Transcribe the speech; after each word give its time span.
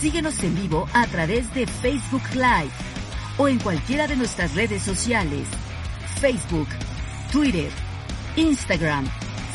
Síguenos 0.00 0.42
en 0.42 0.54
vivo 0.54 0.88
a 0.94 1.06
través 1.06 1.52
de 1.52 1.66
Facebook 1.66 2.22
Live 2.32 2.70
o 3.36 3.48
en 3.48 3.58
cualquiera 3.58 4.06
de 4.06 4.16
nuestras 4.16 4.54
redes 4.54 4.82
sociales. 4.82 5.46
Facebook, 6.22 6.68
Twitter, 7.30 7.70
Instagram, 8.36 9.04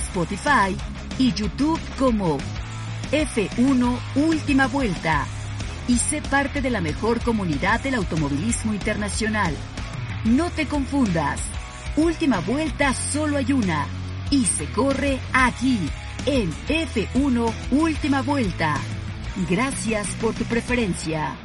Spotify 0.03 0.77
y 1.17 1.33
YouTube 1.33 1.79
como 1.97 2.37
F1 3.11 3.99
Última 4.17 4.67
Vuelta. 4.67 5.25
Y 5.87 5.97
sé 5.97 6.21
parte 6.21 6.61
de 6.61 6.69
la 6.69 6.79
mejor 6.79 7.21
comunidad 7.21 7.79
del 7.81 7.95
automovilismo 7.95 8.75
internacional. 8.75 9.55
No 10.25 10.51
te 10.51 10.67
confundas. 10.67 11.41
Última 11.97 12.39
Vuelta 12.41 12.93
solo 12.93 13.37
hay 13.37 13.51
una. 13.51 13.87
Y 14.29 14.45
se 14.45 14.65
corre 14.67 15.19
aquí, 15.33 15.89
en 16.27 16.51
F1 16.67 17.51
Última 17.71 18.21
Vuelta. 18.21 18.79
Gracias 19.35 20.07
por 20.21 20.33
tu 20.33 20.45
preferencia. 20.45 21.35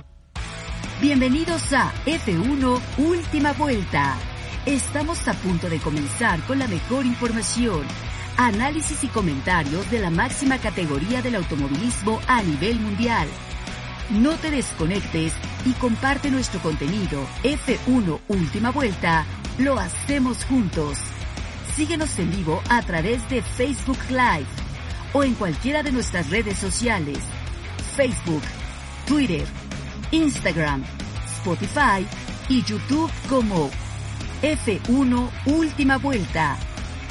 Bienvenidos 1.00 1.72
a 1.72 1.92
F1 2.06 2.80
Última 2.98 3.52
Vuelta. 3.54 4.16
Estamos 4.64 5.26
a 5.26 5.32
punto 5.32 5.68
de 5.68 5.80
comenzar 5.80 6.38
con 6.46 6.60
la 6.60 6.68
mejor 6.68 7.04
información, 7.04 7.82
análisis 8.36 9.02
y 9.02 9.08
comentarios 9.08 9.90
de 9.90 9.98
la 9.98 10.10
máxima 10.10 10.58
categoría 10.58 11.20
del 11.20 11.34
automovilismo 11.34 12.20
a 12.28 12.44
nivel 12.44 12.78
mundial. 12.78 13.26
No 14.10 14.36
te 14.36 14.52
desconectes 14.52 15.32
y 15.66 15.72
comparte 15.72 16.30
nuestro 16.30 16.60
contenido. 16.60 17.26
F1 17.42 18.20
Última 18.28 18.70
Vuelta. 18.70 19.26
Lo 19.58 19.80
hacemos 19.80 20.44
juntos. 20.44 20.96
Síguenos 21.74 22.16
en 22.20 22.30
vivo 22.30 22.62
a 22.68 22.82
través 22.82 23.28
de 23.28 23.42
Facebook 23.42 23.98
Live 24.10 24.46
o 25.12 25.24
en 25.24 25.34
cualquiera 25.34 25.82
de 25.82 25.90
nuestras 25.90 26.30
redes 26.30 26.56
sociales. 26.56 27.18
Facebook, 27.96 28.42
Twitter, 29.06 29.44
Instagram, 30.10 30.84
Spotify 31.26 32.06
y 32.48 32.62
YouTube 32.62 33.10
como 33.28 33.70
F1 34.42 35.30
Última 35.46 35.98
Vuelta. 35.98 36.56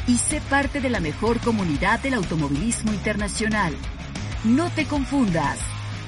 Y 0.07 0.17
sé 0.17 0.41
parte 0.41 0.81
de 0.81 0.89
la 0.89 0.99
mejor 0.99 1.39
comunidad 1.39 1.99
del 1.99 2.15
automovilismo 2.15 2.91
internacional. 2.93 3.75
No 4.43 4.69
te 4.71 4.85
confundas. 4.85 5.59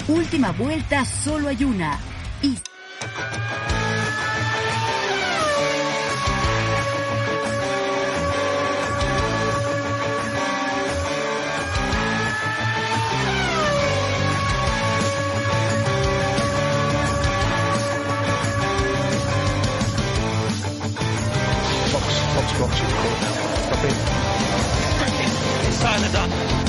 Última 0.07 0.51
Vuelta 0.51 1.05
solo 1.05 1.49
hay 1.49 1.63
una. 1.63 1.99
Y... 2.41 2.57
Got 22.61 22.79
you. 22.79 22.85
Stop 25.71 26.59
it. 26.59 26.60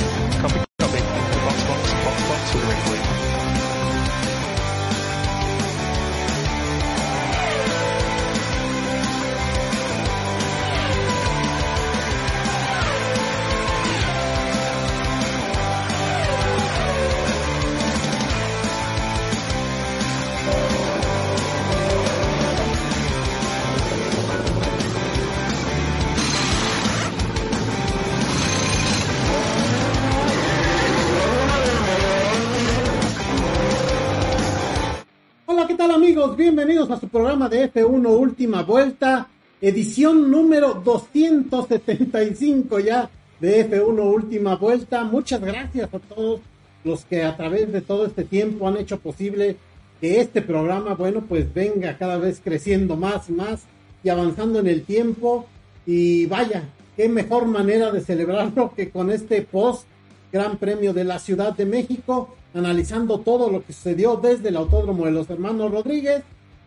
A 36.92 37.00
su 37.00 37.08
programa 37.08 37.48
de 37.48 37.72
F1 37.72 38.06
Última 38.06 38.64
Vuelta, 38.64 39.26
edición 39.62 40.30
número 40.30 40.75
275 40.75 42.80
ya 42.80 43.08
de 43.41 43.70
F1 43.70 44.14
Última 44.14 44.56
Vuelta. 44.56 45.03
Muchas 45.04 45.41
gracias 45.41 45.88
a 45.94 45.98
todos 45.98 46.41
los 46.84 47.06
que 47.06 47.22
a 47.22 47.34
través 47.34 47.72
de 47.72 47.80
todo 47.80 48.04
este 48.04 48.25
tiempo 48.25 48.69
han 48.69 48.76
hecho 48.76 48.98
posible 48.98 49.56
que 50.03 50.20
este 50.20 50.42
programa, 50.42 50.94
bueno, 50.94 51.22
pues 51.26 51.54
venga 51.54 51.97
cada 51.97 52.19
vez 52.19 52.42
creciendo 52.44 52.97
más 52.97 53.30
y 53.30 53.32
más 53.32 53.62
y 54.04 54.10
avanzando 54.10 54.59
en 54.59 54.66
el 54.66 54.82
tiempo. 54.82 55.47
Y 55.86 56.26
vaya, 56.26 56.64
qué 56.94 57.09
mejor 57.09 57.47
manera 57.47 57.91
de 57.91 58.03
celebrarlo 58.03 58.74
que 58.74 58.91
con 58.91 59.10
este 59.10 59.41
post 59.41 59.86
Gran 60.30 60.59
Premio 60.59 60.92
de 60.92 61.04
la 61.04 61.19
Ciudad 61.19 61.56
de 61.56 61.64
México 61.64 62.36
analizando 62.54 63.20
todo 63.20 63.50
lo 63.50 63.64
que 63.64 63.72
sucedió 63.72 64.16
desde 64.16 64.50
el 64.50 64.56
Autódromo 64.56 65.06
de 65.06 65.12
los 65.12 65.30
Hermanos 65.30 65.70
Rodríguez. 65.70 66.22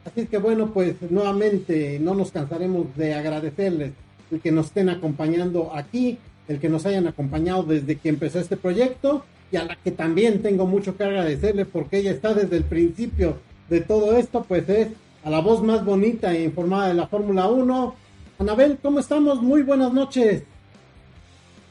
Así 0.05 0.27
que 0.27 0.37
bueno, 0.37 0.71
pues 0.71 0.95
nuevamente 1.09 1.99
no 1.99 2.13
nos 2.13 2.31
cansaremos 2.31 2.95
de 2.95 3.15
agradecerles 3.15 3.91
el 4.31 4.39
que 4.39 4.51
nos 4.51 4.67
estén 4.67 4.89
acompañando 4.89 5.71
aquí, 5.75 6.19
el 6.47 6.59
que 6.59 6.69
nos 6.69 6.85
hayan 6.85 7.07
acompañado 7.07 7.63
desde 7.63 7.97
que 7.97 8.09
empezó 8.09 8.39
este 8.39 8.55
proyecto 8.55 9.25
y 9.51 9.57
a 9.57 9.65
la 9.65 9.75
que 9.75 9.91
también 9.91 10.41
tengo 10.41 10.67
mucho 10.67 10.95
que 10.95 11.03
agradecerle 11.03 11.65
porque 11.65 11.97
ella 11.97 12.11
está 12.11 12.33
desde 12.33 12.57
el 12.57 12.63
principio 12.63 13.37
de 13.69 13.81
todo 13.81 14.15
esto, 14.15 14.45
pues 14.47 14.69
es 14.69 14.89
a 15.23 15.29
la 15.29 15.39
voz 15.39 15.63
más 15.63 15.83
bonita 15.83 16.33
e 16.33 16.43
informada 16.43 16.89
de 16.89 16.93
la 16.93 17.07
Fórmula 17.07 17.47
1. 17.47 17.95
Anabel, 18.37 18.77
¿cómo 18.81 18.99
estamos? 18.99 19.41
Muy 19.41 19.63
buenas 19.63 19.91
noches. 19.91 20.43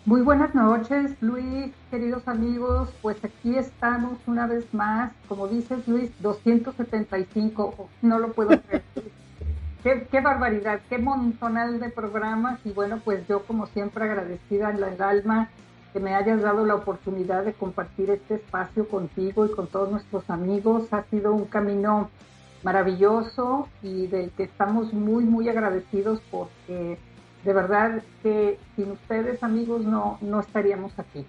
Muy 0.06 0.20
buenas 0.20 0.54
noches, 0.54 1.12
Luis, 1.22 1.72
queridos 1.91 2.28
amigos. 2.28 2.91
Pues 3.00 3.16
aquí 3.25 3.56
estamos 3.56 4.19
una 4.26 4.47
vez 4.47 4.66
más, 4.75 5.12
como 5.28 5.48
dices, 5.48 5.88
Luis, 5.88 6.10
275. 6.20 7.88
No 8.03 8.19
lo 8.19 8.32
puedo 8.32 8.60
creer. 8.60 8.82
qué, 10.10 10.20
barbaridad, 10.20 10.82
qué 10.91 10.98
montonal 10.98 11.81
de 11.81 11.88
programas. 11.88 12.60
Y 12.66 12.72
bueno, 12.72 13.00
pues 13.03 13.26
yo, 13.28 13.44
como 13.47 13.66
siempre, 13.69 14.04
agradecida 14.04 14.69
en 14.69 14.84
el 14.84 15.00
alma 15.00 15.48
que 15.94 16.00
me 16.00 16.15
hayas 16.15 16.42
dado 16.42 16.66
la 16.66 16.75
oportunidad 16.75 17.42
de 17.42 17.54
compartir 17.54 18.10
este 18.10 18.34
espacio 18.34 18.86
contigo 18.86 19.47
y 19.47 19.53
con 19.53 19.69
todos 19.69 19.91
nuestros 19.91 20.28
amigos. 20.28 20.92
Ha 20.92 21.04
sido 21.04 21.32
un 21.32 21.47
camino 21.47 22.10
maravilloso 22.62 23.69
y 23.82 24.06
del 24.09 24.32
que 24.32 24.42
estamos 24.42 24.92
muy, 24.92 25.25
muy 25.25 25.48
agradecidos 25.48 26.21
porque 26.31 26.98
de 27.44 27.53
verdad 27.53 28.03
que 28.22 28.59
sin 28.75 28.93
ustedes, 28.93 29.43
amigos, 29.43 29.84
no, 29.84 30.19
no 30.21 30.41
estaríamos 30.41 30.93
aquí. 30.99 31.25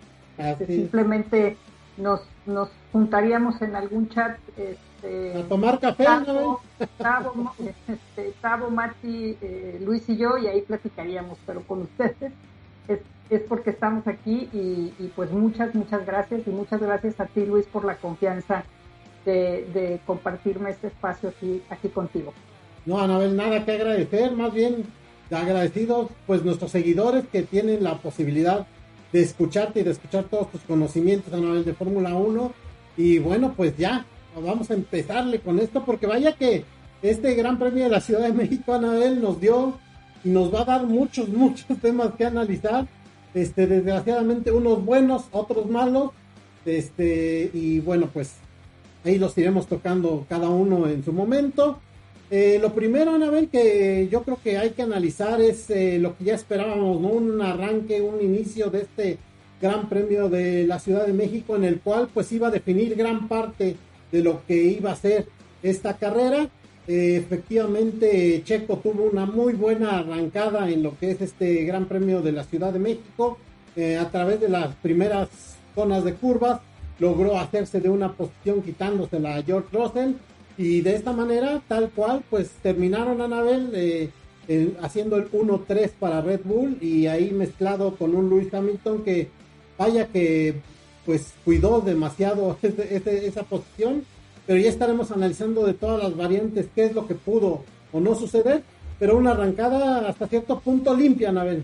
Simplemente 0.66 1.58
nos, 1.98 2.22
nos 2.46 2.70
juntaríamos 2.92 3.62
en 3.62 3.76
algún 3.76 4.10
chat. 4.10 4.38
Este, 4.58 5.40
a 5.40 5.44
tomar 5.48 5.80
café, 5.80 6.06
Tavo, 6.06 6.62
este, 7.60 8.34
Mati, 8.72 9.38
eh, 9.42 9.82
Luis 9.84 10.08
y 10.10 10.18
yo, 10.18 10.38
y 10.38 10.48
ahí 10.48 10.62
platicaríamos, 10.62 11.38
pero 11.46 11.62
con 11.64 11.84
ustedes 11.84 12.34
es, 12.88 13.00
es 13.30 13.42
porque 13.42 13.72
estamos 13.72 14.08
aquí 14.08 14.50
y, 14.54 14.94
y, 15.00 15.12
pues 15.16 15.32
muchas, 15.32 15.76
muchas 15.76 16.06
gracias 16.06 16.42
y 16.48 16.50
muchas 16.50 16.82
gracias 16.82 17.20
a 17.20 17.26
ti, 17.26 17.46
Luis, 17.46 17.66
por 17.66 17.86
la 17.86 17.96
confianza 17.96 18.64
de, 19.26 19.68
de 19.74 20.00
compartirme 20.06 20.70
este 20.70 20.88
espacio 20.88 21.30
aquí, 21.30 21.62
aquí 21.70 21.90
contigo. 21.90 22.34
No, 22.86 23.00
Anabel, 23.00 23.36
nada 23.36 23.66
que 23.66 23.72
agradecer, 23.72 24.32
más 24.34 24.54
bien 24.54 24.86
agradecidos 25.32 26.10
pues 26.28 26.44
nuestros 26.44 26.72
seguidores 26.72 27.26
que 27.32 27.44
tienen 27.44 27.84
la 27.84 27.98
posibilidad 27.98 28.68
de 29.12 29.22
escucharte 29.22 29.80
y 29.80 29.84
de 29.84 29.92
escuchar 29.92 30.26
todos 30.26 30.52
tus 30.52 30.62
conocimientos 30.62 31.34
a 31.34 31.38
nivel 31.38 31.66
de 31.66 31.74
Fórmula 31.74 32.16
1 32.16 32.52
y 32.98 33.20
bueno 33.20 33.54
pues 33.56 33.78
ya 33.78 34.06
vamos 34.44 34.70
a 34.70 34.74
empezarle 34.74 35.40
con 35.40 35.60
esto 35.60 35.84
porque 35.86 36.08
vaya 36.08 36.34
que 36.34 36.66
este 37.02 37.36
Gran 37.36 37.60
Premio 37.60 37.84
de 37.84 37.90
la 37.90 38.02
Ciudad 38.02 38.22
de 38.22 38.34
México 38.34 38.74
Anabel 38.74 39.22
nos 39.22 39.40
dio 39.40 39.78
y 40.24 40.30
nos 40.30 40.54
va 40.54 40.62
a 40.62 40.66
dar 40.66 40.88
muchos 40.88 41.30
muchos 41.44 41.78
temas 41.80 42.14
que 42.18 42.26
analizar. 42.26 42.88
Este 43.34 43.68
desgraciadamente 43.68 44.52
unos 44.52 44.84
buenos 44.84 45.26
otros 45.32 45.70
malos. 45.70 46.12
Este 46.66 47.52
y 47.54 47.80
bueno 47.80 48.10
pues 48.12 48.36
ahí 49.04 49.20
los 49.20 49.38
iremos 49.38 49.68
tocando 49.68 50.26
cada 50.28 50.50
uno 50.50 50.88
en 50.88 51.04
su 51.04 51.14
momento 51.14 51.80
eh, 52.32 52.58
lo 52.60 52.74
primero, 52.74 53.12
Anabel, 53.14 53.50
que 53.50 54.08
yo 54.12 54.24
creo 54.24 54.40
que 54.44 54.58
hay 54.58 54.72
que 54.72 54.82
analizar 54.82 55.40
es 55.42 55.70
eh, 55.70 56.00
lo 56.00 56.18
que 56.18 56.24
ya 56.26 56.34
esperábamos, 56.34 57.00
¿no? 57.00 57.10
Un 57.10 57.40
arranque, 57.42 58.02
un 58.02 58.20
inicio 58.22 58.72
de 58.72 58.82
este 58.82 59.18
Gran 59.62 59.90
Premio 59.90 60.28
de 60.28 60.66
la 60.66 60.80
Ciudad 60.80 61.06
de 61.06 61.14
México, 61.14 61.56
en 61.56 61.64
el 61.64 61.80
cual 61.80 62.10
pues 62.12 62.32
iba 62.32 62.48
a 62.48 62.52
definir 62.52 62.96
gran 62.96 63.28
parte 63.28 63.76
de 64.12 64.24
lo 64.24 64.42
que 64.48 64.56
iba 64.56 64.92
a 64.92 64.96
ser 64.96 65.28
esta 65.62 65.98
carrera. 65.98 66.50
Eh, 66.88 67.18
efectivamente, 67.18 68.42
Checo 68.44 68.78
tuvo 68.78 69.04
una 69.04 69.26
muy 69.28 69.54
buena 69.54 70.00
arrancada 70.00 70.70
en 70.70 70.82
lo 70.82 70.98
que 70.98 71.12
es 71.12 71.22
este 71.22 71.64
Gran 71.64 71.86
Premio 71.86 72.22
de 72.22 72.32
la 72.32 72.44
Ciudad 72.44 72.74
de 72.74 72.80
México, 72.80 73.38
a 74.00 74.10
través 74.10 74.40
de 74.40 74.48
las 74.48 74.74
primeras 74.76 75.28
zonas 75.76 76.06
de 76.06 76.14
curvas. 76.14 76.62
logró 76.98 77.38
hacerse 77.38 77.82
de 77.82 77.90
una 77.90 78.14
posición 78.14 78.62
quitándosela 78.62 79.36
a 79.36 79.44
George 79.44 79.68
Russell 79.74 80.14
y 80.58 80.82
de 80.82 80.96
esta 80.96 81.12
manera, 81.12 81.62
tal 81.68 81.90
cual, 81.90 82.24
pues 82.30 82.50
terminaron 82.62 83.22
Anabel 83.22 83.72
eh, 83.74 84.10
haciendo 84.82 85.18
el 85.18 85.30
1-3 85.32 85.92
para 86.00 86.22
Red 86.22 86.42
Bull 86.44 86.78
y 86.82 87.08
ahí 87.08 87.32
mezclado 87.32 87.96
con 87.96 88.16
un 88.16 88.30
Lewis 88.30 88.54
Hamilton 88.54 89.04
que 89.04 89.30
vaya 89.78 90.08
que 90.08 90.56
pues 91.06 91.34
cuidó 91.44 91.82
demasiado 91.82 92.58
esa 92.62 93.44
posición, 93.44 94.04
pero 94.48 94.60
ya 94.60 94.70
estaremos 94.70 95.12
analizando 95.12 95.66
de 95.66 95.74
todas 95.74 96.02
las 96.02 96.16
variantes 96.16 96.68
qué 96.74 96.86
es 96.86 96.94
lo 96.94 97.08
que 97.08 97.16
pudo 97.16 97.64
o 97.92 98.00
no 98.00 98.16
suceder, 98.16 98.64
pero 98.98 99.18
una 99.18 99.32
arrancada 99.32 100.08
hasta 100.08 100.28
cierto 100.28 100.60
punto 100.60 100.96
limpia, 100.96 101.30
Anabel. 101.30 101.64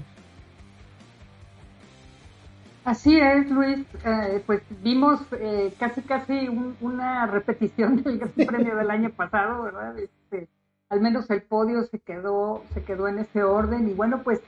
Así 2.83 3.19
es, 3.19 3.49
Luis. 3.51 3.85
Eh, 4.05 4.43
pues 4.45 4.61
vimos 4.81 5.21
eh, 5.33 5.73
casi 5.79 6.01
casi 6.01 6.47
una 6.81 7.27
repetición 7.27 8.01
del 8.03 8.19
Gran 8.19 8.31
Premio 8.31 8.75
del 8.75 8.89
año 8.89 9.11
pasado, 9.11 9.63
¿verdad? 9.63 9.97
Este, 9.99 10.47
al 10.89 10.99
menos 11.01 11.29
el 11.29 11.43
podio 11.43 11.83
se 11.83 11.99
quedó 11.99 12.63
se 12.73 12.83
quedó 12.83 13.07
en 13.07 13.19
ese 13.19 13.43
orden 13.43 13.87
y 13.87 13.93
bueno, 13.93 14.23
pues 14.23 14.41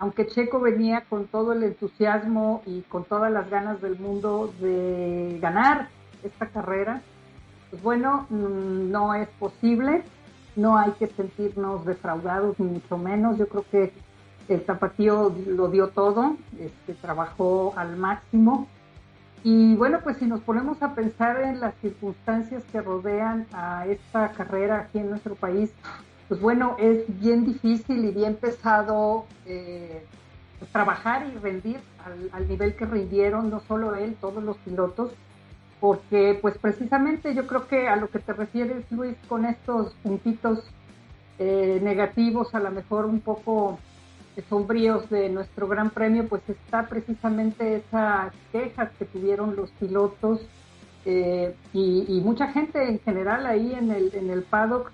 aunque 0.00 0.26
Checo 0.26 0.60
venía 0.60 1.04
con 1.08 1.26
todo 1.28 1.52
el 1.52 1.62
entusiasmo 1.62 2.62
y 2.66 2.82
con 2.82 3.04
todas 3.04 3.30
las 3.30 3.48
ganas 3.50 3.80
del 3.82 3.98
mundo 3.98 4.52
de 4.60 5.38
ganar 5.40 5.88
esta 6.24 6.46
carrera, 6.46 7.02
pues 7.70 7.82
bueno, 7.82 8.26
mm, 8.30 8.90
no 8.90 9.14
es 9.14 9.28
posible, 9.38 10.02
no 10.56 10.76
hay 10.76 10.92
que 10.92 11.06
sentirnos 11.06 11.84
defraudados 11.84 12.58
ni 12.58 12.66
mucho 12.66 12.98
menos. 12.98 13.38
Yo 13.38 13.46
creo 13.48 13.64
que 13.70 13.92
el 14.50 14.64
tapatío 14.64 15.34
lo 15.46 15.68
dio 15.68 15.88
todo, 15.88 16.36
este, 16.58 16.94
trabajó 16.94 17.72
al 17.76 17.96
máximo. 17.96 18.68
Y 19.42 19.74
bueno, 19.76 20.00
pues 20.02 20.18
si 20.18 20.26
nos 20.26 20.40
ponemos 20.40 20.82
a 20.82 20.94
pensar 20.94 21.40
en 21.40 21.60
las 21.60 21.74
circunstancias 21.76 22.62
que 22.70 22.80
rodean 22.82 23.46
a 23.52 23.86
esta 23.86 24.32
carrera 24.32 24.80
aquí 24.80 24.98
en 24.98 25.08
nuestro 25.08 25.34
país, 25.34 25.72
pues 26.28 26.40
bueno, 26.40 26.76
es 26.78 27.04
bien 27.20 27.44
difícil 27.44 28.04
y 28.04 28.10
bien 28.10 28.36
pesado 28.36 29.24
eh, 29.46 30.04
trabajar 30.72 31.26
y 31.26 31.38
rendir 31.38 31.80
al, 32.04 32.28
al, 32.32 32.48
nivel 32.48 32.76
que 32.76 32.84
rindieron, 32.84 33.50
no 33.50 33.60
solo 33.60 33.94
él, 33.94 34.16
todos 34.20 34.42
los 34.42 34.58
pilotos, 34.58 35.12
porque 35.80 36.38
pues 36.40 36.58
precisamente 36.58 37.34
yo 37.34 37.46
creo 37.46 37.66
que 37.66 37.88
a 37.88 37.96
lo 37.96 38.10
que 38.10 38.18
te 38.18 38.32
refieres, 38.32 38.84
Luis, 38.90 39.16
con 39.28 39.46
estos 39.46 39.94
puntitos 40.02 40.70
eh, 41.38 41.80
negativos, 41.82 42.54
a 42.54 42.60
lo 42.60 42.70
mejor 42.70 43.06
un 43.06 43.20
poco 43.20 43.78
sombríos 44.48 45.08
de 45.10 45.28
nuestro 45.28 45.68
Gran 45.68 45.90
Premio, 45.90 46.28
pues 46.28 46.42
está 46.48 46.86
precisamente 46.86 47.76
esas 47.76 48.32
quejas 48.52 48.90
que 48.98 49.04
tuvieron 49.04 49.56
los 49.56 49.70
pilotos 49.72 50.40
eh, 51.04 51.54
y, 51.72 52.20
mucha 52.24 52.48
gente 52.48 52.88
en 52.88 52.98
general 53.00 53.46
ahí 53.46 53.72
en 53.72 53.90
el, 53.90 54.14
en 54.14 54.30
el 54.30 54.42
paddock, 54.42 54.92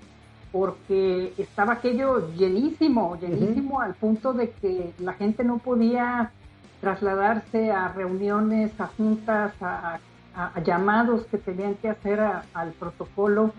porque 0.53 1.33
estaba 1.37 1.75
aquello 1.75 2.33
llenísimo, 2.35 3.19
llenísimo 3.21 3.81
al 3.81 3.95
punto 3.95 4.33
de 4.33 4.51
que 4.51 4.95
la 5.01 5.15
gente 5.15 5.43
no 5.43 5.59
podía 5.59 6.31
trasladarse 6.81 7.73
a 7.73 7.89
reuniones, 7.89 8.71
a 8.81 8.87
juntas, 8.87 9.53
a, 9.61 9.99
llamados 10.63 11.25
que 11.27 11.39
tenían 11.39 11.77
que 11.77 11.89
hacer 11.89 12.21
al 12.21 12.73
protocolo 12.73 13.53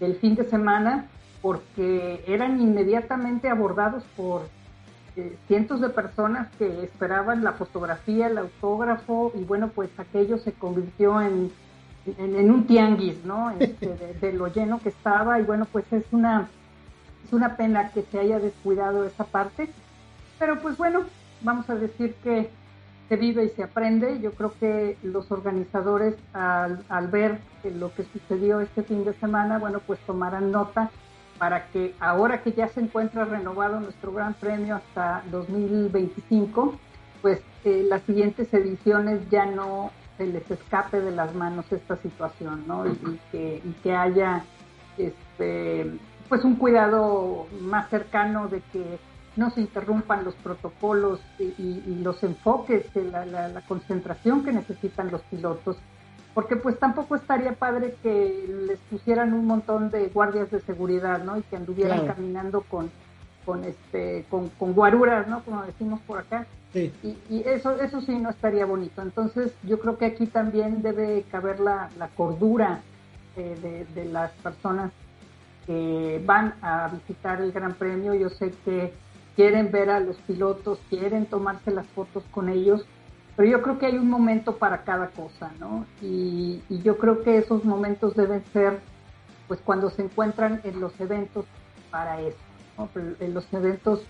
del 0.00 0.16
fin 0.16 0.34
de 0.34 0.44
semana, 0.44 1.06
porque 1.40 2.24
eran 2.26 2.60
inmediatamente 2.60 3.48
abordados 3.48 4.02
por 4.16 4.48
eh, 5.18 5.36
cientos 5.48 5.80
de 5.80 5.88
personas 5.88 6.46
que 6.58 6.84
esperaban 6.84 7.42
la 7.42 7.54
fotografía, 7.54 8.28
el 8.28 8.38
autógrafo, 8.38 9.32
y 9.34 9.42
bueno, 9.42 9.66
pues 9.66 9.90
aquello 9.98 10.38
se 10.38 10.52
convirtió 10.52 11.20
en, 11.20 11.50
en, 12.18 12.50
un 12.52 12.68
tianguis, 12.68 13.24
¿no? 13.24 13.50
Este, 13.58 14.14
de, 14.20 14.32
lo 14.32 14.46
lleno 14.46 14.78
que 14.78 14.90
estaba, 14.90 15.40
y 15.40 15.42
bueno, 15.42 15.66
pues 15.72 15.92
es 15.92 16.04
una, 16.12 16.48
es 17.26 17.32
una 17.32 17.56
pena 17.56 17.90
que 17.90 18.02
se 18.02 18.20
haya 18.20 18.38
descuidado 18.38 19.04
esa 19.04 19.24
parte, 19.24 19.68
pero 20.38 20.60
pues 20.60 20.76
bueno, 20.76 21.00
vamos 21.40 21.68
a 21.68 21.74
decir 21.74 22.14
que 22.22 22.48
se 23.08 23.16
vive 23.16 23.44
y 23.44 23.48
se 23.48 23.64
aprende. 23.64 24.20
Yo 24.20 24.30
creo 24.30 24.52
que 24.60 24.98
los 25.02 25.32
organizadores 25.32 26.14
al, 26.32 26.84
al 26.88 27.08
ver 27.08 27.40
lo 27.64 27.92
que 27.92 28.04
sucedió 28.04 28.60
este 28.60 28.84
fin 28.84 29.04
de 29.04 29.14
semana, 29.14 29.58
bueno, 29.58 29.80
pues 29.84 29.98
tomarán 30.06 30.52
nota 30.52 30.92
para 31.38 31.68
que 31.68 31.94
ahora 32.00 32.42
que 32.42 32.52
ya 32.52 32.68
se 32.68 32.80
encuentra 32.80 33.24
renovado 33.24 33.80
nuestro 33.80 34.12
Gran 34.12 34.34
Premio 34.34 34.76
hasta 34.76 35.22
2025, 35.30 36.74
pues 37.22 37.40
eh, 37.64 37.84
las 37.88 38.02
siguientes 38.02 38.52
ediciones 38.52 39.28
ya 39.30 39.46
no 39.46 39.92
se 40.16 40.26
les 40.26 40.50
escape 40.50 41.00
de 41.00 41.12
las 41.12 41.34
manos 41.34 41.70
esta 41.70 41.96
situación, 41.96 42.64
¿no? 42.66 42.86
Y, 42.86 43.20
que, 43.30 43.62
y 43.64 43.72
que 43.82 43.94
haya 43.94 44.44
este, 44.96 45.98
pues 46.28 46.44
un 46.44 46.56
cuidado 46.56 47.46
más 47.60 47.88
cercano 47.88 48.48
de 48.48 48.60
que 48.72 48.98
no 49.36 49.50
se 49.50 49.60
interrumpan 49.60 50.24
los 50.24 50.34
protocolos 50.34 51.20
y, 51.38 52.00
los 52.02 52.22
enfoques, 52.24 52.86
la, 52.96 53.24
la 53.24 53.60
concentración 53.62 54.44
que 54.44 54.52
necesitan 54.52 55.12
los 55.12 55.22
pilotos 55.22 55.76
porque 56.34 56.56
pues 56.56 56.78
tampoco 56.78 57.16
estaría 57.16 57.52
padre 57.52 57.96
que 58.02 58.44
les 58.66 58.78
pusieran 58.90 59.32
un 59.32 59.46
montón 59.46 59.90
de 59.90 60.08
guardias 60.08 60.50
de 60.50 60.60
seguridad, 60.60 61.22
¿no? 61.24 61.38
Y 61.38 61.42
que 61.42 61.56
anduvieran 61.56 62.06
caminando 62.06 62.62
con, 62.62 62.90
con 63.44 63.64
este, 63.64 64.24
con, 64.30 64.50
guaruras, 64.58 65.26
¿no? 65.26 65.42
Como 65.44 65.62
decimos 65.64 66.00
por 66.06 66.18
acá. 66.18 66.46
Sí. 66.72 66.92
Y, 67.30 67.42
eso, 67.46 67.80
eso 67.80 68.00
sí 68.02 68.18
no 68.18 68.30
estaría 68.30 68.66
bonito. 68.66 69.02
Entonces 69.02 69.52
yo 69.62 69.80
creo 69.80 69.96
que 69.96 70.06
aquí 70.06 70.26
también 70.26 70.82
debe 70.82 71.24
caber 71.30 71.60
la, 71.60 71.88
cordura 72.16 72.80
eh, 73.36 73.56
de, 73.62 74.00
de 74.00 74.08
las 74.08 74.30
personas 74.32 74.92
que 75.66 76.22
van 76.24 76.54
a 76.62 76.88
visitar 76.88 77.40
el 77.40 77.52
Gran 77.52 77.74
Premio. 77.74 78.14
Yo 78.14 78.30
sé 78.30 78.52
que 78.64 78.92
quieren 79.38 79.70
ver 79.70 79.88
a 79.88 80.00
los 80.00 80.16
pilotos, 80.16 80.80
quieren 80.90 81.26
tomarse 81.26 81.70
las 81.70 81.86
fotos 81.88 82.24
con 82.32 82.48
ellos, 82.48 82.84
pero 83.38 83.50
yo 83.50 83.62
creo 83.62 83.78
que 83.78 83.86
hay 83.86 83.96
un 83.96 84.10
momento 84.10 84.56
para 84.56 84.82
cada 84.82 85.10
cosa, 85.10 85.52
¿no? 85.60 85.86
Y, 86.02 86.60
yo 86.82 86.98
creo 86.98 87.22
que 87.22 87.38
esos 87.38 87.64
momentos 87.64 88.16
deben 88.16 88.42
ser, 88.52 88.80
pues, 89.46 89.60
cuando 89.64 89.90
se 89.90 90.02
encuentran 90.02 90.60
en 90.64 90.80
los 90.80 91.00
eventos 91.00 91.44
para 91.88 92.20
eso, 92.20 92.36
¿no? 92.76 92.90
En 93.20 93.34
los 93.34 93.46
eventos, 93.54 94.02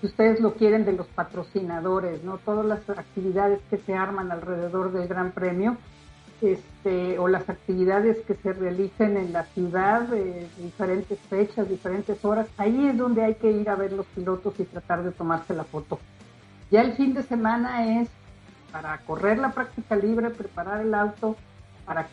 si 0.00 0.06
ustedes 0.06 0.38
lo 0.38 0.54
quieren, 0.54 0.84
de 0.84 0.92
los 0.92 1.08
patrocinadores, 1.08 2.22
¿no? 2.22 2.38
Todas 2.38 2.64
las 2.66 2.88
actividades 2.88 3.58
que 3.68 3.78
se 3.78 3.96
arman 3.96 4.30
alrededor 4.30 4.92
del 4.92 5.08
Gran 5.08 5.32
Premio, 5.32 5.76
este, 6.40 7.18
o 7.18 7.26
las 7.26 7.50
actividades 7.50 8.18
que 8.26 8.36
se 8.36 8.52
realicen 8.52 9.16
en 9.16 9.32
la 9.32 9.42
ciudad, 9.46 10.02
de 10.02 10.46
diferentes 10.56 11.18
fechas, 11.28 11.68
diferentes 11.68 12.24
horas, 12.24 12.46
ahí 12.56 12.86
es 12.86 12.96
donde 12.96 13.24
hay 13.24 13.34
que 13.34 13.50
ir 13.50 13.68
a 13.70 13.74
ver 13.74 13.92
los 13.92 14.06
pilotos 14.06 14.54
y 14.60 14.62
tratar 14.62 15.02
de 15.02 15.10
tomarse 15.10 15.52
la 15.52 15.64
foto. 15.64 15.98
Ya 16.70 16.82
el 16.82 16.92
fin 16.92 17.12
de 17.12 17.24
semana 17.24 18.00
es 18.00 18.08
para 18.72 18.98
correr 18.98 19.38
la 19.38 19.52
práctica 19.52 19.96
libre, 19.96 20.30
preparar 20.30 20.80
el 20.80 20.94
auto, 20.94 21.36
para 21.84 22.06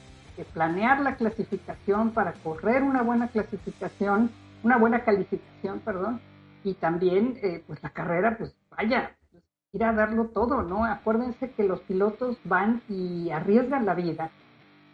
planear 0.53 0.99
la 1.01 1.15
clasificación, 1.15 2.11
para 2.11 2.33
correr 2.33 2.83
una 2.83 3.01
buena 3.01 3.29
clasificación, 3.29 4.29
una 4.63 4.77
buena 4.77 5.03
calificación, 5.03 5.79
perdón, 5.79 6.19
y 6.63 6.73
también 6.73 7.37
eh, 7.41 7.63
pues 7.65 7.81
la 7.83 7.89
carrera, 7.89 8.35
pues 8.37 8.53
vaya, 8.69 9.11
ir 9.71 9.83
a 9.83 9.93
darlo 9.93 10.25
todo, 10.27 10.63
¿no? 10.63 10.85
Acuérdense 10.85 11.51
que 11.51 11.63
los 11.63 11.81
pilotos 11.81 12.37
van 12.43 12.81
y 12.89 13.29
arriesgan 13.29 13.85
la 13.85 13.93
vida. 13.93 14.31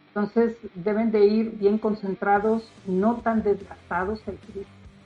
Entonces 0.08 0.58
deben 0.76 1.12
de 1.12 1.26
ir 1.26 1.52
bien 1.52 1.78
concentrados, 1.78 2.70
no 2.86 3.16
tan 3.18 3.44
desgastados. 3.44 4.22
El, 4.28 4.38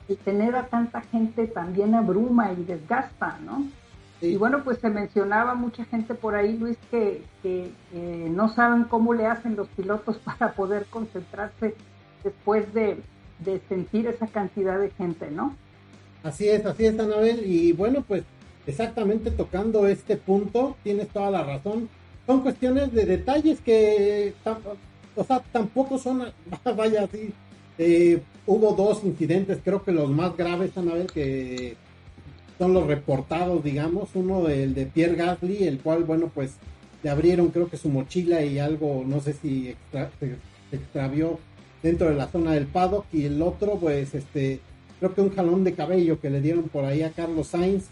el 0.08 0.18
tener 0.18 0.56
a 0.56 0.66
tanta 0.66 1.02
gente 1.02 1.46
también 1.46 1.94
abruma 1.94 2.52
y 2.52 2.64
desgasta, 2.64 3.38
¿no? 3.44 3.64
Y 4.20 4.36
bueno, 4.36 4.64
pues 4.64 4.78
se 4.78 4.88
mencionaba 4.88 5.54
mucha 5.54 5.84
gente 5.84 6.14
por 6.14 6.34
ahí, 6.34 6.56
Luis, 6.56 6.78
que, 6.90 7.22
no 8.30 8.48
saben 8.54 8.84
cómo 8.84 9.14
le 9.14 9.26
hacen 9.26 9.56
los 9.56 9.68
pilotos 9.68 10.16
para 10.24 10.52
poder 10.52 10.86
concentrarse 10.86 11.74
después 12.24 12.72
de, 12.72 12.98
sentir 13.68 14.06
esa 14.06 14.26
cantidad 14.26 14.78
de 14.78 14.90
gente, 14.90 15.30
¿no? 15.30 15.54
Así 16.22 16.48
es, 16.48 16.64
así 16.64 16.86
es, 16.86 16.98
Anabel. 16.98 17.44
Y 17.46 17.72
bueno, 17.72 18.02
pues 18.06 18.24
exactamente 18.66 19.30
tocando 19.30 19.86
este 19.86 20.16
punto, 20.16 20.76
tienes 20.82 21.08
toda 21.08 21.30
la 21.30 21.44
razón. 21.44 21.88
Son 22.26 22.40
cuestiones 22.40 22.92
de 22.92 23.04
detalles 23.04 23.60
que, 23.60 24.34
o 25.14 25.24
sea, 25.24 25.40
tampoco 25.52 25.98
son, 25.98 26.24
vaya 26.76 27.04
así. 27.04 27.32
Eh, 27.78 28.22
hubo 28.46 28.72
dos 28.72 29.04
incidentes, 29.04 29.58
creo 29.62 29.84
que 29.84 29.92
los 29.92 30.08
más 30.10 30.34
graves, 30.36 30.76
Anabel, 30.78 31.06
que 31.12 31.76
son 32.58 32.72
los 32.72 32.86
reportados, 32.86 33.62
digamos, 33.62 34.10
uno 34.14 34.48
el 34.48 34.74
de 34.74 34.86
Pierre 34.86 35.16
Gasly, 35.16 35.64
el 35.64 35.78
cual, 35.78 36.04
bueno, 36.04 36.30
pues 36.34 36.54
le 37.02 37.10
abrieron 37.10 37.48
creo 37.48 37.68
que 37.68 37.76
su 37.76 37.88
mochila 37.88 38.42
y 38.42 38.58
algo, 38.58 39.04
no 39.06 39.20
sé 39.20 39.34
si 39.34 39.74
se, 39.92 40.36
extravió 40.72 41.38
dentro 41.82 42.08
de 42.08 42.16
la 42.16 42.28
zona 42.28 42.52
del 42.52 42.66
paddock 42.66 43.04
y 43.12 43.24
el 43.24 43.40
otro, 43.42 43.78
pues, 43.78 44.14
este, 44.14 44.60
creo 44.98 45.14
que 45.14 45.20
un 45.20 45.34
jalón 45.34 45.64
de 45.64 45.74
cabello 45.74 46.20
que 46.20 46.30
le 46.30 46.40
dieron 46.40 46.64
por 46.64 46.84
ahí 46.84 47.02
a 47.02 47.10
Carlos 47.10 47.48
Sainz, 47.48 47.84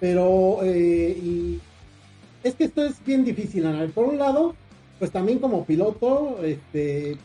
pero, 0.00 0.60
eh, 0.64 1.16
y 1.22 1.60
es 2.42 2.54
que 2.54 2.64
esto 2.64 2.84
es 2.84 3.04
bien 3.04 3.24
difícil, 3.24 3.66
Ana. 3.66 3.86
Por 3.94 4.06
un 4.06 4.18
lado, 4.18 4.54
pues 4.98 5.10
también 5.10 5.38
como 5.38 5.64
piloto, 5.64 6.38
este, 6.42 7.16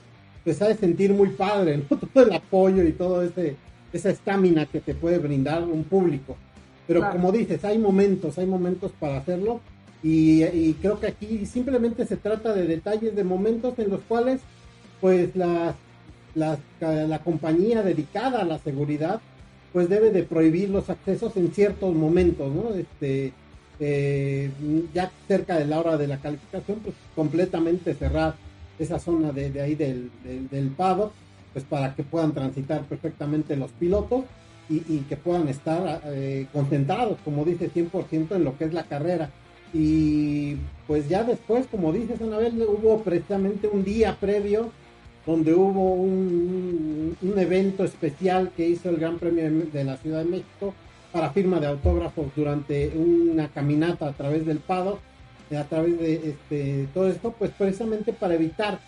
pues 0.44 0.62
ha 0.62 0.74
sentir 0.76 1.12
muy 1.12 1.30
padre, 1.30 1.78
¿no? 1.78 1.98
Todo 2.14 2.24
el 2.24 2.34
apoyo 2.34 2.84
y 2.84 2.92
todo 2.92 3.24
ese, 3.24 3.56
esa 3.92 4.10
estamina 4.10 4.66
que 4.66 4.80
te 4.80 4.94
puede 4.94 5.18
brindar 5.18 5.64
un 5.64 5.84
público. 5.84 6.38
Pero 6.88 7.10
como 7.12 7.32
dices, 7.32 7.64
hay 7.66 7.78
momentos, 7.78 8.38
hay 8.38 8.46
momentos 8.46 8.92
para 9.00 9.18
hacerlo. 9.18 9.62
Y, 10.04 10.74
creo 10.82 11.00
que 11.00 11.08
aquí 11.08 11.46
simplemente 11.46 12.06
se 12.06 12.18
trata 12.18 12.54
de 12.54 12.68
detalles, 12.68 13.16
de 13.16 13.24
momentos 13.24 13.78
en 13.80 13.90
los 13.90 14.02
cuales 14.02 14.42
pues 15.02 15.36
la, 15.36 15.76
la 16.36 17.20
compañía 17.20 17.82
dedicada 17.82 18.42
a 18.42 18.46
la 18.46 18.60
seguridad 18.60 19.22
pues 19.76 19.90
debe 19.90 20.10
de 20.10 20.24
prohibir 20.24 20.70
los 20.70 20.90
accesos 20.90 21.36
en 21.36 21.52
ciertos 21.52 21.94
momentos, 21.94 22.50
¿no? 22.50 22.74
Este, 22.74 23.34
eh, 23.82 24.50
ya 24.94 25.12
cerca 25.28 25.60
de 25.60 25.66
la 25.66 25.82
hora 25.82 25.98
de 25.98 26.08
la 26.08 26.16
calificación, 26.20 26.80
pues 26.80 26.96
completamente 27.14 27.94
cerrar 27.94 28.36
esa 28.80 29.00
zona 29.00 29.34
de, 29.34 29.62
ahí 29.62 29.76
del, 29.76 30.12
del, 30.24 30.70
pues 31.52 31.66
para 31.70 31.94
que 31.94 32.04
puedan 32.04 32.34
transitar 32.34 32.84
perfectamente 32.84 33.58
los 33.58 33.70
pilotos 33.72 34.24
y, 34.70 35.00
que 35.10 35.16
puedan 35.16 35.48
estar 35.48 36.02
eh, 36.06 36.48
concentrados, 36.52 37.18
como 37.24 37.46
dice, 37.46 37.70
100% 37.70 38.36
en 38.36 38.44
lo 38.44 38.58
que 38.58 38.66
es 38.66 38.74
la 38.74 38.84
carrera. 38.84 39.30
Y 39.74 40.56
pues 40.88 41.10
ya 41.10 41.24
después, 41.24 41.68
como 41.68 41.92
dices, 41.92 42.22
Anabel, 42.22 42.62
hubo 42.62 43.02
precisamente 43.02 43.68
un 43.68 43.84
día 43.84 44.18
previo 44.20 44.72
donde 45.26 45.54
hubo 45.54 45.94
un, 45.94 47.18
evento 47.38 47.84
especial 47.84 48.52
que 48.56 48.68
hizo 48.70 48.90
el 48.90 48.98
Gran 48.98 49.18
Premio 49.18 49.66
de 49.72 49.84
la 49.84 49.98
Ciudad 49.98 50.20
de 50.20 50.30
México 50.30 50.74
para 51.12 51.32
firma 51.32 51.60
de 51.60 51.68
autógrafos 51.68 52.28
durante 52.36 52.94
una 52.96 53.50
caminata 53.50 54.08
a 54.08 54.14
través 54.14 54.46
del 54.46 54.60
Pado, 54.60 55.00
a 55.56 55.64
través 55.66 56.00
de 56.00 56.30
este, 56.30 56.88
todo 56.94 57.10
esto, 57.10 57.36
pues 57.38 57.52
precisamente 57.52 58.14
para 58.14 58.36
evitar 58.36 58.80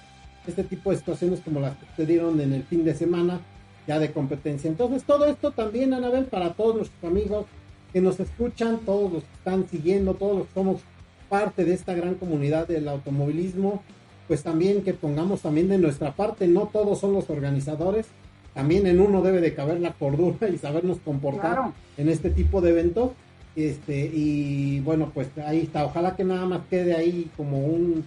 este 0.48 0.64
tipo 0.64 0.92
de 0.92 0.98
situaciones 0.98 1.42
como 1.42 1.60
las 1.60 1.76
que 1.76 1.86
se 1.96 2.06
dieron 2.06 2.40
en 2.40 2.54
el 2.54 2.64
fin 2.64 2.86
de 2.86 2.96
semana 2.96 3.42
ya 3.88 4.00
de 4.00 4.12
competencia. 4.12 4.70
Entonces 4.70 5.04
todo 5.04 5.26
esto 5.26 5.52
también, 5.52 5.94
Anabel, 5.94 6.26
para 6.26 6.54
todos 6.54 6.76
nuestros 6.76 7.12
amigos 7.12 7.46
que 7.94 8.02
nos 8.02 8.20
escuchan, 8.20 8.80
todos 8.86 9.12
los 9.12 9.24
que 9.24 9.34
están 9.38 9.68
siguiendo, 9.70 10.14
todos 10.14 10.38
los 10.38 10.48
que 10.48 10.54
somos 10.54 10.82
parte 11.30 11.66
de 11.66 11.74
esta 11.74 11.94
gran 11.94 12.16
comunidad 12.16 12.68
del 12.68 12.88
automovilismo, 12.88 13.82
pues 14.28 14.44
también 14.44 14.84
que 14.84 14.94
pongamos 14.94 15.42
también 15.42 15.70
de 15.70 15.78
nuestra 15.78 16.14
parte, 16.14 16.48
no 16.48 16.68
todos 16.68 17.00
son 17.00 17.14
los 17.14 17.30
organizadores, 17.30 18.08
también 18.54 18.88
en 18.88 19.00
uno 19.00 19.22
debe 19.22 19.40
de 19.40 19.54
caber 19.54 19.80
la 19.80 19.94
cordura 19.94 20.50
y 20.50 20.58
sabernos 20.58 20.98
comportar 21.04 21.72
en 21.98 22.10
este 22.10 22.30
tipo 22.30 22.60
de 22.60 22.72
eventos. 22.72 23.12
Este, 23.56 24.12
y 24.14 24.82
bueno, 24.82 25.12
pues 25.14 25.30
ahí 25.46 25.62
está, 25.62 25.86
ojalá 25.86 26.16
que 26.16 26.24
nada 26.24 26.46
más 26.46 26.62
quede 26.70 26.96
ahí 26.96 27.30
como 27.36 27.60
un 27.60 28.06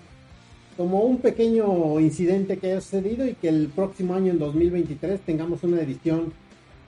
como 0.80 1.02
un 1.02 1.18
pequeño 1.18 2.00
incidente 2.00 2.56
que 2.56 2.68
haya 2.68 2.80
sucedido 2.80 3.28
y 3.28 3.34
que 3.34 3.50
el 3.50 3.68
próximo 3.68 4.14
año 4.14 4.32
en 4.32 4.38
2023 4.38 5.20
tengamos 5.20 5.62
una 5.62 5.82
edición 5.82 6.32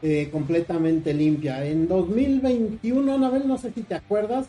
eh, 0.00 0.30
completamente 0.32 1.12
limpia. 1.12 1.66
En 1.66 1.86
2021, 1.88 3.12
Anabel, 3.12 3.46
no 3.46 3.58
sé 3.58 3.70
si 3.70 3.82
te 3.82 3.94
acuerdas, 3.94 4.46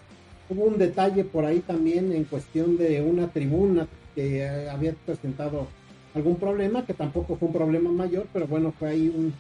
hubo 0.49 0.63
un 0.63 0.77
detalle 0.77 1.25
por 1.25 1.43
ahí 1.43 1.59
también 1.59 2.13
en 2.13 2.23
cuestión 2.23 2.77
de 2.77 3.01
una 3.01 3.27
tribuna 3.33 3.85
que 4.15 4.47
había 4.47 4.93
presentado 5.05 5.67
algún 6.15 6.37
problema, 6.37 6.85
que 6.85 6.93
tampoco 6.93 7.35
fue 7.35 7.49
un 7.49 7.53
problema 7.53 7.91
mayor, 7.91 8.27
pero 8.31 8.47
bueno, 8.47 8.73
fue 8.79 8.91
ahí 8.91 9.13
un, 9.13 9.33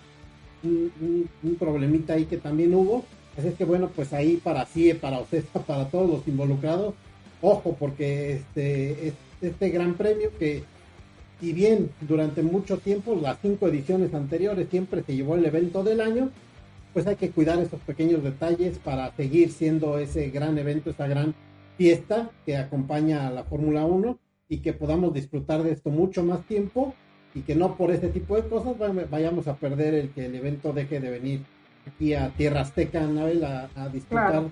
un, 0.65 1.55
problemita 1.55 2.15
ahí 2.15 2.25
que 2.25 2.39
también 2.39 2.75
hubo. 2.75 3.05
Así 3.37 3.47
es 3.47 3.55
que 3.55 3.63
bueno, 3.63 3.89
pues 3.95 4.11
ahí 4.11 4.35
para 4.35 4.65
CIE, 4.65 4.95
para 4.95 5.19
OCESA, 5.19 5.59
para 5.65 5.87
todos 5.87 6.09
los 6.09 6.27
involucrados, 6.27 6.93
ojo, 7.41 7.77
porque 7.79 8.33
este, 8.33 9.07
este 9.07 9.32
gran 9.59 9.95
premio 9.95 10.29
que, 10.37 10.63
si 11.39 11.53
bien 11.53 11.89
durante 12.01 12.43
mucho 12.43 12.77
tiempo, 12.77 13.17
las 13.21 13.37
cinco 13.41 13.67
ediciones 13.67 14.13
anteriores, 14.13 14.67
siempre 14.69 15.03
se 15.03 15.15
llevó 15.15 15.35
el 15.35 15.45
evento 15.45 15.83
del 15.83 16.01
año, 16.01 16.29
pues 16.93 17.07
hay 17.07 17.15
que 17.15 17.31
cuidar 17.31 17.59
esos 17.59 17.79
pequeños 17.81 18.23
detalles 18.23 18.77
para 18.77 19.11
seguir 19.15 19.51
siendo 19.51 19.97
ese 19.97 20.29
gran 20.29 20.57
evento, 20.57 20.91
esa 20.91 21.07
gran 21.07 21.33
fiesta 21.77 22.29
que 22.45 22.55
acompaña 22.55 23.27
a 23.27 23.31
la 23.31 23.43
Fórmula 23.43 23.85
1 23.85 24.17
y 24.47 24.57
que 24.59 24.73
podamos 24.73 25.13
disfrutar 25.13 25.63
de 25.63 25.71
esto 25.71 25.89
mucho 25.89 26.23
más 26.23 26.43
tiempo 26.43 26.93
y 27.33 27.41
que 27.41 27.55
no 27.55 27.75
por 27.75 27.91
ese 27.91 28.09
tipo 28.09 28.35
de 28.35 28.47
cosas 28.47 28.75
vayamos 29.09 29.47
a 29.47 29.55
perder 29.55 29.95
el 29.95 30.09
que 30.09 30.27
el 30.27 30.35
evento 30.35 30.71
deje 30.71 30.99
de 30.99 31.09
venir 31.09 31.41
aquí 31.87 32.13
a 32.13 32.29
Tierra 32.29 32.61
Azteca, 32.61 33.03
Anabel, 33.03 33.43
a, 33.43 33.89
disfrutar 33.91 34.43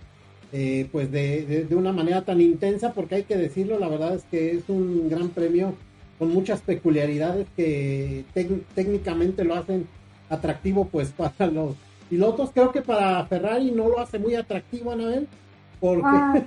eh, 0.54 0.88
pues 0.92 1.12
de, 1.12 1.66
de, 1.70 1.76
una 1.76 1.94
manera 1.94 2.24
tan 2.24 2.42
intensa, 2.42 2.94
porque 2.94 3.16
hay 3.16 3.24
que 3.24 3.38
decirlo, 3.38 3.80
la 3.80 3.88
verdad 3.88 4.16
es 4.16 4.24
que 4.26 4.52
es 4.52 4.68
un 4.68 5.10
gran 5.10 5.30
premio 5.30 5.76
con 6.20 6.30
muchas 6.30 6.62
peculiaridades 6.62 7.48
que 7.56 8.26
técnicamente 8.76 9.44
lo 9.44 9.56
hacen 9.56 9.88
atractivo 10.30 10.86
pues 10.86 11.10
para 11.18 11.48
los 11.48 11.76
pilotos. 12.10 12.52
Creo 12.54 12.72
que 12.72 12.82
para 12.82 13.26
Ferrari 13.26 13.72
no 13.72 13.88
lo 13.88 14.00
hace 14.00 14.20
muy 14.20 14.36
atractivo, 14.36 14.92
Anabel, 14.92 15.28
porque 15.80 16.04
ah. 16.06 16.44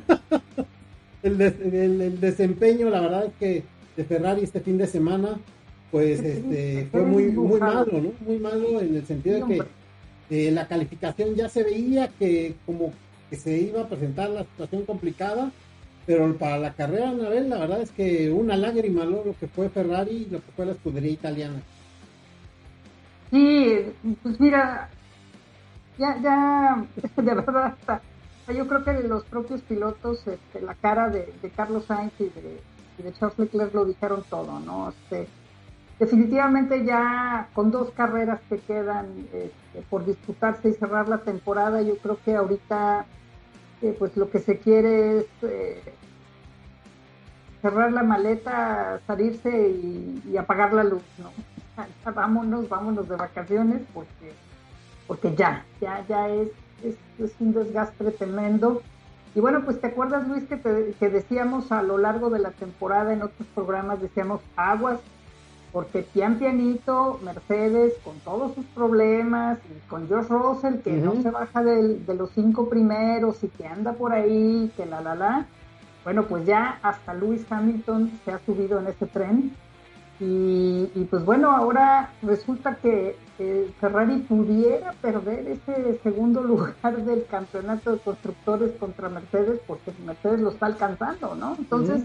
el, 1.23 2.21
desempeño, 2.21 2.91
la 2.91 3.01
verdad 3.01 3.25
es 3.27 3.33
que 3.41 3.63
de 3.97 4.05
Ferrari 4.05 4.45
este 4.45 4.61
fin 4.61 4.77
de 4.77 4.87
semana, 4.87 5.39
pues 5.91 6.21
este, 6.21 6.89
fue 6.91 7.03
muy, 7.03 7.25
muy 7.33 7.59
malo, 7.59 8.01
¿no? 8.01 8.13
Muy 8.27 8.39
malo 8.39 8.81
en 8.81 8.97
el 8.97 9.07
sentido 9.07 9.47
de 9.47 9.55
que 9.55 9.63
eh, 10.31 10.51
la 10.51 10.69
calificación 10.69 11.35
ya 11.35 11.49
se 11.49 11.63
veía 11.63 12.09
que 12.19 12.55
como 12.67 12.93
que 13.31 13.37
se 13.37 13.59
iba 13.59 13.83
a 13.83 13.89
presentar 13.89 14.31
la 14.31 14.45
situación 14.45 14.85
complicada, 14.85 15.51
pero 16.07 16.37
para 16.37 16.59
la 16.59 16.75
carrera, 16.75 17.11
Anabel, 17.11 17.49
la 17.49 17.59
verdad 17.59 17.81
es 17.81 17.91
que 17.91 18.31
una 18.31 18.57
lágrima 18.57 19.05
lo 19.05 19.35
que 19.39 19.49
fue 19.49 19.71
Ferrari 19.71 20.27
y 20.29 20.31
lo 20.31 20.39
que 20.41 20.53
fue 20.53 20.67
la 20.67 20.73
escudería 20.73 21.13
italiana. 21.13 21.63
Sí, 23.31 23.79
pues 24.23 24.39
mira, 24.39 24.91
ya, 25.99 26.19
ya, 26.23 26.85
de 27.23 27.35
verdad, 27.35 27.75
yo 28.55 28.69
creo 28.69 28.85
que 28.85 29.09
los 29.09 29.25
propios 29.25 29.63
pilotos, 29.63 30.27
este, 30.27 30.61
la 30.61 30.75
cara 30.75 31.09
de, 31.09 31.33
Carlos 31.57 31.87
Sainz 31.87 32.13
y 32.19 32.25
de, 32.25 33.13
Charles 33.19 33.39
Leclerc 33.39 33.75
lo 33.75 33.85
dijeron 33.87 34.23
todo, 34.29 34.61
¿no? 34.61 34.91
Este, 34.91 35.27
definitivamente 35.99 36.85
ya 36.85 37.49
con 37.55 37.71
dos 37.71 37.91
carreras 37.91 38.41
que 38.49 38.59
quedan 38.59 39.07
este, 39.33 39.83
por 39.89 40.05
disputarse 40.05 40.69
y 40.69 40.75
cerrar 40.75 41.09
la 41.09 41.19
temporada, 41.19 41.83
yo 41.83 41.97
creo 41.99 42.19
que 42.25 42.35
ahorita 42.35 43.07
eh, 43.83 43.95
pues 43.99 44.17
lo 44.17 44.31
que 44.31 44.41
se 44.41 44.59
quiere 44.59 45.19
es 45.19 45.27
eh, 45.43 45.83
cerrar 47.63 47.93
la 47.93 48.03
maleta, 48.03 49.01
salirse 49.07 49.51
y, 49.51 50.37
apagar 50.37 50.73
la 50.73 50.85
luz, 50.85 51.03
¿no? 51.19 51.31
vámonos, 52.13 52.69
vámonos 52.69 53.09
de 53.09 53.17
vacaciones 53.17 53.83
porque, 53.93 54.33
porque 55.07 55.35
ya, 55.35 55.65
ya, 55.81 56.05
ya 56.09 56.29
es 56.29 56.51
es, 57.19 57.35
un 57.41 57.53
desgaste 57.53 58.11
tremendo. 58.13 58.83
Y 59.35 59.41
bueno, 59.41 59.65
pues 59.65 59.81
te 59.81 59.89
acuerdas 59.89 60.29
Luis 60.29 60.45
que, 60.45 60.95
que 60.99 61.09
decíamos 61.09 61.73
a 61.73 61.83
lo 61.83 61.99
largo 61.99 62.31
de 62.31 62.39
la 62.39 62.51
temporada 62.51 63.13
en 63.13 63.23
otros 63.23 63.49
programas, 63.55 64.01
decíamos 64.01 64.41
aguas, 64.57 65.01
porque 65.75 66.03
pian 66.03 66.39
pianito, 66.39 67.21
Mercedes 67.23 67.93
con 68.03 68.19
todos 68.21 68.55
sus 68.55 68.65
problemas, 68.67 69.59
y 69.69 69.89
con 69.89 70.09
George 70.09 70.33
Russell 70.33 70.77
que 70.77 70.93
no 70.93 71.21
se 71.21 71.31
baja 71.31 71.63
de 71.63 72.15
los 72.17 72.31
cinco 72.31 72.71
primeros 72.71 73.45
y 73.45 73.49
que 73.49 73.67
anda 73.67 73.93
por 73.93 74.15
ahí, 74.15 74.73
que 74.77 74.87
la 74.87 75.03
la 75.03 75.15
la. 75.15 75.47
Bueno, 76.05 76.25
pues 76.27 76.47
ya 76.47 76.79
hasta 76.83 77.13
Lewis 77.13 77.45
Hamilton 77.51 78.11
se 78.25 78.31
ha 78.31 78.39
subido 78.47 78.79
en 78.79 78.87
ese 78.87 79.07
tren 79.07 79.53
y, 80.21 81.07
pues 81.11 81.25
bueno, 81.25 81.51
ahora 81.51 82.13
resulta 82.23 82.77
que 82.77 83.17
Ferrari 83.81 84.19
pudiera 84.19 84.93
perder 84.93 85.49
ese 85.49 85.99
segundo 86.05 86.41
lugar 86.41 86.97
del 87.05 87.27
campeonato 87.27 87.93
de 87.93 87.99
constructores 87.99 88.73
contra 88.79 89.09
Mercedes 89.09 89.61
porque 89.67 89.93
Mercedes 90.07 90.41
lo 90.41 90.51
está 90.51 90.67
alcanzando, 90.67 91.35
¿no? 91.35 91.57
Entonces, 91.59 92.05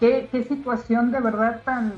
¿qué, 0.00 0.28
situación 0.48 1.10
de 1.10 1.20
verdad 1.20 1.60
tan, 1.62 1.92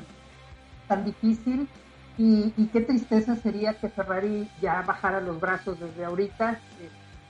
tan 0.88 1.04
difícil 1.04 1.68
y, 2.16 2.50
qué 2.72 2.80
tristeza 2.80 3.36
sería 3.36 3.74
que 3.74 3.88
Ferrari 3.88 4.48
ya 4.60 4.82
bajara 4.82 5.20
los 5.20 5.40
brazos 5.40 5.78
desde 5.78 6.04
ahorita. 6.04 6.58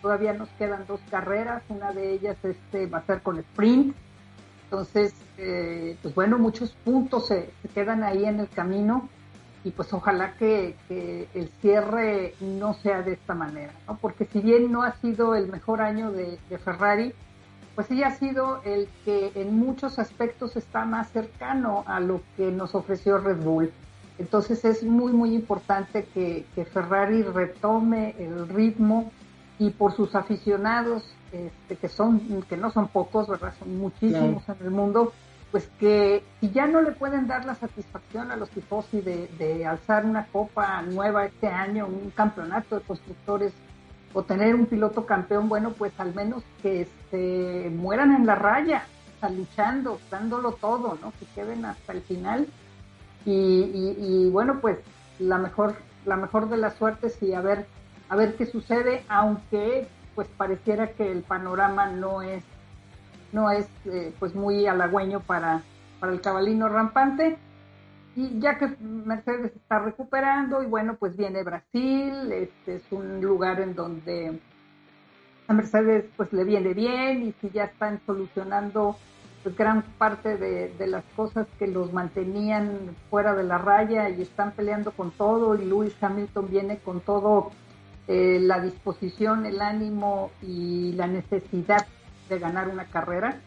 Todavía 0.00 0.32
nos 0.32 0.48
quedan 0.50 0.86
dos 0.86 1.00
carreras, 1.10 1.62
una 1.68 1.92
de 1.92 2.12
ellas 2.12 2.36
este, 2.42 2.86
va 2.86 2.98
a 2.98 3.06
ser 3.06 3.20
con 3.20 3.38
sprint 3.38 3.94
entonces, 4.70 5.14
eh, 5.38 5.96
pues 6.02 6.14
bueno, 6.14 6.38
muchos 6.38 6.72
puntos 6.84 7.28
se, 7.28 7.50
quedan 7.74 8.04
ahí 8.04 8.26
en 8.26 8.38
el 8.38 8.48
camino 8.50 9.08
y 9.64 9.70
pues 9.70 9.90
ojalá 9.94 10.34
que, 10.34 10.76
el 10.90 11.50
cierre 11.62 12.34
no 12.40 12.74
sea 12.74 13.00
de 13.00 13.14
esta 13.14 13.34
manera, 13.34 13.72
¿no? 13.86 13.96
Porque 13.96 14.26
si 14.26 14.40
bien 14.40 14.70
no 14.70 14.82
ha 14.82 14.92
sido 15.00 15.34
el 15.34 15.48
mejor 15.48 15.80
año 15.80 16.12
de, 16.12 16.38
Ferrari, 16.62 17.14
pues 17.78 17.86
sí 17.86 18.02
ha 18.02 18.10
sido 18.10 18.60
el 18.64 18.88
que 19.04 19.30
en 19.36 19.56
muchos 19.56 20.00
aspectos 20.00 20.56
está 20.56 20.84
más 20.84 21.10
cercano 21.10 21.84
a 21.86 22.00
lo 22.00 22.22
que 22.36 22.50
nos 22.50 22.74
ofreció 22.74 23.18
Red 23.18 23.36
Bull. 23.36 23.70
Entonces 24.18 24.64
es 24.64 24.82
muy, 24.82 25.12
muy 25.12 25.32
importante 25.32 26.04
que, 26.12 26.44
que 26.56 26.64
Ferrari 26.64 27.22
retome 27.22 28.16
el 28.18 28.48
ritmo 28.48 29.12
y 29.60 29.70
por 29.70 29.92
sus 29.94 30.16
aficionados 30.16 31.14
este, 31.30 31.76
que 31.76 31.88
son 31.88 32.42
que 32.48 32.56
no 32.56 32.72
son 32.72 32.88
pocos, 32.88 33.28
¿verdad? 33.28 33.54
Son 33.60 33.78
muchísimos 33.78 34.42
en 34.48 34.56
el 34.60 34.72
mundo, 34.72 35.12
pues 35.52 35.70
que 35.78 36.24
si 36.40 36.50
ya 36.50 36.66
no 36.66 36.82
le 36.82 36.90
pueden 36.90 37.28
dar 37.28 37.44
la 37.44 37.54
satisfacción 37.54 38.32
a 38.32 38.36
los 38.36 38.50
tifosi 38.50 39.02
de, 39.02 39.28
de 39.38 39.64
alzar 39.64 40.04
una 40.04 40.26
copa 40.26 40.82
nueva 40.82 41.26
este 41.26 41.46
año, 41.46 41.86
un 41.86 42.10
campeonato 42.10 42.74
de 42.74 42.82
constructores 42.82 43.52
o 44.14 44.22
tener 44.22 44.54
un 44.54 44.66
piloto 44.66 45.06
campeón, 45.06 45.48
bueno, 45.48 45.72
pues 45.72 45.92
al 45.98 46.14
menos 46.14 46.42
que 46.62 46.88
se 47.10 47.70
mueran 47.74 48.14
en 48.14 48.26
la 48.26 48.34
raya, 48.34 48.84
luchando, 49.28 49.98
dándolo 50.10 50.52
todo, 50.52 50.96
¿no? 51.02 51.12
Que 51.18 51.26
queden 51.34 51.64
hasta 51.64 51.92
el 51.92 52.02
final. 52.02 52.46
Y, 53.24 54.30
bueno, 54.30 54.60
pues 54.60 54.78
la 55.18 55.38
mejor, 55.38 55.74
la 56.06 56.16
mejor 56.16 56.48
de 56.48 56.56
las 56.56 56.76
suertes 56.76 57.20
y 57.22 57.34
a 57.34 57.40
ver, 57.40 57.66
a 58.08 58.16
ver 58.16 58.36
qué 58.36 58.46
sucede, 58.46 59.04
aunque 59.08 59.88
pues 60.14 60.28
pareciera 60.28 60.92
que 60.92 61.12
el 61.12 61.22
panorama 61.22 61.86
no 61.86 62.22
es, 62.22 62.42
no 63.32 63.50
es 63.50 63.66
eh, 63.84 64.14
pues 64.18 64.34
muy 64.34 64.66
halagüeño 64.66 65.20
para, 65.20 65.62
para 66.00 66.12
el 66.12 66.20
cabalino 66.20 66.68
rampante. 66.68 67.38
Y 68.18 68.40
ya 68.40 68.58
que 68.58 68.66
Mercedes 68.80 69.52
está 69.54 69.78
recuperando, 69.78 70.60
y 70.60 70.66
bueno, 70.66 70.96
pues 70.98 71.16
viene 71.16 71.44
Brasil, 71.44 72.32
este 72.32 72.74
es 72.74 72.82
un 72.90 73.20
lugar 73.20 73.60
en 73.60 73.76
donde 73.76 74.40
a 75.46 75.52
Mercedes 75.52 76.04
pues 76.16 76.32
le 76.32 76.42
viene 76.42 76.74
bien 76.74 77.22
y 77.22 77.32
si 77.40 77.48
ya 77.50 77.66
están 77.66 78.00
solucionando 78.06 78.96
pues, 79.44 79.56
gran 79.56 79.82
parte 79.98 80.36
de, 80.36 80.74
las 80.88 81.04
cosas 81.14 81.46
que 81.60 81.68
los 81.68 81.92
mantenían 81.92 82.96
fuera 83.08 83.36
de 83.36 83.44
la 83.44 83.56
raya 83.56 84.08
y 84.08 84.20
están 84.20 84.50
peleando 84.50 84.90
con 84.90 85.12
todo 85.12 85.54
y 85.54 85.64
Lewis 85.64 85.94
Hamilton 86.00 86.50
viene 86.50 86.78
con 86.78 86.98
todo 87.00 87.52
eh, 88.08 88.40
la 88.42 88.58
disposición, 88.58 89.46
el 89.46 89.60
ánimo 89.60 90.32
y 90.42 90.90
la 90.94 91.06
necesidad 91.06 91.86
de 92.28 92.38
ganar 92.40 92.66
una 92.66 92.86
carrera. 92.86 93.38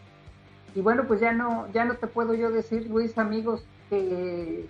Y 0.74 0.80
bueno, 0.80 1.04
pues 1.06 1.20
ya 1.20 1.32
no, 1.32 1.70
ya 1.74 1.84
no 1.84 1.96
te 1.96 2.06
puedo 2.06 2.32
yo 2.32 2.50
decir, 2.50 2.88
Luis, 2.88 3.18
amigos, 3.18 3.66
que 3.92 4.64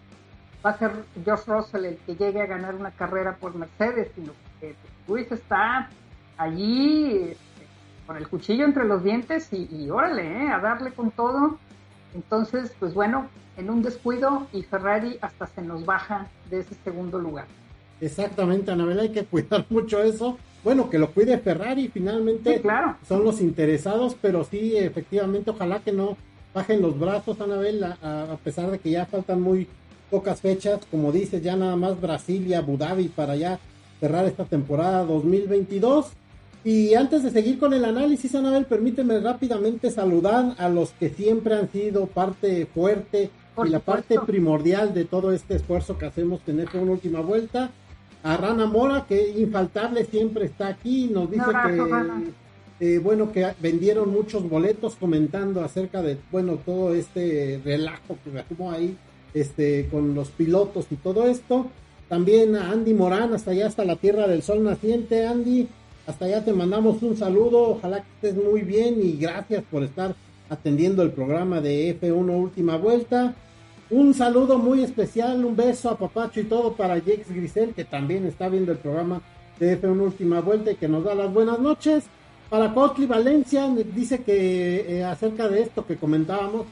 va 0.67 0.71
a 0.71 0.79
ser 0.79 0.91
George 1.25 1.45
Russell 1.47 1.85
el 1.85 1.97
que 1.99 2.17
llegue 2.17 2.43
a 2.43 2.47
ganar 2.47 2.75
una 2.75 2.91
carrera 2.91 3.37
por 3.37 3.55
Mercedes, 3.55 4.09
sino 4.17 4.33
que 4.61 4.75
Luis 5.07 5.31
está 5.31 5.89
allí 6.37 7.29
este, 7.31 7.67
con 8.05 8.17
el 8.17 8.27
cuchillo 8.27 8.65
entre 8.65 8.85
los 8.85 9.05
dientes 9.05 9.49
y, 9.53 9.89
órale, 9.91 10.27
¿eh? 10.27 10.49
a 10.49 10.59
darle 10.59 10.91
con 10.91 11.13
todo. 11.13 11.57
Entonces, 12.17 12.75
pues 12.81 12.95
bueno, 12.95 13.29
en 13.57 13.71
un 13.71 13.83
descuido 13.83 14.49
y 14.53 14.65
Ferrari 14.65 15.19
hasta 15.23 15.47
se 15.47 15.63
nos 15.63 15.87
baja 15.87 16.27
de 16.51 16.59
ese 16.59 16.75
segundo 16.83 17.21
lugar. 17.21 17.47
Exactamente, 18.01 18.73
Anabel, 18.73 18.99
hay 18.99 19.13
que 19.13 19.25
cuidar 19.31 19.67
mucho 19.71 20.03
eso. 20.03 20.37
Bueno, 20.65 20.91
que 20.91 20.99
lo 20.99 21.13
cuide 21.13 21.39
Ferrari, 21.39 21.89
finalmente 21.89 22.61
claro. 22.61 22.97
son 23.07 23.23
los 23.23 23.41
interesados, 23.41 24.17
pero 24.21 24.43
sí, 24.43 24.77
efectivamente, 24.77 25.51
ojalá 25.51 25.79
que 25.79 25.93
no 25.93 26.17
bajen 26.55 26.83
los 26.83 26.99
brazos, 26.99 27.41
Anabel, 27.41 27.83
a, 27.85 28.37
pesar 28.45 28.71
de 28.71 28.79
que 28.79 28.91
ya 28.91 29.07
faltan 29.07 29.41
muy 29.41 29.67
pocas 30.11 30.41
fechas, 30.41 30.81
como 30.91 31.13
dices, 31.13 31.43
ya 31.43 31.57
nada 31.57 31.77
más 31.77 32.01
Brasil 32.01 32.47
y 32.47 32.55
Abu 32.55 32.77
Dhabi 32.77 33.09
para 33.09 33.37
ya 33.37 33.59
cerrar 34.01 34.27
esta 34.27 34.45
temporada 34.45 35.05
2022. 35.05 36.07
Y 36.65 36.95
antes 36.95 37.23
de 37.23 37.31
seguir 37.31 37.59
con 37.59 37.73
el 37.73 37.85
análisis, 37.85 38.35
Anabel, 38.35 38.67
permíteme 38.67 39.19
rápidamente 39.19 39.91
saludar 39.91 40.55
a 40.59 40.69
los 40.69 40.91
que 40.91 41.09
siempre 41.09 41.55
han 41.55 41.71
sido 41.73 42.07
parte 42.07 42.67
fuerte 42.67 43.31
y 43.65 43.69
la 43.69 43.81
parte 43.81 44.19
primordial 44.21 44.95
de 44.95 45.05
todo 45.05 45.33
este 45.33 45.57
esfuerzo 45.57 45.99
que 45.99 46.07
hacemos 46.07 46.41
en 46.47 46.61
esta 46.61 46.79
última 46.79 47.21
vuelta. 47.21 47.71
A 48.23 48.37
Rana 48.37 48.67
Mora, 48.67 49.07
que 49.09 49.31
infaltable 49.31 50.05
siempre 50.05 50.45
está 50.45 50.69
aquí, 50.69 51.09
nos 51.13 51.29
dice 51.29 51.45
que 51.67 52.33
eh, 52.83 52.99
bueno, 52.99 53.31
que 53.31 53.47
vendieron 53.61 54.11
muchos 54.11 54.49
boletos 54.49 54.97
comentando 54.97 55.63
acerca 55.63 56.03
de, 56.03 56.19
bueno, 56.33 56.59
todo 56.67 56.93
este 56.93 57.61
relajo 57.65 58.19
que 58.25 58.31
hubo 58.53 58.73
ahí, 58.73 58.97
este, 59.35 59.87
con 59.89 60.17
los 60.17 60.31
pilotos 60.31 60.87
y 60.91 60.97
todo 60.97 61.29
esto. 61.29 61.69
También 62.09 62.57
a 62.57 62.73
Andy 62.73 62.93
Morán, 62.93 63.35
hasta 63.35 63.53
allá, 63.53 63.69
hasta 63.69 63.85
la 63.85 63.95
Tierra 63.95 64.27
del 64.27 64.43
Sol 64.43 64.65
Naciente, 64.65 65.25
Andy, 65.29 65.69
hasta 66.09 66.25
allá 66.25 66.45
te 66.45 66.53
mandamos 66.53 67.01
un 67.05 67.17
saludo, 67.17 67.71
ojalá 67.71 67.99
que 68.03 68.29
estés 68.29 68.45
muy 68.45 68.63
bien 68.63 68.97
y 69.01 69.13
gracias 69.13 69.63
por 69.71 69.85
estar 69.85 70.17
atendiendo 70.51 71.05
el 71.05 71.13
programa 71.13 71.61
de 71.61 71.97
F1 72.01 72.37
Última 72.37 72.79
Vuelta. 72.79 73.37
Un 73.91 74.13
saludo 74.13 74.59
muy 74.59 74.83
especial, 74.83 75.45
un 75.45 75.55
beso 75.55 75.89
a 75.89 75.97
Papacho 75.97 76.41
y 76.41 76.45
todo 76.45 76.73
para 76.73 76.97
Jakes 76.97 77.33
Grisel, 77.33 77.75
que 77.75 77.85
también 77.85 78.27
está 78.27 78.49
viendo 78.49 78.73
el 78.73 78.79
programa 78.79 79.23
de 79.61 79.81
F1 79.81 80.01
Última 80.01 80.41
Vuelta 80.41 80.73
y 80.73 80.75
que 80.75 80.89
nos 80.89 81.05
da 81.05 81.15
las 81.15 81.33
buenas 81.33 81.61
noches. 81.61 82.07
Para 82.53 82.75
Cotli 82.75 83.07
Valencia 83.07 83.67
dice 83.95 84.23
que 84.23 84.99
eh, 84.99 85.05
acerca 85.05 85.49
de 85.49 85.63
esto 85.63 85.87
que 85.87 85.97
comentábamos, 85.97 86.67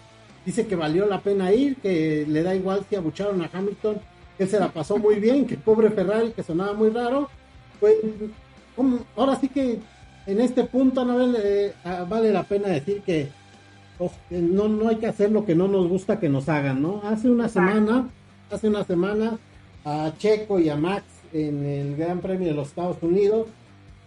dice 0.45 0.67
que 0.67 0.77
valió 0.77 1.07
la 1.07 1.23
pena 1.23 1.55
ir, 1.55 1.77
que 1.77 2.27
le 2.29 2.43
da 2.43 2.55
igual 2.55 2.85
si 2.87 2.97
abucharon 2.97 3.41
a 3.41 3.49
Hamilton, 3.51 3.97
que 4.37 4.47
se 4.47 4.61
la 4.61 4.69
pasó 4.69 4.99
muy 4.99 5.15
bien, 5.15 5.47
que 5.47 5.57
pobre 5.57 5.89
Ferrari, 5.89 6.33
que 6.33 6.43
sonaba 6.43 6.75
muy 6.75 6.91
raro. 6.91 7.31
Pues 7.81 7.97
ahora 9.17 9.37
sí 9.37 9.49
que 9.49 9.79
en 10.27 10.41
este 10.43 10.65
punto 10.65 11.03
no 11.03 11.17
vale, 11.17 11.73
ah, 11.83 12.05
vale 12.07 12.31
la 12.31 12.43
pena 12.43 12.69
decir 12.69 12.99
oh, 13.99 14.13
que 14.29 14.39
no, 14.39 14.69
no 14.69 14.87
hay 14.87 14.97
que 14.97 15.07
hacer 15.07 15.33
lo 15.33 15.47
que 15.47 15.55
no 15.55 15.67
nos 15.67 15.89
gusta 15.89 16.21
que 16.21 16.29
nos 16.29 16.51
hagan, 16.51 16.83
¿no? 16.83 17.01
Hace 17.05 17.31
una 17.31 17.49
semana, 17.49 18.07
hace 18.51 18.69
una 18.69 18.85
semana 18.85 19.39
a 19.87 20.13
Checo 20.19 20.61
y 20.61 20.69
a 20.69 20.77
Max 20.77 21.05
en 21.33 21.65
el 21.65 21.97
Gran 21.97 22.21
Premio 22.21 22.49
de 22.49 22.55
los 22.55 22.69
Estados 22.69 22.99
Unidos 23.01 23.47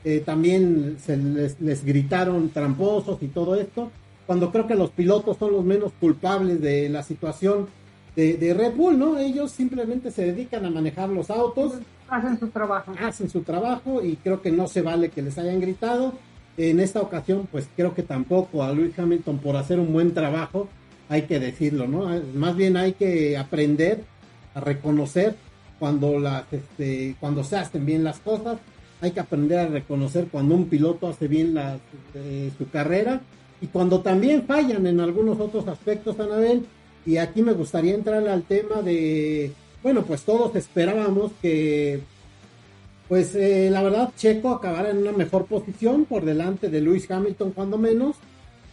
eh, 0.05 0.21
también 0.25 0.97
se 0.99 1.15
les, 1.15 1.85
gritaron 1.85 2.49
tramposos 2.49 3.21
y 3.21 3.27
todo 3.27 3.55
esto, 3.55 3.89
cuando 4.25 4.51
creo 4.51 4.67
que 4.67 4.75
los 4.75 4.89
pilotos 4.91 5.37
son 5.37 5.53
los 5.53 5.63
menos 5.63 5.93
culpables 5.99 6.61
de 6.61 6.89
la 6.89 7.03
situación 7.03 7.67
de, 8.15 8.53
Red 8.53 8.75
Bull, 8.75 8.99
¿no? 8.99 9.17
Ellos 9.17 9.51
simplemente 9.51 10.11
se 10.11 10.25
dedican 10.25 10.65
a 10.65 10.69
manejar 10.69 11.09
los 11.09 11.29
autos. 11.29 11.73
Hacen 12.09 12.39
su 12.39 12.47
trabajo. 12.49 12.93
Hacen 12.99 13.29
su 13.29 13.41
trabajo 13.41 14.03
y 14.03 14.17
creo 14.17 14.41
que 14.41 14.51
no 14.51 14.67
se 14.67 14.81
vale 14.81 15.09
que 15.09 15.21
les 15.21 15.37
hayan 15.37 15.59
gritado. 15.59 16.13
En 16.57 16.79
esta 16.79 17.01
ocasión, 17.01 17.47
pues 17.51 17.67
creo 17.75 17.95
que 17.95 18.03
tampoco 18.03 18.61
a 18.61 18.71
Lewis 18.71 18.97
Hamilton 18.97 19.39
por 19.39 19.55
hacer 19.55 19.79
un 19.79 19.91
buen 19.91 20.13
trabajo, 20.13 20.67
hay 21.09 21.23
que 21.23 21.39
decirlo, 21.39 21.87
¿no? 21.87 22.09
Más 22.35 22.55
bien 22.55 22.77
hay 22.77 22.93
que 22.93 23.37
aprender 23.37 24.03
a 24.53 24.59
reconocer 24.59 25.35
cuando, 25.79 26.19
las, 26.19 26.43
este, 26.51 27.15
cuando 27.19 27.43
se 27.43 27.57
hacen 27.57 27.85
bien 27.85 28.03
las 28.03 28.19
cosas 28.19 28.59
hay 29.03 29.11
que 29.11 29.19
aprender 29.19 29.59
a 29.59 29.67
reconocer 29.67 30.27
cuando 30.31 30.55
un 30.55 30.69
piloto 30.69 31.09
hace 31.09 31.27
bien 31.27 31.53
la, 31.53 31.77
eh, 32.15 32.51
su 32.57 32.69
carrera 32.69 33.19
y 33.59 33.67
cuando 33.67 33.99
también 33.99 34.43
fallan 34.43 34.87
en 34.87 35.01
algunos 35.01 35.41
otros 35.41 35.67
aspectos, 35.67 36.17
Anabel. 36.21 36.65
Y 37.05 37.17
aquí 37.17 37.41
me 37.41 37.51
gustaría 37.51 37.95
entrar 37.95 38.25
al 38.25 38.43
tema 38.43 38.81
de, 38.81 39.51
bueno, 39.83 40.03
pues 40.03 40.21
todos 40.21 40.55
esperábamos 40.55 41.33
que, 41.41 41.99
pues 43.09 43.35
eh, 43.35 43.67
la 43.69 43.83
verdad, 43.83 44.13
Checo 44.15 44.51
acabara 44.51 44.91
en 44.91 44.99
una 44.99 45.11
mejor 45.11 45.47
posición 45.47 46.05
por 46.05 46.23
delante 46.23 46.69
de 46.69 46.79
Lewis 46.79 47.11
Hamilton, 47.11 47.51
cuando 47.51 47.77
menos. 47.77 48.15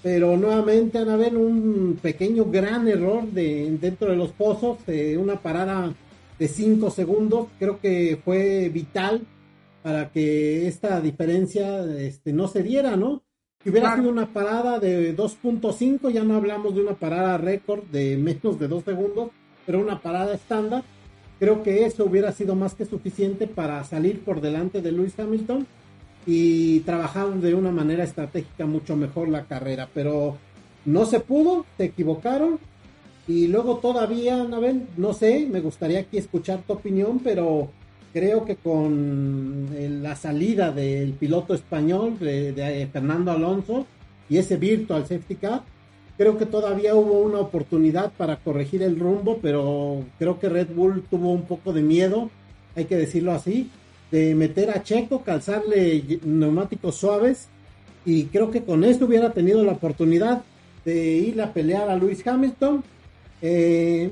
Pero 0.01 0.37
nuevamente, 0.37 0.99
Anabel, 0.99 1.37
un 1.37 1.99
pequeño 2.01 2.45
gran 2.45 2.87
error 2.87 3.25
de, 3.25 3.77
dentro 3.81 4.11
de 4.11 4.17
los 4.17 4.31
pozos, 4.31 4.79
eh, 4.87 5.17
una 5.19 5.41
parada 5.41 5.93
de 6.39 6.49
5 6.49 6.89
segundos, 6.91 7.49
creo 7.59 7.81
que 7.81 8.21
fue 8.25 8.69
vital 8.69 9.23
para 9.83 10.11
que 10.11 10.67
esta 10.67 11.01
diferencia 11.01 11.85
este, 11.99 12.33
no 12.33 12.49
se 12.49 12.63
diera, 12.63 12.97
¿no? 12.97 13.23
Si 13.63 13.71
hubiera 13.71 13.95
sido 13.95 14.09
una 14.09 14.33
parada 14.33 14.79
de 14.79 15.15
2.5, 15.15 16.11
ya 16.11 16.25
no 16.25 16.37
hablamos 16.37 16.75
de 16.75 16.81
una 16.81 16.95
parada 16.95 17.37
récord 17.37 17.85
de 17.85 18.17
menos 18.17 18.59
de 18.59 18.69
2 18.69 18.85
segundos, 18.85 19.31
pero 19.67 19.81
una 19.81 20.01
parada 20.01 20.35
estándar, 20.35 20.83
creo 21.39 21.63
que 21.63 21.85
eso 21.85 22.05
hubiera 22.05 22.33
sido 22.33 22.55
más 22.55 22.75
que 22.75 22.87
suficiente 22.87 23.47
para 23.47 23.85
salir 23.85 24.25
por 24.25 24.41
delante 24.41 24.81
de 24.81 24.93
Lewis 24.93 25.19
Hamilton 25.19 25.67
y 26.27 26.81
trabajar 26.81 27.29
de 27.35 27.55
una 27.55 27.71
manera 27.71 28.05
estratégica 28.05 28.65
mucho 28.65 28.97
mejor 28.97 29.29
la 29.29 29.45
carrera, 29.45 29.89
pero 29.93 30.39
no 30.87 31.05
se 31.05 31.21
pudo, 31.21 31.67
se 31.77 31.85
equivocaron 31.85 32.59
y 33.29 33.47
luego 33.47 33.77
todavía, 33.77 34.41
Anabel, 34.41 34.87
no 34.97 35.13
sé, 35.13 35.47
me 35.51 35.61
gustaría 35.61 36.01
aquí 36.01 36.19
escuchar 36.19 36.63
tu 36.67 36.73
opinión, 36.73 37.21
pero 37.23 37.71
creo 38.13 38.45
que 38.45 38.57
con 38.57 39.69
la 40.03 40.17
salida 40.17 40.73
del 40.73 41.13
piloto 41.13 41.55
español, 41.55 42.19
de, 42.19 42.89
Fernando 42.93 43.31
Alonso, 43.31 43.87
y 44.29 44.39
ese 44.39 44.57
virtual 44.57 45.07
safety 45.07 45.37
car, 45.37 45.63
creo 46.17 46.37
que 46.39 46.47
todavía 46.47 46.95
hubo 46.95 47.21
una 47.21 47.39
oportunidad 47.39 48.13
para 48.13 48.37
corregir 48.37 48.83
el 48.83 48.99
rumbo, 48.99 49.39
pero 49.41 50.05
creo 50.19 50.39
que 50.39 50.49
Red 50.49 50.69
Bull 50.75 51.05
tuvo 51.09 51.33
un 51.33 51.43
poco 51.43 51.73
de 51.73 51.83
miedo, 51.83 52.31
hay 52.77 52.85
que 52.85 52.97
decirlo 52.97 53.33
así, 53.33 53.71
de 54.11 54.35
meter 54.35 54.71
a 54.71 54.83
Checo, 54.83 55.23
calzarle 55.23 56.21
neumáticos 56.25 56.97
suaves, 56.97 57.49
y 58.05 58.25
creo 58.25 58.51
que 58.51 58.63
con 58.63 58.85
esto 58.85 59.07
hubiera 59.07 59.33
tenido 59.33 59.63
la 59.65 59.73
oportunidad 59.73 60.43
de 60.85 61.19
ir 61.19 61.41
a 61.41 61.53
pelear 61.53 61.89
a 61.91 61.97
Lewis 61.97 62.27
Hamilton. 62.27 62.83
Eh, 63.43 64.11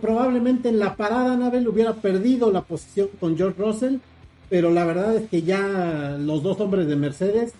probablemente 0.00 0.68
en 0.68 0.78
la 0.78 0.96
parada 0.96 1.36
Navel 1.36 1.68
hubiera 1.68 1.94
perdido 1.94 2.50
la 2.50 2.62
posición 2.62 3.08
con 3.20 3.36
George 3.36 3.60
Russell, 3.60 3.96
pero 4.48 4.70
la 4.70 4.84
verdad 4.84 5.16
es 5.16 5.28
que 5.28 5.42
ya 5.42 6.16
los 6.18 6.42
dos 6.42 6.60
hombres 6.60 6.86
de 6.86 6.96
Mercedes, 6.96 7.52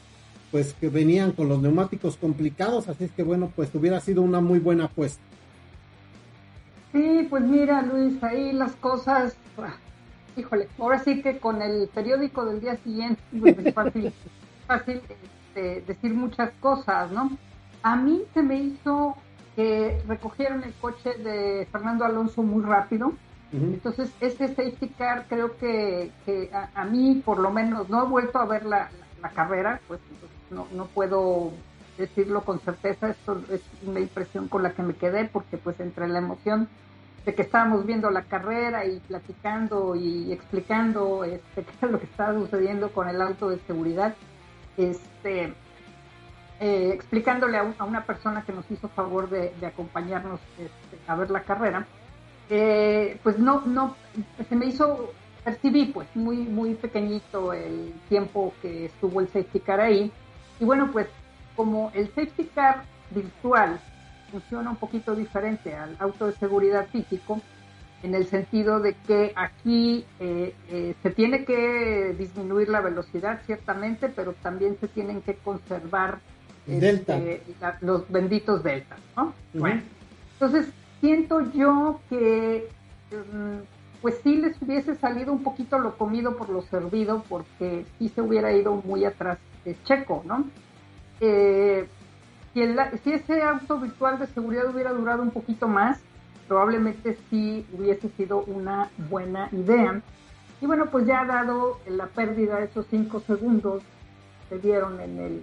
pues 0.50 0.74
que 0.74 0.88
venían 0.88 1.32
con 1.32 1.48
los 1.48 1.60
neumáticos 1.60 2.16
complicados, 2.16 2.88
así 2.88 3.04
es 3.04 3.12
que 3.12 3.22
bueno, 3.22 3.52
pues 3.54 3.74
hubiera 3.74 4.00
sido 4.00 4.22
una 4.22 4.40
muy 4.40 4.58
buena 4.58 4.84
apuesta. 4.84 5.22
Sí, 6.92 7.26
pues 7.28 7.44
mira, 7.44 7.82
Luis, 7.82 8.22
ahí 8.22 8.52
las 8.52 8.72
cosas, 8.76 9.36
híjole, 10.36 10.68
ahora 10.78 10.98
sí 11.00 11.20
que 11.20 11.38
con 11.38 11.60
el 11.60 11.88
periódico 11.88 12.46
del 12.46 12.60
día 12.60 12.76
siguiente 12.76 13.20
pues, 13.38 13.58
es 13.58 13.74
fácil, 13.74 14.12
fácil 14.66 15.02
este, 15.54 15.82
decir 15.86 16.14
muchas 16.14 16.50
cosas, 16.60 17.10
¿no? 17.12 17.30
A 17.82 17.96
mí 17.96 18.22
se 18.32 18.42
me 18.42 18.56
hizo 18.56 19.16
que 19.58 20.00
recogieron 20.06 20.62
el 20.62 20.72
coche 20.74 21.14
de 21.14 21.66
Fernando 21.72 22.04
Alonso 22.04 22.44
muy 22.44 22.62
rápido. 22.62 23.12
Entonces, 23.50 24.08
ese 24.20 24.46
safety 24.54 24.88
car 24.90 25.26
creo 25.28 25.56
que, 25.56 26.12
a, 26.52 26.84
mí, 26.84 27.20
por 27.24 27.40
lo 27.40 27.50
menos, 27.50 27.88
no 27.88 28.04
he 28.04 28.08
vuelto 28.08 28.38
a 28.38 28.44
ver 28.44 28.64
la, 28.64 28.88
carrera, 29.34 29.80
pues 29.88 29.98
no, 30.50 30.68
no 30.72 30.86
puedo 30.86 31.50
decirlo 31.96 32.44
con 32.44 32.60
certeza, 32.60 33.10
esto 33.10 33.42
es 33.50 33.60
una 33.84 33.98
impresión 33.98 34.46
con 34.46 34.62
la 34.62 34.70
que 34.70 34.84
me 34.84 34.94
quedé, 34.94 35.24
porque 35.24 35.56
pues 35.56 35.80
entre 35.80 36.06
la 36.06 36.20
emoción 36.20 36.68
de 37.26 37.34
que 37.34 37.42
estábamos 37.42 37.84
viendo 37.84 38.10
la 38.10 38.22
carrera 38.22 38.84
y 38.86 39.00
platicando 39.00 39.96
y 39.96 40.30
explicando 40.30 41.24
este, 41.24 41.64
qué 41.80 41.86
es 41.86 41.90
lo 41.90 41.98
que 41.98 42.06
estaba 42.06 42.32
sucediendo 42.34 42.92
con 42.92 43.08
el 43.08 43.20
auto 43.20 43.50
de 43.50 43.58
seguridad, 43.66 44.14
este, 44.76 45.52
eh, 46.60 46.90
explicándole 46.92 47.56
a, 47.56 47.84
una 47.84 48.04
persona 48.04 48.42
que 48.42 48.52
nos 48.52 48.68
hizo 48.68 48.88
favor 48.88 49.30
de, 49.30 49.52
acompañarnos 49.64 50.40
este, 50.58 50.98
a 51.06 51.14
ver 51.14 51.30
la 51.30 51.42
carrera, 51.42 51.86
eh, 52.50 53.20
pues 53.22 53.38
no, 53.38 53.62
no, 53.64 53.94
se 54.48 54.56
me 54.56 54.66
hizo, 54.66 55.12
percibí 55.44 55.86
pues 55.86 56.08
muy, 56.16 56.38
muy 56.38 56.74
pequeñito 56.74 57.52
el 57.52 57.94
tiempo 58.08 58.52
que 58.60 58.86
estuvo 58.86 59.20
el 59.20 59.28
safety 59.28 59.60
car 59.60 59.80
ahí, 59.80 60.10
y 60.58 60.64
bueno, 60.64 60.90
pues 60.90 61.06
como 61.54 61.92
el 61.94 62.08
safety 62.08 62.46
car 62.46 62.82
virtual 63.10 63.78
funciona 64.32 64.70
un 64.70 64.76
poquito 64.76 65.14
diferente 65.14 65.76
al 65.76 65.94
auto 66.00 66.26
de 66.26 66.32
seguridad 66.32 66.88
físico, 66.88 67.40
en 68.02 68.16
el 68.16 68.26
sentido 68.26 68.80
de 68.80 68.94
que 68.94 69.32
aquí 69.36 70.04
eh, 70.18 70.94
se 71.02 71.10
tiene 71.10 71.44
que 71.44 72.16
disminuir 72.18 72.68
la 72.68 72.80
velocidad, 72.80 73.42
ciertamente, 73.46 74.08
pero 74.08 74.32
también 74.32 74.76
se 74.80 74.88
tienen 74.88 75.22
que 75.22 75.34
conservar 75.36 76.18
este, 76.68 77.42
los 77.80 78.08
benditos 78.10 78.62
deltas, 78.62 78.98
¿no? 79.16 79.32
Bueno, 79.54 79.82
entonces 80.34 80.66
siento 81.00 81.40
yo 81.52 82.00
que 82.08 82.68
mm, 83.10 84.00
pues 84.02 84.16
sí 84.22 84.36
les 84.36 84.60
hubiese 84.62 84.94
salido 84.96 85.32
un 85.32 85.42
poquito 85.42 85.78
lo 85.78 85.96
comido 85.96 86.36
por 86.36 86.50
lo 86.50 86.62
servido, 86.62 87.24
porque 87.28 87.86
sí 87.98 88.08
se 88.08 88.20
hubiera 88.20 88.52
ido 88.52 88.74
muy 88.84 89.04
atrás 89.04 89.38
de 89.64 89.76
Checo, 89.84 90.22
¿no? 90.26 90.44
Eh, 91.20 91.88
si, 92.54 92.62
si 93.02 93.12
ese 93.12 93.42
auto 93.42 93.78
virtual 93.80 94.18
de 94.18 94.26
seguridad 94.28 94.68
hubiera 94.72 94.92
durado 94.92 95.22
un 95.22 95.30
poquito 95.30 95.66
más, 95.68 96.00
probablemente 96.46 97.16
sí 97.28 97.66
hubiese 97.72 98.08
sido 98.10 98.42
una 98.44 98.90
buena 99.10 99.48
idea. 99.52 100.00
Y 100.60 100.66
bueno, 100.66 100.86
pues 100.86 101.06
ya 101.06 101.24
dado 101.24 101.78
la 101.86 102.06
pérdida 102.06 102.58
de 102.58 102.64
esos 102.64 102.86
cinco 102.90 103.20
segundos 103.20 103.82
que 104.48 104.58
dieron 104.58 105.00
en, 105.00 105.18
el, 105.18 105.42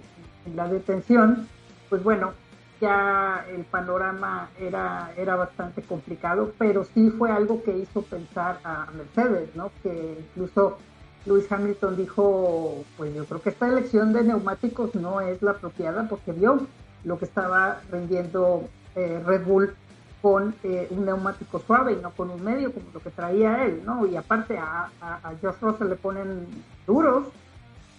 la 0.54 0.68
detención, 0.68 1.48
pues 1.88 2.02
bueno, 2.02 2.32
ya 2.80 3.44
el 3.50 3.64
panorama 3.64 4.50
era, 4.60 5.12
era 5.16 5.36
bastante 5.36 5.82
complicado, 5.82 6.52
pero 6.58 6.84
sí 6.84 7.10
fue 7.10 7.30
algo 7.30 7.62
que 7.62 7.76
hizo 7.78 8.02
pensar 8.02 8.60
a 8.64 8.86
Mercedes, 8.96 9.54
¿no? 9.54 9.70
Que 9.82 10.18
incluso 10.20 10.78
Luis 11.24 11.50
Hamilton 11.50 11.96
dijo, 11.96 12.84
pues 12.96 13.14
yo 13.14 13.24
creo 13.24 13.42
que 13.42 13.50
esta 13.50 13.66
elección 13.66 14.12
de 14.12 14.24
neumáticos 14.24 14.94
no 14.94 15.20
es 15.20 15.42
la 15.42 15.52
apropiada 15.52 16.06
porque 16.08 16.32
vio 16.32 16.66
lo 17.04 17.18
que 17.18 17.24
estaba 17.24 17.80
rendiendo 17.90 18.68
eh, 18.94 19.22
Red 19.24 19.44
Bull 19.44 19.74
con 20.22 20.54
eh, 20.62 20.88
un 20.90 21.04
neumático 21.04 21.60
suave 21.60 21.92
y 21.92 21.96
no 21.96 22.10
con 22.10 22.30
un 22.30 22.42
medio 22.42 22.72
como 22.72 22.86
lo 22.92 23.00
que 23.00 23.10
traía 23.10 23.64
él, 23.64 23.82
¿no? 23.84 24.06
Y 24.06 24.16
aparte 24.16 24.58
a, 24.58 24.90
a, 25.00 25.32
Josh 25.40 25.56
Russell 25.60 25.88
le 25.88 25.96
ponen 25.96 26.46
duros, 26.86 27.26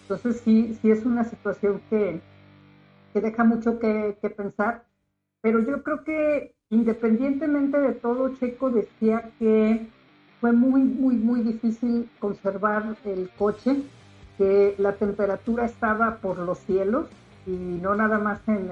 entonces 0.03 0.41
sí, 0.43 0.77
sí 0.81 0.91
es 0.91 1.05
una 1.05 1.23
situación 1.23 1.81
que, 1.89 2.19
que 3.17 3.21
deja 3.21 3.43
mucho 3.43 3.79
que, 3.79 4.15
que 4.21 4.29
pensar, 4.29 4.83
pero 5.41 5.59
yo 5.59 5.81
creo 5.81 6.03
que 6.03 6.53
independientemente 6.69 7.79
de 7.79 7.93
todo, 7.93 8.35
Checo 8.35 8.69
decía 8.69 9.31
que 9.39 9.87
fue 10.39 10.51
muy, 10.51 10.83
muy, 10.83 11.15
muy 11.15 11.41
difícil 11.41 12.09
conservar 12.19 12.95
el 13.05 13.31
coche, 13.37 13.77
que 14.37 14.75
la 14.77 14.93
temperatura 14.93 15.65
estaba 15.65 16.17
por 16.17 16.37
los 16.37 16.59
cielos 16.59 17.07
y 17.47 17.51
no 17.81 17.95
nada 17.95 18.19
más 18.19 18.39
en 18.47 18.69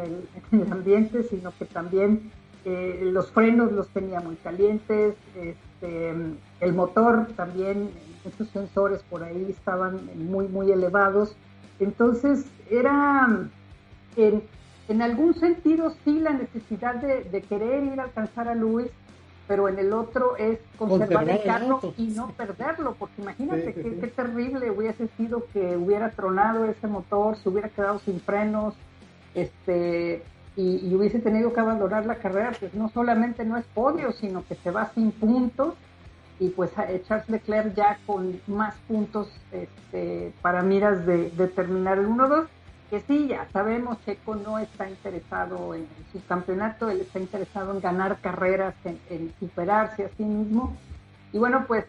el, 0.51 0.71
ambiente, 0.71 1.23
sino 1.23 1.51
que 1.57 1.65
también 1.65 2.31
eh, 2.65 2.99
los 3.11 3.31
frenos 3.31 3.71
los 3.71 3.87
tenía 3.89 4.19
muy 4.19 4.35
calientes, 4.35 5.15
este, 5.35 6.13
el 6.59 6.73
motor 6.73 7.29
también, 7.35 7.89
muchos 8.23 8.47
sensores 8.49 9.01
por 9.09 9.23
ahí 9.23 9.47
estaban 9.49 10.01
muy, 10.15 10.47
muy 10.47 10.71
elevados. 10.71 11.35
Entonces 11.79 12.45
era, 12.69 13.49
en, 14.15 14.43
en 14.87 15.01
algún 15.01 15.33
sentido, 15.35 15.93
sí 16.03 16.19
la 16.19 16.33
necesidad 16.33 16.95
de, 16.95 17.23
de 17.23 17.41
querer 17.41 17.83
ir 17.83 17.99
a 17.99 18.03
alcanzar 18.03 18.47
a 18.47 18.55
Luis, 18.55 18.87
pero 19.47 19.69
en 19.69 19.77
el 19.79 19.93
otro 19.93 20.35
es 20.37 20.59
conservar, 20.77 21.29
el 21.29 21.43
carro 21.43 21.79
y 21.97 22.07
no 22.07 22.29
perderlo, 22.31 22.95
porque 22.97 23.21
imagínate 23.21 23.73
qué, 23.73 24.07
terrible 24.07 24.71
hubiese 24.71 25.07
sido 25.17 25.45
que 25.53 25.77
hubiera 25.77 26.09
tronado 26.11 26.65
ese 26.65 26.87
motor, 26.87 27.37
se 27.37 27.49
hubiera 27.49 27.69
quedado 27.69 27.99
sin 27.99 28.19
frenos, 28.19 28.73
este 29.33 30.23
y, 30.55 30.93
hubiese 30.95 31.19
tenido 31.19 31.53
que 31.53 31.59
abandonar 31.59 32.05
la 32.05 32.15
carrera, 32.15 32.53
pues 32.59 32.73
no 32.73 32.89
solamente 32.89 33.43
no 33.43 33.57
es 33.57 33.65
podio, 33.73 34.13
sino 34.13 34.45
que 34.47 34.55
se 34.55 34.71
va 34.71 34.91
sin 34.95 35.11
puntos 35.11 35.75
y 36.39 36.49
pues 36.49 36.71
Charles 37.07 37.29
Leclerc 37.29 37.75
ya 37.75 37.99
con 38.05 38.39
más 38.47 38.75
puntos 38.87 39.29
este, 39.51 40.33
para 40.41 40.63
miras 40.63 41.05
de, 41.05 41.29
de 41.31 41.47
terminar 41.47 41.97
el 41.97 42.07
1-2 42.07 42.47
que 42.89 43.01
sí, 43.01 43.27
ya 43.27 43.47
sabemos, 43.51 43.97
Checo 44.05 44.35
no 44.35 44.59
está 44.59 44.89
interesado 44.89 45.73
en 45.73 45.87
su 46.11 46.23
campeonato, 46.25 46.89
él 46.89 47.01
está 47.01 47.19
interesado 47.19 47.73
en 47.73 47.81
ganar 47.81 48.19
carreras, 48.21 48.75
en, 48.85 49.33
superarse 49.39 50.05
a 50.05 50.09
sí 50.09 50.23
mismo. 50.23 50.75
Y 51.33 51.39
bueno, 51.39 51.65
pues 51.67 51.85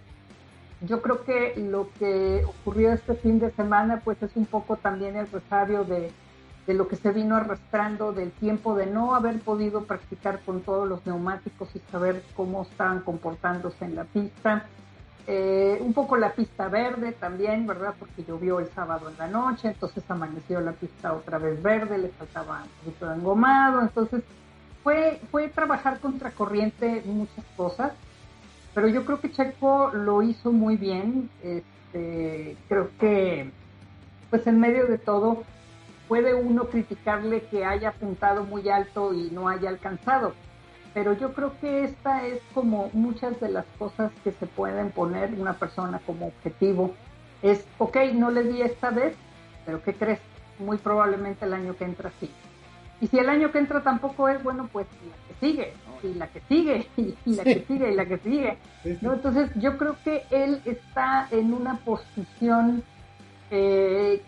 yo 0.82 1.02
creo 1.02 1.24
que 1.24 1.54
lo 1.56 1.90
que 1.98 2.44
ocurrió 2.44 2.92
este 2.92 3.14
fin 3.14 3.38
de 3.38 3.50
semana, 3.52 4.00
pues 4.04 4.22
es 4.22 4.34
un 4.36 4.46
poco 4.46 4.76
también 4.76 5.16
el 5.16 5.26
resabio 5.30 5.84
de, 5.84 6.10
de 6.66 6.74
lo 6.74 6.88
que 6.88 6.96
se 6.96 7.12
vino 7.12 7.36
arrastrando 7.36 8.12
del 8.12 8.30
tiempo 8.32 8.74
de 8.74 8.86
no 8.86 9.14
haber 9.14 9.40
podido 9.40 9.84
practicar 9.84 10.40
con 10.40 10.62
todos 10.62 10.88
los 10.88 11.04
neumáticos 11.06 11.68
y 11.74 11.80
saber 11.90 12.22
cómo 12.34 12.62
estaban 12.62 13.00
comportándose 13.00 13.84
en 13.84 13.96
la 13.96 14.04
pista 14.04 14.66
eh, 15.28 15.78
un 15.80 15.92
poco 15.92 16.16
la 16.16 16.32
pista 16.32 16.68
verde 16.68 17.12
también, 17.12 17.66
¿verdad? 17.66 17.94
Porque 17.98 18.24
llovió 18.24 18.60
el 18.60 18.68
sábado 18.68 19.08
en 19.10 19.18
la 19.18 19.26
noche, 19.26 19.68
entonces 19.68 20.04
amaneció 20.08 20.60
la 20.60 20.72
pista 20.72 21.12
otra 21.12 21.38
vez 21.38 21.60
verde, 21.60 21.98
le 21.98 22.08
faltaba 22.10 22.62
un 22.62 22.68
poquito 22.84 23.08
de 23.08 23.16
engomado, 23.16 23.82
entonces 23.82 24.22
fue, 24.84 25.20
fue 25.32 25.48
trabajar 25.48 25.98
contracorriente 25.98 27.02
muchas 27.06 27.44
cosas, 27.56 27.92
pero 28.72 28.86
yo 28.86 29.04
creo 29.04 29.20
que 29.20 29.32
Checo 29.32 29.90
lo 29.92 30.22
hizo 30.22 30.52
muy 30.52 30.76
bien, 30.76 31.28
este, 31.42 32.56
creo 32.68 32.90
que 33.00 33.50
pues 34.30 34.46
en 34.46 34.60
medio 34.60 34.86
de 34.86 34.98
todo 34.98 35.42
puede 36.06 36.34
uno 36.34 36.68
criticarle 36.68 37.42
que 37.42 37.64
haya 37.64 37.88
apuntado 37.88 38.44
muy 38.44 38.68
alto 38.68 39.12
y 39.12 39.30
no 39.32 39.48
haya 39.48 39.70
alcanzado, 39.70 40.34
pero 40.96 41.12
yo 41.12 41.34
creo 41.34 41.52
que 41.60 41.84
esta 41.84 42.26
es 42.26 42.40
como 42.54 42.88
muchas 42.94 43.38
de 43.38 43.50
las 43.50 43.66
cosas 43.78 44.10
que 44.24 44.32
se 44.32 44.46
pueden 44.46 44.92
poner 44.92 45.34
una 45.34 45.52
persona 45.52 46.00
como 46.06 46.28
objetivo. 46.28 46.94
Es, 47.42 47.66
ok, 47.76 47.98
no 48.14 48.30
le 48.30 48.44
di 48.44 48.62
esta 48.62 48.88
vez, 48.88 49.14
pero 49.66 49.82
¿qué 49.82 49.92
crees? 49.92 50.20
Muy 50.58 50.78
probablemente 50.78 51.44
el 51.44 51.52
año 51.52 51.76
que 51.76 51.84
entra 51.84 52.10
sí. 52.18 52.30
Y 53.02 53.08
si 53.08 53.18
el 53.18 53.28
año 53.28 53.52
que 53.52 53.58
entra 53.58 53.82
tampoco 53.82 54.26
es, 54.30 54.42
bueno, 54.42 54.70
pues 54.72 54.86
la 55.06 55.16
que 55.28 55.46
sigue, 55.46 55.74
y 56.02 56.14
la 56.14 56.28
que 56.28 56.40
sigue, 56.48 56.86
y 56.96 57.34
la 57.34 57.44
que 57.44 57.64
sigue, 57.68 57.92
y 57.92 57.94
la 57.94 58.06
que 58.06 58.16
sigue. 58.16 58.58
¿no? 59.02 59.12
Entonces 59.12 59.50
yo 59.56 59.76
creo 59.76 59.96
que 60.02 60.22
él 60.30 60.62
está 60.64 61.28
en 61.30 61.52
una 61.52 61.76
posición 61.80 62.82
eh, 63.50 64.22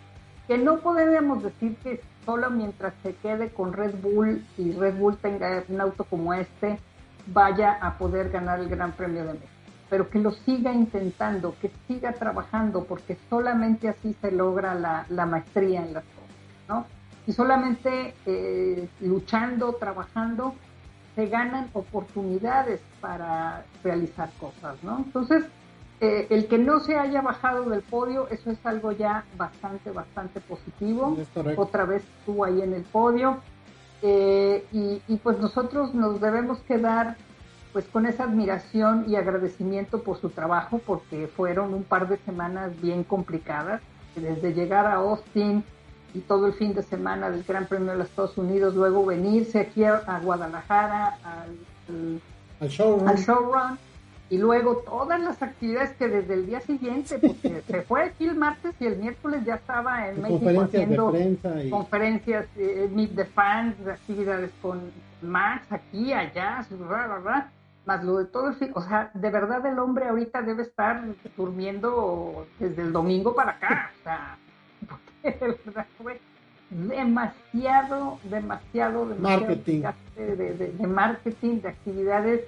que 0.46 0.58
no 0.58 0.80
podemos 0.80 1.42
decir 1.42 1.76
que 1.76 2.02
solo 2.28 2.50
mientras 2.50 2.92
se 3.02 3.14
quede 3.14 3.48
con 3.48 3.72
Red 3.72 4.02
Bull 4.02 4.44
y 4.58 4.72
Red 4.72 4.96
Bull 4.96 5.16
tenga 5.16 5.64
un 5.66 5.80
auto 5.80 6.04
como 6.04 6.34
este, 6.34 6.78
vaya 7.28 7.78
a 7.80 7.96
poder 7.96 8.28
ganar 8.28 8.60
el 8.60 8.68
Gran 8.68 8.92
Premio 8.92 9.24
de 9.24 9.32
México. 9.32 9.48
Pero 9.88 10.10
que 10.10 10.18
lo 10.18 10.32
siga 10.32 10.70
intentando, 10.70 11.56
que 11.58 11.72
siga 11.86 12.12
trabajando, 12.12 12.84
porque 12.84 13.16
solamente 13.30 13.88
así 13.88 14.14
se 14.20 14.30
logra 14.30 14.74
la, 14.74 15.24
maestría 15.24 15.80
en 15.80 15.94
las 15.94 16.04
cosas, 16.04 16.68
¿no? 16.68 16.86
Y 17.26 17.32
solamente 17.32 18.14
eh, 18.26 18.86
luchando, 19.00 19.72
trabajando, 19.76 20.54
se 21.14 21.28
ganan 21.28 21.70
oportunidades 21.72 22.82
para 23.00 23.64
realizar 23.82 24.28
cosas, 24.38 24.76
¿no? 24.82 24.98
Entonces, 24.98 25.46
eh, 26.00 26.28
el 26.30 26.46
que 26.46 26.58
no 26.58 26.78
se 26.80 26.96
haya 26.96 27.22
bajado 27.22 27.68
del 27.68 27.82
podio, 27.82 28.28
eso 28.28 28.50
es 28.50 28.64
algo 28.64 28.92
ya 28.92 29.24
bastante, 29.36 29.90
bastante 29.90 30.40
positivo. 30.40 31.16
Otra 31.56 31.84
vez 31.86 32.04
estuvo 32.20 32.44
ahí 32.44 32.62
en 32.62 32.72
el 32.72 32.82
podio. 32.82 33.38
Eh, 34.02 34.64
y, 34.70 35.16
pues 35.16 35.40
nosotros 35.40 35.92
nos 35.94 36.20
debemos 36.20 36.60
quedar 36.60 37.16
pues 37.72 37.84
con 37.86 38.06
esa 38.06 38.24
admiración 38.24 39.04
y 39.08 39.16
agradecimiento 39.16 40.02
por 40.02 40.20
su 40.20 40.30
trabajo, 40.30 40.80
porque 40.86 41.26
fueron 41.26 41.74
un 41.74 41.82
par 41.82 42.08
de 42.08 42.16
semanas 42.18 42.80
bien 42.80 43.02
complicadas, 43.02 43.82
desde 44.14 44.54
llegar 44.54 44.86
a 44.86 44.94
Austin 44.94 45.64
y 46.14 46.20
todo 46.20 46.46
el 46.46 46.54
fin 46.54 46.74
de 46.74 46.82
semana 46.82 47.28
del 47.30 47.42
Gran 47.42 47.66
Premio 47.66 47.92
de 47.92 47.98
los 47.98 48.08
Estados 48.08 48.38
Unidos, 48.38 48.74
luego 48.74 49.04
venirse 49.04 49.60
aquí 49.60 49.84
a, 49.84 50.20
Guadalajara 50.22 51.18
al, 51.24 52.20
al, 52.60 52.68
showrun. 52.68 53.78
Y 54.30 54.38
luego 54.38 54.78
todas 54.78 55.20
las 55.20 55.42
actividades 55.42 55.92
que 55.92 56.08
desde 56.08 56.34
el 56.34 56.46
día 56.46 56.60
siguiente, 56.60 57.18
porque 57.18 57.62
se 57.66 57.82
fue 57.82 58.02
aquí 58.04 58.26
el 58.26 58.36
martes 58.36 58.74
y 58.80 58.86
el 58.86 58.96
miércoles 58.96 59.44
ya 59.44 59.54
estaba 59.54 60.08
en 60.08 60.22
México 60.22 60.60
haciendo 60.60 61.14
conferencias, 61.70 62.46
eh, 62.56 62.88
meet 62.92 63.14
the 63.14 63.24
fans, 63.24 63.74
actividades 63.86 64.50
con 64.60 64.80
Max 65.22 65.66
aquí, 65.70 66.12
allá, 66.12 66.66
más 67.86 68.04
lo 68.04 68.18
de 68.18 68.26
todo 68.26 68.52
o 68.74 68.82
sea, 68.82 69.10
de 69.14 69.30
verdad 69.30 69.64
el 69.64 69.78
hombre 69.78 70.08
ahorita 70.08 70.42
debe 70.42 70.62
estar 70.64 71.02
durmiendo 71.36 72.46
desde 72.58 72.82
el 72.82 72.92
domingo 72.92 73.34
para 73.34 73.52
acá, 73.52 73.90
o 73.98 74.02
sea, 74.04 74.38
de 75.22 75.58
verdad 75.64 75.86
fue 75.96 76.20
demasiado, 76.70 78.18
demasiado, 78.24 79.06
demasiado 79.06 79.16
marketing. 79.20 79.82
De, 80.16 80.52
de, 80.54 80.86
marketing, 80.86 81.60
de 81.60 81.68
actividades 81.68 82.40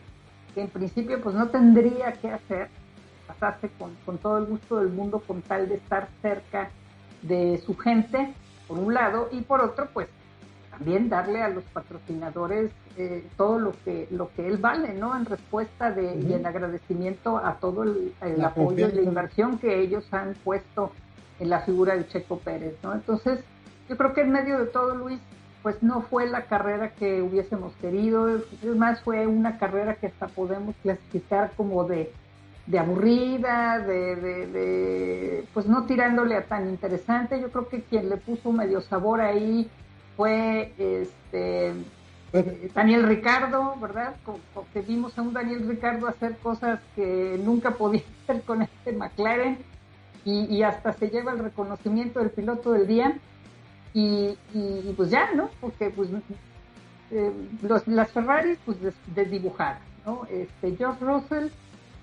que 0.55 0.63
en 0.63 0.69
principio 0.69 1.21
pues 1.21 1.35
no 1.35 1.49
tendría 1.49 2.13
que 2.13 2.31
hacer, 2.31 2.69
pasarse 3.27 3.71
con, 3.79 3.95
con 4.05 4.19
todo 4.19 4.39
el 4.39 4.47
gusto 4.47 4.79
del 4.79 4.89
mundo 4.89 5.23
con 5.27 5.43
tal 5.43 5.69
de 5.69 5.77
estar 5.77 6.09
cerca 6.23 6.71
de 7.23 7.63
su 7.65 7.77
gente, 7.77 8.35
por 8.67 8.79
un 8.79 8.95
lado, 8.95 9.29
y 9.33 9.41
por 9.43 9.61
otro, 9.61 9.89
pues 9.93 10.09
también 10.71 11.09
darle 11.09 11.43
a 11.43 11.49
los 11.49 11.65
patrocinadores 11.65 12.71
eh, 12.97 13.27
todo 13.37 13.59
lo 13.59 13.73
que 13.85 14.09
lo 14.11 14.31
que 14.35 14.47
él 14.47 14.57
vale, 14.57 14.95
¿no? 14.95 15.17
En 15.17 15.25
respuesta 15.27 15.91
de, 15.91 16.17
y 16.17 16.33
en 16.33 16.47
agradecimiento 16.47 17.39
a 17.39 17.55
todo 17.55 17.83
el, 17.83 18.13
apoyo 18.45 18.89
y 18.89 18.93
la 18.93 19.03
inversión 19.03 19.59
que 19.59 19.81
ellos 19.81 20.07
han 20.13 20.35
puesto 20.43 20.93
en 21.39 21.51
la 21.51 21.61
figura 21.61 21.97
de 21.97 22.07
Checo 22.09 22.39
Pérez, 22.39 22.77
¿no? 22.83 22.95
Entonces, 22.95 23.41
yo 23.89 23.97
creo 23.97 24.13
que 24.13 24.23
en 24.23 24.33
medio 24.33 24.59
de 24.59 24.67
todo, 24.67 24.95
Luis, 24.95 25.21
pues 25.63 25.83
no 25.83 26.03
fue 26.03 26.27
la 26.27 26.45
carrera 26.47 26.91
que 26.91 27.23
hubiésemos 27.23 27.73
querido, 27.81 28.29
es 28.29 28.65
más, 28.77 29.03
fue 29.03 29.27
una 29.27 29.59
carrera 29.59 29.95
que 29.95 30.07
hasta 30.07 30.27
podemos 30.29 30.75
clasificar 30.83 31.53
como 31.57 31.85
de, 31.85 32.13
de 32.67 32.79
aburrida, 32.79 33.79
de, 33.79 34.17
de, 34.17 35.45
pues 35.53 35.67
no 35.67 35.85
tirándole 35.85 36.37
a 36.37 36.47
tan 36.47 36.69
interesante. 36.69 37.41
Yo 37.41 37.51
creo 37.51 37.69
que 37.69 37.83
quien 37.83 38.09
le 38.09 38.17
puso 38.17 38.53
medio 38.53 38.81
sabor 38.81 39.21
ahí 39.21 39.69
fue 40.17 40.73
este 40.79 41.75
Daniel 42.75 43.05
Ricardo, 43.05 43.75
¿verdad? 43.81 44.15
Que 44.73 44.83
vimos 44.83 45.19
a 45.19 45.23
un 45.23 45.33
Daniel 45.33 45.67
Ricardo 45.67 46.07
hacer 46.07 46.37
cosas 46.39 46.81
que 46.95 47.41
nunca 47.45 47.73
podía 47.73 48.03
hacer 48.23 48.43
con 48.43 48.63
este 48.63 48.93
McLaren 48.93 49.59
y, 50.25 50.63
hasta 50.63 50.93
se 50.93 51.09
lleva 51.09 51.33
el 51.33 51.39
reconocimiento 51.39 52.21
del 52.21 52.31
piloto 52.31 52.73
del 52.73 52.87
día 52.87 53.19
y, 53.93 54.37
pues 54.97 55.11
ya, 55.11 55.33
¿no? 55.35 55.51
Porque 55.61 55.91
pues 55.91 56.09
eh, 57.11 57.33
las 57.87 58.13
Ferraris 58.13 58.59
pues 58.65 58.79
desdibujadas, 59.15 59.81
¿no? 60.07 60.27
Este, 60.31 60.77
George 60.77 61.05
Russell 61.05 61.49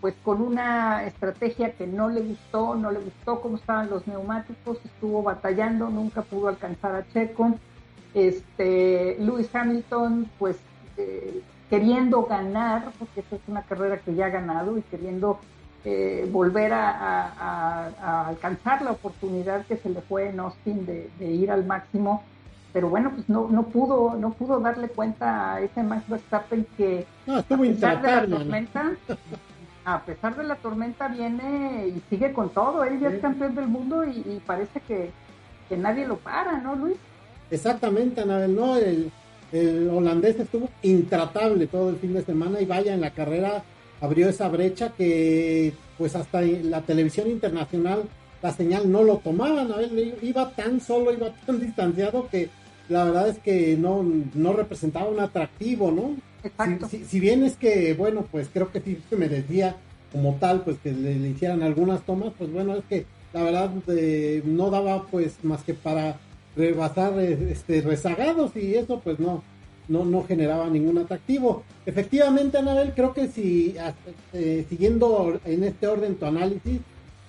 pues 0.01 0.13
con 0.23 0.41
una 0.41 1.05
estrategia 1.05 1.73
que 1.73 1.87
no 1.87 2.09
le 2.09 2.21
gustó, 2.21 2.75
no 2.75 2.91
le 2.91 2.99
gustó 2.99 3.41
cómo 3.41 3.55
estaban 3.55 3.89
los 3.89 4.05
neumáticos, 4.05 4.77
estuvo 4.85 5.23
batallando, 5.23 5.89
nunca 5.89 6.21
pudo 6.21 6.49
alcanzar 6.49 6.93
a 6.93 7.07
Checo 7.11 7.57
este, 8.13 9.17
Lewis 9.19 9.53
Hamilton, 9.53 10.29
pues 10.39 10.57
eh, 10.97 11.41
queriendo 11.69 12.23
ganar, 12.23 12.91
porque 12.97 13.19
esta 13.19 13.35
es 13.35 13.41
una 13.47 13.61
carrera 13.63 13.99
que 13.99 14.15
ya 14.15 14.27
ha 14.27 14.29
ganado 14.29 14.77
y 14.77 14.81
queriendo 14.83 15.39
eh, 15.89 16.27
volver 16.29 16.73
a, 16.73 18.27
alcanzar 18.27 18.81
la 18.81 18.91
oportunidad 18.91 19.65
que 19.67 19.77
se 19.77 19.89
le 19.89 20.01
fue 20.01 20.27
en 20.27 20.41
Austin 20.41 20.85
de, 20.85 21.09
ir 21.25 21.49
al 21.49 21.65
máximo, 21.65 22.23
pero 22.73 22.89
bueno, 22.89 23.11
pues 23.15 23.29
no, 23.29 23.47
no 23.47 23.63
pudo, 23.67 24.15
no 24.19 24.31
pudo 24.31 24.59
darle 24.59 24.89
cuenta 24.89 25.53
a 25.53 25.61
ese 25.61 25.83
Max 25.83 26.03
Verstappen 26.09 26.67
que 26.75 27.05
a 27.25 27.41
pesar 27.41 28.01
de 28.01 28.27
la 28.27 28.37
tormenta, 28.37 28.91
a 29.85 30.01
pesar 30.01 30.35
de 30.35 30.43
la 30.43 30.55
tormenta 30.55 31.07
viene 31.07 31.87
y 31.87 32.03
sigue 32.09 32.33
con 32.33 32.49
todo, 32.49 32.83
él 32.83 32.99
ya 32.99 33.07
es 33.07 33.21
campeón 33.21 33.55
del 33.55 33.67
mundo 33.67 34.03
y, 34.03 34.41
parece 34.45 34.81
que, 34.81 35.11
que 35.69 35.77
nadie 35.77 36.05
lo 36.05 36.17
para, 36.17 36.57
¿no, 36.57 36.75
Luis? 36.75 36.97
Exactamente, 37.49 38.19
Anabel, 38.19 38.53
no, 38.53 38.75
el, 38.75 39.09
holandés 39.89 40.37
estuvo 40.37 40.67
intratable 40.81 41.67
todo 41.67 41.91
el 41.91 41.95
fin 41.95 42.13
de 42.13 42.23
semana 42.23 42.59
y 42.59 42.65
vaya 42.65 42.93
en 42.93 42.99
la 42.99 43.11
carrera 43.11 43.63
abrió 44.01 44.29
esa 44.29 44.47
brecha 44.47 44.93
que 44.97 45.73
pues 45.97 46.15
hasta 46.15 46.41
la 46.41 46.81
televisión 46.81 47.29
internacional 47.29 48.03
la 48.41 48.53
señal 48.53 48.91
no 48.91 49.03
lo 49.03 49.17
tomaba, 49.17 49.61
Anabel 49.61 50.15
iba 50.21 50.51
tan 50.51 50.79
solo, 50.79 51.11
iba 51.11 51.33
tan 51.45 51.59
distanciado 51.65 52.27
que 52.29 52.49
la 52.89 53.03
verdad 53.03 53.29
es 53.29 53.39
que 53.39 53.75
no, 53.77 54.05
no 54.33 54.53
representaba 54.53 55.09
un 55.09 55.19
atractivo, 55.19 55.91
¿no? 55.91 56.15
Exacto. 56.43 56.87
Si, 56.87 57.19
bien 57.19 57.43
es 57.43 57.57
que, 57.57 57.93
bueno, 57.93 58.25
pues 58.31 58.49
creo 58.53 58.71
que 58.71 58.79
sí 58.79 58.99
me 59.11 59.27
decía 59.27 59.75
como 60.11 60.35
tal, 60.35 60.61
pues 60.61 60.77
que 60.79 60.93
le, 60.93 61.13
hicieran 61.27 61.63
algunas 61.63 62.03
tomas, 62.03 62.31
pues 62.37 62.51
bueno, 62.51 62.75
es 62.75 62.85
que 62.85 63.05
la 63.33 63.43
verdad 63.43 63.71
eh, 63.89 64.41
no 64.45 64.69
daba 64.69 65.05
pues 65.07 65.43
más 65.43 65.63
que 65.63 65.73
para 65.73 66.17
rebasar 66.55 67.19
este, 67.19 67.81
rezagados 67.81 68.55
y 68.55 68.75
eso 68.75 69.01
pues 69.03 69.19
no, 69.19 69.43
no, 69.87 70.05
no 70.05 70.23
generaba 70.23 70.69
ningún 70.69 70.97
atractivo. 70.97 71.63
Efectivamente, 71.85 72.57
Anabel, 72.57 72.93
creo 72.93 73.13
que 73.13 73.27
si 73.27 73.75
eh, 74.33 74.65
siguiendo 74.69 75.39
en 75.45 75.63
este 75.63 75.87
orden 75.87 76.15
tu 76.15 76.25
análisis, 76.25 76.79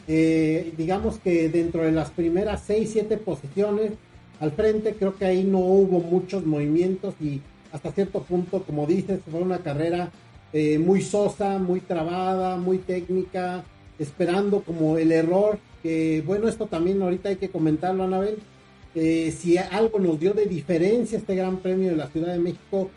eh, 0.06 0.72
digamos 0.76 1.18
que 1.18 1.48
dentro 1.48 1.82
de 1.82 1.92
las 1.92 2.10
primeras 2.10 2.62
6, 2.66 2.90
7 2.92 3.18
posiciones 3.18 3.92
al 4.40 4.52
frente, 4.52 4.94
creo 4.94 5.16
que 5.16 5.26
ahí 5.26 5.44
no 5.44 5.58
hubo 5.58 6.00
muchos 6.00 6.46
movimientos 6.46 7.14
y 7.20 7.40
hasta 7.72 7.92
cierto 7.92 8.22
punto, 8.22 8.62
como 8.62 8.86
dices, 8.86 9.20
fue 9.30 9.40
una 9.40 9.58
carrera 9.58 10.10
eh, 10.52 10.78
muy 10.78 11.02
sosa, 11.02 11.58
muy 11.58 11.80
trabada, 11.80 12.56
muy 12.56 12.78
técnica, 12.78 13.64
esperando 13.98 14.62
como 14.62 14.96
el 14.96 15.12
error, 15.12 15.58
que 15.82 16.22
bueno, 16.24 16.48
esto 16.48 16.66
también 16.66 17.02
ahorita 17.02 17.28
hay 17.28 17.36
que 17.36 17.50
comentarlo, 17.50 18.04
Anabel, 18.04 18.38
eh, 19.00 19.30
si 19.30 19.56
algo 19.56 20.00
nos 20.00 20.18
dio 20.18 20.34
de 20.34 20.46
diferencia 20.46 21.18
este 21.18 21.36
Gran 21.36 21.58
Premio 21.58 21.90
de 21.90 21.96
la 21.96 22.08
Ciudad 22.08 22.32
de 22.32 22.40
México 22.40 22.90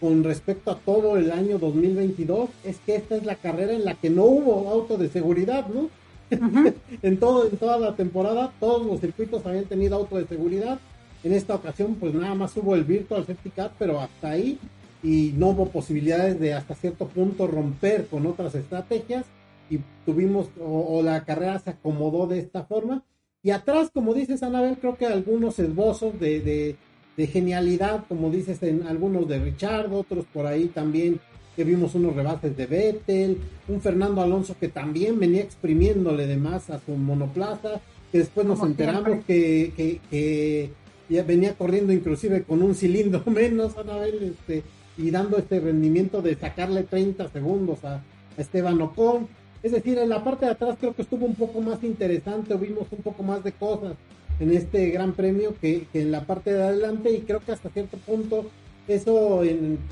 con 0.00 0.24
respecto 0.24 0.72
a 0.72 0.78
todo 0.78 1.16
el 1.16 1.30
año 1.30 1.60
2022, 1.60 2.50
es 2.64 2.78
que 2.84 2.96
esta 2.96 3.14
es 3.14 3.24
la 3.24 3.36
carrera 3.36 3.72
en 3.72 3.84
la 3.84 3.94
que 3.94 4.10
no 4.10 4.24
hubo 4.24 4.68
auto 4.68 4.98
de 4.98 5.08
seguridad, 5.08 5.68
¿no? 5.68 5.90
en, 7.02 7.18
todo, 7.18 7.48
en 7.48 7.56
toda 7.56 7.78
la 7.78 7.94
temporada, 7.94 8.52
todos 8.58 8.84
los 8.84 9.00
circuitos 9.00 9.46
habían 9.46 9.66
tenido 9.66 9.94
auto 9.94 10.16
de 10.16 10.26
seguridad. 10.26 10.80
En 11.22 11.32
esta 11.32 11.54
ocasión, 11.54 11.94
pues 11.94 12.12
nada 12.14 12.34
más 12.34 12.56
hubo 12.56 12.74
el 12.74 12.82
Virtual 12.82 13.24
Safety 13.24 13.50
Car, 13.50 13.72
pero 13.78 14.00
hasta 14.00 14.30
ahí, 14.30 14.58
y 15.04 15.34
no 15.36 15.50
hubo 15.50 15.68
posibilidades 15.68 16.40
de 16.40 16.54
hasta 16.54 16.74
cierto 16.74 17.06
punto 17.06 17.46
romper 17.46 18.08
con 18.08 18.26
otras 18.26 18.56
estrategias, 18.56 19.24
y 19.70 19.78
tuvimos, 20.04 20.48
o 20.60 21.00
la 21.02 21.24
carrera 21.24 21.60
se 21.60 21.70
acomodó 21.70 22.26
de 22.26 22.40
esta 22.40 22.64
forma 22.64 23.04
y 23.44 23.50
atrás, 23.50 23.90
como 23.92 24.14
dices, 24.14 24.42
Anabel, 24.42 24.78
creo 24.78 24.96
que 24.96 25.04
algunos 25.04 25.58
esbozos 25.58 26.18
de, 26.18 26.76
genialidad, 27.18 28.06
como 28.08 28.30
dices, 28.30 28.62
en 28.62 28.86
algunos 28.86 29.28
de 29.28 29.38
Richard, 29.38 29.92
otros 29.92 30.24
por 30.32 30.46
ahí 30.46 30.68
también, 30.68 31.20
que 31.54 31.62
vimos 31.62 31.94
unos 31.94 32.16
rebases 32.16 32.56
de 32.56 32.64
Vettel, 32.64 33.36
un 33.68 33.82
Fernando 33.82 34.22
Alonso 34.22 34.56
que 34.58 34.68
también 34.68 35.20
venía 35.20 35.42
exprimiéndole 35.42 36.26
de 36.26 36.38
más 36.38 36.70
a 36.70 36.80
su 36.80 36.92
monoplaza, 36.92 37.82
que 38.10 38.18
después 38.18 38.46
nos 38.46 38.62
enteramos 38.62 39.22
que, 39.26 40.00
que, 40.10 40.70
ya 41.10 41.22
venía 41.22 41.52
corriendo 41.54 41.92
inclusive 41.92 42.44
con 42.44 42.62
un 42.62 42.74
cilindro 42.74 43.22
menos, 43.30 43.76
Anabel, 43.76 44.34
este, 44.38 44.62
y 44.96 45.10
dando 45.10 45.36
este 45.36 45.60
rendimiento 45.60 46.22
de 46.22 46.34
sacarle 46.34 46.84
30 46.84 47.28
segundos 47.28 47.84
a, 47.84 47.96
a 47.96 48.02
Esteban 48.38 48.80
Ocon 48.80 49.28
es 49.64 49.72
decir, 49.72 49.98
en 49.98 50.10
la 50.10 50.22
parte 50.22 50.44
de 50.44 50.52
atrás 50.52 50.76
creo 50.78 50.94
que 50.94 51.00
estuvo 51.00 51.24
un 51.24 51.34
poco 51.34 51.62
más 51.62 51.82
interesante, 51.82 52.54
vimos 52.54 52.86
un 52.90 53.02
poco 53.02 53.22
más 53.22 53.42
de 53.42 53.52
cosas 53.52 53.94
en 54.38 54.52
este 54.52 54.90
gran 54.90 55.14
premio 55.14 55.54
que, 55.58 55.86
en 55.94 56.12
la 56.12 56.26
parte 56.26 56.52
de 56.52 56.62
adelante 56.62 57.10
y 57.10 57.20
creo 57.20 57.40
que 57.40 57.52
hasta 57.52 57.70
cierto 57.70 57.96
punto 57.96 58.44
eso 58.88 59.40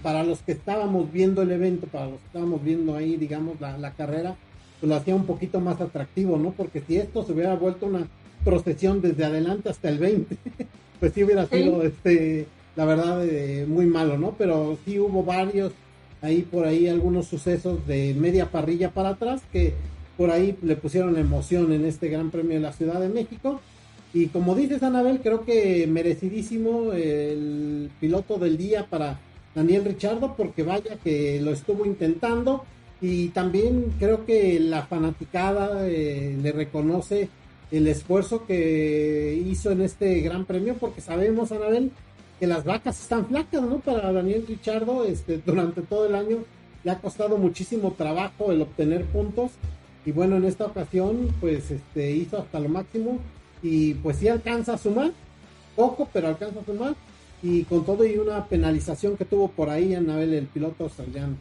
para 0.02 0.24
los 0.24 0.42
que 0.42 0.52
estábamos 0.52 1.10
viendo 1.10 1.40
el 1.40 1.52
evento, 1.52 1.86
para 1.86 2.04
los 2.04 2.20
que 2.20 2.26
estábamos 2.26 2.62
viendo 2.62 2.94
ahí, 2.94 3.16
digamos, 3.16 3.58
la, 3.62 3.92
carrera, 3.92 4.36
pues 4.78 4.90
lo 4.90 4.94
hacía 4.94 5.14
un 5.14 5.24
poquito 5.24 5.58
más 5.58 5.80
atractivo, 5.80 6.36
¿no? 6.36 6.50
Porque 6.50 6.82
si 6.86 6.98
esto 6.98 7.24
se 7.24 7.32
hubiera 7.32 7.54
vuelto 7.54 7.86
una 7.86 8.06
procesión 8.44 9.00
desde 9.00 9.24
adelante 9.24 9.70
hasta 9.70 9.88
el 9.88 9.96
20, 9.96 10.36
pues 11.00 11.14
sí 11.14 11.24
hubiera 11.24 11.46
sido, 11.46 11.82
este, 11.82 12.46
la 12.76 12.84
verdad, 12.84 13.26
eh, 13.26 13.64
muy 13.66 13.86
malo, 13.86 14.18
¿no? 14.18 14.34
Pero 14.36 14.76
sí 14.84 14.98
hubo 14.98 15.24
varios 15.24 15.72
ahí 16.22 16.42
por 16.42 16.64
ahí 16.64 16.88
algunos 16.88 17.26
sucesos 17.26 17.86
de 17.86 18.14
media 18.14 18.50
parrilla 18.50 18.90
para 18.90 19.10
atrás 19.10 19.42
que 19.52 19.74
por 20.16 20.30
ahí 20.30 20.56
le 20.62 20.76
pusieron 20.76 21.18
emoción 21.18 21.72
en 21.72 21.84
este 21.84 22.08
Gran 22.08 22.30
Premio 22.30 22.54
de 22.54 22.60
la 22.60 22.72
Ciudad 22.72 23.00
de 23.00 23.08
México. 23.08 23.60
Y 24.14 24.26
como 24.26 24.54
dices, 24.54 24.82
Anabel, 24.82 25.20
creo 25.20 25.44
que 25.44 25.86
merecidísimo 25.86 26.92
el 26.92 27.90
piloto 27.98 28.38
del 28.38 28.56
día 28.56 28.86
para 28.88 29.18
Daniel 29.54 29.84
Richardo, 29.84 30.34
porque 30.36 30.62
vaya 30.62 30.96
que 31.02 31.40
lo 31.40 31.50
estuvo 31.50 31.84
intentando 31.86 32.64
y 33.00 33.28
también 33.28 33.92
creo 33.98 34.24
que 34.24 34.60
la 34.60 34.82
fanaticada 34.82 35.88
eh, 35.88 36.38
le 36.40 36.52
reconoce 36.52 37.28
el 37.72 37.88
esfuerzo 37.88 38.46
que 38.46 39.42
hizo 39.46 39.70
en 39.70 39.80
este 39.80 40.20
gran 40.20 40.44
premio, 40.44 40.76
porque 40.78 41.00
sabemos, 41.00 41.50
Anabel, 41.52 41.90
que 42.42 42.48
las 42.48 42.64
vacas 42.64 43.00
están 43.00 43.26
flacas, 43.26 43.62
¿no? 43.62 43.78
Para 43.78 44.10
Daniel 44.10 44.44
Richardo, 44.48 45.04
este, 45.04 45.40
durante 45.46 45.80
todo 45.80 46.06
el 46.06 46.16
año 46.16 46.38
le 46.82 46.90
ha 46.90 46.98
costado 46.98 47.38
muchísimo 47.38 47.92
trabajo 47.92 48.50
el 48.50 48.62
obtener 48.62 49.04
puntos 49.04 49.52
y 50.04 50.10
bueno, 50.10 50.34
en 50.34 50.46
esta 50.46 50.66
ocasión 50.66 51.28
pues 51.40 51.70
este 51.70 52.10
hizo 52.10 52.38
hasta 52.38 52.58
lo 52.58 52.68
máximo 52.68 53.20
y 53.62 53.94
pues 53.94 54.16
sí 54.16 54.26
alcanza 54.26 54.74
a 54.74 54.78
sumar, 54.78 55.12
poco, 55.76 56.08
pero 56.12 56.26
alcanza 56.26 56.58
a 56.58 56.64
sumar 56.64 56.94
y 57.44 57.62
con 57.62 57.86
todo 57.86 58.04
y 58.04 58.18
una 58.18 58.44
penalización 58.46 59.16
que 59.16 59.24
tuvo 59.24 59.46
por 59.46 59.70
ahí 59.70 59.94
Anabel, 59.94 60.34
el 60.34 60.46
piloto 60.46 60.82
australiano. 60.82 61.36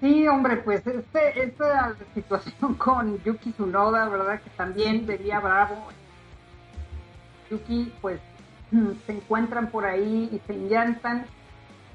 Sí, 0.00 0.26
hombre, 0.28 0.56
pues 0.64 0.80
este, 0.86 1.42
esta 1.42 1.94
situación 2.14 2.74
con 2.78 3.22
Yuki 3.22 3.50
Tsunoda, 3.50 4.08
¿verdad? 4.08 4.40
Que 4.40 4.48
también 4.56 5.04
venía 5.04 5.40
bravo. 5.40 5.88
Yuki, 7.50 7.92
pues, 8.00 8.18
se 8.70 9.12
encuentran 9.12 9.70
por 9.70 9.84
ahí 9.84 10.28
y 10.32 10.38
se 10.46 10.54
enllantan. 10.54 11.26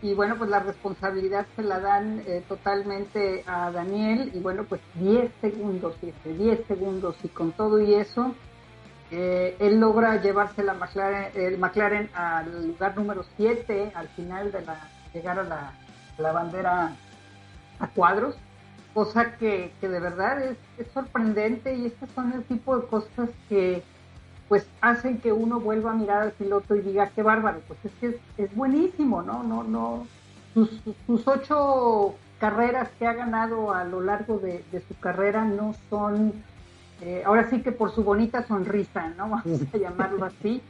Y 0.02 0.14
bueno, 0.14 0.36
pues 0.38 0.50
la 0.50 0.60
responsabilidad 0.60 1.46
se 1.56 1.64
la 1.64 1.80
dan 1.80 2.22
eh, 2.28 2.44
totalmente 2.48 3.44
a 3.48 3.72
Daniel. 3.72 4.32
Y 4.34 4.40
bueno, 4.40 4.66
pues 4.66 4.82
10 4.96 5.32
segundos, 5.40 5.96
10 6.26 6.68
segundos. 6.68 7.16
Y 7.24 7.30
con 7.30 7.54
todo 7.54 7.80
y 7.82 7.94
eso, 7.94 8.36
eh, 9.12 9.56
él 9.60 9.80
logra 9.80 10.22
llevarse 10.22 10.64
la 10.64 10.74
McLaren, 10.74 11.32
el 11.36 11.58
McLaren 11.58 12.10
al 12.14 12.68
lugar 12.68 12.98
número 12.98 13.24
7 13.38 13.92
al 13.96 14.08
final 14.10 14.52
de 14.52 14.62
la 14.62 14.90
llegar 15.14 15.40
a 15.40 15.44
la, 15.44 15.74
la 16.18 16.32
bandera 16.32 16.96
a 17.80 17.88
cuadros, 17.88 18.36
cosa 18.94 19.38
que, 19.38 19.72
que 19.80 19.88
de 19.88 20.00
verdad 20.00 20.42
es, 20.42 20.58
es, 20.78 20.88
sorprendente 20.94 21.74
y 21.76 21.86
estas 21.86 22.10
son 22.12 22.34
el 22.34 22.44
tipo 22.44 22.78
de 22.78 22.88
cosas 22.88 23.30
que 23.50 23.84
pues 24.54 24.68
hacen 24.82 25.18
que 25.18 25.34
uno 25.34 25.60
vuelva 25.60 25.94
a 25.94 25.96
mirar 25.96 26.22
al 26.22 26.32
piloto 26.32 26.76
y 26.76 26.82
diga 26.82 27.10
qué 27.10 27.24
bárbaro, 27.24 27.62
pues 27.68 27.80
es 27.86 27.92
que 27.94 28.20
es, 28.38 28.56
buenísimo, 28.56 29.24
¿no? 29.24 29.42
No, 29.42 29.63
no, 29.63 30.06
sus, 30.54 31.28
ocho 31.28 32.13
carreras 32.38 32.88
que 33.00 33.08
ha 33.08 33.13
ganado 33.13 33.74
a 33.74 33.84
lo 33.84 34.02
largo 34.02 34.38
de, 34.38 34.63
su 34.88 34.94
carrera 35.00 35.44
no 35.44 35.74
son, 35.89 36.34
eh, 37.02 37.24
ahora 37.26 37.50
sí 37.50 37.63
que 37.63 37.72
por 37.72 37.96
su 37.96 38.04
bonita 38.04 38.46
sonrisa, 38.46 39.10
¿no? 39.18 39.30
Vamos 39.44 39.62
a 39.74 39.78
llamarlo 39.78 40.24
así. 40.24 40.62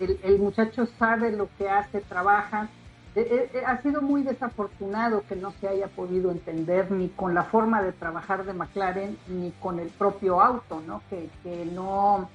El, 0.00 0.38
muchacho 0.38 0.86
sabe 0.98 1.30
lo 1.30 1.50
que 1.58 1.68
hace, 1.68 2.00
trabaja, 2.00 2.70
eh, 3.16 3.50
eh, 3.52 3.62
ha 3.66 3.82
sido 3.82 4.00
muy 4.00 4.22
desafortunado 4.22 5.24
que 5.28 5.36
no 5.36 5.52
se 5.60 5.68
haya 5.68 5.88
podido 5.88 6.30
entender 6.30 6.90
ni 6.90 7.10
con 7.10 7.34
la 7.34 7.44
forma 7.44 7.82
de 7.82 7.92
trabajar 7.92 8.46
de 8.46 8.54
McLaren 8.54 9.18
ni 9.28 9.50
con 9.60 9.78
el 9.78 9.88
propio 9.88 10.40
auto, 10.40 10.80
¿no? 10.86 11.02
Que, 11.10 11.28
que 11.42 11.66
no, 11.66 12.30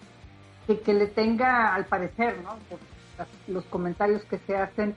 que, 0.78 0.82
que, 0.82 0.94
le 0.94 1.08
tenga, 1.08 1.74
al 1.74 1.86
parecer, 1.86 2.38
¿no? 2.44 2.58
Por 2.70 2.80
los 3.48 3.64
comentarios 3.66 4.24
que 4.26 4.40
se 4.40 4.56
hacen, 4.56 4.96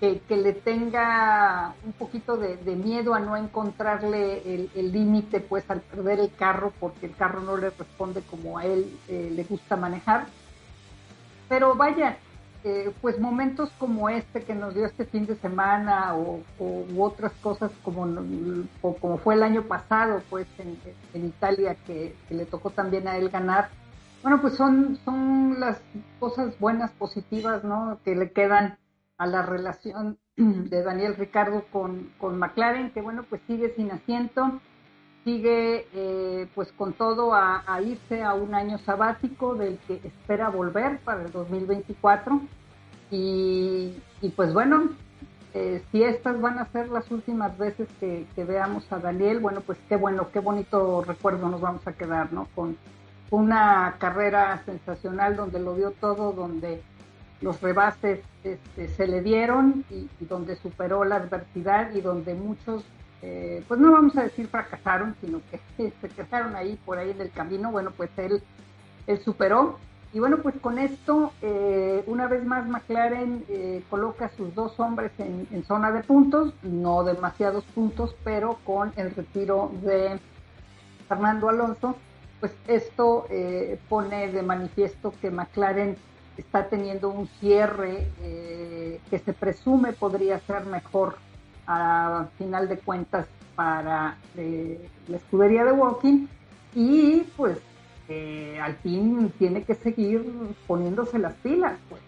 que, 0.00 0.20
que 0.20 0.36
le 0.36 0.52
tenga 0.52 1.74
un 1.84 1.92
poquito 1.92 2.36
de, 2.36 2.56
de, 2.56 2.76
miedo 2.76 3.14
a 3.14 3.20
no 3.20 3.36
encontrarle 3.36 4.70
el 4.74 4.92
límite, 4.92 5.40
pues 5.40 5.68
al 5.70 5.80
perder 5.80 6.20
el 6.20 6.32
carro, 6.34 6.72
porque 6.78 7.06
el 7.06 7.16
carro 7.16 7.40
no 7.40 7.56
le 7.56 7.70
responde 7.70 8.22
como 8.22 8.58
a 8.58 8.64
él 8.64 8.98
eh, 9.08 9.32
le 9.34 9.44
gusta 9.44 9.76
manejar. 9.76 10.26
Pero 11.48 11.74
vaya, 11.74 12.18
eh, 12.64 12.92
pues 13.02 13.20
momentos 13.20 13.70
como 13.78 14.08
este 14.08 14.42
que 14.42 14.54
nos 14.54 14.74
dio 14.74 14.86
este 14.86 15.04
fin 15.04 15.26
de 15.26 15.36
semana 15.36 16.14
o, 16.14 16.40
o 16.58 16.86
u 16.90 17.02
otras 17.02 17.32
cosas 17.42 17.70
como, 17.82 18.08
o, 18.80 18.94
como 18.96 19.18
fue 19.18 19.34
el 19.34 19.42
año 19.42 19.64
pasado 19.64 20.22
pues 20.30 20.46
en, 20.58 20.78
en 21.12 21.26
Italia 21.26 21.76
que, 21.86 22.16
que, 22.26 22.34
le 22.34 22.46
tocó 22.46 22.70
también 22.70 23.06
a 23.06 23.18
él 23.18 23.28
ganar 23.28 23.68
bueno 24.24 24.40
pues 24.40 24.54
son 24.54 24.98
son 25.04 25.60
las 25.60 25.80
cosas 26.18 26.58
buenas 26.58 26.90
positivas 26.92 27.62
no 27.62 28.00
que 28.04 28.16
le 28.16 28.32
quedan 28.32 28.78
a 29.18 29.26
la 29.26 29.42
relación 29.42 30.18
de 30.36 30.82
Daniel 30.82 31.14
Ricardo 31.14 31.64
con, 31.70 32.10
con 32.18 32.38
McLaren 32.38 32.90
que 32.90 33.02
bueno 33.02 33.24
pues 33.28 33.42
sigue 33.46 33.74
sin 33.76 33.90
asiento 33.90 34.60
sigue 35.24 35.86
eh, 35.92 36.48
pues 36.54 36.72
con 36.72 36.94
todo 36.94 37.34
a, 37.34 37.62
irse 37.82 38.22
a 38.22 38.32
un 38.32 38.54
año 38.54 38.78
sabático 38.78 39.56
del 39.56 39.78
que 39.86 40.00
espera 40.02 40.48
volver 40.48 41.00
para 41.00 41.22
el 41.22 41.30
2024 41.30 42.40
y, 43.10 43.94
y 44.22 44.28
pues 44.30 44.54
bueno 44.54 44.88
eh, 45.52 45.82
si 45.92 46.02
estas 46.02 46.40
van 46.40 46.58
a 46.58 46.66
ser 46.72 46.88
las 46.88 47.10
últimas 47.10 47.56
veces 47.58 47.88
que, 48.00 48.26
que, 48.34 48.44
veamos 48.44 48.90
a 48.90 48.98
Daniel 48.98 49.40
bueno 49.40 49.60
pues 49.60 49.78
qué 49.86 49.96
bueno 49.96 50.30
qué 50.32 50.40
bonito 50.40 51.04
recuerdo 51.04 51.50
nos 51.50 51.60
vamos 51.60 51.86
a 51.86 51.92
quedar 51.92 52.32
no 52.32 52.48
con 52.54 52.78
una 53.30 53.96
carrera 53.98 54.62
sensacional 54.64 55.36
donde 55.36 55.60
lo 55.60 55.74
dio 55.74 55.90
todo 55.92 56.32
donde 56.32 56.82
los 57.40 57.60
rebases 57.60 58.20
este, 58.42 58.88
se 58.88 59.06
le 59.06 59.20
dieron 59.22 59.84
y, 59.90 60.08
donde 60.24 60.56
superó 60.56 61.04
la 61.04 61.16
adversidad 61.16 61.94
y 61.94 62.00
donde 62.00 62.34
muchos 62.34 62.84
eh, 63.22 63.64
pues 63.68 63.80
no 63.80 63.92
vamos 63.92 64.16
a 64.16 64.22
decir 64.22 64.48
fracasaron, 64.48 65.14
sino 65.20 65.40
que 65.50 65.92
se 66.00 66.08
quedaron 66.08 66.54
ahí 66.56 66.78
por 66.84 66.98
ahí 66.98 67.10
en 67.10 67.20
el 67.20 67.30
camino. 67.30 67.70
Bueno, 67.70 67.90
pues 67.96 68.10
él, 68.18 68.42
él 69.06 69.18
superó. 69.20 69.78
Y 70.12 70.20
bueno, 70.20 70.38
pues 70.38 70.54
con 70.60 70.78
esto, 70.78 71.32
eh, 71.42 72.04
una 72.06 72.28
vez 72.28 72.44
más 72.44 72.68
McLaren 72.68 73.44
eh, 73.48 73.82
coloca 73.90 74.26
a 74.26 74.36
sus 74.36 74.54
dos 74.54 74.78
hombres 74.78 75.10
en, 75.18 75.48
en, 75.50 75.64
zona 75.64 75.90
de 75.90 76.02
puntos, 76.04 76.54
no 76.62 77.02
demasiados 77.02 77.64
puntos, 77.74 78.14
pero 78.22 78.58
con 78.64 78.92
el 78.96 79.14
retiro 79.14 79.72
de 79.82 80.20
Fernando 81.08 81.48
Alonso, 81.48 81.96
pues 82.44 82.56
esto 82.68 83.24
eh, 83.30 83.78
pone 83.88 84.30
de 84.30 84.42
manifiesto 84.42 85.14
que 85.18 85.30
McLaren 85.30 85.96
está 86.36 86.68
teniendo 86.68 87.08
un 87.08 87.26
cierre 87.40 88.06
eh, 88.20 89.00
que 89.08 89.18
se 89.18 89.32
presume 89.32 89.94
podría 89.94 90.38
ser 90.40 90.66
mejor 90.66 91.16
a 91.66 92.26
final 92.36 92.68
de 92.68 92.76
cuentas 92.76 93.26
para 93.56 94.18
eh, 94.36 94.90
la 95.08 95.16
escudería 95.16 95.64
de 95.64 95.72
Walking. 95.72 96.26
Y 96.74 97.20
pues 97.34 97.56
eh, 98.10 98.60
al 98.62 98.74
fin 98.74 99.32
tiene 99.38 99.62
que 99.62 99.74
seguir 99.74 100.30
poniéndose 100.66 101.18
las 101.18 101.32
pilas 101.36 101.78
pues. 101.88 102.02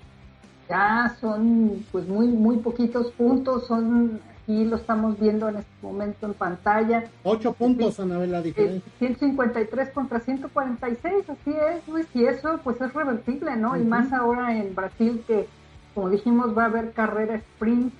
Ya 0.68 1.16
son 1.18 1.82
pues 1.90 2.06
muy 2.06 2.26
muy 2.26 2.58
poquitos 2.58 3.10
puntos 3.12 3.66
son 3.66 4.20
aquí 4.46 4.64
lo 4.64 4.76
estamos 4.76 5.18
viendo 5.18 5.48
en 5.48 5.56
este 5.56 5.72
momento 5.82 6.26
en 6.26 6.34
pantalla 6.34 7.04
ocho 7.24 7.52
puntos 7.52 7.98
Anabel 7.98 8.30
la 8.30 8.42
diferencia 8.42 8.92
153 8.98 9.90
contra 9.90 10.20
146 10.20 11.30
así 11.30 11.50
es 11.50 11.88
Luis 11.88 12.06
y 12.14 12.24
eso 12.24 12.60
pues 12.62 12.80
es 12.80 12.92
revertible 12.94 13.56
no 13.56 13.70
uh 13.70 13.74
-huh. 13.74 13.82
y 13.82 13.84
más 13.84 14.12
ahora 14.12 14.56
en 14.56 14.74
Brasil 14.74 15.22
que 15.26 15.46
como 15.94 16.10
dijimos 16.10 16.56
va 16.56 16.64
a 16.64 16.66
haber 16.66 16.92
carrera 16.92 17.34
sprint 17.34 17.92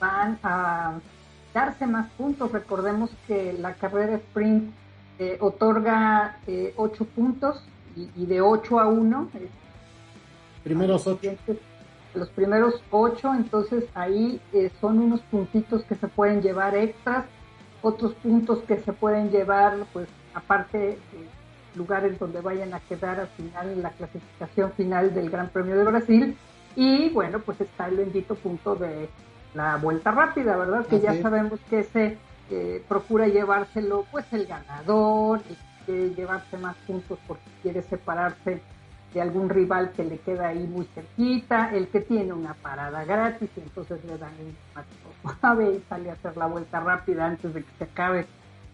van 0.00 0.38
a 0.42 0.94
darse 1.54 1.86
más 1.86 2.10
puntos. 2.18 2.52
Recordemos 2.52 3.10
que 3.26 3.54
la 3.54 3.74
carrera 3.74 4.16
sprint 4.16 4.74
eh, 5.18 5.38
otorga 5.40 6.38
eh, 6.46 6.74
8 6.76 7.04
puntos 7.06 7.62
y, 7.96 8.10
y, 8.16 8.26
de 8.26 8.40
8 8.40 8.80
a 8.80 8.88
1. 8.88 9.30
Eh, 9.34 9.48
primeros 10.64 11.06
8. 11.06 11.36
Los 12.14 12.28
primeros 12.30 12.82
8, 12.90 13.34
entonces 13.34 13.84
ahí 13.94 14.40
eh, 14.52 14.70
son 14.80 15.00
unos 15.00 15.20
puntitos 15.22 15.84
que 15.84 15.96
se 15.96 16.06
pueden 16.06 16.42
llevar 16.42 16.76
extras, 16.76 17.24
otros 17.82 18.14
puntos 18.14 18.60
que 18.62 18.78
se 18.78 18.92
pueden 18.92 19.30
llevar, 19.30 19.74
pues 19.92 20.08
aparte, 20.32 20.98
lugares 21.74 22.18
donde 22.18 22.40
vayan 22.40 22.72
a 22.72 22.80
quedar 22.80 23.20
al 23.20 23.28
final 23.28 23.70
en 23.70 23.82
la 23.82 23.90
clasificación 23.90 24.72
final 24.72 25.12
del 25.12 25.28
Gran 25.28 25.48
Premio 25.48 25.76
de 25.76 25.84
Brasil. 25.84 26.36
Y 26.76 27.10
bueno, 27.10 27.40
pues 27.40 27.60
está 27.60 27.88
el 27.88 27.96
bendito 27.96 28.34
punto 28.34 28.74
de 28.74 29.08
la 29.54 29.76
vuelta 29.76 30.10
rápida, 30.10 30.56
¿verdad? 30.56 30.86
Que 30.86 31.00
ya 31.00 31.20
sabemos 31.20 31.60
que 31.68 31.84
se 31.84 32.18
eh, 32.50 32.84
procura 32.88 33.28
llevárselo, 33.28 34.04
pues 34.10 34.24
el 34.32 34.46
ganador, 34.46 35.40
y 35.50 35.56
quiere 35.84 36.14
llevarse 36.14 36.58
más 36.58 36.76
puntos 36.86 37.18
porque 37.26 37.50
quiere 37.62 37.82
separarse 37.82 38.60
de 39.14 39.20
algún 39.20 39.48
rival 39.48 39.92
que 39.92 40.04
le 40.04 40.18
queda 40.18 40.48
ahí 40.48 40.66
muy 40.66 40.86
cerquita, 40.86 41.70
el 41.72 41.86
que 41.88 42.00
tiene 42.00 42.32
una 42.32 42.54
parada 42.54 43.04
gratis, 43.04 43.48
y 43.56 43.60
entonces 43.60 44.04
le 44.04 44.18
dan 44.18 44.32
un 44.40 44.56
paso 44.74 45.38
suave 45.40 45.76
y 45.76 45.84
sale 45.88 46.10
a 46.10 46.14
hacer 46.14 46.36
la 46.36 46.46
vuelta 46.46 46.80
rápida 46.80 47.26
antes 47.26 47.54
de 47.54 47.62
que 47.62 47.70
se 47.78 47.84
acabe 47.84 48.26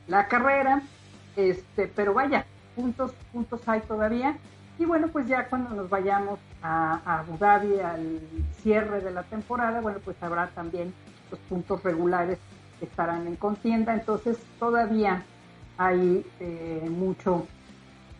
la 0.08 0.26
carrera. 0.26 0.82
Este, 1.36 1.86
pero 1.88 2.14
vaya, 2.14 2.46
puntos, 2.74 3.12
puntos 3.32 3.60
hay 3.68 3.80
todavía. 3.80 4.38
Y 4.78 4.86
bueno, 4.86 5.08
pues 5.08 5.28
ya 5.28 5.46
cuando 5.46 5.74
nos 5.74 5.90
vayamos 5.90 6.38
a, 6.62 7.00
a, 7.04 7.18
Abu 7.20 7.36
Dhabi 7.36 7.78
al 7.80 8.20
cierre 8.62 9.02
de 9.02 9.10
la 9.10 9.24
temporada, 9.24 9.82
bueno, 9.82 9.98
pues 10.02 10.16
habrá 10.22 10.48
también 10.48 10.94
los 11.30 11.38
puntos 11.40 11.82
regulares 11.82 12.38
que 12.78 12.86
estarán 12.86 13.26
en 13.26 13.36
contienda. 13.36 13.92
Entonces 13.92 14.38
todavía 14.58 15.22
hay 15.76 16.26
eh, 16.40 16.88
mucho 16.90 17.46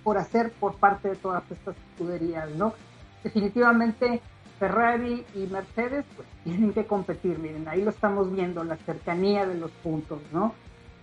por 0.03 0.19
hacer 0.19 0.53
por 0.53 0.75
parte 0.75 1.09
de 1.09 1.17
todas 1.17 1.43
estas 1.51 1.77
escuderías, 1.93 2.51
¿no? 2.57 2.75
Definitivamente 3.23 4.21
Ferrari 4.59 5.25
y 5.35 5.47
Mercedes 5.47 6.05
pues 6.17 6.29
tienen 6.45 6.73
que 6.73 6.85
competir, 6.85 7.39
miren, 7.39 7.69
ahí 7.69 7.83
lo 7.83 7.91
estamos 7.91 8.33
viendo, 8.33 8.63
la 8.65 8.77
cercanía 8.77 9.47
de 9.47 9.55
los 9.55 9.71
puntos, 9.71 10.21
¿no? 10.33 10.55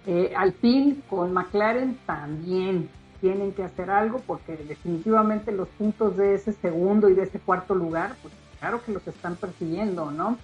Eh, 0.05 0.33
Alpine 0.37 0.97
con 1.09 1.33
McLaren 1.33 1.97
también 2.05 2.89
tienen 3.19 3.51
que 3.51 3.63
hacer 3.63 3.89
algo 3.89 4.21
porque 4.25 4.55
definitivamente 4.55 5.51
los 5.51 5.67
puntos 5.69 6.15
de 6.15 6.35
ese 6.35 6.53
segundo 6.53 7.09
y 7.09 7.13
de 7.13 7.23
ese 7.23 7.39
cuarto 7.39 7.75
lugar, 7.75 8.15
pues 8.21 8.33
claro 8.59 8.81
que 8.85 8.93
los 8.93 9.05
están 9.07 9.35
persiguiendo, 9.35 10.11
¿no? 10.11 10.37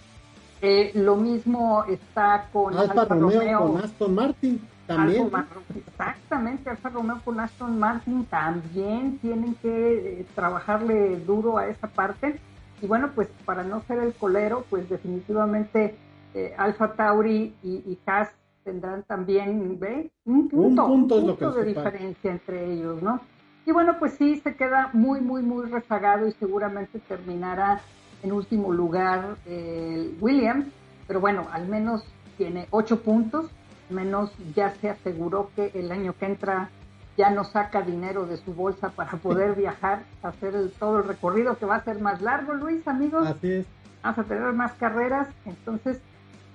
Eh, 0.62 0.92
lo 0.96 1.16
mismo 1.16 1.86
está 1.86 2.50
con 2.52 2.76
Alfa, 2.76 3.06
Romeo, 3.06 3.60
con 3.60 3.82
Aston 3.84 4.16
Martin 4.16 4.62
también. 4.88 5.32
exactamente, 5.76 6.70
Alfa 6.70 6.90
Romeo 6.90 7.22
con 7.24 7.40
Aston 7.40 7.80
Martin 7.80 8.26
también 8.26 9.18
tienen 9.20 9.56
que 9.56 10.22
eh, 10.22 10.26
trabajarle 10.36 11.20
duro 11.22 11.58
a 11.58 11.68
esa 11.68 11.88
parte. 11.88 12.40
Y 12.82 12.88
bueno, 12.88 13.12
pues 13.16 13.30
para 13.46 13.64
no 13.64 13.82
ser 13.84 14.00
el 14.00 14.14
colero, 14.14 14.66
pues 14.70 14.90
definitivamente 14.90 15.96
eh, 16.34 16.54
Alfa 16.58 16.94
Tauri 16.94 17.56
y, 17.64 17.70
y 17.70 17.98
Haas 18.06 18.30
tendrán 18.64 19.04
también 19.04 19.80
¿ve? 19.80 20.10
un 20.26 20.50
punto, 20.50 20.86
un 20.86 21.08
punto, 21.08 21.52
de 21.52 21.66
diferencia 21.66 22.32
entre 22.32 22.74
ellos, 22.74 23.02
¿no? 23.02 23.20
Y 23.66 23.72
bueno, 23.72 23.98
pues 24.00 24.14
sí, 24.14 24.42
se 24.44 24.56
queda 24.56 24.90
muy, 24.94 25.22
muy, 25.22 25.42
muy 25.42 25.70
rezagado 25.70 26.28
y 26.28 26.32
seguramente 26.34 27.00
terminará 27.00 27.82
en 28.22 28.32
último 28.32 28.74
lugar 28.74 29.38
el 29.46 30.18
Williams, 30.20 30.66
pero 31.08 31.22
bueno, 31.22 31.48
al 31.52 31.68
menos 31.68 32.04
tiene 32.38 32.68
ocho 32.72 33.02
puntos, 33.02 33.50
menos 33.90 34.32
ya 34.56 34.74
se 34.82 34.90
aseguró 34.90 35.50
que 35.56 35.72
el 35.74 35.92
año 35.92 36.14
que 36.18 36.26
entra 36.26 36.70
ya 37.18 37.30
no 37.30 37.44
saca 37.44 37.82
dinero 37.82 38.26
de 38.26 38.38
su 38.38 38.54
bolsa 38.54 38.90
para 38.90 39.12
poder 39.12 39.56
viajar, 39.56 40.04
hacer 40.24 40.54
todo 40.80 41.00
el 41.00 41.04
recorrido 41.06 41.58
que 41.58 41.66
va 41.66 41.76
a 41.76 41.84
ser 41.84 42.00
más 42.00 42.22
largo, 42.22 42.54
Luis, 42.54 42.88
amigos. 42.88 43.28
Así 43.28 43.52
es. 43.52 43.66
Vamos 44.02 44.20
a 44.20 44.24
tener 44.24 44.54
más 44.54 44.74
carreras, 44.74 45.28
entonces 45.46 46.00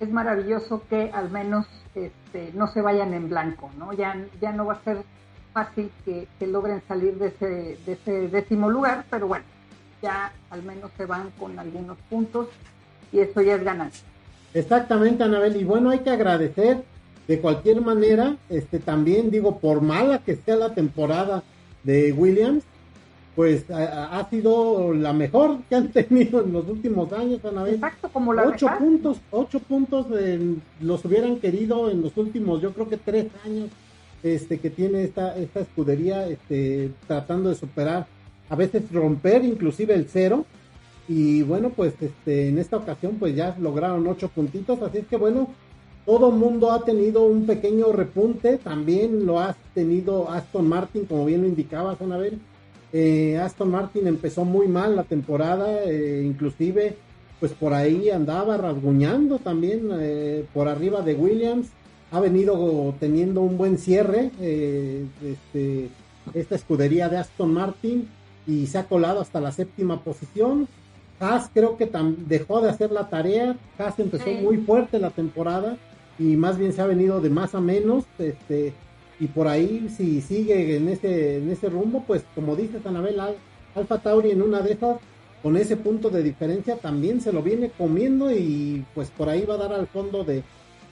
es 0.01 0.11
maravilloso 0.11 0.83
que 0.89 1.11
al 1.13 1.31
menos 1.31 1.67
este, 1.95 2.53
no 2.55 2.67
se 2.69 2.83
vayan 2.83 3.15
en 3.15 3.29
blanco, 3.29 3.71
¿no? 3.79 3.93
Ya, 3.93 4.17
ya 4.41 4.53
no 4.53 4.67
va 4.67 4.75
a 4.75 4.85
ser 4.85 5.05
fácil 5.53 5.91
que, 6.05 6.29
logren 6.47 6.83
salir 6.87 7.17
de 7.19 7.29
ese, 7.29 7.79
de 7.85 7.93
ese 7.93 8.29
décimo 8.29 8.69
lugar, 8.69 9.05
pero 9.11 9.27
bueno, 9.27 9.45
ya 10.03 10.33
al 10.51 10.63
menos 10.63 10.91
se 10.97 11.07
van 11.07 11.31
con 11.39 11.59
algunos 11.59 11.99
puntos 12.11 12.49
y 13.13 13.21
eso 13.21 13.41
ya 13.41 13.55
es 13.55 13.65
ganancia. 13.65 14.07
Exactamente, 14.55 15.25
Anabel, 15.25 15.57
y 15.57 15.65
bueno, 15.65 15.91
hay 15.91 16.01
que 16.01 16.11
agradecer 16.11 16.85
de 17.29 17.41
cualquier 17.41 17.83
manera, 17.83 18.37
este 18.49 18.79
también 18.79 19.31
digo, 19.31 19.59
por 19.59 19.83
mala 19.83 20.19
que 20.25 20.37
sea 20.37 20.57
la 20.57 20.75
temporada 20.75 21.45
de 21.85 22.11
Williams, 22.13 22.65
pues 23.37 23.71
ha, 23.71 24.27
sido 24.31 24.93
la 24.95 25.13
mejor 25.13 25.59
que 25.69 25.77
han 25.77 25.89
tenido 25.93 26.43
en 26.43 26.53
los 26.53 26.67
últimos 26.67 27.13
años, 27.13 27.45
Anabel. 27.45 27.75
Exacto, 27.75 28.09
como 28.09 28.33
la 28.33 28.49
Ocho 28.49 28.67
puntos, 28.79 29.19
ocho 29.31 29.61
puntos 29.61 30.07
los 30.81 31.05
hubieran 31.05 31.39
querido 31.39 31.91
en 31.91 32.03
los 32.03 32.17
últimos, 32.17 32.63
yo 32.63 32.73
creo 32.73 32.89
que 32.89 32.97
tres 32.97 33.27
años, 33.45 33.69
este, 34.23 34.59
que 34.59 34.71
tiene 34.71 35.05
esta, 35.05 35.37
esta 35.37 35.61
escudería, 35.61 36.27
este, 36.27 36.91
tratando 37.07 37.51
de 37.51 37.55
superar, 37.55 38.07
a 38.49 38.57
veces 38.57 38.91
romper 38.91 39.45
inclusive 39.45 39.95
el 39.95 40.09
cero, 40.09 40.47
y 41.07 41.43
bueno, 41.43 41.71
pues 41.71 41.95
este, 42.01 42.49
en 42.49 42.59
esta 42.59 42.79
ocasión 42.79 43.17
pues 43.19 43.37
ya 43.37 43.55
lograron 43.61 44.07
ocho 44.07 44.29
puntitos, 44.29 44.81
así 44.83 44.99
es 44.99 45.07
que 45.07 45.17
bueno, 45.17 45.49
todo 46.09 46.31
mundo 46.31 46.73
ha 46.73 46.87
tenido 46.87 47.25
un 47.25 47.45
pequeño 47.45 47.93
repunte, 47.93 48.57
también 48.57 49.27
lo 49.27 49.41
ha 49.41 49.55
tenido 49.75 50.31
Aston 50.31 50.67
Martin, 50.67 51.05
como 51.05 51.27
bien 51.27 51.43
lo 51.43 51.49
indicabas, 51.49 52.01
Anabel, 52.01 52.39
eh, 52.95 53.37
Aston 53.37 53.71
Martin 53.71 54.07
empezó 54.07 54.47
muy 54.47 54.69
mal 54.69 54.97
la 54.97 55.05
temporada, 55.05 55.85
eh, 55.85 56.23
inclusive 56.25 56.97
pues 57.39 57.53
por 57.53 57.75
ahí 57.75 58.09
andaba 58.09 58.57
rasguñando 58.57 59.39
también 59.39 59.91
eh, 60.01 60.47
por 60.55 60.67
arriba 60.67 61.03
de 61.03 61.15
Williams. 61.15 61.69
Ha 62.11 62.21
venido 62.21 62.95
teniendo 62.99 63.43
un 63.43 63.59
buen 63.59 63.77
cierre 63.77 64.31
este, 64.41 65.91
esta 66.33 66.55
escudería 66.55 67.11
de 67.11 67.19
Aston 67.19 67.53
Martin 67.53 68.09
y 68.47 68.67
se 68.67 68.79
ha 68.79 68.85
colado 68.85 69.21
hasta 69.21 69.43
la 69.43 69.53
séptima 69.53 70.03
posición. 70.03 70.69
Haas 71.21 71.51
creo 71.53 71.77
que 71.77 71.91
dejó 72.27 72.63
de 72.63 72.71
hacer 72.71 72.93
la 72.93 73.11
tarea. 73.11 73.59
Haas 73.79 73.99
empezó 73.99 74.31
muy 74.31 74.57
fuerte 74.57 74.99
la 74.99 75.11
temporada 75.11 75.77
y 76.19 76.37
más 76.37 76.59
bien 76.59 76.73
se 76.73 76.83
ha 76.83 76.87
venido 76.87 77.21
de 77.21 77.31
más 77.31 77.55
a 77.55 77.61
menos. 77.61 78.05
Este, 78.19 78.73
y 79.21 79.27
por 79.27 79.49
ahí 79.49 79.89
si 79.97 80.21
sigue 80.21 80.77
en 80.77 80.89
ese, 80.89 81.39
en 81.39 81.51
ese 81.51 81.69
rumbo, 81.69 82.05
pues 82.07 82.23
como 82.35 82.57
dice 82.57 82.79
Anabel, 82.85 83.21
Alfa 83.75 83.99
Tauri 83.99 84.31
en 84.31 84.43
una 84.43 84.61
de 84.61 84.73
esas, 84.73 84.99
con 85.43 85.57
ese 85.57 85.77
punto 85.77 86.11
de 86.11 86.23
diferencia, 86.23 86.77
también 86.77 87.21
se 87.21 87.33
lo 87.33 87.43
viene 87.43 87.71
comiendo 87.71 88.31
y 88.31 88.85
pues 88.95 89.11
por 89.11 89.29
ahí 89.29 89.45
va 89.45 89.55
a 89.55 89.59
dar 89.59 89.73
al 89.73 89.87
fondo 89.87 90.25
de, 90.25 90.43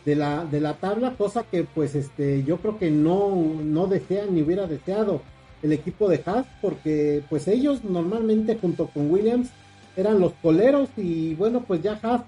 de, 0.04 0.16
la, 0.16 0.44
de 0.44 0.60
la 0.60 0.74
tabla, 0.74 1.14
cosa 1.16 1.44
que 1.44 1.64
pues 1.64 1.94
este 1.94 2.44
yo 2.44 2.58
creo 2.58 2.78
que 2.78 2.90
no, 2.90 3.34
no 3.62 3.86
desean 3.86 4.34
ni 4.34 4.42
hubiera 4.42 4.66
deseado 4.66 5.20
el 5.62 5.72
equipo 5.72 6.08
de 6.08 6.22
Haas, 6.24 6.46
porque 6.60 7.22
pues 7.28 7.48
ellos 7.48 7.82
normalmente 7.84 8.58
junto 8.60 8.86
con 8.88 9.10
Williams 9.10 9.50
eran 9.96 10.20
los 10.20 10.32
coleros 10.34 10.88
y 10.96 11.34
bueno 11.34 11.64
pues 11.66 11.82
ya 11.82 11.98
Haas 12.02 12.22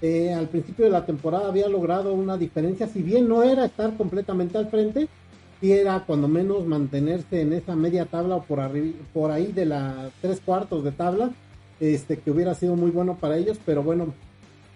eh, 0.00 0.32
al 0.32 0.48
principio 0.48 0.84
de 0.84 0.92
la 0.92 1.06
temporada 1.06 1.48
había 1.48 1.68
logrado 1.68 2.12
una 2.14 2.36
diferencia, 2.36 2.86
si 2.86 3.02
bien 3.02 3.28
no 3.28 3.42
era 3.42 3.64
estar 3.64 3.96
completamente 3.96 4.58
al 4.58 4.68
frente, 4.68 5.08
era 5.60 6.04
cuando 6.06 6.28
menos 6.28 6.66
mantenerse 6.66 7.40
en 7.40 7.52
esa 7.52 7.74
media 7.74 8.06
tabla 8.06 8.36
o 8.36 8.42
por, 8.42 8.60
por 9.12 9.30
ahí 9.32 9.52
de 9.52 9.66
la 9.66 10.10
tres 10.20 10.40
cuartos 10.44 10.84
de 10.84 10.92
tabla, 10.92 11.30
este, 11.80 12.18
que 12.18 12.30
hubiera 12.30 12.54
sido 12.54 12.76
muy 12.76 12.90
bueno 12.90 13.16
para 13.16 13.36
ellos, 13.36 13.58
pero 13.64 13.82
bueno, 13.82 14.14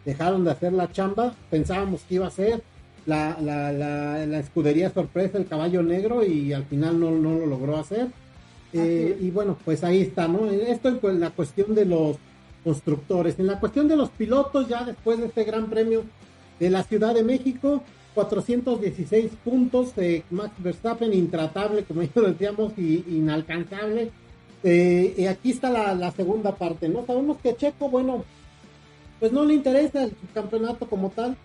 dejaron 0.04 0.44
de 0.44 0.50
hacer 0.50 0.72
la 0.72 0.90
chamba, 0.90 1.34
pensábamos 1.50 2.02
que 2.02 2.16
iba 2.16 2.26
a 2.26 2.30
ser 2.30 2.62
la, 3.06 3.36
la, 3.40 3.72
la, 3.72 4.38
escudería 4.38 4.90
sorpresa, 4.90 5.38
el 5.38 5.46
caballo 5.46 5.82
negro, 5.82 6.24
y 6.24 6.52
al 6.52 6.64
final 6.64 6.98
no, 6.98 7.10
no 7.12 7.38
lo 7.38 7.46
logró 7.46 7.76
hacer. 7.76 8.08
Eh, 8.72 9.18
y 9.20 9.30
bueno, 9.30 9.56
pues 9.64 9.84
ahí 9.84 10.00
está, 10.00 10.28
¿no? 10.28 10.50
Esto 10.50 10.88
en 10.88 10.98
pues, 10.98 11.16
la 11.16 11.30
cuestión 11.30 11.74
de 11.74 11.84
los 11.84 12.16
constructores. 12.64 13.38
En 13.38 13.46
la 13.46 13.60
cuestión 13.60 13.88
de 13.88 13.96
los 13.96 14.10
pilotos, 14.10 14.68
ya 14.68 14.84
después 14.84 15.18
de 15.18 15.26
este 15.26 15.44
gran 15.44 15.68
premio 15.68 16.04
de 16.58 16.70
la 16.70 16.82
Ciudad 16.84 17.14
de 17.14 17.24
México, 17.24 17.82
416 18.14 19.32
puntos, 19.44 19.94
de 19.94 20.24
Max 20.30 20.52
Verstappen 20.58 21.12
intratable, 21.12 21.84
como 21.84 22.02
ya 22.02 22.20
decíamos, 22.22 22.72
y 22.76 23.04
inalcanzable. 23.08 24.10
Eh, 24.64 25.14
y 25.16 25.26
aquí 25.26 25.50
está 25.50 25.70
la, 25.70 26.10
segunda 26.12 26.54
parte, 26.54 26.88
¿no? 26.88 27.04
Sabemos 27.04 27.38
que 27.42 27.56
Checo, 27.56 27.88
bueno, 27.88 28.24
pues 29.18 29.32
no 29.32 29.44
le 29.44 29.54
interesa 29.54 30.04
el 30.04 30.14
campeonato 30.32 30.86
como 30.86 31.10
tal, 31.10 31.36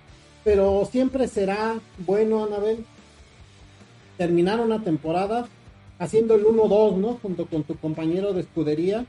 pero 0.44 0.88
siempre 0.92 1.28
será 1.28 1.80
bueno, 2.06 2.44
Anabel, 2.44 2.86
terminar 4.18 4.60
una 4.60 4.84
temporada 4.84 5.48
haciendo 6.00 6.36
el 6.36 6.46
1-2, 6.46 6.98
¿no? 6.98 7.14
Junto 7.22 7.48
con 7.48 7.64
tu 7.64 7.76
compañero 7.76 8.34
de 8.34 8.42
escudería, 8.42 9.06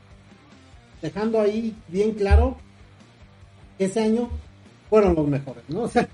dejando 1.01 1.39
ahí 1.39 1.75
bien 1.87 2.11
claro 2.11 2.57
que 3.77 3.85
ese 3.85 4.01
año 4.01 4.29
fueron 4.89 5.15
los 5.15 5.27
mejores, 5.27 5.63
¿no? 5.69 5.81
O 5.83 5.87
sea, 5.87 6.07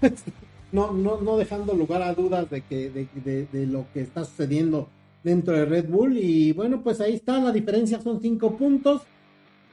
no, 0.72 0.92
no, 0.92 1.22
no 1.22 1.38
dejando 1.38 1.74
lugar 1.74 2.02
a 2.02 2.14
dudas 2.14 2.50
de, 2.50 2.62
que, 2.62 2.90
de, 2.90 3.48
de, 3.52 3.66
lo 3.66 3.86
que 3.94 4.02
está 4.02 4.26
sucediendo 4.26 4.90
dentro 5.24 5.56
de 5.56 5.66
Red 5.66 5.88
Bull. 5.88 6.18
Y 6.18 6.52
bueno, 6.52 6.82
pues 6.82 7.00
ahí 7.00 7.14
está, 7.14 7.40
la 7.40 7.52
diferencia 7.52 8.02
son 8.02 8.22
cinco 8.22 8.58
puntos. 8.58 9.04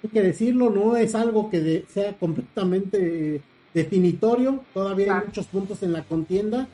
Hay 0.03 0.11
que 0.11 0.23
decirlo, 0.23 0.71
no 0.71 0.97
es 0.97 1.15
algo 1.15 1.51
que 1.51 1.85
sea 1.89 2.17
completamente 2.17 3.43
definitorio. 3.75 4.63
Todavía 4.73 5.19
hay 5.19 5.27
muchos 5.27 5.47
puntos 5.47 5.83
en 5.83 5.93
la 5.93 6.05
contienda 6.05 6.69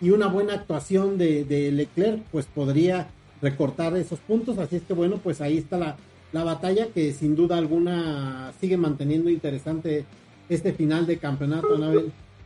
y 0.00 0.10
una 0.10 0.26
buena 0.28 0.54
actuación 0.54 1.18
de, 1.18 1.44
de, 1.44 1.70
Leclerc 1.72 2.22
pues 2.30 2.46
podría 2.46 3.08
recortar 3.42 3.96
esos 3.96 4.18
puntos. 4.20 4.58
Así 4.58 4.76
es 4.76 4.82
que 4.82 4.94
bueno, 4.94 5.18
pues 5.22 5.40
ahí 5.40 5.58
está 5.58 5.78
la, 5.78 5.96
la 6.34 6.42
batalla 6.42 6.88
que 6.88 7.12
sin 7.12 7.36
duda 7.36 7.56
alguna 7.56 8.52
sigue 8.60 8.76
manteniendo 8.76 9.30
interesante 9.30 10.04
este 10.48 10.72
final 10.72 11.06
de 11.06 11.18
campeonato. 11.18 11.78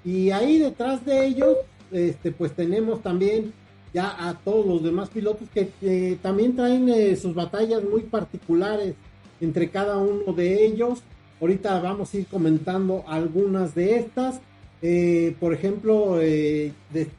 Y 0.04 0.30
ahí 0.30 0.58
detrás 0.58 1.06
de 1.06 1.26
ellos, 1.26 1.56
este, 1.90 2.30
pues 2.30 2.52
tenemos 2.52 3.02
también 3.02 3.54
ya 3.94 4.28
a 4.28 4.34
todos 4.34 4.66
los 4.66 4.82
demás 4.82 5.08
pilotos 5.08 5.48
que 5.54 6.18
también 6.20 6.54
traen 6.54 6.86
eh, 6.90 7.16
sus 7.16 7.34
batallas 7.34 7.82
muy 7.82 8.02
particulares 8.02 8.94
entre 9.40 9.70
cada 9.70 9.96
uno 9.96 10.34
de 10.34 10.66
ellos. 10.66 10.98
Ahorita 11.40 11.80
vamos 11.80 12.12
a 12.12 12.18
ir 12.18 12.26
comentando 12.26 13.04
algunas 13.08 13.74
de 13.74 14.00
estas. 14.00 14.38
Eh, 14.82 15.34
por 15.40 15.54
ejemplo, 15.54 16.20
eh, 16.20 16.74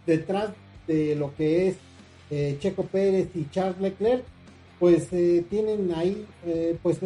detrás 0.06 0.52
de 0.88 1.16
lo 1.16 1.34
que 1.36 1.70
es 1.70 1.78
Checo 2.60 2.84
Pérez 2.84 3.30
y 3.34 3.50
Charles 3.50 3.82
Leclerc, 3.82 4.24
pues 4.80 5.10
tienen 5.10 5.92
ahí, 5.94 6.26
pues 6.82 7.00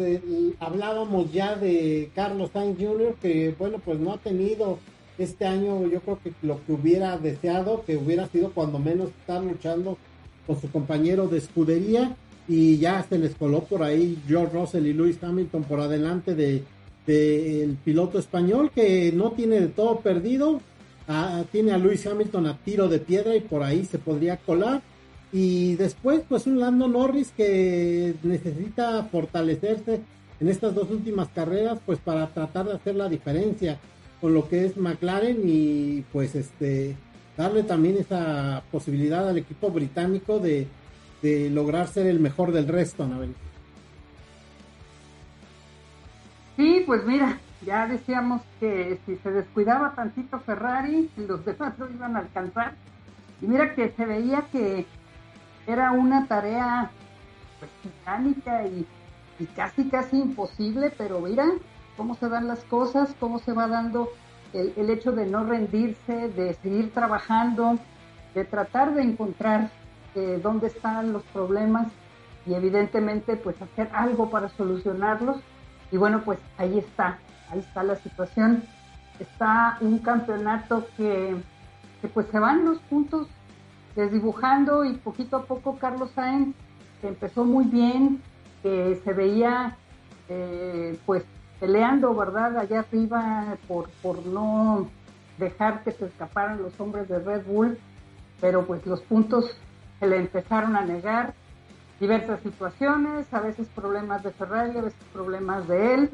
hablábamos 0.60 1.32
ya 1.32 1.56
de 1.56 2.10
Carlos 2.14 2.50
Sainz 2.52 2.78
Jr., 2.78 3.16
que 3.20 3.54
bueno, 3.58 3.80
pues 3.84 3.98
no 3.98 4.12
ha 4.12 4.18
tenido 4.18 4.78
este 5.18 5.46
año 5.46 5.86
yo 5.88 6.00
creo 6.00 6.18
que 6.22 6.32
lo 6.42 6.64
que 6.64 6.72
hubiera 6.72 7.16
deseado, 7.18 7.84
que 7.84 7.96
hubiera 7.96 8.26
sido 8.28 8.50
cuando 8.50 8.78
menos 8.78 9.08
estar 9.20 9.42
luchando 9.42 9.96
con 10.46 10.60
su 10.60 10.70
compañero 10.70 11.28
de 11.28 11.38
escudería 11.38 12.16
y 12.48 12.78
ya 12.78 13.04
se 13.08 13.18
les 13.18 13.34
coló 13.34 13.60
por 13.60 13.82
ahí 13.82 14.18
George 14.26 14.52
Russell 14.52 14.86
y 14.86 14.92
Lewis 14.92 15.22
Hamilton 15.22 15.64
por 15.64 15.80
adelante 15.80 16.34
de, 16.34 16.62
del 17.06 17.76
piloto 17.84 18.18
español 18.18 18.70
que 18.74 19.12
no 19.12 19.32
tiene 19.32 19.60
de 19.60 19.68
todo 19.68 20.00
perdido. 20.00 20.60
Ah, 21.06 21.44
tiene 21.52 21.72
a 21.72 21.78
Lewis 21.78 22.06
Hamilton 22.06 22.46
a 22.46 22.58
tiro 22.58 22.88
de 22.88 22.98
piedra 22.98 23.36
y 23.36 23.40
por 23.40 23.62
ahí 23.62 23.84
se 23.84 23.98
podría 23.98 24.36
colar. 24.38 24.82
Y 25.34 25.74
después, 25.74 26.22
pues 26.28 26.46
un 26.46 26.60
Lando 26.60 26.86
Norris 26.86 27.32
que 27.36 28.14
necesita 28.22 29.02
fortalecerse 29.02 30.00
en 30.38 30.48
estas 30.48 30.76
dos 30.76 30.88
últimas 30.92 31.28
carreras, 31.30 31.80
pues 31.84 31.98
para 31.98 32.28
tratar 32.28 32.66
de 32.66 32.74
hacer 32.74 32.94
la 32.94 33.08
diferencia 33.08 33.80
con 34.20 34.32
lo 34.32 34.48
que 34.48 34.64
es 34.64 34.76
McLaren 34.76 35.40
y 35.44 36.04
pues 36.12 36.36
este 36.36 36.94
darle 37.36 37.64
también 37.64 37.96
esa 37.96 38.62
posibilidad 38.70 39.28
al 39.28 39.36
equipo 39.36 39.70
británico 39.70 40.38
de, 40.38 40.68
de 41.20 41.50
lograr 41.50 41.88
ser 41.88 42.06
el 42.06 42.20
mejor 42.20 42.52
del 42.52 42.68
resto, 42.68 43.02
Anabel. 43.02 43.34
Sí, 46.56 46.84
pues 46.86 47.04
mira, 47.04 47.40
ya 47.66 47.88
decíamos 47.88 48.40
que 48.60 49.00
si 49.04 49.16
se 49.16 49.32
descuidaba 49.32 49.96
tantito 49.96 50.38
Ferrari, 50.38 51.10
los 51.16 51.44
demás 51.44 51.76
no 51.76 51.90
iban 51.90 52.14
a 52.14 52.20
alcanzar. 52.20 52.74
Y 53.42 53.48
mira 53.48 53.74
que 53.74 53.92
se 53.96 54.06
veía 54.06 54.44
que 54.52 54.86
era 55.66 55.92
una 55.92 56.26
tarea 56.26 56.90
pues, 57.58 57.70
titánica 57.82 58.66
y, 58.66 58.86
y 59.38 59.46
casi 59.46 59.88
casi 59.88 60.20
imposible, 60.20 60.92
pero 60.96 61.20
mira 61.20 61.46
cómo 61.96 62.14
se 62.14 62.28
dan 62.28 62.48
las 62.48 62.60
cosas, 62.64 63.14
cómo 63.18 63.38
se 63.38 63.52
va 63.52 63.68
dando 63.68 64.08
el, 64.52 64.72
el, 64.76 64.90
hecho 64.90 65.12
de 65.12 65.26
no 65.26 65.44
rendirse, 65.44 66.28
de 66.28 66.54
seguir 66.54 66.92
trabajando, 66.92 67.78
de 68.34 68.44
tratar 68.44 68.94
de 68.94 69.02
encontrar 69.02 69.70
eh, 70.14 70.38
dónde 70.42 70.68
están 70.68 71.12
los 71.12 71.22
problemas 71.24 71.88
y 72.46 72.54
evidentemente 72.54 73.36
pues 73.36 73.60
hacer 73.60 73.88
algo 73.92 74.30
para 74.30 74.48
solucionarlos. 74.50 75.38
Y 75.90 75.96
bueno, 75.96 76.22
pues 76.24 76.38
ahí 76.58 76.78
está, 76.78 77.18
ahí 77.50 77.60
está 77.60 77.82
la 77.82 77.96
situación. 77.96 78.62
Está 79.18 79.78
un 79.80 79.98
campeonato 79.98 80.86
que, 80.96 81.36
que 82.00 82.08
pues 82.08 82.26
se 82.30 82.38
van 82.38 82.64
los 82.64 82.78
puntos 82.80 83.28
desdibujando 83.96 84.84
y 84.84 84.94
poquito 84.94 85.36
a 85.36 85.42
poco 85.44 85.78
Carlos 85.78 86.10
Sainz 86.14 86.54
empezó 87.02 87.44
muy 87.44 87.66
bien, 87.66 88.22
que 88.62 89.00
se 89.04 89.12
veía 89.12 89.76
eh, 90.28 90.98
pues 91.04 91.24
peleando, 91.60 92.14
¿verdad? 92.14 92.58
Allá 92.58 92.80
arriba 92.80 93.56
por, 93.68 93.88
por 94.02 94.24
no 94.26 94.88
dejar 95.38 95.82
que 95.84 95.92
se 95.92 96.06
escaparan 96.06 96.62
los 96.62 96.78
hombres 96.80 97.08
de 97.08 97.18
Red 97.18 97.44
Bull, 97.44 97.78
pero 98.40 98.66
pues 98.66 98.84
los 98.86 99.00
puntos 99.02 99.56
se 100.00 100.06
le 100.06 100.16
empezaron 100.16 100.76
a 100.76 100.82
negar, 100.82 101.34
diversas 102.00 102.40
situaciones, 102.40 103.32
a 103.32 103.40
veces 103.40 103.68
problemas 103.68 104.22
de 104.22 104.30
Ferrari, 104.32 104.78
a 104.78 104.82
veces 104.82 105.00
problemas 105.12 105.68
de 105.68 105.94
él, 105.94 106.10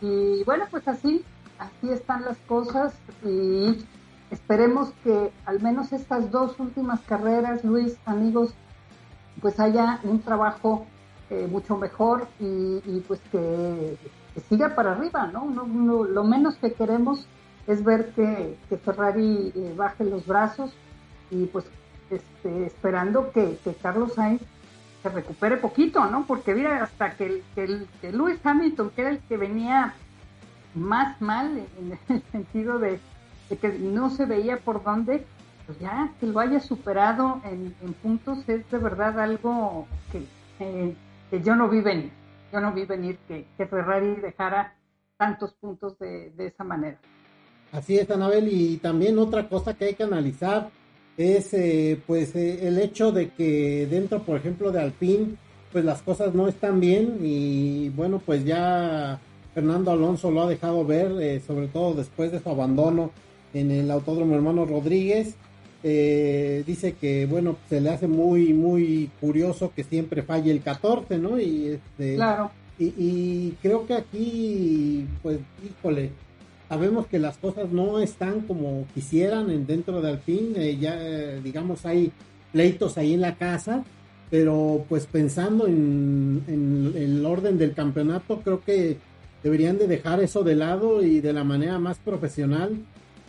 y 0.00 0.44
bueno, 0.44 0.64
pues 0.70 0.86
así, 0.86 1.24
así 1.58 1.90
están 1.90 2.24
las 2.24 2.36
cosas 2.38 2.94
y 3.24 3.84
esperemos 4.30 4.92
que 5.04 5.32
al 5.46 5.60
menos 5.60 5.92
estas 5.92 6.30
dos 6.30 6.58
últimas 6.58 7.00
carreras, 7.00 7.64
Luis, 7.64 7.96
amigos, 8.04 8.54
pues 9.40 9.58
haya 9.60 10.00
un 10.02 10.20
trabajo 10.20 10.86
eh, 11.30 11.46
mucho 11.50 11.76
mejor 11.76 12.26
y, 12.40 13.00
pues 13.06 13.20
que, 13.30 13.96
siga 14.48 14.74
para 14.74 14.92
arriba, 14.92 15.26
¿no? 15.26 15.46
No, 15.46 16.04
Lo 16.04 16.24
menos 16.24 16.56
que 16.56 16.72
queremos 16.72 17.26
es 17.66 17.84
ver 17.84 18.12
que, 18.14 18.56
Ferrari 18.84 19.52
eh, 19.54 19.74
baje 19.76 20.04
los 20.04 20.26
brazos 20.26 20.72
y 21.30 21.44
pues 21.46 21.66
este, 22.10 22.66
esperando 22.66 23.30
que, 23.32 23.58
que, 23.62 23.74
Carlos 23.74 24.14
Sainz 24.14 24.40
se 25.02 25.08
recupere 25.10 25.58
poquito, 25.58 26.04
¿no? 26.06 26.24
Porque 26.26 26.54
mira, 26.54 26.82
hasta 26.82 27.14
que, 27.14 27.42
que, 27.54 27.86
Lewis 28.10 28.40
Hamilton, 28.42 28.90
que 28.90 29.00
era 29.02 29.10
el 29.10 29.18
que 29.20 29.36
venía 29.36 29.94
más 30.74 31.20
mal 31.20 31.66
en 31.78 31.98
el 32.08 32.22
sentido 32.32 32.78
de 32.78 33.00
de 33.48 33.56
que 33.56 33.68
no 33.78 34.10
se 34.10 34.26
veía 34.26 34.58
por 34.58 34.82
dónde, 34.82 35.24
pues 35.66 35.78
ya 35.78 36.12
que 36.18 36.26
lo 36.26 36.40
haya 36.40 36.60
superado 36.60 37.40
en, 37.44 37.74
puntos 38.02 38.48
es 38.48 38.68
de 38.70 38.78
verdad 38.78 39.18
algo 39.20 39.86
que, 40.12 40.22
eh, 40.60 40.94
que, 41.30 41.42
yo 41.42 41.54
no 41.56 41.68
vi 41.68 41.80
venir. 41.80 42.10
Yo 42.52 42.60
no 42.60 42.72
vi 42.72 42.84
venir 42.84 43.18
que, 43.28 43.46
que 43.56 43.66
Ferrari 43.66 44.14
dejara 44.16 44.74
tantos 45.16 45.52
puntos 45.54 45.98
de, 45.98 46.30
de, 46.30 46.46
esa 46.46 46.64
manera. 46.64 46.98
Así 47.72 47.98
es, 47.98 48.10
Anabel, 48.10 48.48
y 48.50 48.78
también 48.78 49.18
otra 49.18 49.48
cosa 49.48 49.74
que 49.74 49.86
hay 49.86 49.94
que 49.94 50.04
analizar 50.04 50.70
es 51.18 51.52
eh, 51.52 52.00
pues 52.06 52.34
eh, 52.36 52.66
el 52.66 52.78
hecho 52.78 53.12
de 53.12 53.30
que 53.30 53.86
dentro, 53.90 54.22
por 54.22 54.38
ejemplo, 54.38 54.70
de 54.70 54.80
Alpine, 54.80 55.34
pues 55.72 55.84
las 55.84 56.00
cosas 56.00 56.32
no 56.32 56.48
están 56.48 56.80
bien 56.80 57.18
y 57.20 57.90
bueno, 57.90 58.22
pues 58.24 58.44
ya 58.44 59.18
Fernando 59.52 59.90
Alonso 59.90 60.30
lo 60.30 60.42
ha 60.42 60.48
dejado 60.48 60.86
ver, 60.86 61.10
eh, 61.20 61.40
sobre 61.40 61.66
todo 61.66 61.94
después 61.94 62.30
de 62.32 62.40
su 62.40 62.48
abandono 62.48 63.10
en 63.54 63.70
el 63.70 63.90
Autódromo 63.90 64.34
Hermano 64.34 64.64
Rodríguez. 64.64 65.34
Eh, 65.82 66.64
dice 66.66 66.94
que, 66.94 67.26
bueno, 67.26 67.56
se 67.68 67.80
le 67.80 67.90
hace 67.90 68.08
muy, 68.08 68.52
muy 68.52 69.10
curioso 69.20 69.72
que 69.74 69.84
siempre 69.84 70.22
falle 70.22 70.50
el 70.50 70.60
14, 70.60 71.18
¿no? 71.18 71.38
Y, 71.40 71.68
este, 71.68 72.16
claro. 72.16 72.50
y, 72.78 72.86
y 72.98 73.54
creo 73.62 73.86
que 73.86 73.94
aquí, 73.94 75.06
pues, 75.22 75.38
híjole, 75.64 76.10
sabemos 76.68 77.06
que 77.06 77.18
las 77.18 77.38
cosas 77.38 77.70
no 77.70 78.00
están 78.00 78.40
como 78.42 78.86
quisieran 78.94 79.50
en, 79.50 79.66
dentro 79.66 80.00
de 80.00 80.10
Alpine, 80.10 80.68
eh, 80.68 80.78
ya, 80.78 80.96
digamos, 81.42 81.86
hay 81.86 82.12
pleitos 82.52 82.98
ahí 82.98 83.14
en 83.14 83.20
la 83.20 83.36
casa, 83.36 83.84
pero 84.30 84.84
pues 84.88 85.06
pensando 85.06 85.66
en, 85.66 86.42
en, 86.46 86.92
el 86.96 87.24
orden 87.24 87.56
del 87.56 87.74
campeonato, 87.74 88.40
creo 88.40 88.62
que 88.62 88.98
deberían 89.42 89.78
de 89.78 89.86
dejar 89.86 90.20
eso 90.20 90.42
de 90.42 90.56
lado 90.56 91.02
y 91.02 91.20
de 91.20 91.32
la 91.32 91.44
manera 91.44 91.78
más 91.78 91.98
profesional 91.98 92.78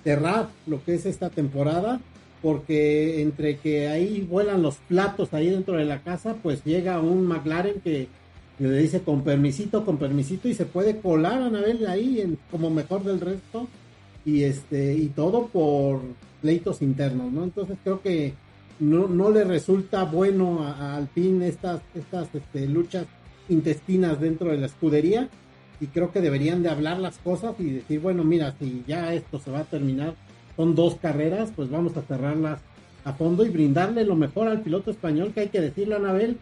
cerrar 0.04 0.50
lo 0.68 0.84
que 0.84 0.96
es 0.96 1.06
esta 1.06 1.30
temporada, 1.30 2.00
porque 2.42 3.22
entre 3.22 3.58
que 3.58 3.88
ahí 3.88 4.26
vuelan 4.30 4.62
los 4.62 4.76
platos 4.76 5.34
ahí 5.34 5.50
dentro 5.50 5.76
de 5.76 5.86
la 5.86 6.02
casa, 6.02 6.36
pues 6.42 6.64
llega 6.64 7.00
un 7.00 7.26
McLaren 7.28 7.82
que, 7.82 8.08
le 8.60 8.78
dice 8.78 9.02
con 9.02 9.24
permisito, 9.24 9.86
con 9.86 9.98
permisito 9.98 10.50
y 10.50 10.54
se 10.54 10.66
puede 10.66 11.00
colar 11.00 11.42
a 11.42 11.46
Anabel 11.46 11.88
ahí 11.88 12.20
en, 12.20 12.38
como 12.52 12.70
mejor 12.70 13.04
del 13.04 13.22
resto 13.22 13.70
y 14.26 14.44
este 14.44 14.96
y 14.96 15.08
todo 15.08 15.48
por 15.48 16.02
pleitos 16.42 16.82
internos, 16.82 17.32
¿no? 17.32 17.46
Entonces 17.46 17.78
creo 17.84 18.02
que 18.02 18.34
no, 18.80 19.08
no 19.08 19.30
le 19.30 19.46
resulta 19.46 20.04
bueno 20.04 20.64
a, 20.64 20.74
a 20.74 20.98
Alpine 20.98 21.48
estas 21.48 21.82
estas 21.96 22.28
este, 22.36 22.68
luchas 22.68 23.06
intestinas 23.48 24.20
dentro 24.20 24.52
de 24.52 24.58
la 24.58 24.66
escudería 24.66 25.30
y 25.80 25.88
creo 25.88 26.12
que 26.12 26.22
deberían 26.22 26.64
de 26.64 26.70
hablar 26.70 27.00
las 27.00 27.18
cosas 27.20 27.56
y 27.60 27.72
decir, 27.72 28.00
bueno, 28.00 28.24
mira, 28.24 28.54
si 28.60 28.84
ya 28.88 29.14
esto 29.14 29.40
se 29.40 29.52
va 29.52 29.60
a 29.60 29.64
terminar, 29.64 30.14
son 30.56 30.76
dos 30.76 30.96
carreras, 30.96 31.52
pues 31.56 31.70
vamos 31.70 31.96
a 31.96 32.02
cerrarlas 32.02 32.60
a 33.06 33.14
fondo 33.14 33.46
y 33.46 33.50
brindarle 33.50 34.04
lo 34.04 34.16
mejor 34.16 34.48
al 34.48 34.62
piloto 34.62 34.92
español, 34.92 35.32
que 35.34 35.42
hay 35.42 35.50
que 35.50 35.62
decirle 35.62 35.96
a 35.96 35.98
Anabel, 35.98 36.38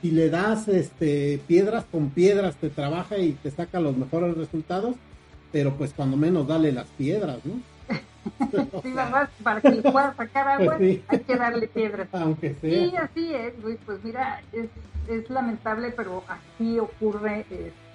si 0.00 0.10
le 0.10 0.30
das 0.30 0.68
este 0.68 1.40
piedras 1.46 1.84
con 1.90 2.10
piedras 2.10 2.56
te 2.56 2.70
trabaja 2.70 3.18
y 3.18 3.32
te 3.32 3.50
saca 3.50 3.80
los 3.80 3.96
mejores 3.96 4.36
resultados, 4.36 4.96
pero 5.50 5.74
pues 5.74 5.92
cuando 5.92 6.16
menos 6.16 6.46
dale 6.46 6.72
las 6.72 6.86
piedras, 6.86 7.38
¿no? 7.44 7.60
sí, 8.82 8.92
¿verdad? 8.92 9.28
Para 9.42 9.60
que 9.60 9.70
le 9.70 9.82
pueda 9.82 10.14
sacar 10.14 10.48
agua 10.48 10.78
sí. 10.78 11.02
hay 11.08 11.18
que 11.20 11.36
darle 11.36 11.68
piedras. 11.68 12.08
Aunque 12.12 12.54
sea. 12.54 12.70
Sí, 12.70 12.96
así 12.96 13.34
es, 13.34 13.58
Luis. 13.62 13.78
Pues 13.84 14.02
mira, 14.04 14.40
es, 14.52 14.68
es 15.08 15.28
lamentable, 15.30 15.92
pero 15.96 16.22
así 16.28 16.78
ocurre 16.78 17.44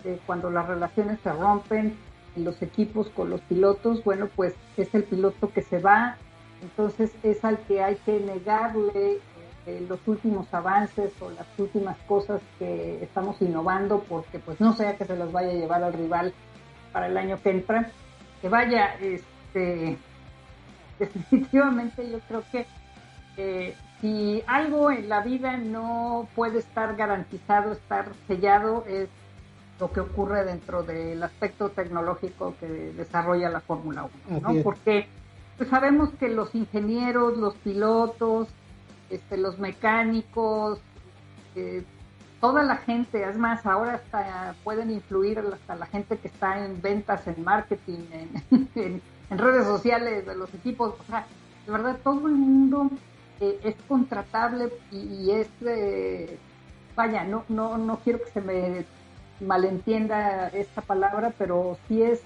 este, 0.08 0.20
cuando 0.26 0.50
las 0.50 0.68
relaciones 0.68 1.20
se 1.22 1.32
rompen 1.32 1.96
en 2.36 2.44
los 2.44 2.62
equipos 2.62 3.10
con 3.10 3.30
los 3.30 3.42
pilotos. 3.42 4.04
Bueno, 4.04 4.30
pues 4.36 4.56
es 4.78 4.94
el 4.96 5.04
piloto 5.04 5.52
que 5.52 5.62
se 5.62 5.80
va, 5.80 6.18
entonces 6.62 7.12
es 7.24 7.44
al 7.44 7.60
que 7.60 7.84
hay 7.84 7.96
que 7.98 8.20
negarle 8.20 9.20
eh, 9.66 9.86
los 9.88 10.00
últimos 10.08 10.52
avances 10.54 11.12
o 11.22 11.30
las 11.32 11.48
últimas 11.58 11.98
cosas 12.08 12.42
que 12.58 13.04
estamos 13.04 13.42
innovando, 13.42 14.04
porque 14.08 14.40
pues 14.40 14.60
no 14.62 14.74
sea 14.74 14.98
que 14.98 15.06
se 15.06 15.18
las 15.18 15.32
vaya 15.32 15.50
a 15.50 15.54
llevar 15.54 15.84
al 15.84 15.94
rival 15.94 16.34
para 16.94 17.08
el 17.08 17.18
año 17.18 17.40
que 17.42 17.52
entra. 17.52 17.92
Que 18.42 18.50
vaya, 18.50 18.96
este 19.02 19.98
definitivamente 21.00 22.10
yo 22.10 22.20
creo 22.28 22.44
que 22.52 22.66
eh, 23.38 23.76
si 24.02 24.44
algo 24.48 24.90
en 24.92 25.10
la 25.10 25.22
vida 25.22 25.58
no 25.58 26.28
puede 26.36 26.60
estar 26.60 26.96
garantizado, 26.96 27.74
estar 27.74 28.08
sellado, 28.28 28.86
es 28.88 29.10
lo 29.80 29.92
que 29.92 30.00
ocurre 30.00 30.44
dentro 30.44 30.84
del 30.84 31.22
aspecto 31.22 31.70
tecnológico 31.70 32.56
que 32.60 32.68
desarrolla 32.68 33.50
la 33.50 33.62
Fórmula 33.62 34.10
1, 34.30 34.40
¿no? 34.42 34.64
Porque 34.64 35.08
pues 35.58 35.70
sabemos 35.70 36.10
que 36.20 36.30
los 36.30 36.54
ingenieros, 36.56 37.38
los 37.38 37.56
pilotos, 37.56 38.48
este, 39.10 39.38
los 39.38 39.60
mecánicos, 39.60 40.80
eh, 41.56 41.84
toda 42.42 42.64
la 42.64 42.78
gente, 42.78 43.28
es 43.28 43.38
más, 43.38 43.66
ahora 43.66 43.96
hasta 43.96 44.56
pueden 44.64 44.92
influir 44.92 45.40
hasta 45.40 45.76
la 45.76 45.88
gente 45.88 46.18
que 46.18 46.28
está 46.28 46.64
en 46.64 46.82
ventas, 46.82 47.28
en 47.28 47.44
marketing, 47.44 48.06
en, 48.12 48.70
en 48.76 49.02
en 49.30 49.38
redes 49.38 49.66
sociales 49.66 50.26
de 50.26 50.36
los 50.36 50.54
equipos, 50.54 50.96
o 51.00 51.04
sea, 51.04 51.26
de 51.66 51.72
verdad 51.72 51.98
todo 52.04 52.28
el 52.28 52.36
mundo 52.36 52.90
eh, 53.40 53.60
es 53.64 53.76
contratable 53.88 54.72
y, 54.92 54.98
y 54.98 55.32
es, 55.32 55.48
eh, 55.66 56.38
vaya, 56.96 57.24
no, 57.24 57.44
no, 57.50 57.78
no 57.78 57.98
quiero 57.98 58.20
que 58.20 58.32
se 58.32 58.42
me 58.42 58.86
malentienda 59.40 60.48
esta 60.50 60.82
palabra, 60.82 61.34
pero 61.38 61.78
sí 61.88 62.02
es 62.02 62.22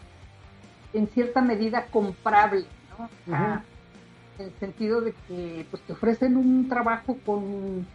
en 0.93 1.07
cierta 1.07 1.41
medida 1.41 1.85
comprable, 1.87 2.65
¿no? 2.97 3.09
en 4.39 4.45
el 4.45 4.51
sentido 4.59 5.01
de 5.01 5.13
que 5.27 5.65
pues, 5.69 5.81
te 5.83 5.93
ofrecen 5.93 6.37
un 6.37 6.67
trabajo 6.67 7.17
con 7.25 7.85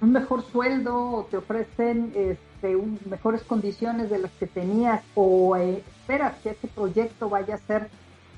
un 0.00 0.12
mejor 0.12 0.42
sueldo 0.42 0.96
o 0.96 1.24
te 1.24 1.36
ofrecen 1.36 2.12
este, 2.14 2.76
mejores 3.08 3.42
condiciones 3.42 4.10
de 4.10 4.18
las 4.18 4.30
que 4.32 4.46
tenías 4.46 5.02
o 5.14 5.56
eh, 5.56 5.82
esperas 5.86 6.36
que 6.42 6.50
ese 6.50 6.68
proyecto 6.68 7.28
vaya 7.28 7.54
a 7.54 7.58
ser 7.58 7.88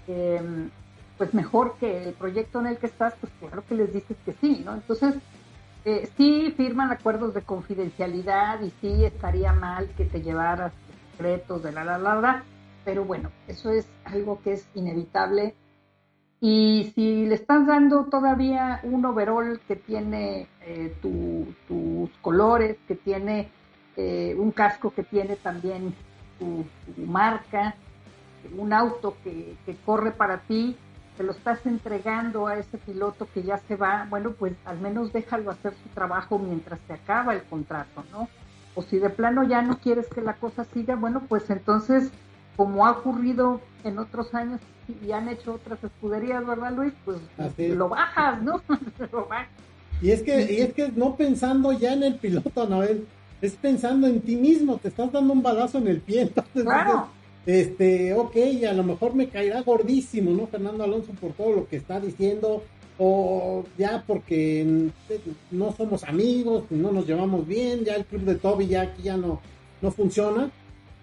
em, 0.09 0.71
pues 1.19 1.35
mejor 1.35 1.77
que 1.79 2.05
el 2.05 2.15
proyecto 2.15 2.61
en 2.61 2.69
el 2.69 2.79
que 2.79 2.87
estás, 2.87 3.15
pues 3.21 3.31
claro 3.39 3.63
que 3.69 3.75
les 3.75 3.93
dices 3.93 4.17
que 4.25 4.33
sí, 4.41 4.63
¿no? 4.65 4.73
Entonces, 4.73 5.17
eh, 5.85 6.11
sí 6.17 6.53
firman 6.57 6.91
acuerdos 6.91 7.35
de 7.35 7.43
confidencialidad 7.43 8.61
y 8.61 8.71
sí 8.81 9.05
estaría 9.05 9.53
mal 9.53 9.89
que 9.97 10.05
te 10.05 10.21
llevaras 10.21 10.73
secretos 11.13 11.63
de 11.63 11.73
la 11.73 11.85
la 11.85 11.99
la 11.99 12.15
la, 12.17 12.45
pero 12.85 13.05
bueno, 13.05 13.31
eso 13.49 13.71
es 13.71 13.87
algo 14.05 14.41
que 14.43 14.53
es 14.53 14.67
inevitable. 14.75 15.55
Y 16.43 16.93
si 16.95 17.27
le 17.27 17.35
estás 17.35 17.67
dando 17.67 18.05
todavía 18.07 18.81
un 18.83 19.05
overall 19.05 19.61
que 19.69 19.77
tiene 19.77 20.47
eh, 20.63 20.95
tus 21.03 22.11
colores, 22.23 22.79
que 22.89 22.95
tiene 22.95 23.49
eh, 23.97 24.35
un 24.39 24.51
casco 24.51 24.93
que 24.95 25.03
tiene 25.03 25.37
también 25.37 25.95
tu, 26.39 26.65
marca, 27.07 27.75
un 28.57 28.73
auto 28.73 29.17
que 29.23 29.77
corre 29.85 30.13
para 30.13 30.39
ti, 30.39 30.77
te 31.21 31.27
lo 31.27 31.33
estás 31.33 31.67
entregando 31.67 32.47
a 32.47 32.57
ese 32.57 32.79
piloto 32.79 33.29
que 33.35 33.43
ya 33.43 33.59
se 33.69 33.77
va, 33.77 34.07
bueno, 34.09 34.33
pues 34.33 34.55
al 34.65 34.81
menos 34.81 35.13
déjalo 35.13 35.51
hacer 35.51 35.75
su 35.75 35.91
trabajo 35.91 36.39
mientras 36.39 36.81
se 36.87 36.95
acaba 36.95 37.35
el 37.35 37.43
contrato, 37.43 38.03
¿no? 38.11 38.31
O 38.75 38.81
si 38.81 38.99
de 38.99 39.11
plano 39.11 39.45
ya 39.45 39.61
no 39.61 39.77
quieres 39.81 40.07
que 40.07 40.23
la 40.23 40.33
cosa 40.37 40.65
siga, 40.65 40.97
bueno, 40.97 41.21
pues 41.29 41.51
entonces, 41.51 42.11
como 42.57 42.87
ha 42.87 42.93
ocurrido 42.93 43.61
en 43.85 43.99
otros 43.99 44.35
años 44.35 44.63
y 45.05 45.13
han 45.13 45.29
hecho 45.29 45.53
otras 45.53 45.85
escuderías, 45.85 46.47
¿verdad, 46.47 46.73
Luis? 46.73 46.95
Pues 47.05 47.19
lo 47.59 47.91
bajas, 47.91 48.43
¿no? 48.43 48.63
lo 49.13 49.27
bajas. 49.27 49.49
Y 50.01 50.13
es 50.13 50.23
que, 50.23 50.51
y 50.51 50.63
es 50.63 50.73
que 50.73 50.89
no 50.89 51.17
pensando 51.17 51.71
ya 51.73 51.93
en 51.93 52.03
el 52.03 52.15
piloto, 52.15 52.63
Anabel, 52.63 53.07
es 53.43 53.53
pensando 53.57 54.07
en 54.07 54.23
ti 54.23 54.37
mismo, 54.37 54.79
te 54.79 54.89
estás 54.89 55.13
dando 55.13 55.35
un 55.35 55.43
balazo 55.43 55.77
en 55.77 55.89
el 55.89 56.01
pie, 56.01 56.23
entonces 56.23 56.63
claro 56.63 57.20
este, 57.47 58.15
ok, 58.15 58.37
a 58.69 58.73
lo 58.73 58.85
mejor 58.85 59.15
me 59.15 59.29
caerá 59.29 59.63
gordísimo, 59.63 60.31
¿no? 60.33 60.47
Fernando 60.47 60.85
Alonso 60.85 61.13
por 61.13 61.33
todo 61.33 61.53
lo 61.53 61.69
que 61.69 61.77
está 61.77 62.01
diciendo, 62.01 62.63
o 62.99 63.65
ya 63.79 64.05
porque 64.07 64.91
no 65.51 65.75
somos 65.75 66.05
amigos, 66.05 66.65
no 66.71 66.93
nos 66.93 67.07
llevamos 67.07 67.47
bien, 67.47 67.85
ya 67.85 67.97
el 67.97 68.05
club 68.05 68.23
de 68.23 68.35
Toby 68.35 68.67
ya 68.67 68.83
aquí 68.83 69.05
ya 69.05 69.17
no, 69.17 69.41
no 69.81 69.91
funciona, 69.91 70.51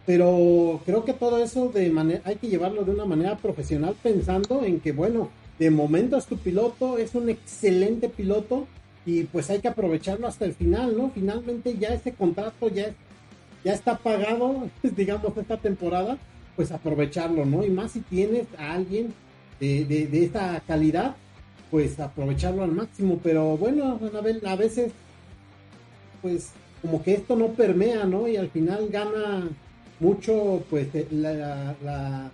pero 0.06 0.80
creo 0.86 1.04
que 1.04 1.14
todo 1.14 1.44
eso 1.44 1.70
de 1.70 2.22
hay 2.24 2.36
que 2.36 2.48
llevarlo 2.48 2.84
de 2.84 2.92
una 2.92 3.06
manera 3.06 3.36
profesional 3.38 3.96
pensando 4.02 4.64
en 4.64 4.80
que, 4.80 4.92
bueno, 4.92 5.30
de 5.58 5.72
momento 5.72 6.18
es 6.18 6.28
tu 6.28 6.38
piloto, 6.38 6.98
es 7.00 7.16
un 7.16 7.30
excelente 7.30 8.10
piloto 8.10 8.68
y 9.06 9.24
pues 9.24 9.50
hay 9.50 9.60
que 9.60 9.68
aprovecharlo 9.68 10.28
hasta 10.28 10.46
el 10.46 10.54
final, 10.54 10.96
¿no? 10.96 11.10
Finalmente 11.10 11.78
ya 11.78 11.90
ese 11.90 12.14
contrato 12.14 12.70
ya 12.70 12.84
es 12.84 12.94
ya 13.64 13.74
está 13.74 13.98
pagado, 13.98 14.70
digamos, 14.84 15.36
esta 15.38 15.58
temporada, 15.58 16.18
pues 16.56 16.72
aprovecharlo, 16.72 17.46
¿no? 17.46 17.64
Y 17.64 17.70
más 17.70 17.92
si 17.92 18.02
tienes 18.02 18.48
a 18.58 18.74
alguien 18.74 19.14
de, 19.60 19.86
de, 19.86 20.24
esta 20.24 20.62
calidad, 20.66 21.16
pues 21.70 22.00
aprovecharlo 22.00 22.64
al 22.64 22.72
máximo. 22.72 23.20
Pero 23.24 23.58
bueno, 23.58 24.00
a 24.46 24.56
veces, 24.56 24.92
pues 26.22 26.52
como 26.82 27.04
que 27.04 27.14
esto 27.14 27.36
no 27.36 27.50
permea, 27.50 28.06
¿no? 28.06 28.28
Y 28.28 28.38
al 28.38 28.50
final 28.50 28.90
gana 28.90 29.50
mucho, 30.00 30.64
pues, 30.70 30.94
eh, 30.94 31.08
la, 31.12 31.76
la 31.84 32.32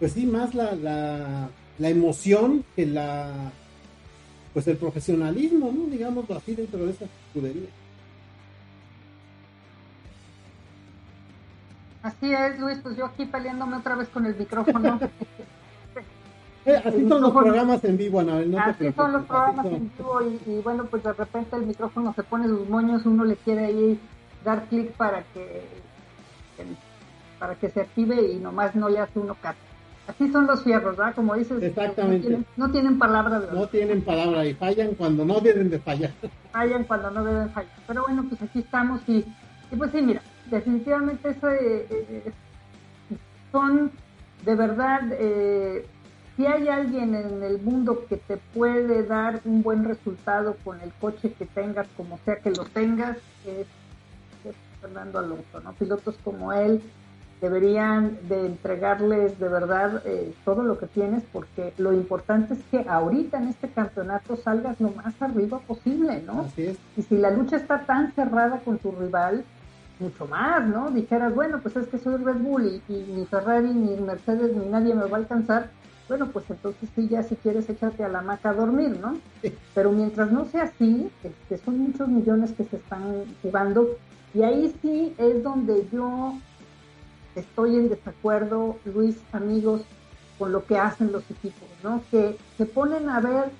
pues 0.00 0.12
sí, 0.12 0.24
más 0.24 0.54
la, 0.54 0.74
la, 0.74 1.50
la 1.78 1.88
emoción 1.88 2.64
que 2.74 2.86
la, 2.86 3.52
pues 4.54 4.66
el 4.66 4.78
profesionalismo, 4.78 5.70
¿no? 5.70 5.86
Digámoslo 5.86 6.36
así 6.36 6.54
dentro 6.54 6.86
de 6.86 6.92
esa 6.92 7.04
escudería. 7.04 7.68
Así 12.02 12.32
es, 12.32 12.58
Luis, 12.58 12.78
pues 12.82 12.96
yo 12.96 13.06
aquí 13.06 13.26
peleándome 13.26 13.76
otra 13.76 13.94
vez 13.94 14.08
con 14.08 14.26
el 14.26 14.36
micrófono. 14.36 14.98
Eh, 16.66 16.76
así 16.84 17.08
son 17.08 17.22
los 17.22 17.32
programas 17.32 17.82
en 17.84 17.96
vivo, 17.96 18.20
Ana. 18.20 18.44
No 18.44 18.58
así 18.58 18.92
son 18.92 19.12
los 19.14 19.24
programas 19.24 19.64
en 19.64 19.90
vivo 19.96 20.20
y, 20.46 20.60
bueno, 20.60 20.84
pues 20.84 21.02
de 21.02 21.14
repente 21.14 21.56
el 21.56 21.62
micrófono 21.62 22.12
se 22.12 22.22
pone 22.22 22.48
sus 22.48 22.68
moños, 22.68 23.06
uno 23.06 23.24
le 23.24 23.36
quiere 23.36 23.64
ahí 23.64 23.98
dar 24.44 24.64
clic 24.66 24.92
para 24.92 25.22
que, 25.32 25.66
para 27.38 27.54
que 27.54 27.70
se 27.70 27.80
active 27.80 28.32
y 28.32 28.36
nomás 28.36 28.74
no 28.74 28.90
le 28.90 29.00
hace 29.00 29.18
uno 29.18 29.34
caso. 29.40 29.58
Así 30.06 30.30
son 30.30 30.46
los 30.46 30.62
fierros, 30.62 30.98
¿verdad? 30.98 31.14
Como 31.14 31.34
dices, 31.34 31.62
Exactamente. 31.62 32.38
No, 32.58 32.70
tienen, 32.70 32.98
palabra. 32.98 33.40
No 33.52 33.66
tienen 33.68 34.02
palabra 34.02 34.44
y 34.44 34.52
fallan 34.52 34.94
cuando 34.96 35.24
no 35.24 35.40
deben 35.40 35.70
de 35.70 35.78
fallar. 35.78 36.10
Fallan 36.52 36.84
cuando 36.84 37.10
no 37.10 37.24
deben 37.24 37.48
fallar. 37.50 37.72
Pero 37.86 38.02
bueno, 38.02 38.26
pues 38.28 38.42
aquí 38.42 38.58
estamos 38.58 39.00
y, 39.06 39.24
y 39.72 39.76
pues 39.76 39.92
sí, 39.92 40.02
mira, 40.02 40.20
definitivamente 40.50 41.30
eso, 41.30 41.48
eh, 41.48 41.86
eh, 41.90 42.32
son 43.52 43.90
de 44.44 44.54
verdad, 44.54 45.02
eh, 45.12 45.86
si 46.36 46.46
hay 46.46 46.68
alguien 46.68 47.14
en 47.14 47.42
el 47.42 47.60
mundo 47.60 48.06
que 48.08 48.16
te 48.16 48.38
puede 48.54 49.02
dar 49.04 49.40
un 49.44 49.62
buen 49.62 49.84
resultado 49.84 50.56
con 50.64 50.80
el 50.80 50.92
coche 50.94 51.32
que 51.32 51.44
tengas, 51.44 51.86
como 51.96 52.18
sea 52.24 52.36
que 52.36 52.50
lo 52.50 52.64
tengas, 52.64 53.18
es, 53.46 53.66
Fernando 54.80 55.18
Alonso, 55.18 55.60
¿no? 55.62 55.74
Pilotos 55.74 56.16
como 56.24 56.54
él 56.54 56.82
deberían 57.42 58.16
de 58.28 58.46
entregarles 58.46 59.38
de 59.38 59.48
verdad 59.48 60.02
todo 60.46 60.62
lo 60.62 60.78
que 60.78 60.86
tienes 60.86 61.22
porque 61.32 61.74
lo 61.76 61.92
importante 61.92 62.54
es 62.54 62.60
que 62.70 62.88
ahorita 62.88 63.38
en 63.38 63.48
este 63.48 63.68
campeonato 63.68 64.36
salgas 64.36 64.80
lo 64.80 64.90
más 64.90 65.20
arriba 65.20 65.58
posible, 65.58 66.22
¿no? 66.26 66.46
Y 66.56 67.02
si 67.02 67.18
la 67.18 67.30
lucha 67.30 67.56
está 67.56 67.84
tan 67.84 68.12
cerrada 68.14 68.60
con 68.60 68.78
tu 68.78 68.92
rival, 68.92 69.44
mucho 70.00 70.26
más, 70.26 70.66
¿no? 70.66 70.90
Dijeras, 70.90 71.34
bueno, 71.34 71.60
pues 71.60 71.76
es 71.76 71.86
que 71.88 71.98
soy 71.98 72.16
Red 72.16 72.38
Bull 72.38 72.82
y, 72.88 72.92
ni 72.92 73.26
Ferrari, 73.26 73.68
ni 73.68 73.96
Mercedes, 74.00 74.56
ni 74.56 74.66
nadie 74.66 74.94
me 74.94 75.06
va 75.06 75.16
a 75.16 75.20
alcanzar. 75.20 75.70
Bueno, 76.08 76.28
pues 76.28 76.44
entonces 76.50 76.88
sí, 76.94 77.06
ya 77.08 77.22
si 77.22 77.36
quieres 77.36 77.68
échate 77.68 78.02
a 78.02 78.08
la 78.08 78.20
maca 78.20 78.50
a 78.50 78.54
dormir, 78.54 78.98
¿no? 79.00 79.18
Pero 79.74 79.92
mientras 79.92 80.32
no 80.32 80.44
sea 80.46 80.64
así, 80.64 81.10
que 81.48 81.58
son 81.58 81.78
muchos 81.78 82.08
millones 82.08 82.52
que 82.52 82.64
se 82.64 82.76
están 82.76 83.24
jugando, 83.42 83.96
y 84.34 84.42
ahí 84.42 84.74
sí 84.82 85.14
es 85.18 85.42
donde 85.42 85.86
yo 85.92 86.34
estoy 87.34 87.76
en 87.76 87.88
desacuerdo, 87.88 88.76
Luis, 88.84 89.18
amigos, 89.32 89.82
con 90.38 90.52
lo 90.52 90.64
que 90.64 90.78
hacen 90.78 91.12
los 91.12 91.28
equipos, 91.30 91.68
¿no? 91.82 92.02
Que 92.10 92.36
se 92.56 92.66
ponen 92.66 93.08
a 93.08 93.20
ver, 93.20 93.50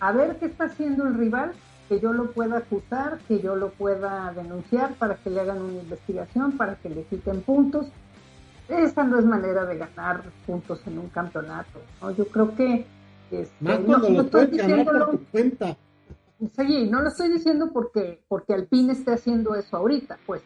a 0.00 0.12
ver 0.12 0.36
qué 0.38 0.46
está 0.46 0.64
haciendo 0.64 1.06
el 1.06 1.14
rival 1.14 1.52
que 1.94 2.00
yo 2.00 2.12
lo 2.12 2.32
pueda 2.32 2.58
acusar, 2.58 3.18
que 3.28 3.40
yo 3.40 3.54
lo 3.54 3.70
pueda 3.70 4.32
denunciar 4.32 4.94
para 4.94 5.14
que 5.16 5.30
le 5.30 5.40
hagan 5.40 5.62
una 5.62 5.80
investigación, 5.80 6.56
para 6.56 6.74
que 6.76 6.88
le 6.88 7.04
quiten 7.04 7.42
puntos. 7.42 7.86
Esa 8.68 9.04
no 9.04 9.18
es 9.18 9.24
manera 9.24 9.64
de 9.64 9.78
ganar 9.78 10.22
puntos 10.46 10.80
en 10.86 10.98
un 10.98 11.08
campeonato. 11.08 11.80
¿no? 12.00 12.10
Yo 12.10 12.26
creo 12.26 12.54
que... 12.56 12.86
Este, 13.30 13.54
no, 13.60 13.98
lo 13.98 14.22
estoy 14.22 14.46
diciendo 14.46 15.20
cuenta. 15.30 15.76
Sí, 16.56 16.88
no 16.90 17.00
lo 17.00 17.08
estoy 17.08 17.30
diciendo 17.30 17.70
porque, 17.72 18.22
porque 18.28 18.54
Alpine 18.54 18.92
esté 18.92 19.12
haciendo 19.12 19.54
eso 19.54 19.76
ahorita, 19.76 20.18
pues, 20.26 20.42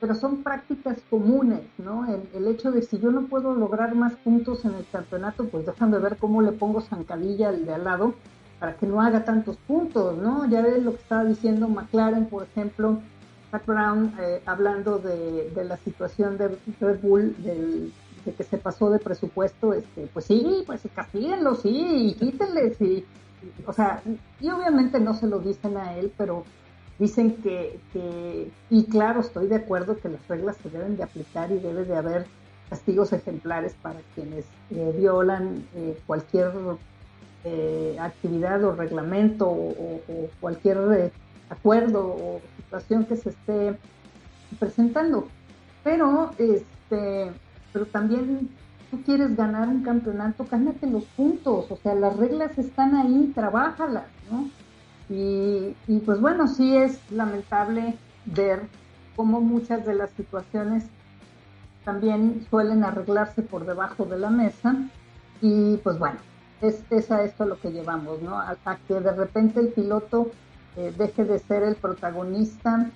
pero 0.00 0.14
son 0.14 0.42
prácticas 0.42 0.98
comunes, 1.08 1.62
¿no? 1.78 2.04
El, 2.06 2.28
el, 2.34 2.48
hecho 2.48 2.72
de 2.72 2.82
si 2.82 2.98
yo 2.98 3.10
no 3.10 3.26
puedo 3.26 3.54
lograr 3.54 3.94
más 3.94 4.14
puntos 4.16 4.64
en 4.64 4.74
el 4.74 4.86
campeonato, 4.90 5.44
pues 5.44 5.66
déjame 5.66 5.98
ver 5.98 6.16
cómo 6.16 6.42
le 6.42 6.52
pongo 6.52 6.80
zancadilla 6.80 7.50
al 7.50 7.64
de 7.64 7.74
al 7.74 7.84
lado 7.84 8.14
para 8.58 8.74
que 8.76 8.86
no 8.86 9.00
haga 9.00 9.24
tantos 9.24 9.56
puntos, 9.56 10.16
¿no? 10.16 10.48
Ya 10.48 10.62
ves 10.62 10.82
lo 10.82 10.92
que 10.92 11.02
estaba 11.02 11.24
diciendo 11.24 11.68
McLaren, 11.68 12.26
por 12.26 12.44
ejemplo, 12.44 13.00
Pat 13.50 13.66
Brown, 13.66 14.14
eh, 14.20 14.42
hablando 14.46 14.98
de, 14.98 15.50
la 15.64 15.76
situación 15.78 16.38
de 16.38 16.56
Red 16.80 17.00
Bull, 17.00 17.34
de 17.42 17.90
que 18.32 18.44
se 18.44 18.58
pasó 18.58 18.90
de 18.90 18.98
presupuesto, 18.98 19.72
este, 19.72 20.08
pues 20.12 20.24
sí, 20.24 20.64
pues 20.66 20.82
castíguenlo, 20.94 21.54
sí, 21.54 22.08
y 22.08 22.14
quítenles, 22.14 22.80
y, 22.80 23.04
o 23.66 23.72
sea, 23.72 24.02
y 24.40 24.50
obviamente 24.50 25.00
no 25.00 25.14
se 25.14 25.26
lo 25.26 25.38
dicen 25.38 25.76
a 25.76 25.94
él, 25.96 26.12
pero 26.16 26.44
dicen 26.98 27.36
que, 27.36 27.78
que, 27.92 28.50
y 28.70 28.84
claro, 28.84 29.20
estoy 29.20 29.46
de 29.46 29.56
acuerdo 29.56 29.98
que 29.98 30.08
las 30.08 30.26
reglas 30.28 30.56
se 30.62 30.70
deben 30.70 30.96
de 30.96 31.04
aplicar 31.04 31.50
y 31.52 31.58
debe 31.58 31.84
de 31.84 31.96
haber 31.96 32.26
castigos 32.68 33.12
ejemplares 33.12 33.74
para 33.80 34.00
quienes 34.14 34.44
eh, 34.70 34.94
violan 34.96 35.64
eh, 35.74 35.96
cualquier 36.06 36.52
eh, 37.48 37.96
actividad 38.00 38.64
o 38.64 38.72
reglamento 38.74 39.48
o, 39.48 40.00
cualquier 40.40 40.78
eh, 40.92 41.12
acuerdo 41.48 42.00
o 42.04 42.40
situación 42.56 43.04
que 43.04 43.16
se 43.16 43.30
esté 43.30 43.78
presentando. 44.58 45.28
Pero, 45.84 46.32
este, 46.38 47.30
pero 47.72 47.86
también 47.86 48.50
tú 48.90 49.00
quieres 49.04 49.36
ganar 49.36 49.68
un 49.68 49.84
campeonato, 49.84 50.44
gánate 50.50 50.88
los 50.88 51.04
puntos, 51.04 51.70
o 51.70 51.76
sea, 51.76 51.94
las 51.94 52.16
reglas 52.16 52.58
están 52.58 52.96
ahí, 52.96 53.30
trabájalas, 53.32 54.06
¿no? 54.28 54.50
Y, 55.08 55.76
y 55.86 56.00
pues 56.00 56.20
bueno, 56.20 56.48
sí 56.48 56.76
es 56.76 56.98
lamentable 57.12 57.94
ver 58.24 58.62
cómo 59.14 59.40
muchas 59.40 59.86
de 59.86 59.94
las 59.94 60.10
situaciones 60.10 60.84
también 61.84 62.44
suelen 62.50 62.82
arreglarse 62.82 63.42
por 63.42 63.66
debajo 63.66 64.04
de 64.04 64.18
la 64.18 64.30
mesa 64.30 64.74
y 65.40 65.76
pues 65.76 65.96
bueno, 66.00 66.18
es, 66.60 66.82
es 66.90 67.10
a 67.10 67.24
esto 67.24 67.44
lo 67.44 67.60
que 67.60 67.70
llevamos, 67.70 68.22
¿no? 68.22 68.38
A, 68.38 68.56
que 68.88 68.94
de 68.94 69.12
repente 69.12 69.60
el 69.60 69.68
piloto 69.68 70.30
eh, 70.76 70.92
deje 70.96 71.24
de 71.24 71.38
ser 71.38 71.62
el 71.62 71.76
protagonista 71.76 72.90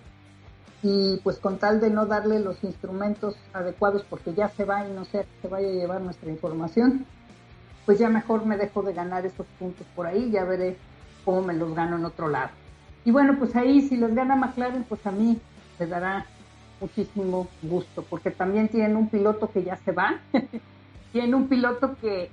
y 0.83 1.19
pues 1.23 1.39
con 1.39 1.59
tal 1.59 1.81
de 1.81 1.91
no 1.91 2.07
darle 2.07 2.41
los 2.41 2.63
instrumentos 2.65 3.37
adecuados 3.53 4.05
porque 4.09 4.33
ya 4.33 4.49
se 4.49 4.65
va 4.65 4.87
y 4.89 4.93
no 4.93 5.05
sé 5.05 5.27
se 5.43 5.49
vaya 5.49 5.69
a 5.69 5.73
llevar 5.73 6.01
nuestra 6.01 6.31
información, 6.31 7.05
pues 7.85 7.99
ya 7.99 8.09
mejor 8.09 8.47
me 8.47 8.57
dejo 8.57 8.83
de 8.83 8.95
ganar 8.95 9.27
esos 9.27 9.47
puntos 9.59 9.87
por 9.95 10.07
ahí, 10.07 10.31
ya 10.31 10.45
veré 10.45 10.77
cómo 11.25 11.43
me 11.43 11.55
los 11.55 11.75
gano 11.75 11.97
en 11.97 12.05
otro 12.05 12.29
lado. 12.29 12.51
Y 13.05 13.11
bueno, 13.11 13.37
pues 13.39 13.57
ahí 13.57 13.83
si 13.83 13.97
les 13.97 14.15
gana 14.15 14.37
McLaren, 14.37 14.85
pues 14.85 15.07
a 15.07 15.11
mí 15.11 15.39
me 15.79 15.87
dará 15.87 16.27
muchísimo 16.81 17.49
gusto, 17.63 18.05
porque 18.09 18.31
también 18.31 18.69
tienen 18.69 18.97
un 18.97 19.09
piloto 19.09 19.51
que 19.51 19.63
ya 19.63 19.77
se 19.77 19.93
va, 19.93 20.21
tienen 21.13 21.35
un 21.35 21.49
piloto 21.49 21.97
que, 22.01 22.31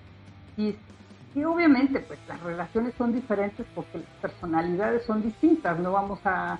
y, 1.37 1.43
obviamente 1.43 1.99
pues 1.99 2.19
las 2.27 2.39
relaciones 2.41 2.93
son 2.97 3.13
diferentes 3.13 3.65
porque 3.75 3.99
las 3.99 4.09
personalidades 4.21 5.05
son 5.05 5.21
distintas, 5.21 5.79
no 5.79 5.91
vamos 5.91 6.19
a, 6.25 6.59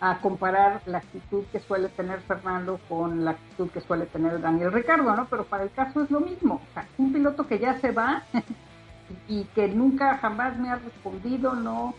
a, 0.00 0.18
comparar 0.18 0.82
la 0.86 0.98
actitud 0.98 1.44
que 1.52 1.60
suele 1.60 1.88
tener 1.88 2.20
Fernando 2.20 2.80
con 2.88 3.24
la 3.24 3.32
actitud 3.32 3.70
que 3.70 3.80
suele 3.80 4.06
tener 4.06 4.40
Daniel 4.40 4.72
Ricardo, 4.72 5.14
¿no? 5.14 5.26
Pero 5.28 5.44
para 5.44 5.64
el 5.64 5.70
caso 5.70 6.02
es 6.02 6.10
lo 6.10 6.20
mismo, 6.20 6.60
o 6.70 6.74
sea, 6.74 6.86
un 6.98 7.12
piloto 7.12 7.46
que 7.46 7.58
ya 7.58 7.78
se 7.80 7.92
va 7.92 8.24
y 9.28 9.44
que 9.54 9.68
nunca 9.68 10.18
jamás 10.18 10.58
me 10.58 10.70
ha 10.70 10.76
respondido, 10.76 11.54
no, 11.54 11.94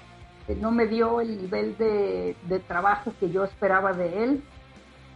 no 0.60 0.72
me 0.72 0.88
dio 0.88 1.22
el 1.22 1.42
nivel 1.42 1.78
de, 1.78 2.36
de 2.44 2.60
trabajo 2.60 3.14
que 3.20 3.30
yo 3.30 3.44
esperaba 3.44 3.94
de 3.94 4.24
él, 4.24 4.44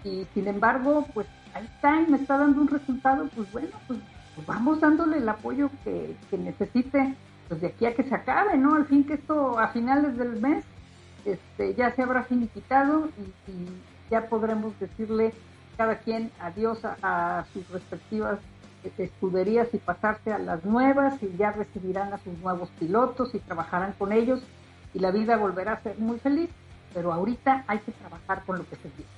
y 0.03 0.25
sin 0.33 0.47
embargo, 0.47 1.05
pues 1.13 1.27
ahí 1.53 1.65
está 1.65 2.01
y 2.01 2.07
me 2.07 2.17
está 2.17 2.37
dando 2.37 2.61
un 2.61 2.67
resultado, 2.67 3.29
pues 3.35 3.51
bueno, 3.51 3.69
pues, 3.87 3.99
pues 4.45 4.57
vamos 4.57 4.79
dándole 4.79 5.17
el 5.17 5.29
apoyo 5.29 5.69
que, 5.83 6.15
necesite, 6.37 7.15
pues 7.47 7.61
de 7.61 7.67
aquí 7.67 7.85
a 7.85 7.93
que 7.93 8.03
se 8.03 8.15
acabe, 8.15 8.57
¿no? 8.57 8.75
Al 8.75 8.85
fin 8.85 9.03
que 9.03 9.15
esto 9.15 9.59
a 9.59 9.67
finales 9.69 10.17
del 10.17 10.39
mes 10.41 10.63
este, 11.25 11.75
ya 11.75 11.91
se 11.95 12.01
habrá 12.01 12.23
finiquitado 12.23 13.09
y, 13.47 14.09
ya 14.09 14.27
podremos 14.27 14.77
decirle 14.77 15.33
cada 15.77 15.99
quien 15.99 16.31
adiós 16.41 16.79
a, 16.83 17.45
sus 17.53 17.69
respectivas 17.69 18.39
escuderías 18.97 19.69
y 19.73 19.77
pasarse 19.77 20.33
a 20.33 20.37
las 20.39 20.65
nuevas 20.65 21.21
y 21.23 21.37
ya 21.37 21.51
recibirán 21.51 22.11
a 22.11 22.17
sus 22.17 22.37
nuevos 22.39 22.69
pilotos 22.77 23.33
y 23.35 23.39
trabajarán 23.39 23.93
con 23.93 24.11
ellos 24.11 24.41
y 24.93 24.99
la 24.99 25.11
vida 25.11 25.37
volverá 25.37 25.73
a 25.73 25.81
ser 25.81 25.97
muy 25.97 26.19
feliz, 26.19 26.49
pero 26.93 27.13
ahorita 27.13 27.63
hay 27.67 27.79
que 27.79 27.93
trabajar 27.93 28.43
con 28.45 28.57
lo 28.57 28.67
que 28.67 28.75
se 28.75 28.89
tiene. 28.89 29.11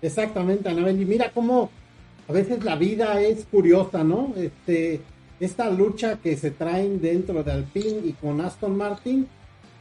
Exactamente, 0.00 0.68
Anabel. 0.68 1.00
Y 1.00 1.04
mira 1.04 1.30
cómo 1.30 1.70
a 2.28 2.32
veces 2.32 2.64
la 2.64 2.76
vida 2.76 3.20
es 3.20 3.46
curiosa, 3.46 4.04
¿no? 4.04 4.32
Este, 4.36 5.00
esta 5.40 5.70
lucha 5.70 6.18
que 6.18 6.36
se 6.36 6.50
traen 6.50 7.00
dentro 7.00 7.42
de 7.42 7.52
Alpine 7.52 8.00
y 8.04 8.12
con 8.12 8.40
Aston 8.40 8.76
Martin, 8.76 9.26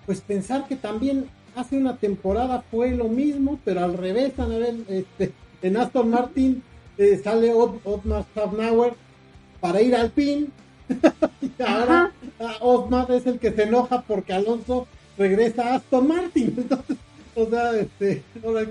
pues 0.06 0.22
pensar 0.22 0.68
que 0.68 0.76
también 0.76 1.28
hace 1.56 1.78
una 1.78 1.98
temporada 1.98 2.64
fue 2.72 2.92
lo 2.92 3.08
mismo, 3.08 3.60
pero 3.64 3.84
al 3.84 3.98
revés, 3.98 4.38
Anabel, 4.40 4.86
este, 4.88 5.34
en 5.62 5.78
Aston 5.78 6.10
Martin 6.10 6.64
eh, 6.98 7.20
sale 7.24 7.54
Otmar 7.54 8.26
Safnauer 8.34 8.94
para 9.60 9.82
ir 9.82 9.96
al 9.96 10.02
Alpine. 10.02 10.48
y 11.42 11.64
ahora 11.64 12.12
Otmar 12.60 13.12
es 13.12 13.26
el 13.28 13.40
que 13.40 13.52
se 13.52 13.64
enoja 13.64 14.02
porque 14.02 14.34
Alonso 14.34 14.88
regresa 15.18 15.74
a 15.74 15.76
Aston 15.76 16.08
Martin. 16.08 16.54
Entonces, 16.58 16.98
o 17.36 17.46
sea, 17.46 17.72
este, 17.78 18.24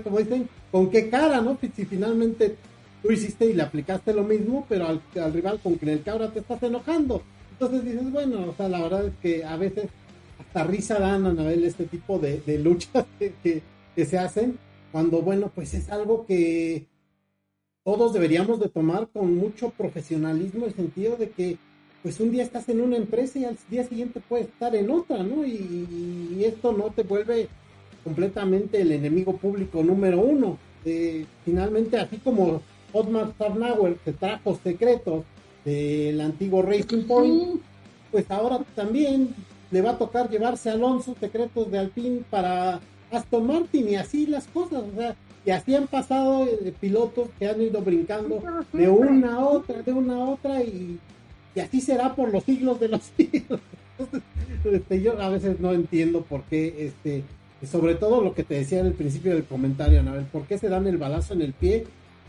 como 0.03 0.19
dicen, 0.19 0.49
¿con 0.71 0.89
qué 0.89 1.09
cara, 1.09 1.41
no? 1.41 1.57
Si 1.61 1.85
finalmente 1.85 2.57
tú 3.01 3.11
hiciste 3.11 3.45
y 3.45 3.53
le 3.53 3.63
aplicaste 3.63 4.13
lo 4.13 4.23
mismo, 4.23 4.65
pero 4.69 4.87
al, 4.87 5.01
rival 5.33 5.59
con 5.59 5.77
el 5.81 6.03
cabra 6.03 6.31
te 6.31 6.39
estás 6.39 6.61
enojando. 6.63 7.21
Entonces 7.53 7.83
dices, 7.83 8.11
bueno, 8.11 8.49
o 8.49 8.53
sea, 8.55 8.69
la 8.69 8.81
verdad 8.81 9.05
es 9.07 9.13
que 9.21 9.43
a 9.43 9.55
veces 9.57 9.87
hasta 10.39 10.63
risa 10.63 10.99
dan 10.99 11.25
a 11.25 11.43
ver 11.43 11.63
este 11.63 11.85
tipo 11.85 12.19
de, 12.19 12.41
luchas 12.57 13.05
que, 13.19 13.61
se 14.05 14.17
hacen, 14.17 14.57
cuando, 14.91 15.21
bueno, 15.21 15.51
pues 15.53 15.73
es 15.73 15.89
algo 15.89 16.25
que 16.25 16.85
todos 17.83 18.13
deberíamos 18.13 18.59
de 18.59 18.69
tomar 18.69 19.07
con 19.09 19.35
mucho 19.35 19.69
profesionalismo, 19.71 20.65
el 20.65 20.73
sentido 20.73 21.15
de 21.17 21.29
que, 21.29 21.57
pues 22.03 22.19
un 22.19 22.31
día 22.31 22.43
estás 22.43 22.67
en 22.69 22.81
una 22.81 22.97
empresa 22.97 23.37
y 23.37 23.45
al 23.45 23.57
día 23.69 23.83
siguiente 23.83 24.21
puedes 24.27 24.47
estar 24.47 24.75
en 24.75 24.89
otra, 24.89 25.21
¿no? 25.21 25.45
Y, 25.45 25.87
y 26.35 26.43
esto 26.45 26.73
no 26.73 26.85
te 26.85 27.03
vuelve 27.03 27.47
completamente 28.03 28.81
el 28.81 28.91
enemigo 28.91 29.37
público 29.37 29.83
número 29.83 30.19
uno. 30.19 30.57
Eh, 30.83 31.25
finalmente, 31.45 31.97
así 31.97 32.17
como 32.17 32.61
Otmar 32.93 33.33
Sarnauer 33.37 33.97
se 34.03 34.13
trajo 34.13 34.59
secretos 34.63 35.23
del 35.65 36.19
antiguo 36.21 36.61
Racing 36.61 37.03
Point, 37.07 37.61
pues 38.11 38.29
ahora 38.31 38.59
también 38.75 39.33
le 39.69 39.81
va 39.81 39.91
a 39.91 39.97
tocar 39.97 40.29
llevarse 40.29 40.69
a 40.69 40.73
Alonso 40.73 41.15
secretos 41.19 41.71
de 41.71 41.79
Alpine 41.79 42.21
para 42.29 42.79
Aston 43.11 43.47
Martin 43.47 43.89
y 43.89 43.95
así 43.95 44.25
las 44.25 44.47
cosas, 44.47 44.83
o 44.91 44.95
sea, 44.97 45.15
y 45.45 45.51
así 45.51 45.75
han 45.75 45.87
pasado 45.87 46.45
eh, 46.45 46.73
pilotos 46.79 47.29
que 47.39 47.47
han 47.47 47.61
ido 47.61 47.81
brincando 47.81 48.41
de 48.73 48.89
una 48.89 49.35
a 49.35 49.45
otra, 49.45 49.81
de 49.81 49.91
una 49.91 50.15
a 50.15 50.29
otra 50.29 50.63
y, 50.63 50.99
y 51.55 51.59
así 51.59 51.81
será 51.81 52.15
por 52.15 52.31
los 52.31 52.43
siglos 52.43 52.79
de 52.79 52.89
los 52.89 53.01
siglos. 53.17 53.59
este, 54.65 55.01
yo 55.01 55.19
a 55.21 55.29
veces 55.29 55.59
no 55.59 55.71
entiendo 55.73 56.21
por 56.21 56.43
qué 56.43 56.87
este 56.87 57.23
sobre 57.69 57.93
todo 57.93 58.21
lo 58.21 58.33
que 58.33 58.43
te 58.43 58.55
decía 58.55 58.79
en 58.79 58.87
el 58.87 58.93
principio 58.93 59.33
del 59.33 59.45
comentario, 59.45 59.99
Anabel, 59.99 60.25
¿por 60.25 60.45
qué 60.45 60.57
se 60.57 60.67
dan 60.67 60.87
el 60.87 60.97
balazo 60.97 61.33
en 61.35 61.41
el 61.41 61.53
pie 61.53 61.85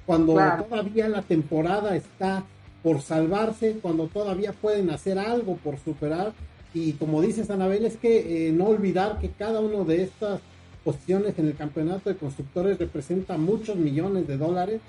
cuando 0.07 0.34
todavía 0.34 1.09
la 1.09 1.22
temporada 1.22 1.96
está 1.96 2.44
por 2.82 3.00
salvarse, 3.00 3.78
cuando 3.80 4.09
todavía 4.09 4.53
pueden 4.53 4.90
hacer 4.90 5.18
algo 5.18 5.57
por 5.57 5.78
superar? 5.78 6.32
Y 6.74 6.92
como 6.94 7.20
dices, 7.20 7.50
Anabel, 7.50 7.84
es 7.84 7.96
que 7.96 8.48
eh, 8.48 8.53
no 8.53 8.66
olvidar 8.66 9.18
que 9.18 9.30
cada 9.30 9.61
una 9.61 9.84
de 9.84 10.03
estas 10.03 10.40
posiciones 10.84 11.38
en 11.38 11.46
el 11.46 11.55
campeonato 11.55 12.11
de 12.11 12.16
constructores 12.16 12.78
representa 12.78 13.36
muchos 13.36 13.76
millones 13.76 14.26
de 14.26 14.36
dólares, 14.36 14.80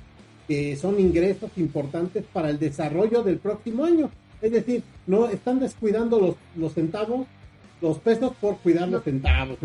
que 0.47 0.75
son 0.75 0.99
ingresos 0.99 1.51
importantes 1.57 2.23
para 2.31 2.49
el 2.49 2.59
desarrollo 2.59 3.21
del 3.23 3.37
próximo 3.37 3.85
año. 3.85 4.09
Es 4.41 4.51
decir, 4.51 4.83
no 5.07 5.27
están 5.27 5.59
descuidando 5.59 6.19
los, 6.19 6.35
los 6.55 6.73
centavos 6.73 7.27
los 7.83 7.99
pesos 7.99 8.33
por 8.39 8.57
cuidar 8.59 8.87
los 8.87 9.03
centavos. 9.03 9.57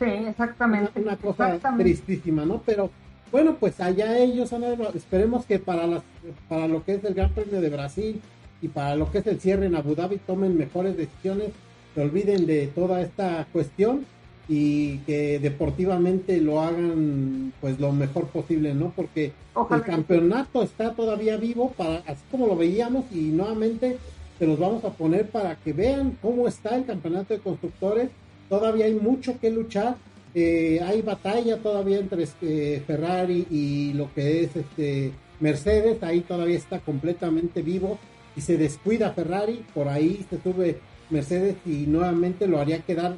sí, 0.00 0.04
exactamente. 0.04 1.00
Una, 1.00 1.16
cosa 1.16 1.58
tristísima, 1.78 2.44
¿no? 2.44 2.60
Pero 2.66 2.90
bueno, 3.32 3.56
pues 3.58 3.80
allá 3.80 4.18
ellos, 4.18 4.50
esperemos 4.94 5.46
que 5.46 5.58
para, 5.58 5.86
las, 5.86 6.02
para 6.48 6.68
lo 6.68 6.84
que 6.84 6.94
es 6.94 7.04
el 7.04 7.14
Gran 7.14 7.30
Premio 7.30 7.60
de 7.60 7.68
Brasil 7.70 8.20
y 8.62 8.68
para 8.68 8.96
lo 8.96 9.10
que 9.10 9.18
es 9.18 9.26
el 9.26 9.40
cierre 9.40 9.66
en 9.66 9.74
Abu 9.74 9.94
Dhabi 9.94 10.18
tomen 10.18 10.56
mejores 10.56 10.96
decisiones, 10.96 11.50
se 11.94 12.02
olviden 12.02 12.46
de 12.46 12.66
toda 12.68 13.00
esta 13.00 13.46
cuestión 13.52 14.06
y 14.48 14.98
que 14.98 15.38
deportivamente 15.40 16.40
lo 16.40 16.60
hagan 16.60 17.52
pues 17.60 17.80
lo 17.80 17.92
mejor 17.92 18.26
posible, 18.26 18.74
¿no? 18.74 18.92
Porque 18.94 19.32
el 19.70 19.82
campeonato 19.82 20.62
está 20.62 20.92
todavía 20.92 21.36
vivo 21.36 21.72
para 21.76 21.96
así 22.06 22.22
como 22.30 22.46
lo 22.46 22.56
veíamos 22.56 23.06
y 23.10 23.30
nuevamente 23.30 23.98
se 24.38 24.46
los 24.46 24.58
vamos 24.58 24.84
a 24.84 24.90
poner 24.90 25.28
para 25.30 25.56
que 25.56 25.72
vean 25.72 26.16
cómo 26.22 26.46
está 26.46 26.76
el 26.76 26.84
campeonato 26.84 27.34
de 27.34 27.40
constructores. 27.40 28.10
Todavía 28.48 28.84
hay 28.84 28.94
mucho 28.94 29.40
que 29.40 29.50
luchar. 29.50 29.96
Eh, 30.38 30.82
hay 30.84 31.00
batalla 31.00 31.56
todavía 31.56 31.98
entre 31.98 32.24
este, 32.24 32.82
Ferrari 32.86 33.46
y 33.50 33.94
lo 33.94 34.12
que 34.12 34.42
es 34.42 34.54
este 34.54 35.12
Mercedes. 35.40 36.02
Ahí 36.02 36.20
todavía 36.20 36.58
está 36.58 36.80
completamente 36.80 37.62
vivo 37.62 37.98
y 38.36 38.42
se 38.42 38.58
descuida 38.58 39.12
Ferrari. 39.12 39.64
Por 39.72 39.88
ahí 39.88 40.26
se 40.28 40.38
sube 40.42 40.78
Mercedes 41.08 41.56
y 41.64 41.86
nuevamente 41.86 42.46
lo 42.48 42.60
haría 42.60 42.80
quedar 42.80 43.14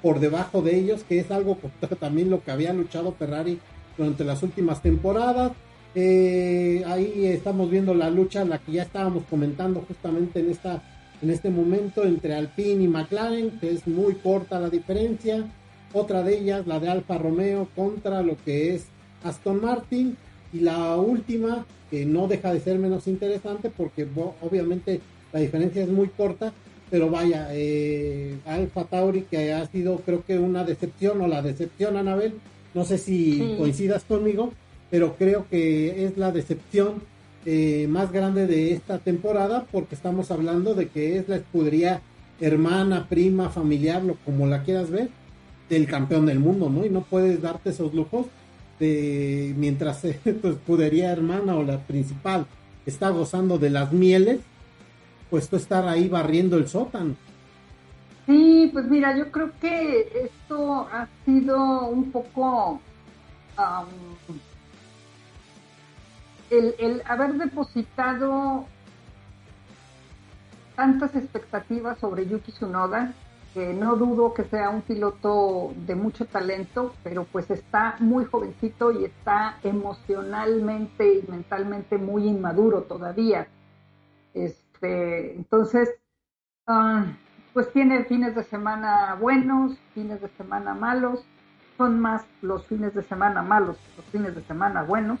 por 0.00 0.18
debajo 0.18 0.62
de 0.62 0.78
ellos, 0.78 1.04
que 1.06 1.20
es 1.20 1.30
algo 1.30 1.58
también 2.00 2.30
lo 2.30 2.42
que 2.42 2.52
había 2.52 2.72
luchado 2.72 3.12
Ferrari 3.12 3.58
durante 3.98 4.24
las 4.24 4.42
últimas 4.42 4.80
temporadas. 4.80 5.52
Eh, 5.94 6.84
ahí 6.86 7.26
estamos 7.26 7.70
viendo 7.70 7.92
la 7.92 8.08
lucha, 8.08 8.46
la 8.46 8.56
que 8.56 8.72
ya 8.72 8.84
estábamos 8.84 9.24
comentando 9.28 9.84
justamente 9.86 10.40
en 10.40 10.50
esta 10.50 10.82
en 11.20 11.28
este 11.30 11.50
momento 11.50 12.02
entre 12.02 12.34
Alpine 12.34 12.82
y 12.82 12.88
McLaren, 12.88 13.60
que 13.60 13.70
es 13.70 13.86
muy 13.86 14.14
corta 14.14 14.58
la 14.58 14.70
diferencia. 14.70 15.46
Otra 15.92 16.22
de 16.22 16.38
ellas, 16.38 16.66
la 16.66 16.80
de 16.80 16.88
Alfa 16.88 17.18
Romeo 17.18 17.68
contra 17.74 18.22
lo 18.22 18.36
que 18.44 18.74
es 18.74 18.86
Aston 19.24 19.60
Martin. 19.60 20.16
Y 20.52 20.60
la 20.60 20.96
última, 20.96 21.64
que 21.90 22.04
no 22.04 22.28
deja 22.28 22.52
de 22.52 22.60
ser 22.60 22.78
menos 22.78 23.06
interesante 23.06 23.70
porque 23.70 24.06
obviamente 24.40 25.00
la 25.32 25.40
diferencia 25.40 25.82
es 25.82 25.88
muy 25.88 26.08
corta, 26.08 26.52
pero 26.90 27.08
vaya, 27.08 27.48
eh, 27.52 28.36
Alfa 28.44 28.84
Tauri 28.84 29.22
que 29.22 29.52
ha 29.52 29.66
sido 29.66 29.96
creo 29.98 30.22
que 30.24 30.38
una 30.38 30.62
decepción 30.62 31.22
o 31.22 31.26
la 31.26 31.40
decepción, 31.40 31.96
Anabel, 31.96 32.34
no 32.74 32.84
sé 32.84 32.98
si 32.98 33.54
coincidas 33.56 34.04
conmigo, 34.04 34.52
pero 34.90 35.16
creo 35.16 35.46
que 35.48 36.04
es 36.04 36.18
la 36.18 36.32
decepción 36.32 37.02
eh, 37.46 37.86
más 37.88 38.12
grande 38.12 38.46
de 38.46 38.72
esta 38.72 38.98
temporada 38.98 39.66
porque 39.72 39.94
estamos 39.94 40.30
hablando 40.30 40.74
de 40.74 40.88
que 40.88 41.16
es 41.16 41.28
la 41.28 41.36
escudería 41.36 42.02
hermana, 42.40 43.06
prima, 43.08 43.48
familiar, 43.48 44.02
lo, 44.02 44.16
como 44.24 44.46
la 44.46 44.62
quieras 44.62 44.90
ver, 44.90 45.08
del 45.68 45.86
campeón 45.86 46.26
del 46.26 46.38
mundo, 46.38 46.68
¿no? 46.68 46.84
Y 46.84 46.90
no 46.90 47.02
puedes 47.02 47.40
darte 47.40 47.70
esos 47.70 47.94
lujos 47.94 48.26
de, 48.78 49.54
mientras 49.56 50.02
tu 50.42 50.48
escudería 50.48 51.12
hermana 51.12 51.56
o 51.56 51.62
la 51.62 51.78
principal 51.78 52.46
está 52.86 53.10
gozando 53.10 53.58
de 53.58 53.70
las 53.70 53.92
mieles, 53.92 54.40
pues 55.30 55.48
tú 55.48 55.56
estar 55.56 55.86
ahí 55.86 56.08
barriendo 56.08 56.56
el 56.56 56.68
sótano. 56.68 57.14
Sí, 58.26 58.70
pues 58.72 58.86
mira, 58.86 59.16
yo 59.16 59.30
creo 59.32 59.50
que 59.60 60.08
esto 60.24 60.88
ha 60.92 61.08
sido 61.24 61.88
un 61.88 62.12
poco 62.12 62.80
el, 66.50 66.74
el 66.78 67.02
haber 67.06 67.34
depositado 67.34 68.66
tantas 70.76 71.14
expectativas 71.16 71.98
sobre 71.98 72.26
Yuki 72.26 72.52
Tsunoda, 72.52 73.12
que 73.54 73.74
no 73.74 73.96
dudo 73.96 74.32
que 74.32 74.44
sea 74.44 74.70
un 74.70 74.82
piloto 74.82 75.72
de 75.86 75.94
mucho 75.94 76.26
talento, 76.26 76.94
pero 77.02 77.24
pues 77.24 77.50
está 77.50 77.96
muy 77.98 78.24
jovencito 78.24 78.92
y 78.92 79.04
está 79.04 79.58
emocionalmente 79.62 81.14
y 81.14 81.30
mentalmente 81.30 81.98
muy 81.98 82.26
inmaduro 82.28 82.82
todavía. 82.82 83.48
Este, 84.32 85.34
entonces, 85.34 85.90
ah, 86.66 87.04
pues 87.52 87.70
tiene 87.72 88.04
fines 88.04 88.34
de 88.34 88.42
semana 88.44 89.16
buenos, 89.20 89.78
fines 89.94 90.22
de 90.22 90.28
semana 90.28 90.74
malos, 90.74 91.24
son 91.76 92.00
más 92.00 92.24
los 92.40 92.66
fines 92.66 92.94
de 92.94 93.02
semana 93.02 93.42
malos 93.42 93.76
los 93.96 94.06
fines 94.06 94.34
de 94.34 94.42
semana 94.42 94.82
buenos. 94.82 95.18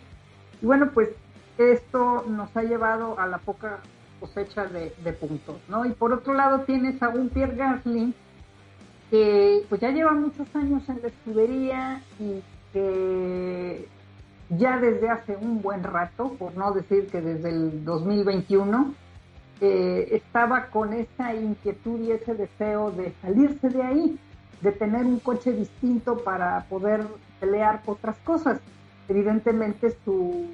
Y 0.62 0.66
bueno, 0.66 0.90
pues 0.94 1.10
esto 1.58 2.24
nos 2.28 2.56
ha 2.56 2.62
llevado 2.62 3.18
a 3.18 3.26
la 3.26 3.38
poca 3.38 3.80
cosecha 4.22 4.66
de, 4.66 5.12
puntos, 5.14 5.56
¿no? 5.68 5.84
Y 5.84 5.90
por 5.90 6.12
otro 6.12 6.32
lado 6.32 6.60
tienes 6.60 7.02
a 7.02 7.08
un 7.08 7.28
Pierre 7.28 7.56
Gasly 7.56 8.14
que 9.10 9.64
pues 9.68 9.80
ya 9.80 9.90
lleva 9.90 10.12
muchos 10.12 10.46
años 10.54 10.88
en 10.88 11.02
la 11.02 11.08
escudería 11.08 12.02
y 12.20 12.40
que 12.72 13.88
ya 14.48 14.78
desde 14.78 15.10
hace 15.10 15.36
un 15.36 15.60
buen 15.60 15.82
rato, 15.82 16.34
por 16.38 16.56
no 16.56 16.72
decir 16.72 17.08
que 17.08 17.20
desde 17.20 17.50
el 17.50 17.84
2021, 17.84 18.94
eh, 19.60 20.08
estaba 20.12 20.66
con 20.66 20.92
esa 20.92 21.34
inquietud 21.34 22.00
y 22.00 22.12
ese 22.12 22.34
deseo 22.34 22.92
de 22.92 23.12
salirse 23.22 23.68
de 23.70 23.82
ahí, 23.82 24.18
de 24.60 24.72
tener 24.72 25.04
un 25.04 25.18
coche 25.18 25.52
distinto 25.52 26.18
para 26.18 26.64
poder 26.70 27.04
pelear 27.40 27.82
otras 27.86 28.16
cosas. 28.18 28.60
Evidentemente 29.08 29.96
su 30.04 30.46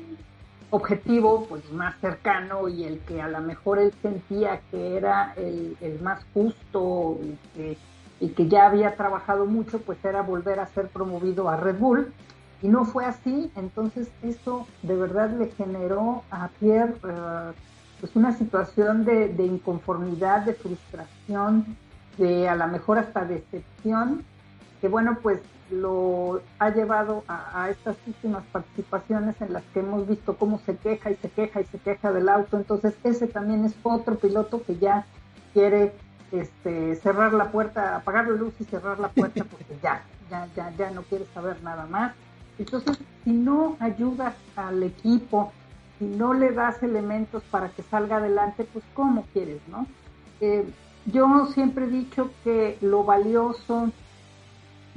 objetivo 0.71 1.47
pues 1.49 1.71
más 1.73 1.95
cercano 2.01 2.69
y 2.69 2.85
el 2.85 3.01
que 3.01 3.23
a 3.23 3.29
lo 3.29 3.41
mejor 3.41 3.79
él 3.79 3.93
sentía 4.03 4.61
que 4.71 4.97
era 4.97 5.33
el, 5.37 5.99
más 6.03 6.25
justo 6.35 7.19
y 7.23 7.39
que, 7.55 7.79
y 8.21 8.29
que, 8.31 8.49
ya 8.49 8.67
había 8.67 8.95
trabajado 8.95 9.47
mucho 9.47 9.81
pues 9.81 10.05
era 10.05 10.23
volver 10.23 10.61
a 10.61 10.67
ser 10.67 10.89
promovido 10.89 11.49
a 11.49 11.57
Red 11.57 11.79
Bull. 11.79 12.13
Y 12.61 12.67
no 12.69 12.85
fue 12.85 13.05
así. 13.05 13.53
Entonces 13.55 14.09
eso 14.23 14.67
de 14.83 14.97
verdad 14.97 15.31
le 15.31 15.47
generó 15.53 16.25
a 16.31 16.49
Pierre 16.61 16.95
eh, 17.09 17.53
pues 18.01 18.15
una 18.17 18.37
situación 18.37 19.05
de, 19.05 19.29
de 19.29 19.45
inconformidad 19.45 20.43
de 20.43 20.55
frustración 20.55 21.77
de 22.19 22.49
a 22.49 22.57
lo 22.57 22.67
mejor 22.67 22.99
hasta 22.99 23.25
decepción 23.25 24.25
que 24.81 24.89
bueno 24.89 25.19
pues 25.23 25.41
lo 25.71 26.41
ha 26.59 26.71
llevado 26.71 27.25
a, 27.29 27.69
estas 27.71 27.97
últimas 28.07 28.45
participaciones 28.53 29.41
en 29.41 29.53
las 29.53 29.63
que 29.75 29.81
hemos 29.81 30.09
visto 30.09 30.37
cómo 30.37 30.59
se 30.61 30.77
queja 30.77 31.11
y 31.11 31.17
se 31.17 31.29
queja 31.29 31.61
y 31.61 31.65
se 31.65 31.79
queja 31.79 32.13
del 32.13 32.29
auto. 32.29 32.57
Entonces 32.57 32.95
ese 33.05 33.27
también 33.27 33.65
es 33.65 33.75
otro 33.83 34.17
piloto 34.17 34.63
que 34.63 34.77
ya 34.77 35.07
quiere 35.53 35.93
este, 36.33 36.97
cerrar 36.97 37.33
la 37.35 37.51
puerta, 37.51 37.97
apagar 37.97 38.29
la 38.29 38.37
luz 38.37 38.55
y 38.61 38.65
cerrar 38.65 38.99
la 38.99 39.09
puerta 39.09 39.45
porque 39.51 39.77
ya, 39.83 40.03
ya, 40.31 40.49
ya, 40.57 40.73
ya 40.77 40.91
no 40.91 41.03
quiere 41.03 41.27
saber 41.35 41.63
nada 41.63 41.87
más. 41.87 42.15
Entonces, 42.59 42.99
si 43.25 43.33
no 43.33 43.77
ayudas 43.79 44.35
al 44.57 44.83
equipo, 44.83 45.53
si 45.99 46.07
no 46.07 46.35
le 46.35 46.53
das 46.53 46.83
elementos 46.83 47.43
para 47.51 47.69
que 47.69 47.83
salga 47.83 48.17
adelante, 48.17 48.67
pues 48.73 48.85
¿cómo 48.95 49.27
quieres, 49.33 49.61
no? 49.69 49.87
Eh, 50.41 50.69
yo 51.07 51.47
siempre 51.47 51.85
he 51.85 51.89
dicho 51.89 52.31
que 52.45 52.79
lo 52.81 53.05
valioso 53.05 53.91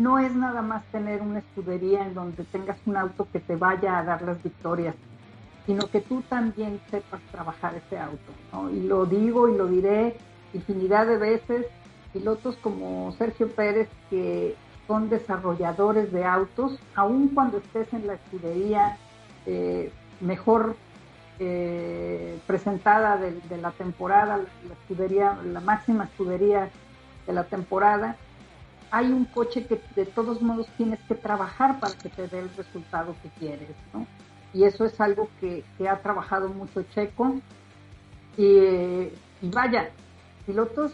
no 0.01 0.19
es 0.19 0.33
nada 0.35 0.61
más 0.61 0.83
tener 0.91 1.21
una 1.21 1.39
escudería 1.39 2.05
en 2.05 2.13
donde 2.13 2.43
tengas 2.45 2.77
un 2.85 2.97
auto 2.97 3.27
que 3.31 3.39
te 3.39 3.55
vaya 3.55 3.97
a 3.97 4.03
dar 4.03 4.21
las 4.21 4.41
victorias, 4.41 4.95
sino 5.65 5.87
que 5.87 6.01
tú 6.01 6.21
también 6.27 6.79
sepas 6.89 7.21
trabajar 7.31 7.75
ese 7.75 7.99
auto. 7.99 8.71
Y 8.73 8.81
lo 8.81 9.05
digo 9.05 9.47
y 9.47 9.55
lo 9.55 9.67
diré 9.67 10.15
infinidad 10.53 11.07
de 11.07 11.17
veces, 11.17 11.65
pilotos 12.13 12.57
como 12.57 13.11
Sergio 13.17 13.49
Pérez 13.49 13.89
que 14.09 14.55
son 14.87 15.09
desarrolladores 15.09 16.11
de 16.11 16.25
autos, 16.25 16.77
aun 16.95 17.29
cuando 17.29 17.59
estés 17.59 17.93
en 17.93 18.07
la 18.07 18.15
escudería 18.15 18.97
eh, 19.45 19.91
mejor 20.19 20.75
eh, 21.39 22.37
presentada 22.47 23.17
de, 23.17 23.39
de, 23.49 23.57
la 23.57 23.71
temporada, 23.71 24.37
la 24.37 24.73
escudería, 24.73 25.37
la 25.45 25.61
máxima 25.61 26.05
escudería 26.05 26.69
de 27.25 27.33
la 27.33 27.45
temporada, 27.45 28.17
hay 28.91 29.11
un 29.11 29.23
coche 29.25 29.65
que 29.65 29.81
de 29.95 30.05
todos 30.05 30.41
modos 30.41 30.67
tienes 30.75 30.99
que 31.07 31.15
trabajar 31.15 31.79
para 31.79 31.95
que 31.95 32.09
te 32.09 32.27
dé 32.27 32.39
el 32.39 32.49
resultado 32.55 33.15
que 33.23 33.29
quieres, 33.39 33.69
¿no? 33.93 34.05
Y 34.53 34.65
eso 34.65 34.83
es 34.83 34.99
algo 34.99 35.29
que, 35.39 35.63
ha 35.89 35.95
trabajado 35.99 36.49
mucho 36.49 36.83
Checo. 36.83 37.39
Y, 38.37 39.09
vaya, 39.41 39.89
pilotos 40.45 40.91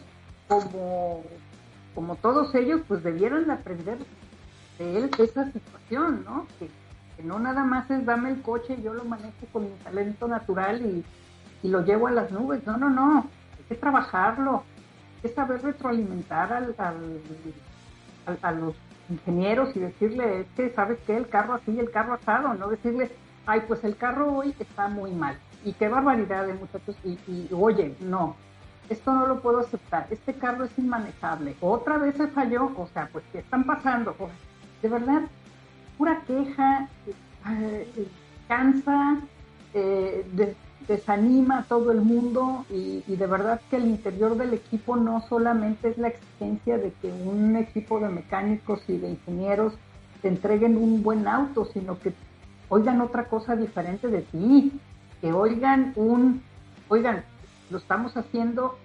como, 0.47 1.23
como 1.95 2.15
todos 2.17 2.53
ellos, 2.53 2.81
pues 2.87 3.03
debieron 3.03 3.49
aprender 3.49 3.97
de 4.77 4.97
él 4.97 5.11
esa 5.17 5.51
situación, 5.51 6.23
¿no? 6.23 6.45
Que, 6.59 6.69
no 7.23 7.39
nada 7.39 7.63
más 7.63 7.89
es 7.89 8.05
dame 8.05 8.29
el 8.29 8.43
coche, 8.43 8.79
yo 8.79 8.93
lo 8.93 9.03
manejo 9.03 9.47
con 9.51 9.63
mi 9.63 9.75
talento 9.83 10.27
natural 10.27 10.81
y, 10.85 11.03
lo 11.67 11.83
llevo 11.83 12.07
a 12.07 12.11
las 12.11 12.31
nubes. 12.31 12.65
No, 12.65 12.77
no, 12.77 12.89
no. 12.89 13.27
Hay 13.57 13.63
que 13.67 13.75
trabajarlo. 13.75 14.63
Hay 15.15 15.21
que 15.23 15.35
saber 15.35 15.61
retroalimentar 15.63 16.53
al, 16.53 16.75
a, 18.41 18.51
los 18.51 18.75
ingenieros 19.09 19.75
y 19.75 19.79
decirle, 19.79 20.41
es 20.41 20.47
que, 20.55 20.69
¿sabes 20.71 20.97
qué? 21.05 21.17
El 21.17 21.29
carro 21.29 21.53
así, 21.53 21.79
el 21.79 21.91
carro 21.91 22.13
asado, 22.13 22.53
no 22.53 22.67
decirle, 22.67 23.11
ay, 23.45 23.61
pues 23.67 23.83
el 23.83 23.95
carro 23.95 24.33
hoy 24.33 24.53
está 24.59 24.87
muy 24.87 25.11
mal. 25.11 25.37
Y 25.63 25.73
qué 25.73 25.87
barbaridad 25.87 26.45
de 26.47 26.53
muchachos. 26.53 26.95
Y, 27.03 27.17
y 27.27 27.49
oye, 27.51 27.95
no, 27.99 28.35
esto 28.89 29.13
no 29.13 29.27
lo 29.27 29.41
puedo 29.41 29.59
aceptar. 29.59 30.07
Este 30.09 30.33
carro 30.33 30.65
es 30.65 30.77
inmanejable. 30.77 31.55
Otra 31.61 31.97
vez 31.97 32.15
se 32.15 32.27
falló. 32.27 32.71
O 32.77 32.87
sea, 32.87 33.09
pues, 33.11 33.23
¿qué 33.31 33.39
están 33.39 33.63
pasando? 33.65 34.15
de 34.81 34.89
verdad, 34.89 35.23
pura 35.97 36.21
queja, 36.27 36.87
eh, 37.49 38.07
cansa, 38.47 39.17
eh, 39.73 40.25
desanima 40.87 41.59
a 41.59 41.63
todo 41.63 41.91
el 41.91 42.01
mundo 42.01 42.65
y, 42.69 43.01
de 43.05 43.27
verdad 43.27 43.59
que 43.69 43.75
el 43.75 43.87
interior 43.87 44.37
del 44.37 44.53
equipo 44.53 44.95
no 44.95 45.21
solamente 45.27 45.89
es 45.89 45.97
la 45.97 46.07
exigencia 46.07 46.77
de 46.77 46.91
que 47.01 47.11
un 47.11 47.55
equipo 47.57 47.99
de 47.99 48.09
mecánicos 48.09 48.81
y 48.87 48.97
de 48.97 49.09
ingenieros 49.09 49.73
te 50.21 50.29
entreguen 50.29 50.77
un 50.77 51.03
buen 51.03 51.27
auto, 51.27 51.65
sino 51.65 51.99
que 51.99 52.13
oigan 52.69 53.01
otra 53.01 53.25
cosa 53.25 53.55
diferente 53.55 54.07
de 54.07 54.21
ti, 54.21 54.71
que 55.21 55.33
oigan 55.33 55.93
un, 55.95 56.41
oigan, 56.87 57.23
lo 57.69 57.77
estamos 57.77 58.15
haciendo, 58.15 58.77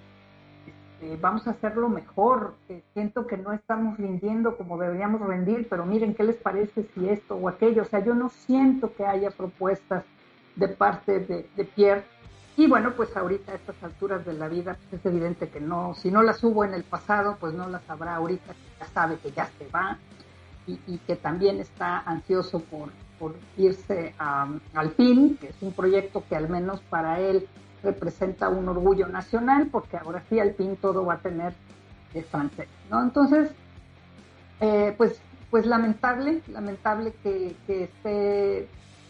este, 0.66 1.16
vamos 1.16 1.46
a 1.46 1.50
hacerlo 1.50 1.88
mejor, 1.88 2.54
siento 2.94 3.26
que 3.26 3.36
no 3.36 3.52
estamos 3.52 3.96
rindiendo 3.96 4.56
como 4.56 4.76
deberíamos 4.76 5.20
rendir, 5.20 5.68
pero 5.68 5.86
miren 5.86 6.14
qué 6.14 6.24
les 6.24 6.36
parece 6.36 6.84
si 6.94 7.08
esto 7.08 7.36
o 7.36 7.48
aquello, 7.48 7.82
o 7.82 7.86
sea, 7.86 8.04
yo 8.04 8.14
no 8.14 8.28
siento 8.28 8.92
que 8.94 9.06
haya 9.06 9.30
propuestas 9.30 10.04
de 10.56 10.68
parte 10.68 11.20
de, 11.20 11.64
Pierre. 11.64 12.04
Y 12.56 12.66
bueno, 12.66 12.92
pues 12.94 13.16
ahorita 13.16 13.52
a 13.52 13.54
estas 13.54 13.82
alturas 13.82 14.26
de 14.26 14.34
la 14.34 14.48
vida, 14.48 14.76
pues 14.90 15.00
es 15.00 15.06
evidente 15.06 15.48
que 15.48 15.60
no, 15.60 15.94
si 15.94 16.10
no 16.10 16.22
las 16.22 16.44
hubo 16.44 16.64
en 16.64 16.74
el 16.74 16.84
pasado, 16.84 17.36
pues 17.40 17.54
no 17.54 17.68
las 17.68 17.88
habrá 17.88 18.16
ahorita, 18.16 18.52
ya 18.78 18.86
sabe 18.86 19.16
que 19.18 19.30
ya 19.32 19.48
se 19.58 19.66
va 19.68 19.98
y, 20.66 20.98
que 20.98 21.16
también 21.16 21.60
está 21.60 22.00
ansioso 22.00 22.60
por, 22.60 22.90
por 23.18 23.34
irse 23.56 24.14
al 24.18 24.90
fin, 24.92 25.38
que 25.40 25.48
es 25.48 25.56
un 25.62 25.72
proyecto 25.72 26.22
que 26.28 26.36
al 26.36 26.48
menos 26.48 26.80
para 26.82 27.20
él 27.20 27.48
representa 27.82 28.48
un 28.48 28.68
orgullo 28.68 29.08
nacional, 29.08 29.68
porque 29.72 29.96
ahora 29.96 30.22
sí 30.28 30.38
al 30.38 30.54
fin 30.54 30.76
todo 30.76 31.04
va 31.04 31.14
a 31.14 31.18
tener 31.18 31.54
de 32.12 32.22
francés, 32.22 32.68
¿no? 32.90 33.02
Entonces, 33.02 33.50
eh, 34.60 34.94
pues, 34.96 35.20
pues 35.50 35.66
lamentable, 35.66 36.42
lamentable 36.48 37.12
que, 37.22 37.56
que 37.66 37.84
esté 37.84 38.68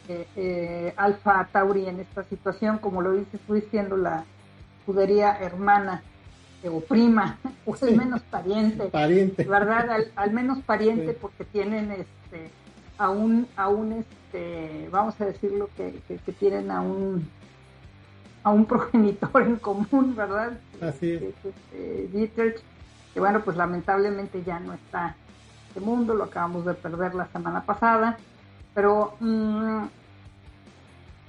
eh, 0.09 0.27
eh, 0.35 0.95
Alfa 0.97 1.49
Tauri 1.53 1.87
en 1.87 2.01
esta 2.01 2.25
situación, 2.25 2.79
como 2.79 3.03
lo 3.03 3.13
dices 3.13 3.41
tú, 3.47 3.61
siendo 3.71 3.97
la 3.97 4.25
escudería 4.81 5.39
hermana 5.41 6.03
eh, 6.63 6.69
o 6.69 6.81
prima, 6.81 7.39
o 7.67 7.77
al 7.81 7.97
menos 7.97 8.21
pariente, 8.23 8.85
pariente. 8.87 9.45
¿verdad? 9.45 10.05
Al, 10.17 10.33
menos 10.33 10.59
pariente 10.63 11.13
porque 11.13 11.45
tienen 11.45 11.93
este 11.93 12.51
a 12.99 13.11
un, 13.11 13.47
a 13.57 13.69
un 13.69 13.93
este, 13.93 14.89
vamos 14.91 15.21
a 15.21 15.27
decirlo 15.27 15.71
que, 15.77 16.01
que, 16.09 16.33
tienen 16.33 16.71
a 16.71 16.81
un 16.81 17.29
a 18.43 18.51
un 18.51 18.65
progenitor 18.67 19.43
en 19.43 19.57
común, 19.57 20.17
¿verdad? 20.17 20.59
Así 20.81 21.13
es. 21.13 21.23
Este, 22.13 22.57
que 23.15 23.21
bueno, 23.21 23.43
pues 23.45 23.57
lamentablemente 23.57 24.43
ya 24.43 24.59
no 24.59 24.73
está 24.73 25.09
en 25.09 25.69
este 25.69 25.81
mundo, 25.81 26.15
lo 26.15 26.25
acabamos 26.25 26.65
de 26.65 26.75
perder 26.75 27.15
la 27.15 27.29
semana 27.29 27.63
pasada 27.65 28.19
Pero, 28.75 29.15
mm, 29.21 29.85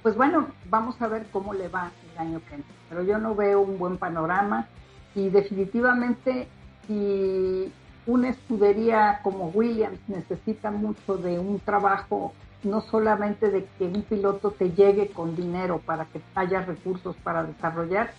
pues 0.02 0.16
bueno, 0.16 0.48
vamos 0.70 1.00
a 1.00 1.08
ver 1.08 1.26
cómo 1.32 1.54
le 1.54 1.68
va 1.68 1.90
el 2.12 2.18
año 2.18 2.40
que 2.40 2.56
viene. 2.56 2.64
Pero 2.88 3.02
yo 3.02 3.18
no 3.18 3.34
veo 3.34 3.60
un 3.60 3.78
buen 3.78 3.96
panorama 3.96 4.66
y 5.14 5.28
definitivamente 5.30 6.48
si 6.86 7.72
una 8.06 8.28
escudería 8.28 9.20
como 9.22 9.48
Williams 9.48 9.98
necesita 10.08 10.70
mucho 10.70 11.16
de 11.16 11.38
un 11.38 11.58
trabajo, 11.60 12.34
no 12.62 12.80
solamente 12.80 13.50
de 13.50 13.66
que 13.78 13.84
un 13.84 14.02
piloto 14.02 14.50
te 14.50 14.70
llegue 14.70 15.08
con 15.08 15.36
dinero 15.36 15.80
para 15.84 16.04
que 16.06 16.20
haya 16.34 16.60
recursos 16.60 17.16
para 17.16 17.44
desarrollar, 17.44 18.12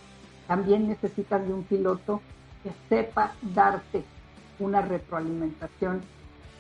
también 0.48 0.88
necesitan 0.88 1.48
de 1.48 1.54
un 1.54 1.64
piloto 1.64 2.22
que 2.64 2.72
sepa 2.90 3.34
darte 3.42 4.04
una 4.60 4.82
retroalimentación. 4.82 6.02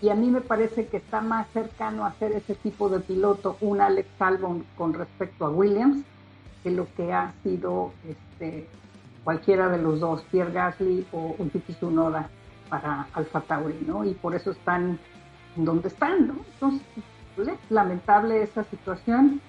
Y 0.01 0.09
a 0.09 0.15
mí 0.15 0.29
me 0.29 0.41
parece 0.41 0.87
que 0.87 0.97
está 0.97 1.21
más 1.21 1.47
cercano 1.51 2.05
a 2.05 2.13
ser 2.13 2.33
ese 2.33 2.55
tipo 2.55 2.89
de 2.89 2.99
piloto 2.99 3.57
un 3.61 3.81
Alex 3.81 4.09
Albon 4.19 4.65
con 4.77 4.93
respecto 4.93 5.45
a 5.45 5.49
Williams 5.49 6.03
que 6.63 6.71
lo 6.71 6.87
que 6.95 7.13
ha 7.13 7.31
sido 7.43 7.91
este, 8.07 8.67
cualquiera 9.23 9.69
de 9.69 9.77
los 9.77 9.99
dos, 9.99 10.23
Pierre 10.31 10.51
Gasly 10.51 11.05
o 11.11 11.35
un 11.37 11.49
Tiki 11.49 11.73
Tsunoda 11.73 12.29
para 12.69 13.07
Alfa 13.13 13.41
Tauri, 13.41 13.85
¿no? 13.85 14.03
Y 14.03 14.13
por 14.15 14.35
eso 14.35 14.51
están 14.51 14.99
donde 15.55 15.89
están, 15.89 16.27
¿no? 16.27 16.35
Entonces, 16.53 16.81
lamentable 17.69 18.41
esa 18.41 18.63
situación. 18.63 19.41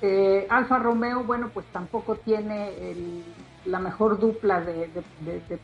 Eh, 0.00 0.46
Alfa 0.50 0.78
Romeo, 0.78 1.24
bueno, 1.24 1.50
pues 1.52 1.66
tampoco 1.66 2.16
tiene 2.16 2.72
la 3.64 3.78
mejor 3.78 4.18
dupla 4.18 4.60
de, 4.60 4.88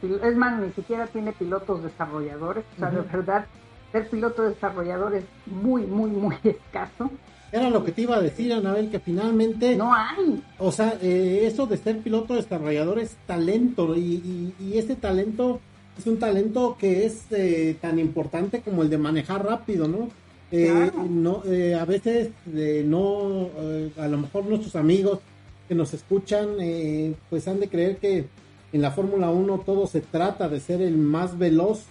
pilotos, 0.01 0.27
es 0.29 0.37
más, 0.37 0.61
ni 0.61 0.71
siquiera 0.73 1.07
tiene 1.09 1.33
pilotos 1.33 1.83
desarrolladores, 1.83 2.65
o 2.77 2.79
sea, 2.79 2.91
de 2.91 3.01
verdad, 3.03 3.47
ser 3.93 4.09
piloto 4.09 4.43
desarrollador 4.43 5.15
es 5.15 5.25
muy, 5.47 5.83
muy, 5.83 6.11
muy 6.11 6.37
escaso. 6.45 7.11
Era 7.51 7.71
lo 7.71 7.83
que 7.83 7.93
te 7.93 8.03
iba 8.03 8.17
a 8.17 8.21
decir, 8.21 8.53
Anabel, 8.53 8.91
que 8.91 9.01
finalmente... 9.01 9.75
No 9.75 9.95
hay. 9.95 10.43
O 10.59 10.71
sea, 10.71 10.99
eh, 11.01 11.45
eso 11.45 11.67
de 11.67 11.79
ser 11.79 11.99
piloto 12.01 12.35
desarrollador 12.35 12.99
es 12.99 13.17
talento 13.27 13.97
y, 13.97 14.53
y, 14.61 14.77
ese 14.77 14.97
talento 14.97 15.61
es 15.97 16.07
un 16.07 16.19
talento 16.19 16.77
que 16.79 17.07
es 17.07 17.25
eh, 17.31 17.77
tan 17.81 17.99
importante 17.99 18.61
como 18.61 18.83
el 18.83 18.91
de 18.91 18.99
manejar 18.99 19.47
rápido, 19.47 19.89
¿no? 19.89 20.11
Eh, 20.51 20.91
no 21.11 21.43
a 21.79 21.85
veces 21.85 22.31
no, 22.47 23.51
a 23.99 24.09
lo 24.09 24.17
mejor 24.17 24.47
nuestros 24.47 24.77
amigos 24.77 25.21
que 25.69 25.75
nos 25.75 25.93
escuchan, 25.93 26.57
pues 27.29 27.47
han 27.49 27.61
de 27.61 27.69
creer 27.69 27.99
que 27.99 28.27
en 28.73 28.83
la 28.83 28.91
Fórmula 28.91 29.29
1 29.29 29.59
todo 29.67 29.87
se 29.87 30.01
trata 30.01 30.49
de 30.49 30.61
ser 30.61 30.81
el 30.81 30.97
más 30.97 31.37
veloz, 31.37 31.85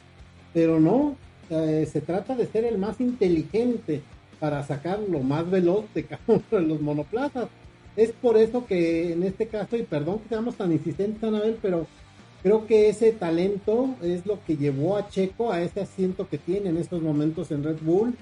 pero 0.56 0.80
no, 0.80 1.16
se 1.50 2.02
trata 2.02 2.36
de 2.36 2.45
ser 2.48 2.66
el 2.66 2.78
más 2.78 3.00
inteligente 3.00 4.02
para 4.39 4.64
sacar 4.64 5.00
lo 5.00 5.20
más 5.20 5.50
veloz 5.50 5.86
de 5.93 6.04
cada 6.04 6.22
uno 6.28 6.43
de 6.52 6.62
los 6.62 6.82
monoplazas. 6.82 7.48
Es 7.95 8.12
por 8.12 8.38
eso 8.38 8.66
que 8.66 9.14
en 9.14 9.24
este 9.24 9.48
caso, 9.48 9.76
y 9.76 9.84
perdón 9.84 10.20
que 10.20 10.30
seamos 10.30 10.56
tan 10.56 10.72
insistentes, 10.72 11.24
Anabel, 11.24 11.58
pero 11.62 11.88
creo 12.43 12.68
que 12.68 12.89
ese 12.89 13.12
talento 13.12 13.95
es 14.04 14.26
lo 14.26 14.39
que 14.45 14.56
llevó 14.56 14.98
a 14.98 15.10
Checo 15.10 15.52
a 15.52 15.62
ese 15.62 15.82
asiento 15.82 16.28
que 16.30 16.38
tiene 16.38 16.70
en 16.70 16.78
estos 16.78 17.02
momentos 17.02 17.50
en 17.52 17.64
Red 17.64 17.78
Bull 17.82 18.16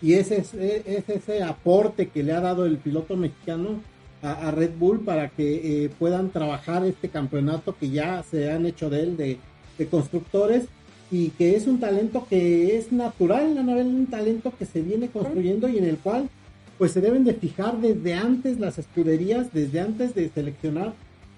y 0.00 0.14
ese 0.14 0.38
es, 0.38 0.54
ese 0.54 1.42
aporte 1.42 2.08
que 2.08 2.22
le 2.22 2.32
ha 2.32 2.40
dado 2.40 2.64
el 2.64 2.78
piloto 2.78 3.16
mexicano 3.16 3.82
a, 4.22 4.50
Red 4.50 4.72
Bull 4.78 5.00
para 5.00 5.28
que 5.28 5.84
eh, 5.84 5.90
puedan 5.98 6.30
trabajar 6.30 6.84
este 6.86 7.08
campeonato 7.08 7.76
que 7.76 7.90
ya 7.90 8.22
se 8.22 8.50
han 8.50 8.64
hecho 8.64 8.88
de 8.88 9.00
él 9.02 9.16
de 9.16 9.86
constructores 9.88 10.68
y 11.10 11.30
que 11.30 11.56
es 11.56 11.66
un 11.66 11.80
talento 11.80 12.26
que 12.28 12.76
es 12.76 12.92
natural, 12.92 13.56
un 13.56 14.06
talento 14.06 14.52
que 14.58 14.66
se 14.66 14.82
viene 14.82 15.08
construyendo 15.08 15.68
y 15.68 15.78
en 15.78 15.84
el 15.84 15.96
cual 15.98 16.28
pues 16.76 16.92
se 16.92 17.00
deben 17.00 17.24
de 17.24 17.34
fijar 17.34 17.80
desde 17.80 18.14
antes 18.14 18.60
las 18.60 18.78
escuderías, 18.78 19.52
desde 19.52 19.80
antes 19.80 20.14
de 20.14 20.28
seleccionar 20.28 20.92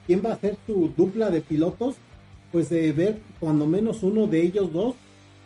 quién 0.06 0.22
va 0.24 0.32
a 0.32 0.38
ser 0.38 0.56
su 0.66 0.92
dupla 0.96 1.30
de 1.30 1.40
pilotos, 1.40 1.96
pues 2.52 2.68
de 2.68 2.92
ver 2.92 3.18
cuando 3.38 3.66
menos 3.66 4.02
uno 4.02 4.26
de 4.26 4.42
ellos 4.42 4.72
dos 4.72 4.94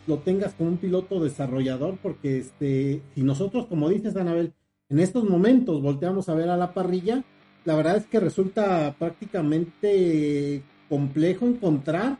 lo 0.07 0.17
tengas 0.17 0.53
como 0.53 0.71
un 0.71 0.77
piloto 0.77 1.23
desarrollador, 1.23 1.97
porque 2.01 2.39
este, 2.39 3.01
si 3.13 3.21
nosotros, 3.21 3.67
como 3.67 3.89
dices 3.89 4.15
Anabel, 4.15 4.53
en 4.89 4.99
estos 4.99 5.23
momentos 5.23 5.81
volteamos 5.81 6.29
a 6.29 6.35
ver 6.35 6.49
a 6.49 6.57
la 6.57 6.73
parrilla, 6.73 7.23
la 7.63 7.75
verdad 7.75 7.97
es 7.97 8.05
que 8.05 8.19
resulta 8.19 8.95
prácticamente 8.99 10.61
complejo 10.89 11.47
encontrar 11.47 12.17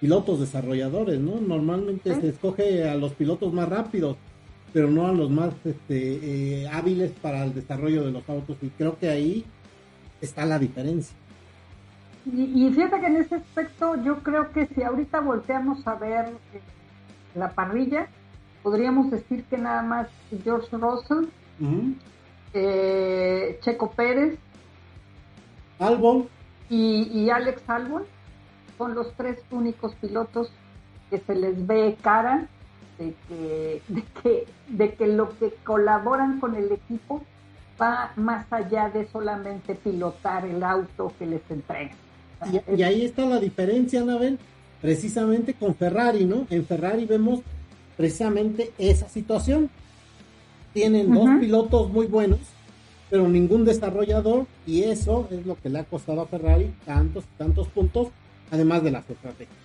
pilotos 0.00 0.40
desarrolladores, 0.40 1.20
¿no? 1.20 1.40
Normalmente 1.40 2.18
se 2.18 2.28
escoge 2.28 2.88
a 2.88 2.94
los 2.94 3.12
pilotos 3.12 3.52
más 3.52 3.68
rápidos, 3.68 4.16
pero 4.72 4.88
no 4.88 5.06
a 5.06 5.12
los 5.12 5.30
más 5.30 5.54
este, 5.64 6.62
eh, 6.62 6.68
hábiles 6.68 7.12
para 7.12 7.44
el 7.44 7.54
desarrollo 7.54 8.04
de 8.04 8.12
los 8.12 8.28
autos. 8.28 8.56
Y 8.62 8.70
creo 8.70 8.98
que 8.98 9.10
ahí 9.10 9.44
está 10.20 10.46
la 10.46 10.58
diferencia. 10.58 11.14
Y, 12.26 12.70
fíjate 12.70 13.00
que 13.00 13.06
en 13.06 13.16
ese 13.16 13.34
aspecto 13.36 13.96
yo 14.02 14.18
creo 14.22 14.52
que 14.52 14.66
si 14.68 14.82
ahorita 14.82 15.20
volteamos 15.20 15.86
a 15.86 15.94
ver 15.94 16.26
eh, 16.54 16.60
la 17.34 17.50
parrilla, 17.50 18.08
podríamos 18.62 19.10
decir 19.10 19.44
que 19.44 19.58
nada 19.58 19.82
más 19.82 20.08
George 20.44 20.68
Russell, 20.76 21.28
eh, 22.52 23.58
Checo 23.62 23.90
Pérez, 23.90 24.38
Albon 25.78 26.26
y, 26.68 27.08
y 27.12 27.30
Alex 27.30 27.62
Albon 27.68 28.04
son 28.80 28.94
los 28.94 29.12
tres 29.14 29.36
únicos 29.50 29.94
pilotos 29.96 30.50
que 31.10 31.18
se 31.18 31.34
les 31.34 31.66
ve 31.66 31.98
cara 32.00 32.46
de 32.98 33.14
que, 33.28 33.82
de 33.88 34.02
que, 34.22 34.46
de 34.68 34.94
que 34.94 35.06
lo 35.06 35.36
que 35.38 35.52
colaboran 35.64 36.40
con 36.40 36.54
el 36.54 36.72
equipo 36.72 37.22
va 37.80 38.12
más 38.16 38.50
allá 38.50 38.88
de 38.88 39.06
solamente 39.08 39.74
pilotar 39.74 40.46
el 40.46 40.64
auto 40.64 41.12
que 41.18 41.26
les 41.26 41.42
entregan. 41.50 41.94
Y, 42.74 42.82
ahí 42.82 43.04
está 43.04 43.26
la 43.26 43.38
diferencia, 43.38 44.00
Anabel, 44.00 44.38
precisamente 44.80 45.52
con 45.52 45.74
Ferrari, 45.74 46.24
¿no? 46.24 46.46
En 46.48 46.64
Ferrari 46.64 47.04
vemos 47.04 47.40
precisamente 47.98 48.72
esa 48.78 49.10
situación. 49.10 49.68
Tienen 50.72 51.12
dos 51.12 51.28
pilotos 51.38 51.90
muy 51.92 52.06
buenos, 52.06 52.40
pero 53.10 53.28
ningún 53.28 53.66
desarrollador, 53.66 54.46
y 54.66 54.84
eso 54.84 55.28
es 55.30 55.44
lo 55.44 55.56
que 55.56 55.68
le 55.68 55.80
ha 55.80 55.84
costado 55.84 56.22
a 56.22 56.26
Ferrari 56.26 56.72
tantos 56.86 57.24
tantos 57.36 57.68
puntos 57.68 58.08
además 58.50 58.82
de 58.82 58.90
las 58.90 59.08
estrategias. 59.08 59.56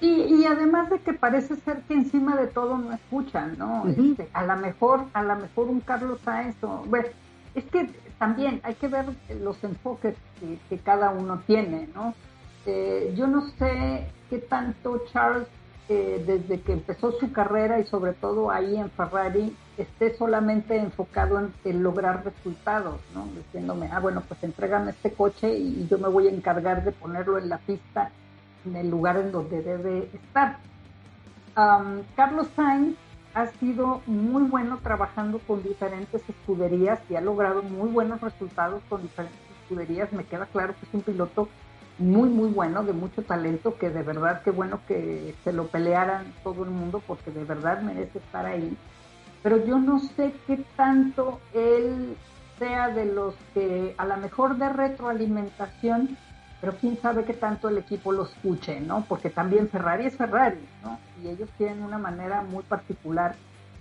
Y, 0.00 0.44
además 0.44 0.90
de 0.90 1.00
que 1.00 1.12
parece 1.12 1.56
ser 1.56 1.82
que 1.82 1.94
encima 1.94 2.36
de 2.36 2.46
todo 2.46 2.78
no 2.78 2.92
escuchan, 2.92 3.56
¿no? 3.58 3.84
Este, 3.88 4.28
a 4.32 4.44
lo 4.44 4.56
mejor, 4.56 5.06
a 5.12 5.24
lo 5.24 5.34
mejor 5.34 5.66
un 5.66 5.80
Carlos 5.80 6.20
Sainz, 6.24 6.54
o, 6.62 6.84
bueno, 6.86 7.08
es 7.56 7.64
que 7.64 7.90
también 8.16 8.60
hay 8.62 8.74
que 8.74 8.86
ver 8.86 9.06
los 9.40 9.62
enfoques 9.64 10.14
que, 10.68 10.78
cada 10.78 11.10
uno 11.10 11.42
tiene, 11.46 11.88
¿no? 11.94 12.14
Eh, 12.64 13.12
yo 13.16 13.26
no 13.26 13.48
sé 13.58 14.06
qué 14.30 14.38
tanto 14.38 15.02
Charles, 15.12 15.48
eh, 15.88 16.22
desde 16.24 16.60
que 16.60 16.74
empezó 16.74 17.12
su 17.18 17.32
carrera 17.32 17.80
y 17.80 17.86
sobre 17.86 18.12
todo 18.12 18.52
ahí 18.52 18.76
en 18.76 18.90
Ferrari, 18.90 19.56
esté 19.78 20.16
solamente 20.16 20.76
enfocado 20.76 21.50
en, 21.64 21.82
lograr 21.82 22.24
resultados, 22.24 23.00
¿no? 23.14 23.26
Diciéndome, 23.36 23.88
ah, 23.92 24.00
bueno, 24.00 24.22
pues 24.26 24.42
entrégame 24.42 24.90
este 24.90 25.12
coche 25.12 25.56
y, 25.56 25.86
yo 25.88 25.98
me 25.98 26.08
voy 26.08 26.26
a 26.26 26.30
encargar 26.30 26.84
de 26.84 26.92
ponerlo 26.92 27.38
en 27.38 27.48
la 27.48 27.58
pista 27.58 28.10
en 28.66 28.76
el 28.76 28.90
lugar 28.90 29.16
en 29.16 29.30
donde 29.30 29.62
debe 29.62 30.10
estar. 30.12 30.58
Carlos 32.14 32.48
Sainz 32.54 32.96
ha 33.34 33.46
sido 33.46 34.00
muy 34.06 34.44
bueno 34.44 34.78
trabajando 34.82 35.38
con 35.40 35.62
diferentes 35.62 36.22
escuderías 36.28 37.00
y 37.10 37.16
ha 37.16 37.20
logrado 37.20 37.62
muy 37.62 37.90
buenos 37.90 38.20
resultados 38.20 38.82
con 38.88 39.02
diferentes 39.02 39.40
escuderías. 39.62 40.12
Me 40.12 40.24
queda 40.24 40.46
claro 40.46 40.74
que 40.78 40.86
es 40.86 40.94
un 40.94 41.02
piloto 41.02 41.48
muy, 41.98 42.28
muy 42.28 42.50
bueno, 42.50 42.84
de 42.84 42.92
mucho 42.92 43.22
talento, 43.22 43.76
que 43.76 43.90
de 43.90 44.02
verdad 44.02 44.42
qué 44.42 44.50
bueno 44.50 44.80
que 44.86 45.34
se 45.42 45.52
lo 45.52 45.66
pelearan 45.66 46.32
todo 46.44 46.62
el 46.64 46.70
mundo 46.70 47.02
porque 47.06 47.32
de 47.32 47.44
verdad 47.44 47.82
merece 47.82 48.18
estar 48.18 48.46
ahí 48.46 48.76
pero 49.48 49.64
yo 49.64 49.78
no 49.78 49.98
sé 49.98 50.34
qué 50.46 50.62
tanto 50.76 51.40
él 51.54 52.18
sea 52.58 52.90
de 52.90 53.06
los 53.06 53.34
que 53.54 53.94
a 53.96 54.04
lo 54.04 54.18
mejor 54.18 54.58
de 54.58 54.68
retroalimentación, 54.68 56.18
pero 56.60 56.74
quién 56.74 57.00
sabe 57.00 57.24
qué 57.24 57.32
tanto 57.32 57.70
el 57.70 57.78
equipo 57.78 58.12
lo 58.12 58.24
escuche, 58.24 58.78
¿no? 58.78 59.06
Porque 59.08 59.30
también 59.30 59.70
Ferrari 59.70 60.04
es 60.04 60.16
Ferrari, 60.18 60.60
¿no? 60.82 60.98
Y 61.22 61.28
ellos 61.28 61.48
tienen 61.56 61.82
una 61.82 61.96
manera 61.96 62.42
muy 62.42 62.62
particular 62.62 63.36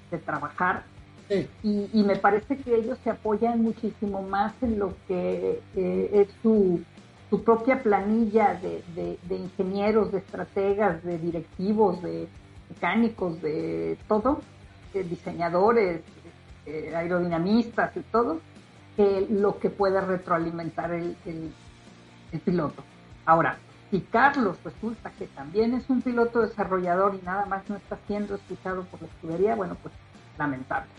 de 0.10 0.18
trabajar. 0.20 0.84
Y, 1.62 2.02
me 2.02 2.16
parece 2.16 2.56
que 2.60 2.74
ellos 2.74 2.98
se 3.04 3.10
apoyan 3.10 3.62
muchísimo 3.62 4.22
más 4.22 4.54
en 4.62 4.80
lo 4.80 4.94
que 5.06 5.60
eh, 5.76 6.10
es 6.14 6.30
su, 6.42 6.82
su, 7.30 7.44
propia 7.44 7.84
planilla 7.84 8.54
de, 8.54 9.20
de 9.22 9.36
ingenieros, 9.36 10.14
de 10.14 10.20
estrategas, 10.20 11.04
de 11.04 11.18
directivos, 11.18 12.02
de 12.02 12.30
mecánicos, 12.70 13.42
de 13.42 13.98
todo, 14.08 14.40
diseñadores, 15.04 16.02
eh, 16.66 16.94
aerodinamistas 16.96 17.96
y 17.96 18.02
todo, 18.02 18.40
que 18.96 19.28
lo 19.30 19.60
que 19.60 19.70
puede 19.70 20.02
retroalimentar 20.02 20.92
el, 20.92 21.16
el, 21.26 21.52
piloto. 22.42 22.84
Ahora, 23.26 23.58
si 23.90 24.02
Carlos 24.02 24.58
resulta 24.64 25.12
que 25.12 25.28
también 25.28 25.74
es 25.74 25.90
un 25.90 26.02
piloto 26.02 26.42
desarrollador 26.42 27.16
y 27.16 27.26
nada 27.26 27.46
más 27.46 27.68
no 27.70 27.78
está 27.78 27.98
siendo 28.06 28.36
escuchado 28.36 28.84
por 28.84 29.02
la 29.02 29.08
escudería, 29.08 29.56
bueno, 29.56 29.78
pues 29.82 29.94
lamentable. 30.38 30.90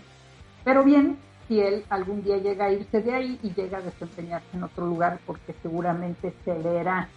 Pero 0.65 0.85
bien, 0.85 1.19
si 1.47 1.61
él 1.61 1.85
algún 1.91 2.23
día 2.23 2.39
llega 2.39 2.67
a 2.67 2.73
irse 2.73 3.03
de 3.03 3.13
ahí 3.13 3.39
y 3.43 3.53
llega 3.53 3.79
a 3.79 3.83
desempeñarse 3.83 4.49
en 4.55 4.63
otro 4.63 4.87
lugar, 4.87 5.19
porque 5.27 5.55
seguramente 5.63 6.33
se 6.45 6.55
verá 6.55 7.09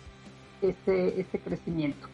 ese, 0.61 1.19
ese 1.19 1.39
crecimiento. 1.39 2.07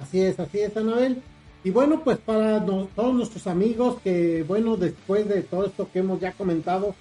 Así 0.00 0.22
es, 0.22 0.38
así 0.38 0.60
es, 0.60 0.76
Anabel. 0.76 1.22
Y 1.64 1.70
bueno, 1.70 2.02
pues 2.04 2.18
para 2.18 2.64
todos 2.64 3.14
nuestros 3.14 3.46
amigos 3.46 4.00
que, 4.02 4.44
bueno, 4.46 4.76
después 4.76 5.28
de 5.28 5.42
todo 5.42 5.66
esto 5.66 5.88
que 5.92 5.98
hemos 5.98 6.20
ya 6.20 6.32
comentado, 6.32 6.94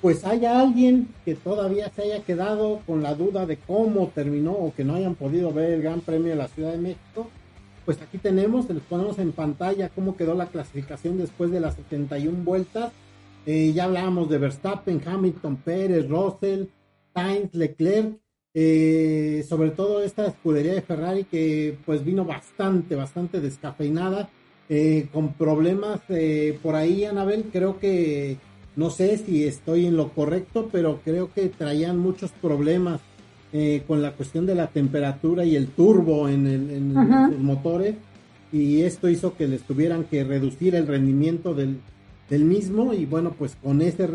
pues 0.00 0.24
haya 0.24 0.60
alguien 0.60 1.08
que 1.24 1.34
todavía 1.34 1.90
se 1.90 2.02
haya 2.02 2.22
quedado 2.22 2.80
con 2.86 3.02
la 3.02 3.14
duda 3.14 3.46
de 3.46 3.56
cómo 3.56 4.10
terminó 4.14 4.52
o 4.52 4.74
que 4.74 4.84
no 4.84 4.94
hayan 4.94 5.14
podido 5.14 5.52
ver 5.52 5.72
el 5.72 5.82
Gran 5.82 6.00
Premio 6.00 6.30
de 6.30 6.36
la 6.36 6.48
Ciudad 6.48 6.72
de 6.72 6.78
México, 6.78 7.28
pues 7.84 8.00
aquí 8.00 8.18
tenemos, 8.18 8.68
les 8.70 8.82
ponemos 8.82 9.18
en 9.18 9.32
pantalla 9.32 9.88
cómo 9.88 10.16
quedó 10.16 10.34
la 10.34 10.46
clasificación 10.46 11.18
después 11.18 11.50
de 11.50 11.60
las 11.60 11.74
71 11.74 12.44
vueltas. 12.44 12.92
Eh, 13.44 13.72
ya 13.74 13.84
hablábamos 13.84 14.28
de 14.28 14.38
Verstappen, 14.38 15.02
Hamilton, 15.04 15.56
Pérez, 15.56 16.08
Russell, 16.08 16.66
Sainz, 17.12 17.52
Leclerc, 17.54 18.16
eh, 18.54 19.44
sobre 19.48 19.70
todo 19.70 20.02
esta 20.02 20.26
escudería 20.26 20.74
de 20.74 20.82
Ferrari 20.82 21.24
que 21.24 21.76
pues 21.84 22.04
vino 22.04 22.24
bastante, 22.24 22.94
bastante 22.96 23.40
descafeinada, 23.40 24.28
eh, 24.68 25.08
con 25.12 25.34
problemas 25.34 26.00
por 26.62 26.74
ahí, 26.74 27.04
Anabel, 27.04 27.46
creo 27.52 27.78
que, 27.78 28.38
no 28.76 28.90
sé 28.90 29.18
si 29.18 29.44
estoy 29.44 29.86
en 29.86 29.96
lo 29.96 30.10
correcto, 30.10 30.68
pero 30.72 31.00
creo 31.04 31.32
que 31.32 31.48
traían 31.48 31.98
muchos 31.98 32.30
problemas 32.32 33.00
eh, 33.52 33.82
con 33.86 34.00
la 34.00 34.12
cuestión 34.12 34.46
de 34.46 34.54
la 34.54 34.68
temperatura 34.68 35.44
y 35.44 35.56
el 35.56 35.68
turbo 35.68 36.28
en, 36.28 36.46
el, 36.46 36.94
los 36.94 37.38
motores 37.38 37.96
y 38.50 38.80
esto 38.80 39.10
hizo 39.10 39.36
que 39.36 39.46
les 39.46 39.62
tuvieran 39.62 40.04
que 40.04 40.24
reducir 40.24 40.74
el 40.74 40.86
rendimiento 40.86 41.52
del, 41.52 41.78
del 42.30 42.44
mismo 42.44 42.94
y 42.94 43.04
bueno 43.04 43.34
pues 43.38 43.56
con 43.62 43.82
ese 43.82 44.08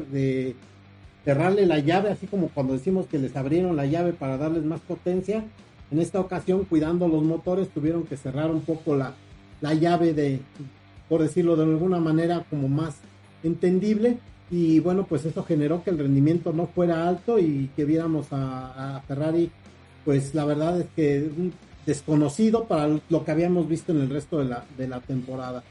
cerrarle 1.27 1.65
la 1.65 1.79
llave 1.79 2.09
así 2.09 2.25
como 2.25 2.47
cuando 2.47 2.71
decimos 2.71 3.05
que 3.07 3.19
les 3.19 3.35
abrieron 3.35 3.75
la 3.75 3.85
llave 3.85 4.13
para 4.13 4.37
darles 4.37 4.63
más 4.63 4.79
potencia 4.79 5.43
en 5.91 5.99
esta 5.99 6.21
ocasión 6.21 6.63
cuidando 6.63 7.09
los 7.09 7.21
motores 7.21 7.67
tuvieron 7.67 8.05
que 8.05 8.15
cerrar 8.15 8.49
un 8.49 8.61
poco 8.61 8.95
la, 8.95 9.13
la 9.59 9.73
llave 9.73 10.13
de 10.13 10.39
por 11.09 11.21
decirlo 11.21 11.57
de 11.57 11.63
alguna 11.63 11.99
manera 11.99 12.45
como 12.49 12.69
más 12.69 12.95
entendible 13.43 14.19
y 14.49 14.79
bueno, 14.79 15.05
pues 15.05 15.25
eso 15.25 15.43
generó 15.43 15.83
que 15.83 15.89
el 15.89 15.97
rendimiento 15.97 16.53
no 16.53 16.67
fuera 16.67 17.09
alto 17.09 17.37
y 17.39 17.69
que 17.75 17.83
viéramos 17.83 18.27
a, 18.31 19.03
Ferrari, 19.05 19.51
pues 20.05 20.33
la 20.33 20.45
verdad 20.45 20.79
es 20.79 20.87
que 20.95 21.29
desconocido 21.85 22.63
para 22.63 22.87
lo 23.09 23.25
que 23.25 23.31
habíamos 23.31 23.67
visto 23.67 23.91
en 23.91 23.99
el 23.99 24.09
resto 24.09 24.39
de 24.39 24.45
la, 24.45 24.63
de 24.77 24.87
la 24.87 25.01
temporada. 25.01 25.61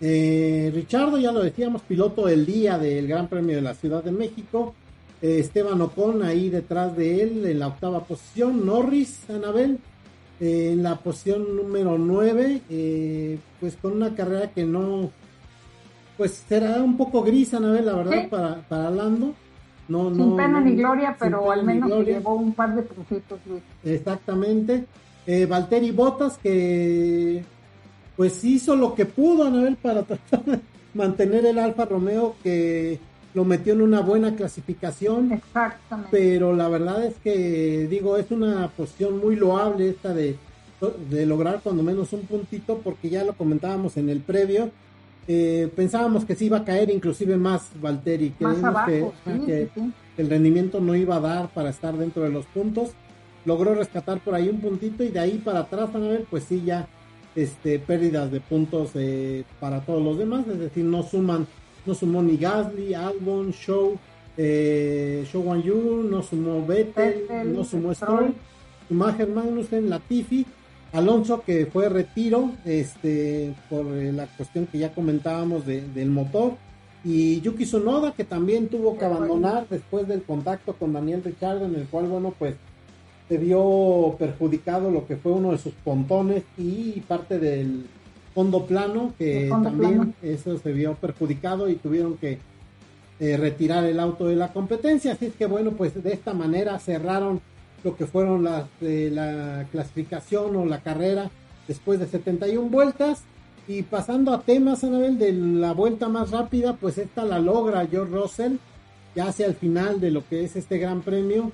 Eh, 0.00 0.70
Richardo, 0.74 1.18
ya 1.18 1.32
lo 1.32 1.42
decíamos, 1.42 1.82
piloto 1.82 2.24
del 2.24 2.46
día 2.46 2.78
del 2.78 3.06
Gran 3.06 3.28
Premio 3.28 3.56
de 3.56 3.62
la 3.62 3.74
Ciudad 3.74 4.02
de 4.02 4.12
México. 4.12 4.74
Eh, 5.22 5.38
Esteban 5.38 5.80
Ocon 5.80 6.22
ahí 6.22 6.50
detrás 6.50 6.96
de 6.96 7.22
él 7.22 7.46
en 7.46 7.58
la 7.60 7.68
octava 7.68 8.04
posición. 8.04 8.66
Norris, 8.66 9.30
Anabel, 9.30 9.78
eh, 10.40 10.70
en 10.72 10.82
la 10.82 10.96
posición 10.96 11.56
número 11.56 11.96
9, 11.96 13.38
pues 13.60 13.76
con 13.80 13.92
una 13.92 14.14
carrera 14.14 14.50
que 14.50 14.64
no, 14.64 15.10
pues 16.16 16.44
será 16.48 16.82
un 16.82 16.96
poco 16.96 17.22
gris, 17.22 17.54
Anabel, 17.54 17.86
la 17.86 17.94
verdad, 17.94 18.28
para, 18.28 18.56
para 18.68 18.90
Lando. 18.90 19.34
No, 19.88 20.14
sin 20.14 20.36
pena 20.36 20.60
ni 20.60 20.76
gloria, 20.76 21.16
pero 21.18 21.50
al 21.50 21.64
menos 21.64 22.04
llevó 22.04 22.34
un 22.34 22.52
par 22.52 22.74
de 22.74 22.82
puntitos, 22.82 23.38
Luis. 23.46 23.62
Exactamente. 23.84 24.86
Eh, 25.26 25.46
Valtteri 25.46 25.90
Bottas, 25.90 26.38
que 26.38 27.44
pues 28.16 28.42
hizo 28.44 28.76
lo 28.76 28.94
que 28.94 29.06
pudo, 29.06 29.44
Anabel, 29.44 29.76
para 29.76 30.02
tratar 30.04 30.44
de 30.44 30.60
mantener 30.94 31.46
el 31.46 31.58
Alfa 31.58 31.84
Romeo, 31.84 32.36
que 32.42 32.98
lo 33.34 33.44
metió 33.44 33.72
en 33.72 33.82
una 33.82 34.00
buena 34.00 34.34
clasificación. 34.34 35.32
Exactamente. 35.32 36.10
Pero 36.10 36.54
la 36.54 36.68
verdad 36.68 37.04
es 37.04 37.14
que, 37.22 37.86
digo, 37.88 38.16
es 38.16 38.30
una 38.30 38.68
posición 38.68 39.18
muy 39.18 39.36
loable 39.36 39.88
esta 39.88 40.12
de, 40.14 40.36
de 41.10 41.26
lograr 41.26 41.60
cuando 41.62 41.82
menos 41.82 42.12
un 42.12 42.22
puntito, 42.22 42.78
porque 42.78 43.10
ya 43.10 43.24
lo 43.24 43.34
comentábamos 43.34 43.96
en 43.96 44.08
el 44.08 44.20
previo 44.20 44.70
eh, 45.28 45.70
pensábamos 45.76 46.24
que 46.24 46.34
sí 46.34 46.46
iba 46.46 46.58
a 46.58 46.64
caer 46.64 46.90
inclusive 46.90 47.36
más 47.36 47.70
Valtteri, 47.80 48.30
que, 48.30 49.68
el 50.18 50.28
rendimiento 50.28 50.80
no 50.80 50.94
iba 50.94 51.16
a 51.16 51.20
dar 51.20 51.48
para 51.48 51.70
estar 51.70 51.96
dentro 51.96 52.22
de 52.22 52.30
los 52.30 52.44
puntos. 52.46 52.90
Logró 53.44 53.74
rescatar 53.74 54.20
por 54.20 54.34
ahí 54.34 54.48
un 54.48 54.60
puntito 54.60 55.02
y 55.02 55.08
de 55.08 55.20
ahí 55.20 55.38
para 55.38 55.60
atrás, 55.60 55.94
a 55.94 55.98
ver, 55.98 56.26
pues 56.30 56.44
sí 56.44 56.62
ya 56.64 56.86
este, 57.34 57.78
pérdidas 57.78 58.30
de 58.30 58.40
puntos 58.40 58.90
eh, 58.94 59.44
para 59.58 59.80
todos 59.80 60.02
los 60.02 60.18
demás, 60.18 60.46
es 60.48 60.58
decir, 60.58 60.84
no 60.84 61.02
suman, 61.02 61.46
no 61.86 61.94
sumó 61.94 62.22
ni 62.22 62.36
Gasly, 62.36 62.94
Albon, 62.94 63.52
Show, 63.52 63.98
eh, 64.36 65.26
Show 65.30 65.42
Wan 65.42 65.62
Yu, 65.62 66.06
no 66.08 66.22
sumó 66.22 66.64
Vettel, 66.64 67.52
no 67.52 67.64
sumó 67.64 67.94
Stroll, 67.94 68.34
Schumacher, 68.86 69.28
Magnussen, 69.28 69.90
Latifi 69.90 70.46
Alonso 70.92 71.42
que 71.42 71.66
fue 71.66 71.88
retiro 71.88 72.50
este 72.66 73.54
por 73.70 73.86
eh, 73.86 74.12
la 74.12 74.26
cuestión 74.26 74.66
que 74.66 74.78
ya 74.78 74.94
comentábamos 74.94 75.64
del 75.66 76.10
motor 76.10 76.52
y 77.02 77.40
Yuki 77.40 77.64
Tsunoda 77.64 78.12
que 78.12 78.24
también 78.24 78.68
tuvo 78.68 78.98
que 78.98 79.06
abandonar 79.06 79.66
después 79.70 80.06
del 80.06 80.22
contacto 80.22 80.74
con 80.74 80.92
Daniel 80.92 81.24
Ricciardo 81.24 81.64
en 81.64 81.76
el 81.76 81.86
cual 81.86 82.08
bueno 82.08 82.34
pues 82.38 82.56
se 83.26 83.38
vio 83.38 84.16
perjudicado 84.18 84.90
lo 84.90 85.06
que 85.06 85.16
fue 85.16 85.32
uno 85.32 85.52
de 85.52 85.58
sus 85.58 85.72
pontones 85.72 86.42
y 86.58 87.00
parte 87.00 87.38
del 87.38 87.86
fondo 88.34 88.66
plano 88.66 89.14
que 89.18 89.48
también 89.62 90.14
eso 90.22 90.58
se 90.58 90.72
vio 90.72 90.94
perjudicado 90.94 91.68
y 91.68 91.76
tuvieron 91.76 92.16
que 92.16 92.38
eh, 93.20 93.36
retirar 93.36 93.84
el 93.84 94.00
auto 94.00 94.26
de 94.26 94.36
la 94.36 94.52
competencia 94.52 95.12
así 95.12 95.26
es 95.26 95.34
que 95.34 95.46
bueno 95.46 95.72
pues 95.72 96.02
de 96.02 96.12
esta 96.12 96.32
manera 96.32 96.78
cerraron 96.78 97.40
lo 97.84 97.96
que 97.96 98.06
fueron 98.06 98.44
las 98.44 98.64
de 98.80 99.10
la 99.10 99.66
clasificación 99.70 100.56
o 100.56 100.64
la 100.64 100.80
carrera 100.80 101.30
después 101.66 101.98
de 102.00 102.06
71 102.06 102.68
vueltas. 102.68 103.22
Y 103.68 103.82
pasando 103.82 104.32
a 104.32 104.42
temas, 104.42 104.82
Anabel, 104.82 105.18
de 105.18 105.32
la 105.32 105.72
vuelta 105.72 106.08
más 106.08 106.30
rápida, 106.30 106.74
pues 106.74 106.98
esta 106.98 107.24
la 107.24 107.38
logra 107.38 107.86
George 107.86 108.12
Russell, 108.12 108.56
ya 109.14 109.28
hacia 109.28 109.46
el 109.46 109.54
final 109.54 110.00
de 110.00 110.10
lo 110.10 110.26
que 110.28 110.44
es 110.44 110.56
este 110.56 110.78
gran 110.78 111.02
premio, 111.02 111.52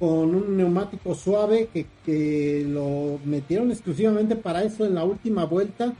con 0.00 0.34
un 0.34 0.56
neumático 0.56 1.14
suave 1.14 1.68
que, 1.72 1.86
que 2.04 2.66
lo 2.68 3.20
metieron 3.24 3.70
exclusivamente 3.70 4.34
para 4.34 4.64
eso 4.64 4.84
en 4.84 4.96
la 4.96 5.04
última 5.04 5.44
vuelta. 5.44 5.94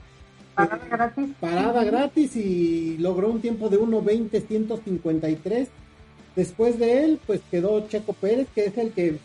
Parada 0.55 0.87
gratis. 0.89 1.29
Parada 1.39 1.83
gratis 1.83 2.35
y 2.35 2.97
logró 2.97 3.29
un 3.29 3.41
tiempo 3.41 3.69
de 3.69 3.79
1.20.153. 3.79 5.67
Después 6.35 6.79
de 6.79 7.03
él, 7.03 7.19
pues 7.25 7.41
quedó 7.51 7.87
Checo 7.87 8.13
Pérez, 8.13 8.47
que 8.53 8.65
es 8.65 8.77
el 8.77 8.91
que 8.91 9.19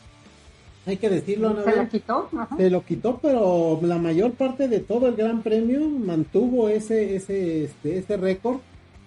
hay 0.87 0.97
que 0.97 1.11
decirlo, 1.11 1.53
¿no? 1.53 1.65
Se 1.65 1.77
lo 1.77 1.89
quitó. 1.89 2.29
Se 2.57 2.71
lo 2.71 2.85
quitó, 2.85 3.19
pero 3.21 3.81
la 3.83 3.99
mayor 3.99 4.33
parte 4.33 4.69
de 4.69 4.81
todo 4.81 5.09
el 5.09 5.17
Gran 5.17 5.43
Premio 5.43 5.81
mantuvo 5.89 6.69
ese, 6.69 7.17
ese, 7.17 7.65
este, 7.65 7.99
ese 7.99 8.17
récord. 8.17 8.59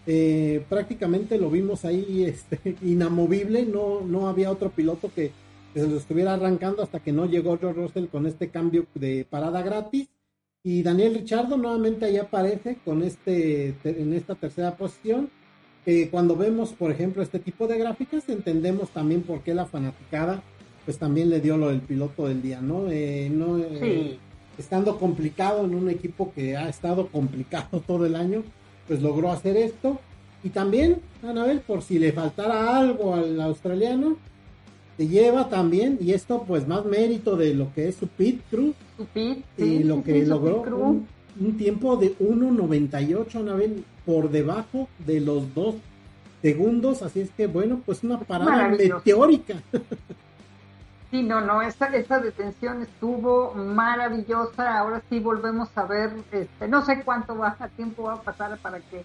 Eh, 0.06 0.65
prácticamente 0.68 1.38
lo 1.38 1.49
vimos 1.49 1.85
ahí 1.85 2.26
este, 2.26 2.76
inamovible, 2.81 3.65
no, 3.65 4.02
no 4.02 4.27
había 4.27 4.52
otro 4.52 4.69
piloto 4.69 5.10
que, 5.14 5.31
se 5.73 5.88
lo 5.88 5.98
estuviera 5.98 6.34
arrancando 6.35 6.84
hasta 6.84 6.99
que 6.99 7.11
no 7.11 7.26
llegó 7.26 7.57
George 7.57 7.81
Russell 7.81 8.06
con 8.06 8.27
este 8.27 8.49
cambio 8.49 8.85
de 8.93 9.26
parada 9.27 9.64
gratis. 9.64 10.07
Y 10.64 10.81
Daniel 10.81 11.15
Richardo 11.15 11.57
nuevamente 11.57 12.06
ahí 12.06 12.18
aparece 12.18 12.77
con 12.85 13.03
este, 13.03 13.76
en 13.84 14.14
esta 14.14 14.35
tercera 14.35 14.76
posición. 14.76 15.30
cuando 16.10 16.35
vemos, 16.38 16.72
por 16.72 16.90
ejemplo, 16.91 17.22
este 17.22 17.40
tipo 17.40 17.68
de 17.68 17.77
gráficas, 17.77 18.30
entendemos 18.30 18.90
también 18.90 19.23
por 19.23 19.41
qué 19.41 19.53
la 19.53 19.65
fanaticada 19.65 20.41
pues 20.85 20.98
también 20.98 21.30
le 21.30 21.40
dio 21.40 21.57
lo 21.57 21.69
del 21.69 21.81
piloto 21.81 22.27
del 22.27 22.41
día, 22.41 22.61
¿no? 22.61 22.90
Eh, 22.90 23.30
no 23.31 23.57
eh, 23.57 24.18
Estando 24.57 24.99
complicado 24.99 25.65
en 25.65 25.73
un 25.73 25.90
equipo 25.90 26.31
que 26.34 26.56
ha 26.56 26.69
estado 26.69 27.07
complicado 27.07 27.80
todo 27.88 28.06
el 28.06 28.15
año, 28.15 28.44
pues 28.88 29.02
logró 29.02 29.31
hacer 29.31 29.57
esto. 29.57 29.99
Y 30.44 30.49
también, 30.49 30.99
Anabel, 31.23 31.61
por 31.61 31.81
si 31.81 31.99
le 31.99 32.11
faltara 32.11 32.77
algo 32.77 33.15
al 33.15 33.40
australiano, 33.40 34.18
se 34.98 35.07
lleva 35.07 35.49
también, 35.49 35.98
y 36.02 36.11
esto 36.11 36.44
pues 36.45 36.68
más 36.68 36.85
mérito 36.85 37.35
de 37.35 37.53
lo 37.56 37.73
que 37.73 37.88
es 37.88 37.95
su 37.95 38.07
pit 38.07 38.41
crew, 38.52 38.73
su 39.03 39.07
pit, 39.07 39.45
y 39.57 39.84
lo 39.84 40.03
que 40.03 40.25
logró 40.25 40.61
un, 40.61 41.07
un, 41.39 41.57
tiempo 41.57 41.97
de 41.97 42.17
1.98, 42.17 43.35
Anabel, 43.35 43.84
por 44.05 44.30
debajo 44.30 44.88
de 45.05 45.19
los 45.19 45.53
dos 45.53 45.75
segundos, 46.41 47.01
así 47.01 47.21
es 47.21 47.31
que 47.31 47.47
bueno, 47.47 47.81
pues 47.85 48.03
una 48.03 48.19
parada 48.19 48.69
meteórica. 48.69 49.55
Sí, 51.13 51.21
no, 51.21 51.41
no, 51.41 51.61
esta, 51.61 51.85
esta 51.95 52.19
detención 52.19 52.81
estuvo 52.81 53.53
maravillosa. 53.53 54.80
Ahora 54.80 55.03
sí 55.11 55.19
volvemos 55.19 55.69
a 55.75 55.85
ver, 55.85 56.11
este, 56.31 56.67
no 56.67 56.84
sé 56.84 57.03
cuánto 57.03 57.38
va, 57.38 57.55
tiempo 57.75 58.01
va 58.01 58.13
a 58.13 58.21
pasar 58.23 58.57
para 58.57 58.80
que 58.80 59.03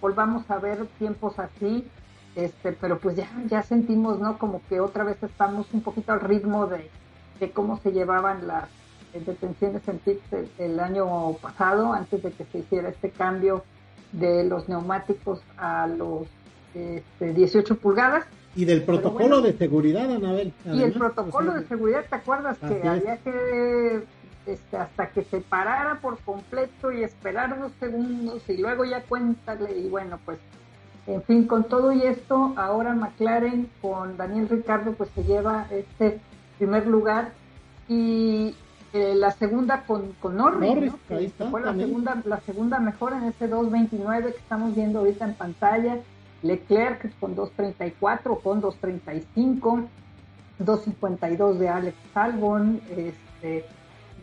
volvamos 0.00 0.50
a 0.50 0.58
ver 0.58 0.84
tiempos 0.98 1.38
así, 1.38 1.86
este, 2.34 2.72
pero 2.72 2.98
pues 2.98 3.14
ya, 3.14 3.28
ya 3.46 3.62
sentimos, 3.62 4.18
¿no? 4.18 4.36
Como 4.36 4.62
que 4.68 4.80
otra 4.80 5.04
vez 5.04 5.22
estamos 5.22 5.72
un 5.72 5.82
poquito 5.82 6.12
al 6.12 6.22
ritmo 6.22 6.66
de, 6.66 6.90
cómo 7.52 7.78
se 7.78 7.92
llevaban 7.92 8.48
las 8.48 8.68
detenciones 9.20 9.86
en 9.88 9.98
pits 9.98 10.22
el, 10.58 10.80
año 10.80 11.34
pasado, 11.34 11.92
antes 11.92 12.22
de 12.22 12.32
que 12.32 12.44
se 12.44 12.58
hiciera 12.58 12.88
este 12.88 13.10
cambio 13.10 13.64
de 14.12 14.44
los 14.44 14.68
neumáticos 14.68 15.40
a 15.56 15.86
los 15.86 16.26
este, 16.74 17.32
18 17.32 17.76
pulgadas. 17.78 18.24
Y 18.56 18.64
del 18.64 18.82
protocolo 18.82 19.40
de 19.40 19.52
seguridad, 19.52 20.10
Anabel. 20.10 20.52
y 20.64 20.82
el 20.82 20.92
protocolo 20.92 21.54
de 21.54 21.66
seguridad, 21.66 22.04
¿te 22.08 22.14
acuerdas 22.16 22.58
que 22.58 22.88
había 22.88 23.16
que 23.18 24.04
este, 24.46 24.76
hasta 24.76 25.08
que 25.08 25.24
se 25.24 25.40
parara 25.40 26.00
por 26.00 26.18
completo 26.20 26.92
y 26.92 27.02
esperar 27.02 27.54
unos 27.54 27.72
segundos 27.80 28.42
y 28.48 28.58
luego 28.58 28.84
ya 28.84 29.02
cuéntale 29.02 29.78
y 29.78 29.88
bueno, 29.88 30.18
pues 30.24 30.38
en 31.06 31.22
fin, 31.22 31.46
con 31.46 31.64
todo 31.64 31.92
y 31.92 32.02
esto, 32.02 32.52
ahora 32.56 32.94
McLaren 32.94 33.70
con 33.80 34.16
Daniel 34.16 34.48
Ricardo 34.48 34.92
pues 34.92 35.10
se 35.14 35.24
lleva 35.24 35.66
este 35.70 36.20
primer 36.58 36.86
lugar 36.86 37.32
y 37.88 38.54
eh, 38.94 39.12
la 39.16 39.32
segunda 39.32 39.82
con, 39.82 40.12
con 40.20 40.36
Norris, 40.36 40.92
que 41.08 41.28
fue 41.50 41.60
la 41.60 41.74
segunda, 41.74 42.22
la 42.24 42.40
segunda 42.42 42.78
mejor 42.78 43.12
en 43.12 43.24
ese 43.24 43.50
2.29 43.50 44.22
que 44.32 44.38
estamos 44.38 44.76
viendo 44.76 45.00
ahorita 45.00 45.24
en 45.24 45.34
pantalla. 45.34 45.98
Leclerc 46.44 47.18
con 47.18 47.34
2.34, 47.34 48.40
con 48.40 48.62
2.35, 48.62 49.88
2.52 50.60 51.54
de 51.54 51.68
Alex 51.68 51.96
Albon, 52.14 52.80
este, 52.90 53.64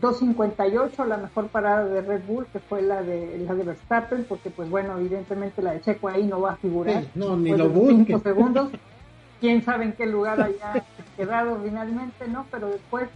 2.58 0.00 1.04
la 1.04 1.18
mejor 1.18 1.48
parada 1.48 1.84
de 1.84 2.00
Red 2.00 2.22
Bull, 2.26 2.46
que 2.46 2.58
fue 2.60 2.80
la 2.80 3.02
de 3.02 3.44
la 3.46 3.54
de 3.54 3.64
Verstappen, 3.64 4.24
porque 4.24 4.48
pues 4.48 4.70
bueno, 4.70 4.96
evidentemente 4.98 5.60
la 5.60 5.72
de 5.72 5.82
Checo 5.82 6.08
ahí 6.08 6.24
no 6.24 6.40
va 6.40 6.52
a 6.52 6.56
figurar. 6.56 7.04
no, 7.14 7.36
ni 7.36 7.50
lo 7.50 7.68
segundos. 8.20 8.70
Quién 9.40 9.62
sabe 9.62 9.84
en 9.84 9.92
qué 9.92 10.06
lugar 10.06 10.40
haya 10.40 10.84
quedado 11.16 11.58
finalmente, 11.62 12.26
¿no? 12.28 12.46
Pero 12.50 12.68
después 12.68 13.08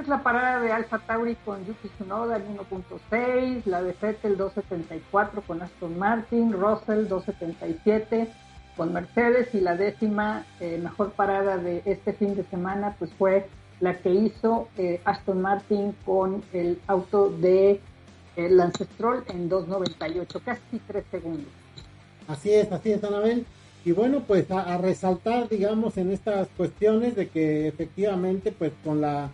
es 0.00 0.08
la 0.08 0.22
parada 0.22 0.60
de 0.60 0.72
Alfa 0.72 0.98
Tauri 0.98 1.36
con 1.44 1.64
Yuki 1.66 1.88
Tsunoda 1.88 2.36
el 2.36 2.44
1.6, 2.44 3.62
la 3.66 3.82
de 3.82 3.94
Vettel 4.00 4.36
2.74 4.36 5.42
con 5.46 5.62
Aston 5.62 5.98
Martin, 5.98 6.52
Russell 6.52 7.06
2.77 7.06 8.28
con 8.76 8.92
Mercedes 8.92 9.54
y 9.54 9.60
la 9.60 9.76
décima 9.76 10.44
eh, 10.60 10.78
mejor 10.82 11.12
parada 11.12 11.58
de 11.58 11.82
este 11.84 12.12
fin 12.12 12.34
de 12.34 12.44
semana 12.44 12.96
pues 12.98 13.12
fue 13.12 13.46
la 13.80 13.98
que 13.98 14.10
hizo 14.10 14.68
eh, 14.76 15.00
Aston 15.04 15.40
Martin 15.40 15.94
con 16.04 16.42
el 16.52 16.80
auto 16.86 17.30
de 17.30 17.80
eh, 18.36 18.48
Lance 18.48 18.84
Stroll 18.84 19.24
en 19.28 19.48
2.98, 19.48 20.42
casi 20.44 20.78
3 20.86 21.04
segundos. 21.10 21.46
Así 22.26 22.52
es, 22.52 22.72
así 22.72 22.90
es, 22.90 23.04
Anabel. 23.04 23.46
Y 23.84 23.92
bueno, 23.92 24.20
pues 24.26 24.50
a, 24.50 24.78
resaltar, 24.78 25.48
digamos, 25.48 25.98
en 25.98 26.10
estas 26.10 26.48
cuestiones 26.56 27.14
de 27.16 27.28
que 27.28 27.68
efectivamente, 27.68 28.50
pues 28.50 28.72
con 28.82 29.02
la 29.02 29.30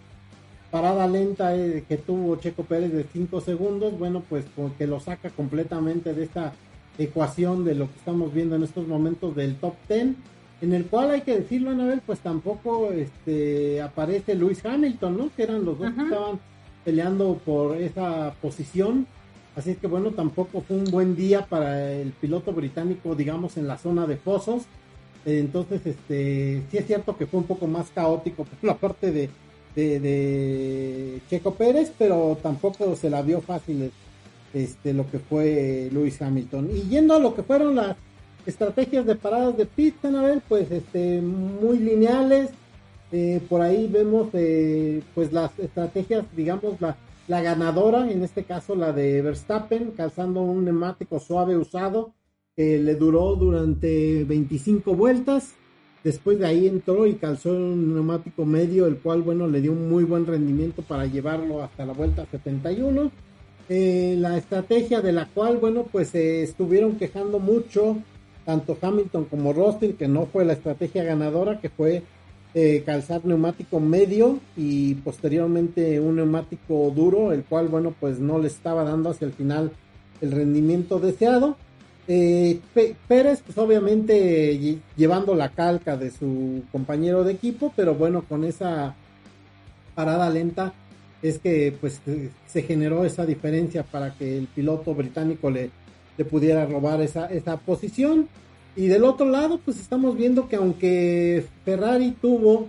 parada 0.71 1.07
lenta 1.07 1.57
eh, 1.57 1.85
que 1.89 1.97
tuvo 1.97 2.37
Checo 2.37 2.65
Pérez 2.65 2.93
de 2.93 3.05
5 3.05 3.41
segundos, 3.41 3.99
bueno, 3.99 4.23
pues 4.29 4.45
que 4.79 4.87
lo 4.87 5.01
saca 5.01 5.31
completamente 5.31 6.15
de 6.15 6.25
esta 6.25 6.53
ecuación 6.99 7.65
de 7.65 7.75
lo 7.75 7.87
que 7.87 7.99
estamos 7.99 8.33
viendo 8.33 8.57
en 8.57 8.63
estos 8.63 8.87
momentos 8.87 9.35
del 9.35 9.57
top 9.57 9.75
10 9.89 10.15
en 10.63 10.75
el 10.75 10.87
cual 10.87 11.11
hay 11.11 11.23
que 11.23 11.39
decirlo, 11.39 11.71
Anabel, 11.71 12.03
pues 12.05 12.19
tampoco 12.21 12.93
este, 12.93 13.81
aparece 13.81 14.35
Luis 14.35 14.65
Hamilton, 14.65 15.17
¿no? 15.17 15.31
Que 15.35 15.45
eran 15.45 15.65
los 15.65 15.79
dos 15.79 15.93
que 15.93 16.03
estaban 16.03 16.39
peleando 16.85 17.41
por 17.45 17.77
esa 17.79 18.35
posición. 18.43 19.07
Así 19.57 19.75
que 19.75 19.87
bueno, 19.87 20.11
tampoco 20.11 20.61
fue 20.61 20.77
un 20.77 20.85
buen 20.85 21.17
día 21.17 21.47
para 21.47 21.93
el 21.93 22.13
piloto 22.13 22.53
británico, 22.53 23.15
digamos, 23.15 23.57
en 23.57 23.69
la 23.69 23.79
zona 23.79 24.07
de 24.07 24.17
pozos. 24.17 24.65
Entonces, 25.25 25.87
este, 25.87 26.63
sí 26.71 26.77
es 26.77 26.87
cierto 26.87 27.17
que 27.17 27.27
fue 27.27 27.41
un 27.41 27.47
poco 27.47 27.67
más 27.67 27.89
caótico 27.91 28.45
por 28.45 28.63
la 28.63 28.77
parte 28.77 29.13
de, 29.13 29.31
de, 29.75 31.21
Checo 31.29 31.55
Pérez, 31.55 31.93
pero 31.99 32.39
tampoco 32.43 32.97
se 32.97 33.11
la 33.11 33.23
vio 33.23 33.41
fácil 33.41 33.91
este, 34.53 34.93
lo 34.93 35.11
que 35.11 35.19
fue 35.19 35.89
Luis 35.93 36.21
Hamilton. 36.21 36.71
Y 36.75 36.89
yendo 36.89 37.15
a 37.15 37.19
lo 37.19 37.35
que 37.35 37.43
fueron 37.43 37.77
las 37.77 37.97
estrategias 38.47 39.07
de 39.07 39.15
paradas 39.15 39.57
de 39.57 39.67
pista, 39.67 40.09
Anabel, 40.09 40.43
pues 40.49 40.71
este, 40.71 41.21
muy 41.21 41.79
lineales. 41.79 42.51
Eh, 43.13 43.41
por 43.49 43.61
ahí 43.61 43.89
vemos 43.89 44.29
eh, 44.35 45.03
pues 45.15 45.33
las 45.33 45.59
estrategias, 45.59 46.25
digamos, 46.37 46.81
la, 46.81 46.97
la 47.27 47.43
ganadora, 47.43 48.11
en 48.11 48.23
este 48.23 48.45
caso 48.45 48.75
la 48.75 48.93
de 48.93 49.21
Verstappen, 49.23 49.93
calzando 49.93 50.43
un 50.43 50.65
neumático 50.65 51.19
suave 51.19 51.57
usado, 51.57 52.13
que 52.57 52.79
le 52.79 52.95
duró 52.95 53.35
durante 53.37 54.25
25 54.25 54.95
vueltas. 54.95 55.55
Después 56.03 56.39
de 56.39 56.47
ahí 56.47 56.67
entró 56.67 57.07
y 57.07 57.15
calzó 57.15 57.51
un 57.51 57.95
neumático 57.95 58.47
medio, 58.47 58.87
el 58.87 58.97
cual, 58.97 59.23
bueno, 59.23 59.47
le 59.47 59.61
dio 59.61 59.73
un 59.73 59.89
muy 59.89 60.05
buen 60.05 60.27
rendimiento 60.27 60.83
para 60.83 61.07
llevarlo 61.07 61.63
hasta 61.63 61.85
la 61.85 61.93
vuelta 61.93 62.27
71. 62.31 63.11
Eh, 63.69 64.17
la 64.19 64.37
estrategia 64.37 65.01
de 65.03 65.13
la 65.13 65.27
cual, 65.27 65.59
bueno, 65.59 65.87
pues 65.91 66.09
se 66.09 66.43
estuvieron 66.43 66.97
quejando 66.97 67.39
mucho 67.39 67.99
tanto 68.45 68.77
Hamilton 68.81 69.27
como 69.27 69.53
Rostin, 69.53 69.93
que 69.93 70.09
no 70.09 70.27
fue 70.27 70.45
la 70.45 70.55
estrategia 70.55 71.05
ganadora, 71.05 71.61
que 71.61 71.69
fue 71.69 72.03
eh, 72.53 72.83
calzar 72.85 73.25
neumático 73.25 73.79
medio 73.79 74.41
y 74.57 74.95
posteriormente 74.97 76.01
un 76.01 76.17
neumático 76.17 76.91
duro, 76.91 77.33
el 77.33 77.45
cual, 77.45 77.69
bueno, 77.69 77.95
pues 78.01 78.19
no 78.19 78.39
le 78.39 78.49
estaba 78.49 78.83
dando 78.85 79.11
hacia 79.11 79.27
el 79.27 79.33
final 79.33 79.71
el 80.21 80.33
rendimiento 80.33 80.99
deseado. 80.99 81.57
Eh, 82.13 82.59
Pérez, 83.07 83.41
pues 83.47 83.57
obviamente 83.57 84.81
llevando 84.97 85.37
la 85.37 85.51
calca 85.51 85.97
de 85.97 86.11
su 86.11 86.65
compañero 86.73 87.23
de 87.23 87.35
equipo, 87.35 87.73
pero 87.77 87.95
bueno, 87.95 88.25
con 88.29 88.43
esa 88.43 88.97
parada 89.95 90.29
lenta 90.29 90.73
es 91.23 91.39
que 91.39 91.73
pues 91.81 92.01
se 92.49 92.63
generó 92.63 93.05
esa 93.05 93.25
diferencia 93.27 93.85
para 93.85 94.13
que 94.15 94.39
el 94.39 94.49
piloto 94.49 94.93
británico 94.93 95.53
le, 95.53 95.71
le 96.19 96.25
pudiera 96.25 96.67
robar 96.67 97.01
esa, 97.01 97.27
esa 97.27 97.59
posición. 97.59 98.29
Y 98.75 98.89
del 98.89 99.05
otro 99.05 99.27
lado, 99.27 99.61
pues 99.65 99.79
estamos 99.79 100.17
viendo 100.17 100.49
que 100.49 100.57
aunque 100.57 101.47
Ferrari 101.65 102.11
tuvo 102.21 102.67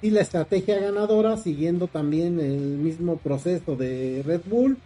y 0.00 0.08
la 0.08 0.22
estrategia 0.22 0.78
ganadora, 0.80 1.36
siguiendo 1.36 1.88
también 1.88 2.40
el 2.40 2.78
mismo 2.78 3.18
proceso 3.18 3.76
de 3.76 4.22
Red 4.24 4.40
Bull, 4.46 4.78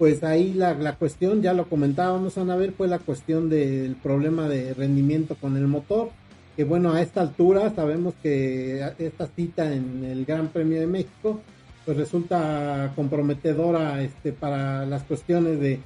pues 0.00 0.24
ahí 0.24 0.54
la, 0.54 0.72
la 0.72 0.94
cuestión, 0.94 1.42
ya 1.42 1.52
lo 1.52 1.68
comentábamos, 1.68 2.34
ver 2.34 2.72
fue 2.72 2.88
la 2.88 3.00
cuestión 3.00 3.50
del 3.50 3.96
problema 3.96 4.48
de 4.48 4.72
rendimiento 4.72 5.34
con 5.34 5.58
el 5.58 5.66
motor. 5.66 6.08
Que 6.56 6.64
bueno, 6.64 6.94
a 6.94 7.02
esta 7.02 7.20
altura 7.20 7.70
sabemos 7.76 8.14
que 8.22 8.82
esta 8.98 9.26
cita 9.26 9.70
en 9.70 10.02
el 10.02 10.24
Gran 10.24 10.48
Premio 10.48 10.80
de 10.80 10.86
México, 10.86 11.42
pues 11.84 11.98
resulta 11.98 12.94
comprometedora 12.96 14.02
este, 14.02 14.32
para 14.32 14.86
las 14.86 15.02
cuestiones 15.02 15.60
de, 15.60 15.80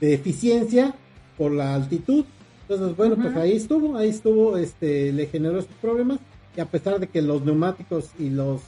de 0.00 0.14
eficiencia 0.14 0.94
por 1.36 1.52
la 1.52 1.74
altitud. 1.74 2.24
Entonces, 2.62 2.96
bueno, 2.96 3.16
pues 3.16 3.36
ahí 3.36 3.52
estuvo, 3.52 3.98
ahí 3.98 4.08
estuvo, 4.08 4.56
este, 4.56 5.12
le 5.12 5.26
generó 5.26 5.58
estos 5.58 5.76
problemas 5.76 6.20
y 6.56 6.60
a 6.62 6.64
pesar 6.64 7.00
de 7.00 7.08
que 7.08 7.20
los 7.20 7.44
neumáticos 7.44 8.12
y 8.18 8.30
los 8.30 8.62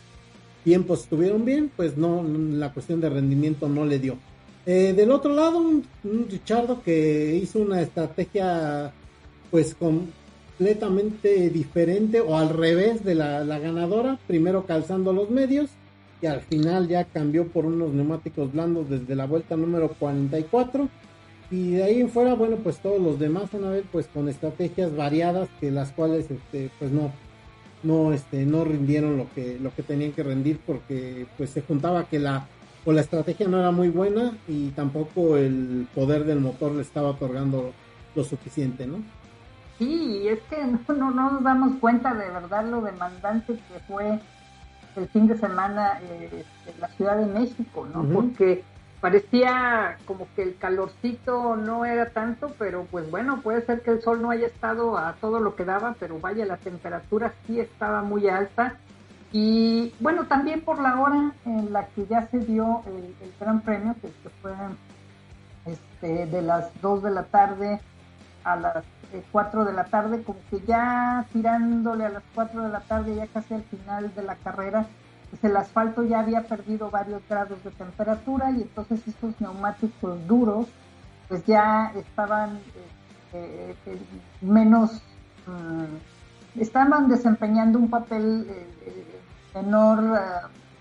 tiempos 0.62 1.04
estuvieron 1.04 1.46
bien, 1.46 1.70
pues 1.74 1.96
no, 1.96 2.22
la 2.22 2.74
cuestión 2.74 3.00
de 3.00 3.08
rendimiento 3.08 3.66
no 3.66 3.86
le 3.86 3.98
dio. 3.98 4.18
Eh, 4.66 4.92
del 4.94 5.10
otro 5.10 5.34
lado, 5.34 5.58
un, 5.58 5.84
Richardo 6.30 6.82
que 6.82 7.38
hizo 7.42 7.58
una 7.58 7.80
estrategia 7.80 8.92
pues 9.50 9.74
completamente 9.74 11.50
diferente 11.50 12.20
o 12.20 12.36
al 12.36 12.50
revés 12.50 13.02
de 13.04 13.14
la, 13.14 13.44
la 13.44 13.58
ganadora, 13.58 14.18
primero 14.26 14.66
calzando 14.66 15.12
los 15.12 15.30
medios 15.30 15.70
y 16.22 16.26
al 16.26 16.42
final 16.42 16.88
ya 16.88 17.04
cambió 17.04 17.48
por 17.48 17.64
unos 17.64 17.92
neumáticos 17.92 18.52
blandos 18.52 18.90
desde 18.90 19.16
la 19.16 19.26
vuelta 19.26 19.56
número 19.56 19.88
44 19.98 20.88
y 21.50 21.72
de 21.72 21.82
ahí 21.82 22.00
en 22.00 22.10
fuera, 22.10 22.34
bueno, 22.34 22.56
pues 22.56 22.78
todos 22.78 23.00
los 23.00 23.18
demás 23.18 23.50
van 23.52 23.64
a 23.64 23.70
ver 23.70 23.84
pues 23.90 24.06
con 24.06 24.28
estrategias 24.28 24.94
variadas 24.94 25.48
que 25.58 25.70
las 25.70 25.90
cuales 25.92 26.30
este 26.30 26.70
pues 26.78 26.92
no 26.92 27.12
no 27.82 28.12
este 28.12 28.44
no 28.44 28.64
rindieron 28.64 29.16
lo 29.16 29.26
que 29.34 29.58
lo 29.58 29.74
que 29.74 29.82
tenían 29.82 30.12
que 30.12 30.22
rendir 30.22 30.60
porque 30.66 31.26
pues 31.38 31.50
se 31.50 31.62
juntaba 31.62 32.04
que 32.04 32.18
la 32.18 32.46
o 32.84 32.92
la 32.92 33.00
estrategia 33.02 33.46
no 33.48 33.58
era 33.58 33.70
muy 33.70 33.88
buena 33.88 34.32
y 34.48 34.70
tampoco 34.70 35.36
el 35.36 35.86
poder 35.94 36.24
del 36.24 36.40
motor 36.40 36.72
le 36.72 36.82
estaba 36.82 37.10
otorgando 37.10 37.72
lo 38.14 38.24
suficiente, 38.24 38.86
¿no? 38.86 39.02
Sí, 39.78 40.28
es 40.28 40.40
que 40.50 40.62
no, 40.64 41.10
no, 41.10 41.30
nos 41.30 41.42
damos 41.42 41.76
cuenta 41.80 42.14
de 42.14 42.28
verdad 42.28 42.66
lo 42.66 42.82
demandante 42.82 43.54
que 43.54 43.80
fue 43.88 44.18
el 44.96 45.08
fin 45.08 45.26
de 45.26 45.38
semana 45.38 46.00
eh, 46.02 46.44
en 46.66 46.80
la 46.80 46.88
Ciudad 46.88 47.16
de 47.16 47.26
México, 47.26 47.86
¿no? 47.94 48.04
Porque 48.04 48.62
parecía 49.00 49.96
como 50.04 50.26
que 50.36 50.42
el 50.42 50.56
calorcito 50.56 51.56
no 51.56 51.84
era 51.84 52.10
tanto, 52.10 52.54
pero 52.58 52.86
pues 52.90 53.10
bueno, 53.10 53.40
puede 53.40 53.64
ser 53.64 53.80
que 53.82 53.92
el 53.92 54.02
sol 54.02 54.20
no 54.20 54.30
haya 54.30 54.46
estado 54.46 54.98
a 54.98 55.14
todo 55.14 55.40
lo 55.40 55.56
que 55.56 55.64
daba, 55.64 55.94
pero 55.98 56.18
vaya, 56.18 56.44
la 56.44 56.58
temperatura 56.58 57.32
sí 57.46 57.60
estaba 57.60 58.02
muy 58.02 58.28
alta. 58.28 58.76
Y 59.32 59.94
bueno, 60.00 60.26
también 60.26 60.62
por 60.62 60.80
la 60.80 61.00
hora 61.00 61.32
en 61.44 61.72
la 61.72 61.86
que 61.86 62.06
ya 62.06 62.26
se 62.28 62.38
dio 62.40 62.82
el, 62.86 63.14
Gran 63.38 63.60
Premio, 63.60 63.94
que, 64.00 64.10
fue 64.42 64.52
este, 65.66 66.26
de 66.26 66.42
las 66.42 66.68
2 66.82 67.02
de 67.04 67.10
la 67.10 67.22
tarde 67.24 67.80
a 68.42 68.56
las 68.56 68.84
4 69.30 69.62
eh, 69.62 69.64
de 69.66 69.72
la 69.72 69.84
tarde, 69.84 70.22
como 70.22 70.38
que 70.50 70.60
ya 70.66 71.26
tirándole 71.32 72.06
a 72.06 72.08
las 72.08 72.22
4 72.34 72.62
de 72.62 72.68
la 72.70 72.80
tarde, 72.80 73.14
ya 73.14 73.26
casi 73.28 73.54
al 73.54 73.62
final 73.62 74.12
de 74.14 74.22
la 74.22 74.34
carrera, 74.36 74.86
pues 75.30 75.44
el 75.44 75.56
asfalto 75.56 76.02
ya 76.02 76.20
había 76.20 76.42
perdido 76.42 76.90
varios 76.90 77.22
grados 77.28 77.62
de 77.62 77.70
temperatura 77.70 78.50
y 78.50 78.62
entonces 78.62 79.06
estos 79.06 79.40
neumáticos 79.40 80.26
duros 80.26 80.66
pues 81.28 81.46
ya 81.46 81.92
estaban 81.94 82.58
eh, 83.32 83.76
eh, 83.86 83.98
menos 84.40 85.00
mm, 85.46 86.60
estaban 86.60 87.08
desempeñando 87.08 87.78
un 87.78 87.88
papel 87.88 88.46
eh, 88.50 89.19
menor, 89.54 90.18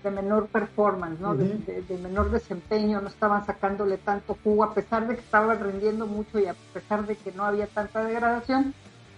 de 0.02 0.10
menor 0.10 0.46
performance, 0.48 1.20
¿no? 1.20 1.34
de, 1.34 1.98
menor 2.02 2.30
desempeño, 2.30 3.00
no 3.00 3.08
estaban 3.08 3.44
sacándole 3.44 3.98
tanto 3.98 4.36
jugo, 4.42 4.64
a 4.64 4.74
pesar 4.74 5.06
de 5.06 5.14
que 5.14 5.20
estaban 5.20 5.60
rindiendo 5.60 6.06
mucho 6.06 6.38
y 6.38 6.46
a 6.46 6.54
pesar 6.72 7.06
de 7.06 7.16
que 7.16 7.32
no 7.32 7.44
había 7.44 7.66
tanta 7.66 8.04
degradación. 8.04 8.74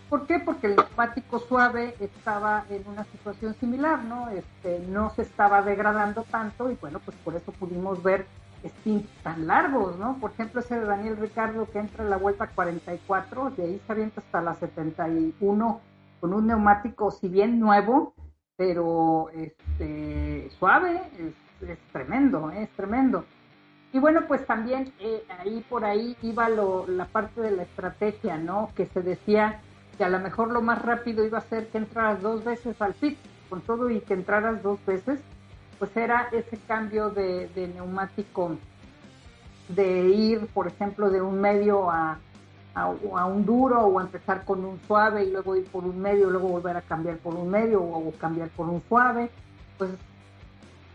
¿Por 0.08 0.26
qué? 0.26 0.40
Porque 0.40 0.66
el 0.66 0.76
neumático 0.76 1.38
suave 1.38 1.94
estaba 1.98 2.64
en 2.68 2.86
una 2.86 3.04
situación 3.04 3.54
similar, 3.54 4.04
¿no? 4.04 4.28
Este, 4.28 4.80
no 4.88 5.10
se 5.14 5.22
estaba 5.22 5.62
degradando 5.62 6.24
tanto 6.24 6.70
y 6.70 6.74
bueno, 6.74 7.00
pues 7.02 7.16
por 7.24 7.34
eso 7.34 7.50
pudimos 7.52 8.02
ver 8.02 8.26
stints 8.62 9.08
tan 9.22 9.46
largos, 9.46 9.98
¿no? 9.98 10.18
Por 10.18 10.32
ejemplo, 10.32 10.60
ese 10.60 10.78
de 10.78 10.84
Daniel 10.84 11.16
Ricardo 11.16 11.66
que 11.70 11.78
entra 11.78 12.04
en 12.04 12.10
la 12.10 12.18
vuelta 12.18 12.48
44, 12.48 13.52
de 13.56 13.62
ahí 13.64 13.80
se 13.86 13.92
avienta 13.92 14.20
hasta 14.20 14.42
la 14.42 14.54
71 14.54 15.80
con 16.20 16.34
un 16.34 16.46
neumático, 16.46 17.10
si 17.10 17.28
bien 17.28 17.58
nuevo, 17.58 18.14
pero 18.56 19.30
este, 19.30 20.50
suave, 20.58 21.00
es, 21.18 21.78
tremendo, 21.92 22.50
es 22.50 22.68
tremendo. 22.70 23.24
Y 23.92 23.98
bueno, 23.98 24.22
pues 24.26 24.46
también 24.46 24.92
eh, 25.00 25.22
ahí 25.38 25.64
por 25.68 25.84
ahí 25.84 26.16
iba 26.22 26.48
lo, 26.48 26.86
la 26.86 27.06
parte 27.06 27.40
de 27.40 27.50
la 27.50 27.62
estrategia, 27.62 28.38
¿no? 28.38 28.70
Que 28.74 28.86
se 28.86 29.02
decía 29.02 29.60
que 29.98 30.04
a 30.04 30.08
lo 30.08 30.18
mejor 30.18 30.50
lo 30.50 30.62
más 30.62 30.80
rápido 30.82 31.24
iba 31.24 31.38
a 31.38 31.42
ser 31.42 31.68
que 31.68 31.78
entraras 31.78 32.22
dos 32.22 32.42
veces 32.44 32.80
al 32.80 32.94
pit, 32.94 33.18
con 33.48 33.60
todo 33.60 33.90
y 33.90 34.00
que 34.00 34.14
entraras 34.14 34.62
dos 34.62 34.84
veces, 34.86 35.20
pues 35.78 35.94
era 35.96 36.28
ese 36.32 36.56
cambio 36.66 37.10
de, 37.10 37.50
neumático, 37.74 38.56
de 39.68 40.08
ir, 40.08 40.46
por 40.54 40.68
ejemplo, 40.68 41.10
de 41.10 41.20
un 41.20 41.40
medio 41.40 41.90
a, 41.90 42.18
a, 42.74 42.86
un 43.26 43.44
duro 43.44 43.80
o 43.80 44.00
empezar 44.00 44.44
con 44.44 44.64
un 44.64 44.80
suave 44.86 45.24
y 45.24 45.30
luego 45.30 45.56
ir 45.56 45.66
por 45.66 45.84
un 45.84 46.00
medio, 46.00 46.30
luego 46.30 46.48
volver 46.48 46.76
a 46.76 46.82
cambiar 46.82 47.18
por 47.18 47.34
un 47.34 47.50
medio 47.50 47.82
o, 47.82 48.12
cambiar 48.12 48.48
por 48.50 48.68
un 48.68 48.82
suave. 48.88 49.30
Pues 49.78 49.90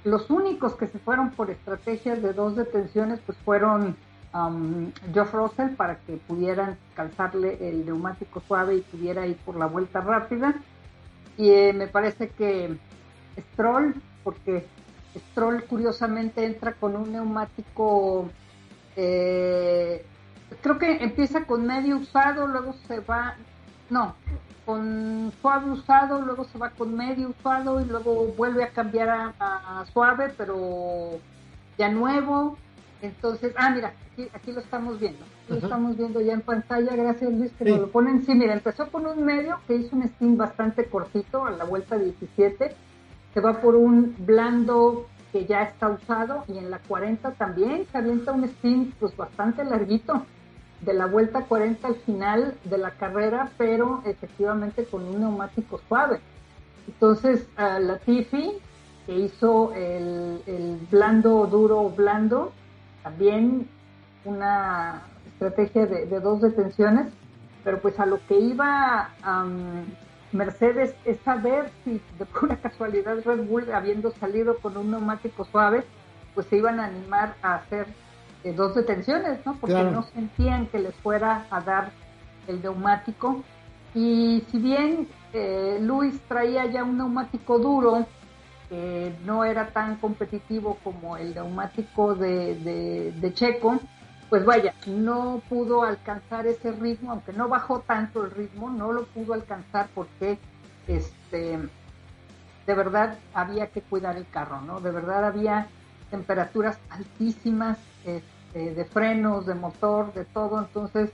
los 0.04 0.30
únicos 0.30 0.76
que 0.76 0.88
se 0.88 1.00
fueron 1.00 1.32
por 1.32 1.50
estrategias 1.50 2.22
de 2.22 2.34
dos 2.34 2.56
detenciones 2.56 3.20
pues 3.26 3.38
fueron 3.40 3.96
um, 4.34 4.92
Geoff 5.14 5.34
Russell 5.34 5.76
para 5.76 6.00
que 6.00 6.18
pudieran 6.18 6.78
calzarle 6.96 7.70
el 7.70 7.86
neumático 7.86 8.42
suave 8.48 8.78
y 8.78 8.82
pudiera 8.82 9.28
ir 9.28 9.38
por 9.38 9.56
la 9.56 9.68
vuelta 9.68 10.02
rápida. 10.02 10.56
Y 11.38 11.52
eh, 11.52 11.74
me 11.74 11.88
parece 11.88 12.30
que 12.30 12.78
Stroll, 13.54 13.94
porque 14.24 14.66
Stroll 15.16 15.64
curiosamente 15.66 16.44
entra 16.46 16.74
con 16.74 16.96
un 16.96 17.12
neumático 17.12 18.30
eh, 18.96 20.04
creo 20.62 20.78
que 20.78 21.04
empieza 21.04 21.46
con 21.46 21.66
medio 21.66 21.98
usado, 21.98 22.48
luego 22.48 22.74
se 22.88 23.00
va, 23.00 23.36
no, 23.90 24.16
con 24.66 25.32
suave 25.42 25.72
usado, 25.72 26.22
luego 26.22 26.44
se 26.46 26.58
va 26.58 26.72
con 26.72 26.96
medio 26.96 27.30
usado 27.30 27.80
y 27.82 27.86
luego 27.86 28.34
vuelve 28.38 28.64
a 28.64 28.70
cambiar 28.70 29.34
a, 29.40 29.86
suave, 29.94 30.34
pero 30.38 31.20
ya 31.78 31.90
nuevo. 31.90 32.58
Entonces, 33.02 33.54
ah, 33.58 33.70
mira, 33.70 33.94
aquí, 34.34 34.52
lo 34.52 34.60
estamos 34.60 35.00
viendo. 35.00 35.24
lo 35.48 35.56
estamos 35.56 35.96
viendo 35.96 36.20
ya 36.20 36.34
en 36.34 36.42
pantalla. 36.42 36.96
Gracias, 36.96 37.32
Luis, 37.32 37.52
que 37.54 37.66
nos 37.66 37.80
lo 37.80 37.88
ponen. 37.92 38.26
Sí, 38.26 38.34
mira, 38.34 38.54
empezó 38.54 38.90
con 38.90 39.06
un 39.06 39.24
medio 39.24 39.60
que 39.68 39.76
hizo 39.76 39.96
un 39.96 40.08
steam 40.08 40.36
bastante 40.36 40.86
cortito 40.86 41.46
a 41.46 41.52
la 41.52 41.64
vuelta 41.64 41.98
17. 41.98 42.76
Se 43.34 43.40
va 43.40 43.62
por 43.62 43.76
un 43.76 44.16
blando 44.20 45.08
que 45.32 45.46
ya 45.46 45.64
está 45.64 45.90
usado 45.90 46.44
y 46.48 46.58
en 46.58 46.72
la 46.72 46.80
40 46.80 47.32
también 47.34 47.86
se 47.92 47.98
avienta 47.98 48.32
un 48.32 48.48
steam 48.48 48.92
pues 49.00 49.16
bastante 49.16 49.64
larguito 49.64 50.26
de 50.82 50.94
la 50.94 51.08
vuelta 51.08 51.46
40 51.46 51.88
al 51.88 51.96
final 51.96 52.56
de 52.66 52.78
la 52.78 52.92
carrera, 52.92 53.52
pero 53.58 54.02
efectivamente 54.06 54.86
con 54.86 55.04
un 55.04 55.20
neumático 55.22 55.80
suave. 55.88 56.20
Entonces, 56.88 57.48
la 57.58 57.98
Tiffy, 58.00 58.54
que 59.06 59.16
hizo 59.16 59.74
el, 59.74 60.80
blando, 60.92 61.48
duro, 61.48 61.90
blando, 61.90 62.52
también 63.04 63.68
una 64.26 65.04
estrategia 65.34 65.86
de, 65.86 66.20
dos 66.20 66.42
detenciones, 66.42 67.08
pero 67.64 67.80
pues 67.80 68.00
a 68.00 68.06
lo 68.06 68.20
que 68.28 68.40
iba 68.40 69.10
Mercedes 70.32 70.94
es 71.06 71.20
saber 71.22 71.72
si 71.84 72.02
de 72.20 72.26
pura 72.26 72.58
casualidad 72.58 73.18
Red 73.24 73.46
Bull, 73.48 73.72
habiendo 73.72 74.12
salido 74.12 74.58
con 74.58 74.78
un 74.78 74.92
neumático 74.92 75.46
suave, 75.46 75.84
pues 76.36 76.48
se 76.48 76.58
iban 76.58 76.80
a 76.80 76.86
animar 76.86 77.36
a 77.42 77.56
hacer 77.56 77.88
eh, 78.48 78.54
dos 78.54 78.76
detenciones, 78.76 79.46
¿no? 79.46 79.56
Porque 79.56 79.84
no 79.84 80.04
sentían 80.04 80.68
que 80.68 80.80
les 80.80 80.96
fuera 80.96 81.48
a 81.50 81.62
dar 81.62 81.92
el 82.48 82.62
neumático. 82.62 83.44
Y 83.94 84.44
si 84.52 84.58
bien 84.60 85.08
eh, 85.34 85.80
Luis 85.82 86.20
traía 86.28 86.66
ya 86.66 86.84
un 86.84 86.98
neumático 86.98 87.60
duro, 87.60 88.06
que 88.70 89.14
no 89.26 89.44
era 89.44 89.70
tan 89.70 89.96
competitivo 89.98 90.78
como 90.84 91.18
el 91.18 91.34
neumático 91.34 92.16
de, 92.16 93.14
de, 93.20 93.34
Checo, 93.34 93.80
pues 94.30 94.46
vaya, 94.46 94.74
no 94.86 95.42
pudo 95.50 95.84
alcanzar 95.84 96.48
ese 96.48 96.72
ritmo, 96.72 97.12
aunque 97.12 97.34
no 97.34 97.48
bajó 97.48 97.80
tanto 97.80 98.26
el 98.26 98.32
ritmo, 98.32 98.70
no 98.70 98.92
lo 98.92 99.06
pudo 99.06 99.34
alcanzar 99.34 99.88
porque 99.96 100.38
este 100.88 101.60
de 102.66 102.74
verdad 102.74 103.18
había 103.34 103.68
que 103.68 103.82
cuidar 103.82 104.18
el 104.18 104.28
carro, 104.30 104.60
¿no? 104.62 104.82
De 104.82 104.92
verdad 104.92 105.24
había 105.24 105.68
temperaturas 106.10 106.78
altísimas, 106.90 107.78
este, 108.06 108.37
de 108.54 108.86
frenos, 108.86 109.46
de 109.46 109.56
motor, 109.56 110.14
de 110.14 110.26
todo. 110.26 110.60
Entonces, 110.60 111.12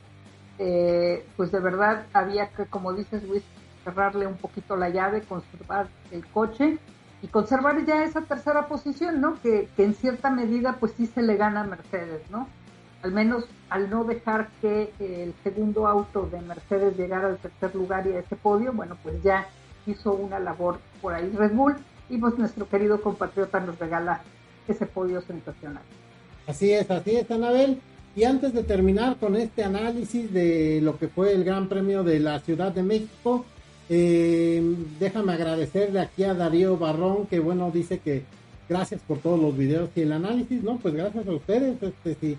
eh, 0.59 1.25
pues 1.35 1.51
de 1.51 1.59
verdad 1.59 2.05
había 2.13 2.49
que, 2.49 2.65
como 2.65 2.93
dices 2.93 3.23
Luis, 3.23 3.43
cerrarle 3.83 4.27
un 4.27 4.37
poquito 4.37 4.75
la 4.75 4.89
llave, 4.89 5.21
conservar 5.21 5.87
el 6.11 6.25
coche 6.27 6.77
y 7.21 7.27
conservar 7.27 7.85
ya 7.85 8.03
esa 8.03 8.21
tercera 8.21 8.67
posición, 8.67 9.19
¿no? 9.19 9.41
Que, 9.41 9.69
en 9.77 9.93
cierta 9.93 10.29
medida 10.29 10.77
pues 10.79 10.93
sí 10.93 11.07
se 11.07 11.21
le 11.21 11.35
gana 11.35 11.61
a 11.61 11.65
Mercedes, 11.65 12.29
¿no? 12.29 12.47
Al 13.01 13.11
menos 13.11 13.45
al 13.69 13.89
no 13.89 14.03
dejar 14.03 14.49
que 14.61 14.93
el 14.99 15.33
segundo 15.43 15.87
auto 15.87 16.29
de 16.31 16.39
Mercedes 16.41 16.97
llegara 16.97 17.27
al 17.27 17.37
tercer 17.37 17.75
lugar 17.75 18.07
y 18.07 18.13
a 18.13 18.19
ese 18.19 18.35
podio, 18.35 18.71
bueno, 18.71 18.97
pues 19.03 19.21
ya 19.23 19.47
hizo 19.85 20.13
una 20.13 20.39
labor 20.39 20.79
por 21.01 21.13
ahí 21.13 21.29
Red 21.35 21.53
Bull 21.53 21.75
y 22.09 22.17
pues 22.17 22.37
nuestro 22.37 22.69
querido 22.69 23.01
compatriota 23.01 23.59
nos 23.59 23.79
regala 23.79 24.21
ese 24.67 24.85
podio 24.85 25.19
sensacional. 25.21 25.83
Así 26.47 26.71
es, 26.71 26.89
así 26.91 27.15
es, 27.15 27.29
Anabel. 27.31 27.79
Y 28.15 28.25
antes 28.25 28.53
de 28.53 28.63
terminar 28.63 29.17
con 29.17 29.35
este 29.35 29.63
análisis 29.63 30.31
de 30.31 30.81
lo 30.81 30.97
que 30.99 31.07
fue 31.07 31.33
el 31.33 31.43
Gran 31.43 31.67
Premio 31.67 32.03
de 32.03 32.19
la 32.19 32.39
Ciudad 32.41 32.71
de 32.71 32.83
México, 32.83 33.45
eh, 33.89 34.61
déjame 34.99 35.33
agradecerle 35.33 35.99
aquí 35.99 36.23
a 36.23 36.33
Darío 36.33 36.77
Barrón, 36.77 37.25
que 37.25 37.39
bueno, 37.39 37.71
dice 37.71 37.99
que 37.99 38.23
gracias 38.69 39.01
por 39.01 39.17
todos 39.17 39.39
los 39.39 39.57
videos 39.57 39.89
y 39.95 40.01
el 40.01 40.11
análisis, 40.11 40.61
¿no? 40.61 40.77
Pues 40.77 40.93
gracias 40.93 41.27
a 41.27 41.31
ustedes, 41.31 41.81
este, 41.81 42.15
si, 42.15 42.37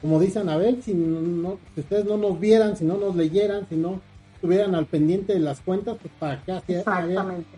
como 0.00 0.20
dice 0.20 0.38
Anabel, 0.38 0.82
si, 0.82 0.94
no, 0.94 1.58
si 1.74 1.80
ustedes 1.80 2.04
no 2.04 2.16
nos 2.16 2.38
vieran, 2.38 2.76
si 2.76 2.84
no 2.84 2.96
nos 2.96 3.16
leyeran, 3.16 3.68
si 3.68 3.74
no 3.74 4.00
estuvieran 4.34 4.74
al 4.74 4.86
pendiente 4.86 5.32
de 5.32 5.40
las 5.40 5.60
cuentas, 5.60 5.96
pues 6.00 6.12
para 6.20 6.42
qué, 6.42 6.84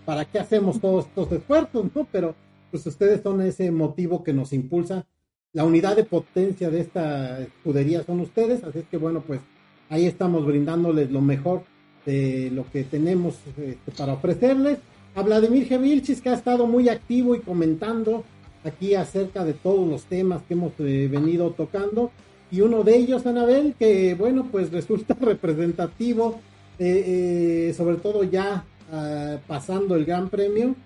para 0.05 0.25
qué 0.25 0.39
hacemos 0.39 0.81
todos 0.81 1.07
estos 1.07 1.33
esfuerzos, 1.33 1.87
¿no? 1.95 2.07
Pero 2.11 2.35
pues 2.70 2.87
ustedes 2.87 3.23
son 3.23 3.43
ese 3.43 3.70
motivo 3.70 4.25
que 4.25 4.33
nos 4.33 4.53
impulsa 4.53 5.05
la 5.53 5.65
unidad 5.65 5.97
de 5.97 6.05
potencia 6.05 6.70
de 6.70 6.81
esta 6.81 7.41
escudería 7.41 8.05
son 8.05 8.20
ustedes, 8.20 8.62
así 8.65 8.81
es 8.81 8.85
que 8.91 8.97
bueno, 8.97 9.23
pues 9.27 9.41
ahí 9.89 10.07
estamos 10.07 10.45
brindándoles 10.45 11.11
lo 11.11 11.20
mejor 11.20 11.62
de 12.05 12.51
lo 12.53 12.65
que 12.70 12.85
tenemos 12.85 13.37
este, 13.57 13.93
para 13.97 14.15
ofrecerles. 14.15 14.79
A 15.15 15.23
Vladimir 15.23 15.66
Gevilchis, 15.66 16.20
que 16.20 16.29
ha 16.29 16.35
estado 16.35 16.66
muy 16.66 16.89
activo 16.89 17.35
y 17.35 17.41
comentando 17.41 18.25
aquí 18.65 18.95
acerca 18.95 19.45
de 19.45 19.55
todos 19.55 19.89
los 19.89 20.05
temas 20.05 20.43
que 20.43 20.55
hemos 20.55 20.73
eh, 20.79 21.09
venido 21.11 21.51
tocando. 21.51 22.11
Y 22.51 22.61
uno 22.61 22.83
de 22.83 22.97
ellos, 22.97 23.27
Anabel, 23.27 23.75
que 23.79 24.15
bueno, 24.15 24.49
pues 24.51 24.70
resulta 24.73 25.16
representativo, 25.20 26.41
eh, 26.79 27.69
eh, 27.69 27.75
sobre 27.75 27.97
todo 27.97 28.23
ya 28.23 28.65
ah, 28.93 29.39
pasando 29.47 29.97
el 29.97 30.05
Gran 30.05 30.29
Premio, 30.29 30.77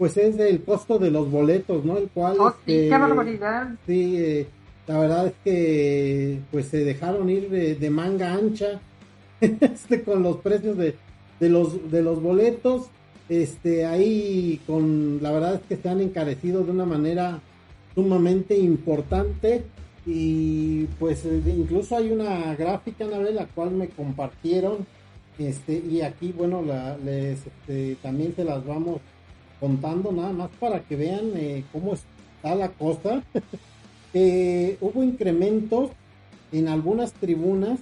pues 0.00 0.16
es 0.16 0.38
el 0.38 0.62
costo 0.62 0.98
de 0.98 1.10
los 1.10 1.30
boletos, 1.30 1.84
¿no? 1.84 1.98
El 1.98 2.08
cual... 2.08 2.36
Oh, 2.40 2.52
sí, 2.52 2.56
qué 2.64 2.84
este, 2.84 2.98
barbaridad. 2.98 3.68
Sí, 3.86 4.16
eh, 4.16 4.46
la 4.86 4.98
verdad 4.98 5.26
es 5.26 5.34
que 5.44 6.40
pues 6.50 6.68
se 6.68 6.86
dejaron 6.86 7.28
ir 7.28 7.50
de, 7.50 7.90
manga 7.90 8.32
ancha 8.32 8.80
este, 9.42 10.02
con 10.02 10.22
los 10.22 10.38
precios 10.38 10.78
de, 10.78 10.96
los, 11.40 11.90
de 11.90 12.00
los 12.00 12.22
boletos. 12.22 12.86
Este, 13.28 13.84
ahí 13.84 14.62
con, 14.66 15.22
la 15.22 15.32
verdad 15.32 15.56
es 15.56 15.60
que 15.68 15.76
se 15.76 15.90
han 15.90 16.00
encarecido 16.00 16.64
de 16.64 16.70
una 16.70 16.86
manera 16.86 17.38
sumamente 17.94 18.56
importante 18.56 19.64
y 20.06 20.86
pues 20.98 21.26
eh, 21.26 21.42
incluso 21.46 21.98
hay 21.98 22.10
una 22.10 22.54
gráfica, 22.54 23.04
Anabel, 23.04 23.34
la 23.34 23.44
cual 23.48 23.72
me 23.72 23.88
compartieron 23.88 24.78
este 25.38 25.74
y 25.74 26.00
aquí 26.00 26.32
bueno 26.32 26.62
la, 26.62 26.96
les, 26.96 27.46
este, 27.46 27.96
también 28.02 28.34
se 28.34 28.44
las 28.44 28.64
vamos 28.66 29.00
contando 29.60 30.10
nada 30.10 30.32
más 30.32 30.50
para 30.58 30.80
que 30.80 30.96
vean 30.96 31.30
eh, 31.36 31.62
cómo 31.72 31.94
está 31.94 32.54
la 32.54 32.70
cosa. 32.70 33.22
hubo 34.12 35.04
incrementos 35.04 35.90
en 36.50 36.66
algunas 36.68 37.12
tribunas 37.12 37.78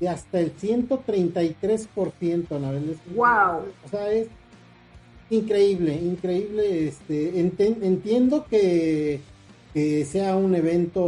de 0.00 0.08
hasta 0.08 0.40
el 0.40 0.56
133%, 0.56 2.56
Anabel. 2.56 2.96
¡Wow! 3.14 3.64
O 3.84 3.88
sea, 3.90 4.10
es 4.12 4.28
increíble, 5.30 5.94
increíble. 5.94 6.88
Este, 6.88 7.40
entiendo 7.40 8.46
que, 8.48 9.20
que, 9.74 10.04
sea 10.04 10.36
un 10.36 10.54
evento 10.54 11.02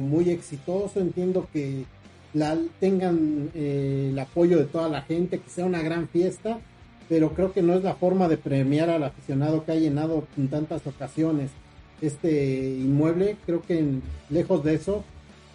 muy 0.00 0.30
exitoso, 0.30 1.00
entiendo 1.00 1.46
que 1.52 1.84
la, 2.32 2.56
tengan 2.78 3.50
eh, 3.54 4.08
el 4.12 4.18
apoyo 4.18 4.58
de 4.58 4.64
toda 4.64 4.88
la 4.88 5.02
gente, 5.02 5.38
que 5.38 5.50
sea 5.50 5.66
una 5.66 5.82
gran 5.82 6.08
fiesta, 6.08 6.60
pero 7.10 7.34
creo 7.34 7.52
que 7.52 7.60
no 7.60 7.74
es 7.74 7.82
la 7.82 7.96
forma 7.96 8.28
de 8.28 8.36
premiar 8.36 8.88
al 8.88 9.02
aficionado 9.02 9.64
que 9.64 9.72
ha 9.72 9.74
llenado 9.74 10.28
en 10.38 10.46
tantas 10.46 10.86
ocasiones 10.86 11.50
este 12.00 12.70
inmueble. 12.70 13.36
Creo 13.44 13.62
que 13.62 13.84
lejos 14.30 14.62
de 14.62 14.74
eso, 14.74 15.02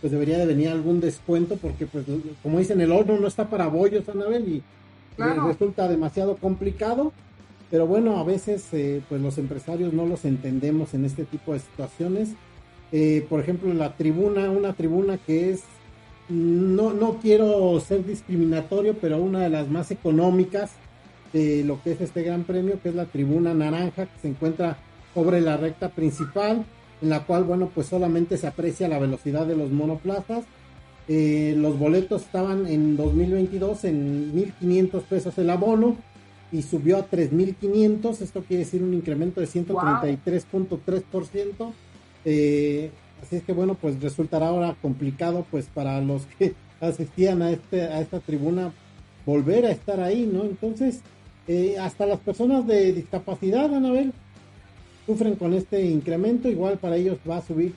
pues 0.02 0.12
debería 0.12 0.38
de 0.38 0.48
venir 0.48 0.68
algún 0.68 1.00
descuento 1.00 1.56
porque 1.56 1.86
pues 1.88 2.04
como 2.44 2.60
dicen 2.60 2.82
el 2.82 2.92
horno 2.92 3.18
no 3.18 3.28
está 3.28 3.50
para 3.50 3.68
bollos 3.68 4.08
Anabel 4.10 4.48
y 4.50 4.64
resulta 5.48 5.88
demasiado 5.88 6.36
complicado. 6.36 7.14
Pero 7.72 7.88
bueno 7.88 8.18
a 8.18 8.26
veces 8.26 8.68
eh, 8.74 9.02
pues 9.08 9.22
los 9.22 9.38
empresarios 9.38 9.94
no 9.94 10.06
los 10.06 10.26
entendemos 10.26 10.94
en 10.94 11.06
este 11.06 11.24
tipo 11.24 11.54
de 11.54 11.60
situaciones. 11.60 12.32
Eh, 12.92 13.26
por 13.30 13.40
ejemplo 13.40 13.74
la 13.74 13.96
tribuna 13.96 14.52
una 14.52 14.74
tribuna 14.74 15.18
que 15.18 15.52
es 15.52 15.64
no 16.28 16.92
no 16.92 17.20
quiero 17.22 17.80
ser 17.80 18.06
discriminatorio 18.06 18.96
pero 19.00 19.20
una 19.20 19.40
de 19.40 19.50
las 19.50 19.70
más 19.70 19.90
económicas 19.92 20.74
de 21.36 21.64
lo 21.66 21.84
que 21.84 21.92
es 21.92 22.02
este 22.02 22.24
gran 22.24 22.46
premio 22.46 22.80
que 22.82 22.90
es 22.90 22.96
la 22.96 23.06
tribuna 23.06 23.54
naranja 23.54 24.06
que 24.06 24.20
se 24.22 24.30
encuentra 24.30 24.78
sobre 25.14 25.42
la 25.42 25.58
recta 25.58 25.90
principal 25.90 26.66
en 27.02 27.10
la 27.10 27.26
cual, 27.26 27.44
bueno, 27.44 27.70
pues 27.76 27.88
solamente 27.88 28.38
se 28.38 28.48
aprecia 28.48 28.88
la 28.88 29.00
velocidad 29.00 29.46
de 29.46 29.58
los 29.58 29.70
monoplazas. 29.70 30.46
Eh, 31.10 31.54
los 31.58 31.78
boletos 31.78 32.22
estaban 32.24 32.68
en 32.68 32.96
2022 32.96 33.84
en 33.84 34.34
1.500 34.34 35.02
pesos 35.04 35.38
el 35.38 35.50
abono 35.50 35.98
y 36.54 36.62
subió 36.62 36.96
a 36.98 37.10
3.500, 37.10 38.22
esto 38.22 38.42
quiere 38.44 38.64
decir 38.64 38.82
un 38.82 38.94
incremento 38.94 39.42
de 39.42 39.48
133.3%. 39.48 41.74
Eh, 42.24 42.92
así 43.22 43.36
es 43.36 43.44
que 43.44 43.52
bueno, 43.52 43.76
pues 43.76 44.02
resultará 44.02 44.48
ahora 44.48 44.78
complicado 44.82 45.46
pues 45.52 45.66
para 45.66 46.00
los 46.00 46.26
que 46.38 46.54
asistían 46.80 47.42
a, 47.42 47.52
este, 47.52 47.82
a 47.82 48.00
esta 48.00 48.22
tribuna 48.22 48.72
volver 49.26 49.66
a 49.66 49.72
estar 49.72 50.00
ahí, 50.00 50.30
¿no? 50.32 50.44
Entonces, 50.44 51.02
eh, 51.48 51.78
hasta 51.80 52.06
las 52.06 52.20
personas 52.20 52.66
de 52.66 52.94
discapacidad, 52.94 53.74
Anabel, 53.74 54.14
sufren 55.06 55.36
con 55.36 55.54
este 55.54 55.86
incremento, 55.86 56.50
igual 56.50 56.78
para 56.78 56.96
ellos 56.96 57.18
va 57.30 57.38
a 57.38 57.42
subir 57.42 57.74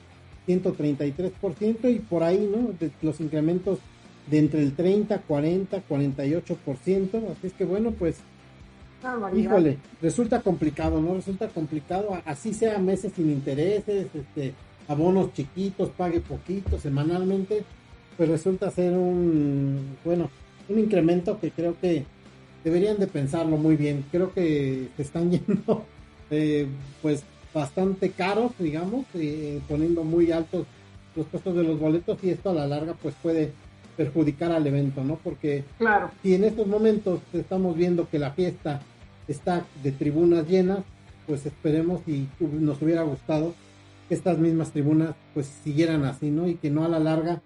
133% 0.47 1.93
y 1.93 1.99
por 1.99 2.23
ahí, 2.23 2.49
¿no? 2.51 2.71
De 2.79 2.91
los 3.01 3.19
incrementos 3.19 3.79
de 4.29 4.39
entre 4.39 4.61
el 4.61 4.73
30, 4.73 5.19
40, 5.19 5.83
48%, 5.87 7.31
así 7.31 7.47
es 7.47 7.53
que 7.53 7.65
bueno, 7.65 7.91
pues 7.91 8.17
híjole, 9.35 9.77
resulta 10.01 10.41
complicado, 10.41 11.01
¿no? 11.01 11.15
Resulta 11.15 11.47
complicado, 11.47 12.19
así 12.25 12.53
sea 12.53 12.79
meses 12.79 13.13
sin 13.15 13.29
intereses, 13.29 14.07
este, 14.13 14.53
abonos 14.87 15.33
chiquitos, 15.33 15.89
pague 15.89 16.19
poquito 16.19 16.79
semanalmente, 16.79 17.63
pues 18.17 18.29
resulta 18.29 18.69
ser 18.71 18.93
un, 18.93 19.97
bueno, 20.03 20.29
un 20.67 20.79
incremento 20.79 21.39
que 21.39 21.51
creo 21.51 21.75
que 21.79 22.05
deberían 22.63 22.97
de 22.97 23.07
pensarlo 23.07 23.57
muy 23.57 23.75
bien. 23.75 24.05
Creo 24.11 24.33
que 24.33 24.89
se 24.95 25.01
están 25.01 25.31
yendo 25.31 25.85
eh, 26.31 26.67
pues 27.01 27.23
bastante 27.53 28.11
caros, 28.11 28.51
digamos, 28.59 29.05
eh, 29.15 29.59
poniendo 29.67 30.03
muy 30.03 30.31
altos 30.31 30.67
los 31.15 31.25
costos 31.27 31.55
de 31.55 31.63
los 31.63 31.79
boletos 31.79 32.19
y 32.23 32.29
esto 32.29 32.51
a 32.51 32.53
la 32.53 32.67
larga 32.67 32.93
pues 32.93 33.15
puede 33.21 33.51
perjudicar 33.97 34.51
al 34.51 34.65
evento, 34.65 35.03
¿no? 35.03 35.15
Porque 35.15 35.65
claro. 35.77 36.11
si 36.21 36.35
en 36.35 36.43
estos 36.43 36.67
momentos 36.67 37.19
estamos 37.33 37.75
viendo 37.75 38.07
que 38.07 38.19
la 38.19 38.31
fiesta 38.31 38.81
está 39.27 39.65
de 39.83 39.91
tribunas 39.91 40.47
llenas, 40.47 40.79
pues 41.27 41.45
esperemos 41.45 42.01
y 42.07 42.27
nos 42.39 42.81
hubiera 42.81 43.01
gustado 43.01 43.53
que 44.07 44.15
estas 44.15 44.37
mismas 44.37 44.71
tribunas 44.71 45.15
pues 45.33 45.47
siguieran 45.63 46.05
así, 46.05 46.29
¿no? 46.31 46.47
Y 46.47 46.55
que 46.55 46.69
no 46.69 46.85
a 46.85 46.89
la 46.89 46.99
larga 46.99 47.41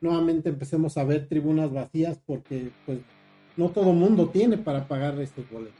nuevamente 0.00 0.48
empecemos 0.48 0.96
a 0.96 1.04
ver 1.04 1.26
tribunas 1.28 1.72
vacías 1.72 2.18
porque 2.24 2.70
pues 2.86 2.98
no 3.58 3.68
todo 3.68 3.92
mundo 3.92 4.28
tiene 4.28 4.56
para 4.56 4.84
pagar 4.84 5.20
estos 5.20 5.44
boletos. 5.50 5.74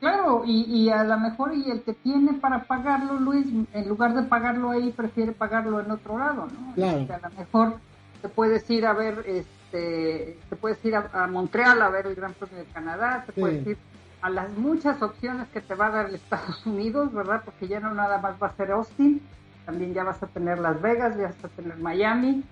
Claro, 0.00 0.44
y, 0.46 0.62
y 0.62 0.90
a 0.90 1.04
lo 1.04 1.18
mejor 1.18 1.54
y 1.54 1.70
el 1.70 1.82
que 1.82 1.92
tiene 1.92 2.34
para 2.34 2.64
pagarlo, 2.64 3.14
Luis, 3.14 3.46
en 3.72 3.88
lugar 3.88 4.14
de 4.14 4.22
pagarlo 4.22 4.70
ahí, 4.70 4.92
prefiere 4.92 5.32
pagarlo 5.32 5.80
en 5.80 5.90
otro 5.90 6.18
lado, 6.18 6.46
¿no? 6.46 6.74
Claro. 6.74 7.00
Este, 7.00 7.12
a 7.12 7.18
lo 7.18 7.30
mejor 7.36 7.74
te 8.22 8.28
puedes 8.28 8.70
ir 8.70 8.86
a 8.86 8.92
ver, 8.92 9.24
este, 9.26 10.38
te 10.48 10.56
puedes 10.56 10.82
ir 10.84 10.94
a, 10.96 11.26
Montreal 11.26 11.82
a 11.82 11.90
ver 11.90 12.06
el 12.06 12.14
Gran 12.14 12.32
Premio 12.32 12.58
de 12.58 12.64
Canadá, 12.66 13.24
te 13.26 13.32
puedes 13.32 13.66
ir 13.66 13.76
a 14.22 14.30
las 14.30 14.50
muchas 14.56 15.02
opciones 15.02 15.48
que 15.48 15.60
te 15.60 15.74
va 15.74 15.88
a 15.88 15.90
dar 15.90 16.14
Estados 16.14 16.64
Unidos, 16.66 17.12
¿verdad? 17.12 17.42
Porque 17.44 17.68
ya 17.68 17.80
no 17.80 17.92
nada 17.92 18.18
más 18.18 18.34
va 18.42 18.48
a 18.48 18.56
ser 18.56 18.70
Austin, 18.70 19.20
también 19.66 19.92
ya 19.92 20.04
vas 20.04 20.22
a 20.22 20.28
tener 20.28 20.60
Las 20.60 20.80
Vegas, 20.80 21.16
ya 21.16 21.24
vas 21.24 21.44
a 21.44 21.48
tener 21.48 21.76
Miami. 21.78 22.42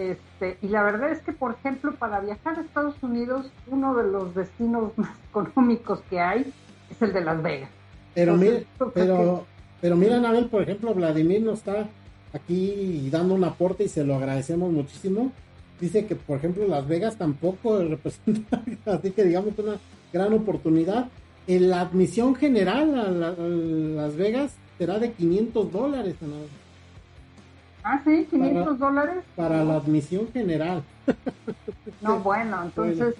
Este, 0.00 0.56
y 0.62 0.68
la 0.68 0.82
verdad 0.82 1.12
es 1.12 1.20
que, 1.20 1.32
por 1.32 1.52
ejemplo, 1.52 1.94
para 1.94 2.20
viajar 2.20 2.58
a 2.58 2.62
Estados 2.62 2.94
Unidos, 3.02 3.50
uno 3.66 3.94
de 3.94 4.10
los 4.10 4.34
destinos 4.34 4.92
más 4.96 5.10
económicos 5.28 6.00
que 6.08 6.18
hay 6.18 6.50
es 6.90 7.02
el 7.02 7.12
de 7.12 7.20
Las 7.20 7.42
Vegas. 7.42 7.68
Pero, 8.14 8.36
mira, 8.36 8.60
pero, 8.94 9.44
pero 9.80 9.96
mira, 9.96 10.16
Anabel, 10.16 10.46
por 10.46 10.62
ejemplo, 10.62 10.94
Vladimir 10.94 11.42
nos 11.42 11.58
está 11.58 11.86
aquí 12.32 13.08
dando 13.10 13.34
un 13.34 13.44
aporte 13.44 13.84
y 13.84 13.88
se 13.88 14.02
lo 14.02 14.14
agradecemos 14.14 14.72
muchísimo. 14.72 15.32
Dice 15.78 16.06
que, 16.06 16.16
por 16.16 16.38
ejemplo, 16.38 16.66
Las 16.66 16.88
Vegas 16.88 17.16
tampoco 17.16 17.78
representa, 17.84 18.62
así 18.86 19.10
que 19.10 19.24
digamos, 19.24 19.58
una 19.58 19.76
gran 20.14 20.32
oportunidad. 20.32 21.08
En 21.46 21.68
la 21.68 21.82
admisión 21.82 22.34
general 22.34 22.98
a, 22.98 23.10
Las 23.10 24.16
Vegas 24.16 24.54
será 24.78 24.98
de 24.98 25.12
500 25.12 25.70
dólares, 25.70 26.16
Anabel. 26.22 26.48
Ah, 27.82 28.00
sí, 28.04 28.26
500 28.30 28.78
dólares. 28.78 29.24
Para 29.36 29.64
la 29.64 29.76
admisión 29.76 30.28
general. 30.32 30.82
No, 32.00 32.20
bueno, 32.20 32.62
entonces, 32.62 33.14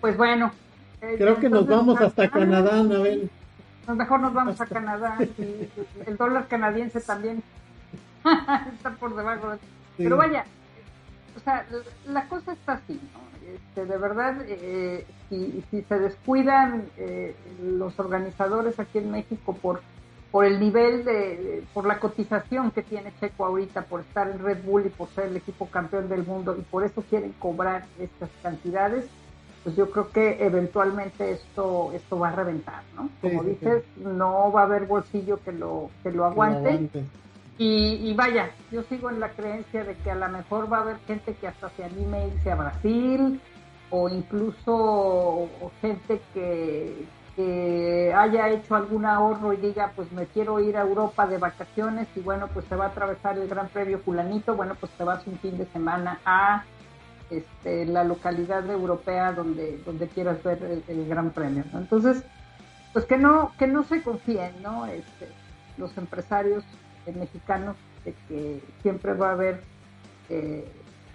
pues 0.00 0.16
bueno, 0.16 0.50
Creo 1.00 1.38
que 1.38 1.48
nos 1.48 1.66
vamos 1.66 2.00
hasta 2.00 2.28
Canadá, 2.28 2.80
Anabel. 2.80 3.30
Mejor 3.88 4.20
nos 4.20 4.34
vamos 4.34 4.60
a 4.60 4.66
Canadá. 4.66 5.16
el 6.06 6.16
dólar 6.16 6.46
canadiense 6.46 7.00
también 7.00 7.42
está 8.74 8.90
por 8.92 9.16
debajo. 9.16 9.54
Pero 9.96 10.16
vaya, 10.16 10.44
o 11.36 11.40
sea, 11.40 11.66
la 12.06 12.28
cosa 12.28 12.52
está 12.52 12.74
así, 12.74 13.00
¿no? 13.12 13.20
Este, 13.54 13.84
de 13.84 13.98
verdad, 13.98 14.36
eh, 14.46 15.06
si, 15.28 15.64
si, 15.70 15.82
se 15.82 15.98
descuidan 15.98 16.84
eh, 16.96 17.34
los 17.62 17.98
organizadores 17.98 18.78
aquí 18.78 18.98
en 18.98 19.10
México 19.10 19.56
por 19.60 19.80
por 20.30 20.44
el 20.44 20.60
nivel 20.60 21.04
de, 21.04 21.64
por 21.74 21.86
la 21.86 21.98
cotización 21.98 22.70
que 22.70 22.82
tiene 22.82 23.12
Checo 23.18 23.44
ahorita, 23.44 23.82
por 23.82 24.00
estar 24.00 24.28
en 24.28 24.38
Red 24.38 24.62
Bull 24.64 24.86
y 24.86 24.90
por 24.90 25.08
ser 25.08 25.26
el 25.26 25.36
equipo 25.36 25.66
campeón 25.66 26.08
del 26.08 26.24
mundo 26.24 26.56
y 26.56 26.62
por 26.62 26.84
eso 26.84 27.02
quieren 27.08 27.32
cobrar 27.38 27.84
estas 27.98 28.30
cantidades, 28.42 29.06
pues 29.64 29.76
yo 29.76 29.90
creo 29.90 30.10
que 30.10 30.44
eventualmente 30.44 31.32
esto 31.32 31.92
esto 31.94 32.18
va 32.18 32.28
a 32.28 32.36
reventar, 32.36 32.82
¿no? 32.94 33.10
Como 33.20 33.42
dices, 33.42 33.84
no 33.96 34.50
va 34.52 34.62
a 34.62 34.64
haber 34.64 34.86
bolsillo 34.86 35.42
que 35.42 35.52
lo 35.52 35.90
que 36.02 36.12
lo 36.12 36.24
aguante. 36.24 36.88
Y, 37.62 38.14
vaya, 38.14 38.52
yo 38.72 38.82
sigo 38.84 39.10
en 39.10 39.20
la 39.20 39.28
creencia 39.32 39.84
de 39.84 39.94
que 39.96 40.10
a 40.10 40.14
lo 40.14 40.26
mejor 40.30 40.72
va 40.72 40.78
a 40.78 40.80
haber 40.80 40.96
gente 41.00 41.34
que 41.34 41.46
hasta 41.46 41.68
se 41.70 41.84
anime 41.84 42.16
a 42.16 42.26
irse 42.28 42.50
a 42.50 42.54
Brasil 42.54 43.38
o 43.90 44.08
incluso 44.08 45.46
gente 45.82 46.22
que, 46.32 47.04
que 47.40 48.12
haya 48.14 48.48
hecho 48.48 48.74
algún 48.74 49.06
ahorro 49.06 49.52
y 49.52 49.56
diga, 49.56 49.92
pues 49.96 50.12
me 50.12 50.26
quiero 50.26 50.60
ir 50.60 50.76
a 50.76 50.82
Europa 50.82 51.26
de 51.26 51.38
vacaciones 51.38 52.06
y 52.14 52.20
bueno, 52.20 52.48
pues 52.52 52.66
se 52.66 52.76
va 52.76 52.86
a 52.86 52.88
atravesar 52.88 53.38
el 53.38 53.48
Gran 53.48 53.68
Premio 53.68 53.98
fulanito, 54.00 54.54
bueno, 54.54 54.74
pues 54.78 54.92
te 54.92 55.04
vas 55.04 55.26
un 55.26 55.38
fin 55.38 55.56
de 55.56 55.66
semana 55.66 56.20
a 56.24 56.64
este, 57.30 57.86
la 57.86 58.04
localidad 58.04 58.68
europea 58.68 59.32
donde, 59.32 59.78
donde 59.86 60.08
quieras 60.08 60.42
ver 60.42 60.82
el, 60.86 61.08
Gran 61.08 61.30
Premio. 61.30 61.64
Entonces, 61.72 62.24
pues 62.92 63.06
que 63.06 63.16
no, 63.16 63.52
que 63.58 63.66
no 63.66 63.84
se 63.84 64.02
confíen, 64.02 64.62
¿no? 64.62 64.86
Este, 64.86 65.28
los 65.78 65.96
empresarios 65.96 66.64
mexicanos 67.14 67.76
de 68.04 68.14
que 68.28 68.62
siempre 68.82 69.14
va 69.14 69.30
a 69.30 69.32
haber 69.32 69.62
eh, 70.28 70.70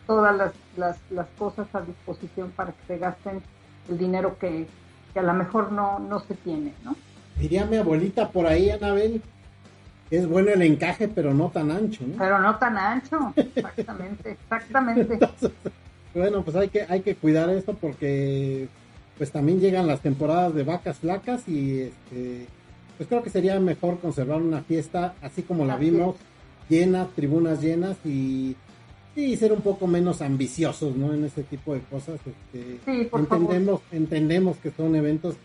todas 0.07 0.35
las, 0.35 0.53
las, 0.75 0.99
las, 1.09 1.27
cosas 1.37 1.67
a 1.73 1.81
disposición 1.81 2.51
para 2.51 2.71
que 2.71 2.85
se 2.87 2.97
gasten 2.97 3.41
el 3.89 3.97
dinero 3.97 4.37
que, 4.37 4.67
que 5.15 5.19
a 5.19 5.23
lo 5.23 5.33
mejor 5.33 5.71
no, 5.71 5.97
no 5.97 6.19
se 6.19 6.33
tiene, 6.33 6.73
¿no? 6.83 6.93
Diría 7.39 7.65
mi 7.65 7.77
abuelita 7.77 8.31
por 8.31 8.47
ahí, 8.47 8.69
Anabel, 8.69 9.21
es 10.11 10.27
bueno 10.27 10.51
el 10.51 10.61
encaje, 10.61 11.07
pero 11.07 11.33
no 11.33 11.49
tan 11.51 11.71
ancho, 11.71 12.03
¿no? 12.05 12.17
Pero 12.17 12.37
no 12.37 12.57
tan 12.57 12.77
ancho, 12.77 13.33
exactamente, 13.37 14.31
exactamente. 14.31 15.17
bueno, 16.13 16.43
pues 16.43 16.57
hay 16.57 16.67
que, 16.67 16.85
hay 16.89 16.99
que 16.99 17.15
cuidar 17.15 17.49
esto 17.49 17.75
porque 17.75 18.67
pues 19.17 19.31
también 19.31 19.61
llegan 19.61 19.87
las 19.87 20.01
temporadas 20.01 20.53
de 20.53 20.63
vacas 20.63 20.97
flacas 20.97 21.47
y 21.47 21.83
este 21.83 22.47
pues 22.97 23.07
creo 23.07 23.23
que 23.23 23.29
sería 23.29 23.57
mejor 23.61 23.99
conservar 23.99 24.41
una 24.41 24.63
fiesta 24.63 25.13
así 25.21 25.43
como 25.43 25.63
la 25.63 25.77
vimos, 25.77 26.17
llena, 26.67 27.07
tribunas 27.15 27.61
llenas 27.61 27.95
y 28.03 28.57
y 29.15 29.35
ser 29.37 29.51
un 29.53 29.61
poco 29.61 29.87
menos 29.87 30.21
ambiciosos, 30.21 30.95
¿no? 30.95 31.13
En 31.13 31.23
ese 31.25 31.43
tipo 31.43 31.73
de 31.73 31.79
cosas. 31.81 32.19
Este, 32.25 32.79
sí, 32.85 33.05
por 33.05 33.21
entendemos, 33.21 33.81
favor. 33.81 33.95
entendemos 33.95 34.57
que 34.57 34.71
son 34.71 34.95
eventos 34.95 35.35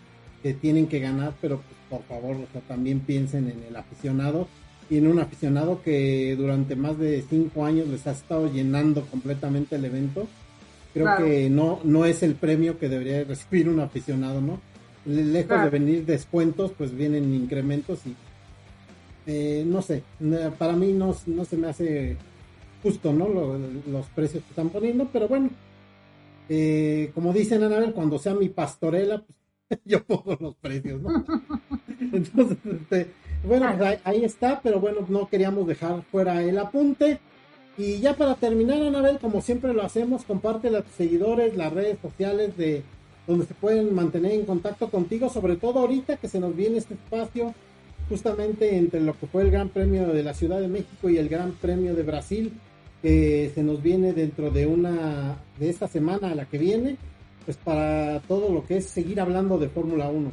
que 0.42 0.54
tienen 0.54 0.86
que 0.86 0.98
ganar, 1.00 1.34
pero 1.40 1.56
pues, 1.60 1.78
por 1.88 2.02
favor, 2.08 2.36
o 2.36 2.46
sea, 2.52 2.60
también 2.62 3.00
piensen 3.00 3.48
en 3.48 3.62
el 3.68 3.76
aficionado 3.76 4.48
y 4.88 4.96
en 4.98 5.06
un 5.06 5.18
aficionado 5.20 5.82
que 5.82 6.34
durante 6.36 6.74
más 6.74 6.98
de 6.98 7.22
cinco 7.28 7.64
años 7.64 7.86
les 7.88 8.06
ha 8.06 8.12
estado 8.12 8.52
llenando 8.52 9.02
completamente 9.06 9.76
el 9.76 9.84
evento. 9.84 10.26
Creo 10.92 11.04
Claro. 11.06 11.24
que 11.26 11.48
no, 11.48 11.78
no 11.84 12.04
es 12.04 12.24
el 12.24 12.34
premio 12.34 12.76
que 12.78 12.88
debería 12.88 13.22
recibir 13.22 13.68
un 13.68 13.78
aficionado, 13.78 14.40
¿no? 14.40 14.60
Le- 15.06 15.24
Lejos 15.24 15.46
Claro. 15.48 15.64
de 15.70 15.70
venir 15.78 16.04
descuentos, 16.04 16.72
pues 16.76 16.92
vienen 16.96 17.32
incrementos 17.32 18.00
y 18.06 18.14
eh, 19.26 19.62
no 19.66 19.82
sé, 19.82 20.02
para 20.58 20.72
mí 20.72 20.92
no, 20.92 21.14
no 21.26 21.44
se 21.44 21.56
me 21.56 21.68
hace 21.68 22.16
justo, 22.82 23.12
¿no? 23.12 23.28
Lo- 23.28 23.58
los 23.58 24.06
precios 24.14 24.42
que 24.44 24.50
están 24.50 24.70
poniendo, 24.70 25.08
pero 25.12 25.28
bueno, 25.28 25.50
eh, 26.48 27.10
como 27.14 27.32
dicen 27.32 27.62
Anabel, 27.62 27.92
cuando 27.92 28.18
sea 28.18 28.34
mi 28.34 28.48
pastorela, 28.48 29.22
pues 29.68 29.80
yo 29.84 30.02
pongo 30.04 30.36
los 30.40 30.54
precios, 30.56 31.00
¿no? 31.00 31.24
Entonces, 32.12 32.58
este, 32.64 33.06
bueno, 33.46 33.66
pues 33.76 33.88
ahí, 33.88 33.98
ahí 34.04 34.24
está, 34.24 34.60
pero 34.62 34.80
bueno, 34.80 35.06
no 35.08 35.28
queríamos 35.28 35.66
dejar 35.66 36.02
fuera 36.10 36.42
el 36.42 36.58
apunte. 36.58 37.18
Y 37.78 37.98
ya 38.00 38.14
para 38.14 38.34
terminar, 38.34 38.82
Anabel, 38.82 39.18
como 39.18 39.40
siempre 39.40 39.72
lo 39.72 39.82
hacemos, 39.82 40.24
comparte 40.24 40.68
a 40.76 40.82
tus 40.82 40.92
seguidores, 40.94 41.56
las 41.56 41.72
redes 41.72 41.98
sociales 42.02 42.56
de 42.56 42.82
donde 43.26 43.46
se 43.46 43.54
pueden 43.54 43.94
mantener 43.94 44.32
en 44.32 44.44
contacto 44.44 44.90
contigo, 44.90 45.28
sobre 45.30 45.56
todo 45.56 45.78
ahorita 45.78 46.16
que 46.16 46.28
se 46.28 46.40
nos 46.40 46.54
viene 46.56 46.78
este 46.78 46.94
espacio 46.94 47.54
justamente 48.08 48.76
entre 48.76 49.00
lo 49.00 49.16
que 49.18 49.26
fue 49.28 49.42
el 49.42 49.52
Gran 49.52 49.68
Premio 49.68 50.08
de 50.08 50.24
la 50.24 50.34
Ciudad 50.34 50.60
de 50.60 50.66
México 50.66 51.08
y 51.08 51.16
el 51.16 51.28
Gran 51.28 51.52
Premio 51.52 51.94
de 51.94 52.02
Brasil, 52.02 52.52
que 53.02 53.50
se 53.54 53.62
nos 53.62 53.82
viene 53.82 54.12
dentro 54.12 54.50
de 54.50 54.66
una 54.66 55.36
de 55.58 55.70
esta 55.70 55.88
semana 55.88 56.30
a 56.30 56.34
la 56.34 56.46
que 56.46 56.58
viene, 56.58 56.96
pues 57.44 57.56
para 57.56 58.20
todo 58.20 58.50
lo 58.50 58.64
que 58.64 58.78
es 58.78 58.86
seguir 58.86 59.20
hablando 59.20 59.58
de 59.58 59.68
Fórmula 59.68 60.08
1. 60.08 60.32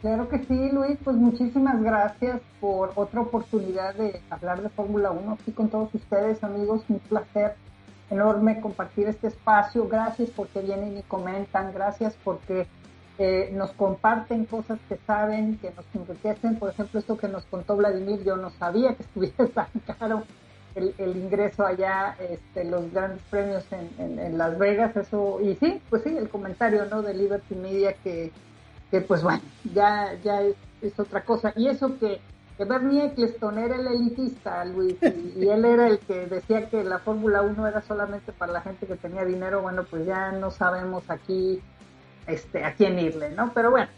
Claro 0.00 0.28
que 0.28 0.38
sí, 0.44 0.70
Luis, 0.70 0.96
pues 1.02 1.16
muchísimas 1.16 1.82
gracias 1.82 2.40
por 2.60 2.92
otra 2.94 3.22
oportunidad 3.22 3.94
de 3.94 4.20
hablar 4.30 4.62
de 4.62 4.68
Fórmula 4.68 5.10
1 5.10 5.32
aquí 5.32 5.50
con 5.50 5.68
todos 5.70 5.92
ustedes, 5.92 6.44
amigos. 6.44 6.84
Un 6.88 7.00
placer 7.00 7.54
enorme 8.08 8.60
compartir 8.60 9.08
este 9.08 9.26
espacio. 9.28 9.88
Gracias 9.88 10.30
porque 10.30 10.60
vienen 10.60 10.96
y 10.98 11.02
comentan, 11.02 11.72
gracias 11.72 12.16
porque 12.22 12.68
eh, 13.18 13.50
nos 13.52 13.72
comparten 13.72 14.44
cosas 14.44 14.78
que 14.88 14.96
saben, 15.04 15.58
que 15.58 15.72
nos 15.72 15.84
enriquecen. 15.92 16.56
Por 16.60 16.70
ejemplo, 16.70 17.00
esto 17.00 17.18
que 17.18 17.26
nos 17.26 17.44
contó 17.46 17.76
Vladimir, 17.76 18.22
yo 18.22 18.36
no 18.36 18.50
sabía 18.50 18.94
que 18.94 19.02
estuviera 19.02 19.46
tan 19.54 19.96
caro 19.98 20.22
el, 20.74 20.94
el 20.98 21.16
ingreso 21.16 21.66
allá, 21.66 22.16
este, 22.18 22.64
los 22.64 22.92
grandes 22.92 23.22
premios 23.30 23.64
en, 23.72 24.18
en, 24.18 24.38
Las 24.38 24.58
Vegas, 24.58 24.96
eso, 24.96 25.40
y 25.40 25.54
sí, 25.56 25.80
pues 25.90 26.02
sí, 26.02 26.16
el 26.16 26.28
comentario, 26.28 26.84
¿no? 26.86 27.02
De 27.02 27.14
Liberty 27.14 27.54
Media 27.54 27.94
que 27.94 28.32
que 28.90 29.00
pues 29.00 29.22
bueno, 29.22 29.42
ya, 29.74 30.14
ya 30.24 30.42
es, 30.42 30.98
otra 30.98 31.22
cosa. 31.24 31.52
Y 31.56 31.68
eso 31.68 31.98
que, 31.98 32.20
que 32.56 32.64
Bernie 32.64 33.06
Eccleston 33.06 33.58
era 33.58 33.76
el 33.76 33.86
elitista, 33.86 34.64
Luis, 34.64 34.96
y, 35.02 35.44
y 35.44 35.48
él 35.48 35.64
era 35.64 35.88
el 35.88 35.98
que 35.98 36.26
decía 36.26 36.68
que 36.68 36.84
la 36.84 36.98
Fórmula 36.98 37.42
1 37.42 37.66
era 37.66 37.82
solamente 37.82 38.32
para 38.32 38.52
la 38.52 38.60
gente 38.62 38.86
que 38.86 38.96
tenía 38.96 39.24
dinero, 39.24 39.62
bueno, 39.62 39.84
pues 39.84 40.06
ya 40.06 40.32
no 40.32 40.50
sabemos 40.50 41.08
aquí 41.10 41.60
este, 42.26 42.64
a 42.64 42.74
quién 42.74 42.98
irle, 42.98 43.30
¿no? 43.30 43.52
Pero 43.52 43.70
bueno, 43.70 43.88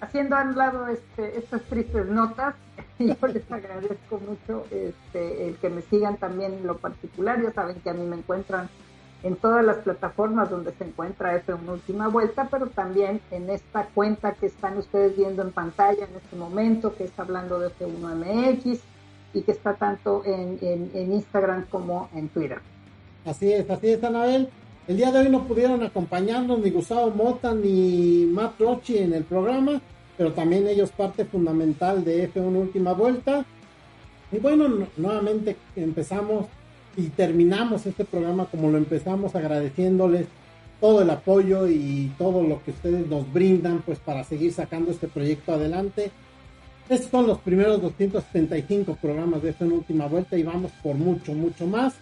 haciendo 0.00 0.36
a 0.36 0.42
un 0.42 0.56
lado 0.56 0.88
este, 0.88 1.38
estas 1.38 1.62
tristes 1.62 2.06
notas, 2.06 2.54
yo 2.98 3.14
les 3.26 3.50
agradezco 3.50 4.20
mucho 4.20 4.64
este, 4.70 5.48
el 5.48 5.56
que 5.56 5.70
me 5.70 5.82
sigan 5.82 6.16
también 6.16 6.54
en 6.54 6.66
lo 6.66 6.78
particular, 6.78 7.42
ya 7.42 7.52
saben 7.52 7.80
que 7.80 7.90
a 7.90 7.94
mí 7.94 8.06
me 8.06 8.16
encuentran 8.16 8.68
en 9.22 9.36
todas 9.36 9.64
las 9.64 9.78
plataformas 9.78 10.48
donde 10.48 10.72
se 10.72 10.84
encuentra 10.84 11.44
F1 11.44 11.68
Última 11.68 12.08
Vuelta, 12.08 12.48
pero 12.50 12.68
también 12.68 13.20
en 13.30 13.50
esta 13.50 13.86
cuenta 13.86 14.32
que 14.32 14.46
están 14.46 14.78
ustedes 14.78 15.16
viendo 15.16 15.42
en 15.42 15.50
pantalla 15.50 16.04
en 16.04 16.16
este 16.16 16.36
momento, 16.36 16.94
que 16.94 17.04
está 17.04 17.22
hablando 17.22 17.58
de 17.58 17.70
F1MX 17.70 18.78
y 19.34 19.42
que 19.42 19.52
está 19.52 19.74
tanto 19.74 20.22
en, 20.24 20.58
en, 20.62 20.90
en 20.94 21.12
Instagram 21.12 21.66
como 21.68 22.08
en 22.14 22.28
Twitter. 22.28 22.60
Así 23.24 23.52
es, 23.52 23.68
así 23.68 23.90
es, 23.90 24.02
Anabel. 24.04 24.48
El 24.88 24.96
día 24.96 25.12
de 25.12 25.18
hoy 25.20 25.28
no 25.28 25.44
pudieron 25.46 25.82
acompañarnos 25.82 26.60
ni 26.60 26.70
Gustavo 26.70 27.10
Mota 27.10 27.54
ni 27.54 28.26
Matt 28.30 28.58
Rochi 28.58 28.98
en 28.98 29.12
el 29.12 29.24
programa, 29.24 29.80
pero 30.16 30.32
también 30.32 30.66
ellos 30.66 30.90
parte 30.90 31.24
fundamental 31.26 32.04
de 32.04 32.32
F1 32.32 32.56
Última 32.56 32.94
Vuelta. 32.94 33.44
Y 34.32 34.38
bueno, 34.38 34.66
no- 34.68 34.86
nuevamente 34.96 35.56
empezamos 35.76 36.46
y 36.96 37.08
terminamos 37.08 37.84
este 37.86 38.04
programa 38.04 38.46
como 38.46 38.70
lo 38.70 38.78
empezamos 38.78 39.34
agradeciéndoles 39.34 40.26
todo 40.80 41.02
el 41.02 41.10
apoyo 41.10 41.68
y 41.68 42.12
todo 42.18 42.42
lo 42.42 42.62
que 42.64 42.70
ustedes 42.70 43.06
nos 43.08 43.30
brindan 43.32 43.82
pues 43.84 43.98
para 43.98 44.24
seguir 44.24 44.52
sacando 44.52 44.90
este 44.90 45.06
proyecto 45.08 45.52
adelante. 45.52 46.10
Estos 46.88 47.10
son 47.10 47.26
los 47.26 47.38
primeros 47.38 47.82
275 47.82 48.96
programas 49.02 49.42
de 49.42 49.54
F1 49.54 49.70
Última 49.72 50.06
Vuelta 50.06 50.38
y 50.38 50.42
vamos 50.42 50.72
por 50.82 50.94
mucho, 50.94 51.34
mucho 51.34 51.66
más. 51.66 51.94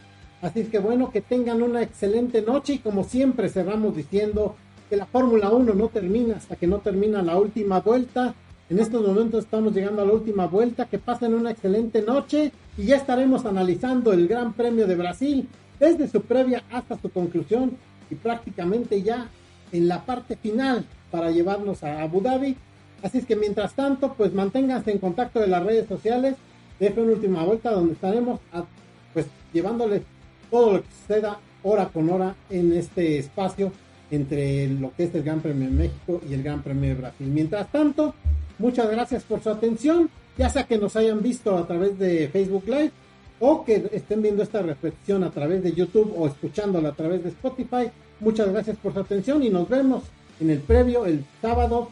Así 0.43 0.61
es 0.61 0.69
que 0.69 0.79
bueno, 0.79 1.11
que 1.11 1.21
tengan 1.23 1.63
una 1.63 1.83
excelente 1.83 2.43
noche 2.43 2.75
y 2.75 2.79
como 2.79 3.05
siempre 3.05 3.49
cerramos 3.49 3.97
diciendo 3.97 4.55
que 4.91 4.97
la 4.97 5.07
Fórmula 5.07 5.51
1 5.51 5.75
no 5.75 5.89
termina 5.89 6.37
hasta 6.37 6.57
que 6.57 6.67
no 6.67 6.79
termina 6.79 7.23
la 7.23 7.39
última 7.39 7.81
vuelta. 7.81 8.35
En 8.69 8.79
estos 8.79 9.07
momentos 9.07 9.45
estamos 9.45 9.73
llegando 9.75 10.03
a 10.03 10.05
la 10.05 10.13
última 10.13 10.47
vuelta. 10.47 10.87
Que 10.87 10.99
pasen 10.99 11.35
una 11.35 11.51
excelente 11.53 12.03
noche 12.03 12.53
y 12.77 12.85
ya 12.85 12.97
estaremos 12.97 13.45
analizando 13.47 14.13
el 14.13 14.29
Gran 14.29 14.53
Premio 14.53 14.87
de 14.87 14.95
Brasil 14.97 15.49
desde 15.81 16.09
su 16.09 16.21
previa 16.23 16.63
hasta 16.71 16.99
su 17.01 17.11
conclusión 17.11 17.77
y 18.11 18.15
prácticamente 18.15 19.03
ya 19.03 19.29
en 19.73 19.89
la 19.89 20.05
parte 20.05 20.37
final 20.37 20.85
para 21.11 21.31
llevarnos 21.31 21.83
a 21.83 22.03
Abu 22.03 22.21
Dhabi. 22.21 22.57
Así 23.03 23.19
es 23.19 23.27
que 23.27 23.37
mientras 23.37 23.75
tanto, 23.75 24.15
pues 24.15 24.33
manténganse 24.33 24.91
en 24.93 24.99
contacto 24.99 25.41
de 25.41 25.49
las 25.49 25.65
redes 25.65 25.89
sociales 25.89 26.37
de 26.79 26.95
F1 26.95 27.13
Última 27.15 27.43
Vuelta, 27.45 27.71
donde 27.73 27.95
estaremos 27.95 28.41
a- 28.53 28.65
pues 29.13 29.27
llevándoles 29.53 30.03
todo 30.51 30.73
lo 30.73 30.83
que 30.83 30.89
suceda 31.01 31.39
hora 31.63 31.89
con 31.89 32.09
hora 32.11 32.35
en 32.51 32.73
este 32.73 33.19
espacio 33.19 33.73
entre 34.11 34.69
lo 34.69 34.93
que 34.97 35.05
es 35.05 35.15
el 35.15 35.23
Gran 35.23 35.41
Premio 35.41 35.69
de 35.69 35.75
México 35.75 36.21
y 36.29 36.35
el 36.35 36.43
Gran 36.43 36.63
Premio 36.63 36.91
de 36.91 36.95
Brasil. 36.95 37.27
Mientras 37.27 37.71
tanto, 37.73 38.15
muchas 38.59 38.91
gracias 38.91 39.25
por 39.25 39.43
su 39.43 39.51
atención, 39.51 40.09
ya 40.39 40.49
sea 40.49 40.65
que 40.65 40.79
nos 40.79 40.95
hayan 40.97 41.23
visto 41.23 41.57
a 41.57 41.67
través 41.67 41.99
de 41.99 42.29
Facebook 42.29 42.65
Live 42.67 42.93
o 43.41 43.65
que 43.65 43.89
estén 43.93 44.23
viendo 44.23 44.43
esta 44.43 44.63
reflexión 44.63 45.25
a 45.25 45.31
través 45.31 45.63
de 45.63 45.73
YouTube 45.73 46.15
o 46.17 46.27
escuchándola 46.27 46.91
a 46.91 46.95
través 46.95 47.23
de 47.23 47.31
Spotify. 47.31 47.91
Muchas 48.21 48.51
gracias 48.51 48.77
por 48.77 48.95
su 48.95 49.01
atención 49.01 49.43
y 49.43 49.51
nos 49.51 49.69
vemos 49.69 50.05
en 50.41 50.51
el 50.51 50.61
previo, 50.61 51.05
el 51.07 51.25
sábado 51.43 51.91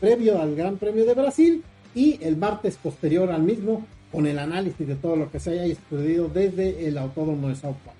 previo 0.00 0.40
al 0.40 0.54
Gran 0.54 0.76
Premio 0.76 1.04
de 1.04 1.14
Brasil 1.14 1.64
y 1.94 2.22
el 2.22 2.36
martes 2.36 2.76
posterior 2.76 3.30
al 3.30 3.42
mismo 3.42 3.84
con 4.10 4.26
el 4.26 4.38
análisis 4.38 4.86
de 4.86 4.94
todo 4.94 5.16
lo 5.16 5.30
que 5.30 5.38
se 5.40 5.60
haya 5.60 5.74
sucedido 5.74 6.28
desde 6.28 6.88
el 6.88 6.98
Autódromo 6.98 7.48
de 7.48 7.56
Sao 7.56 7.74
Paulo. 7.84 7.97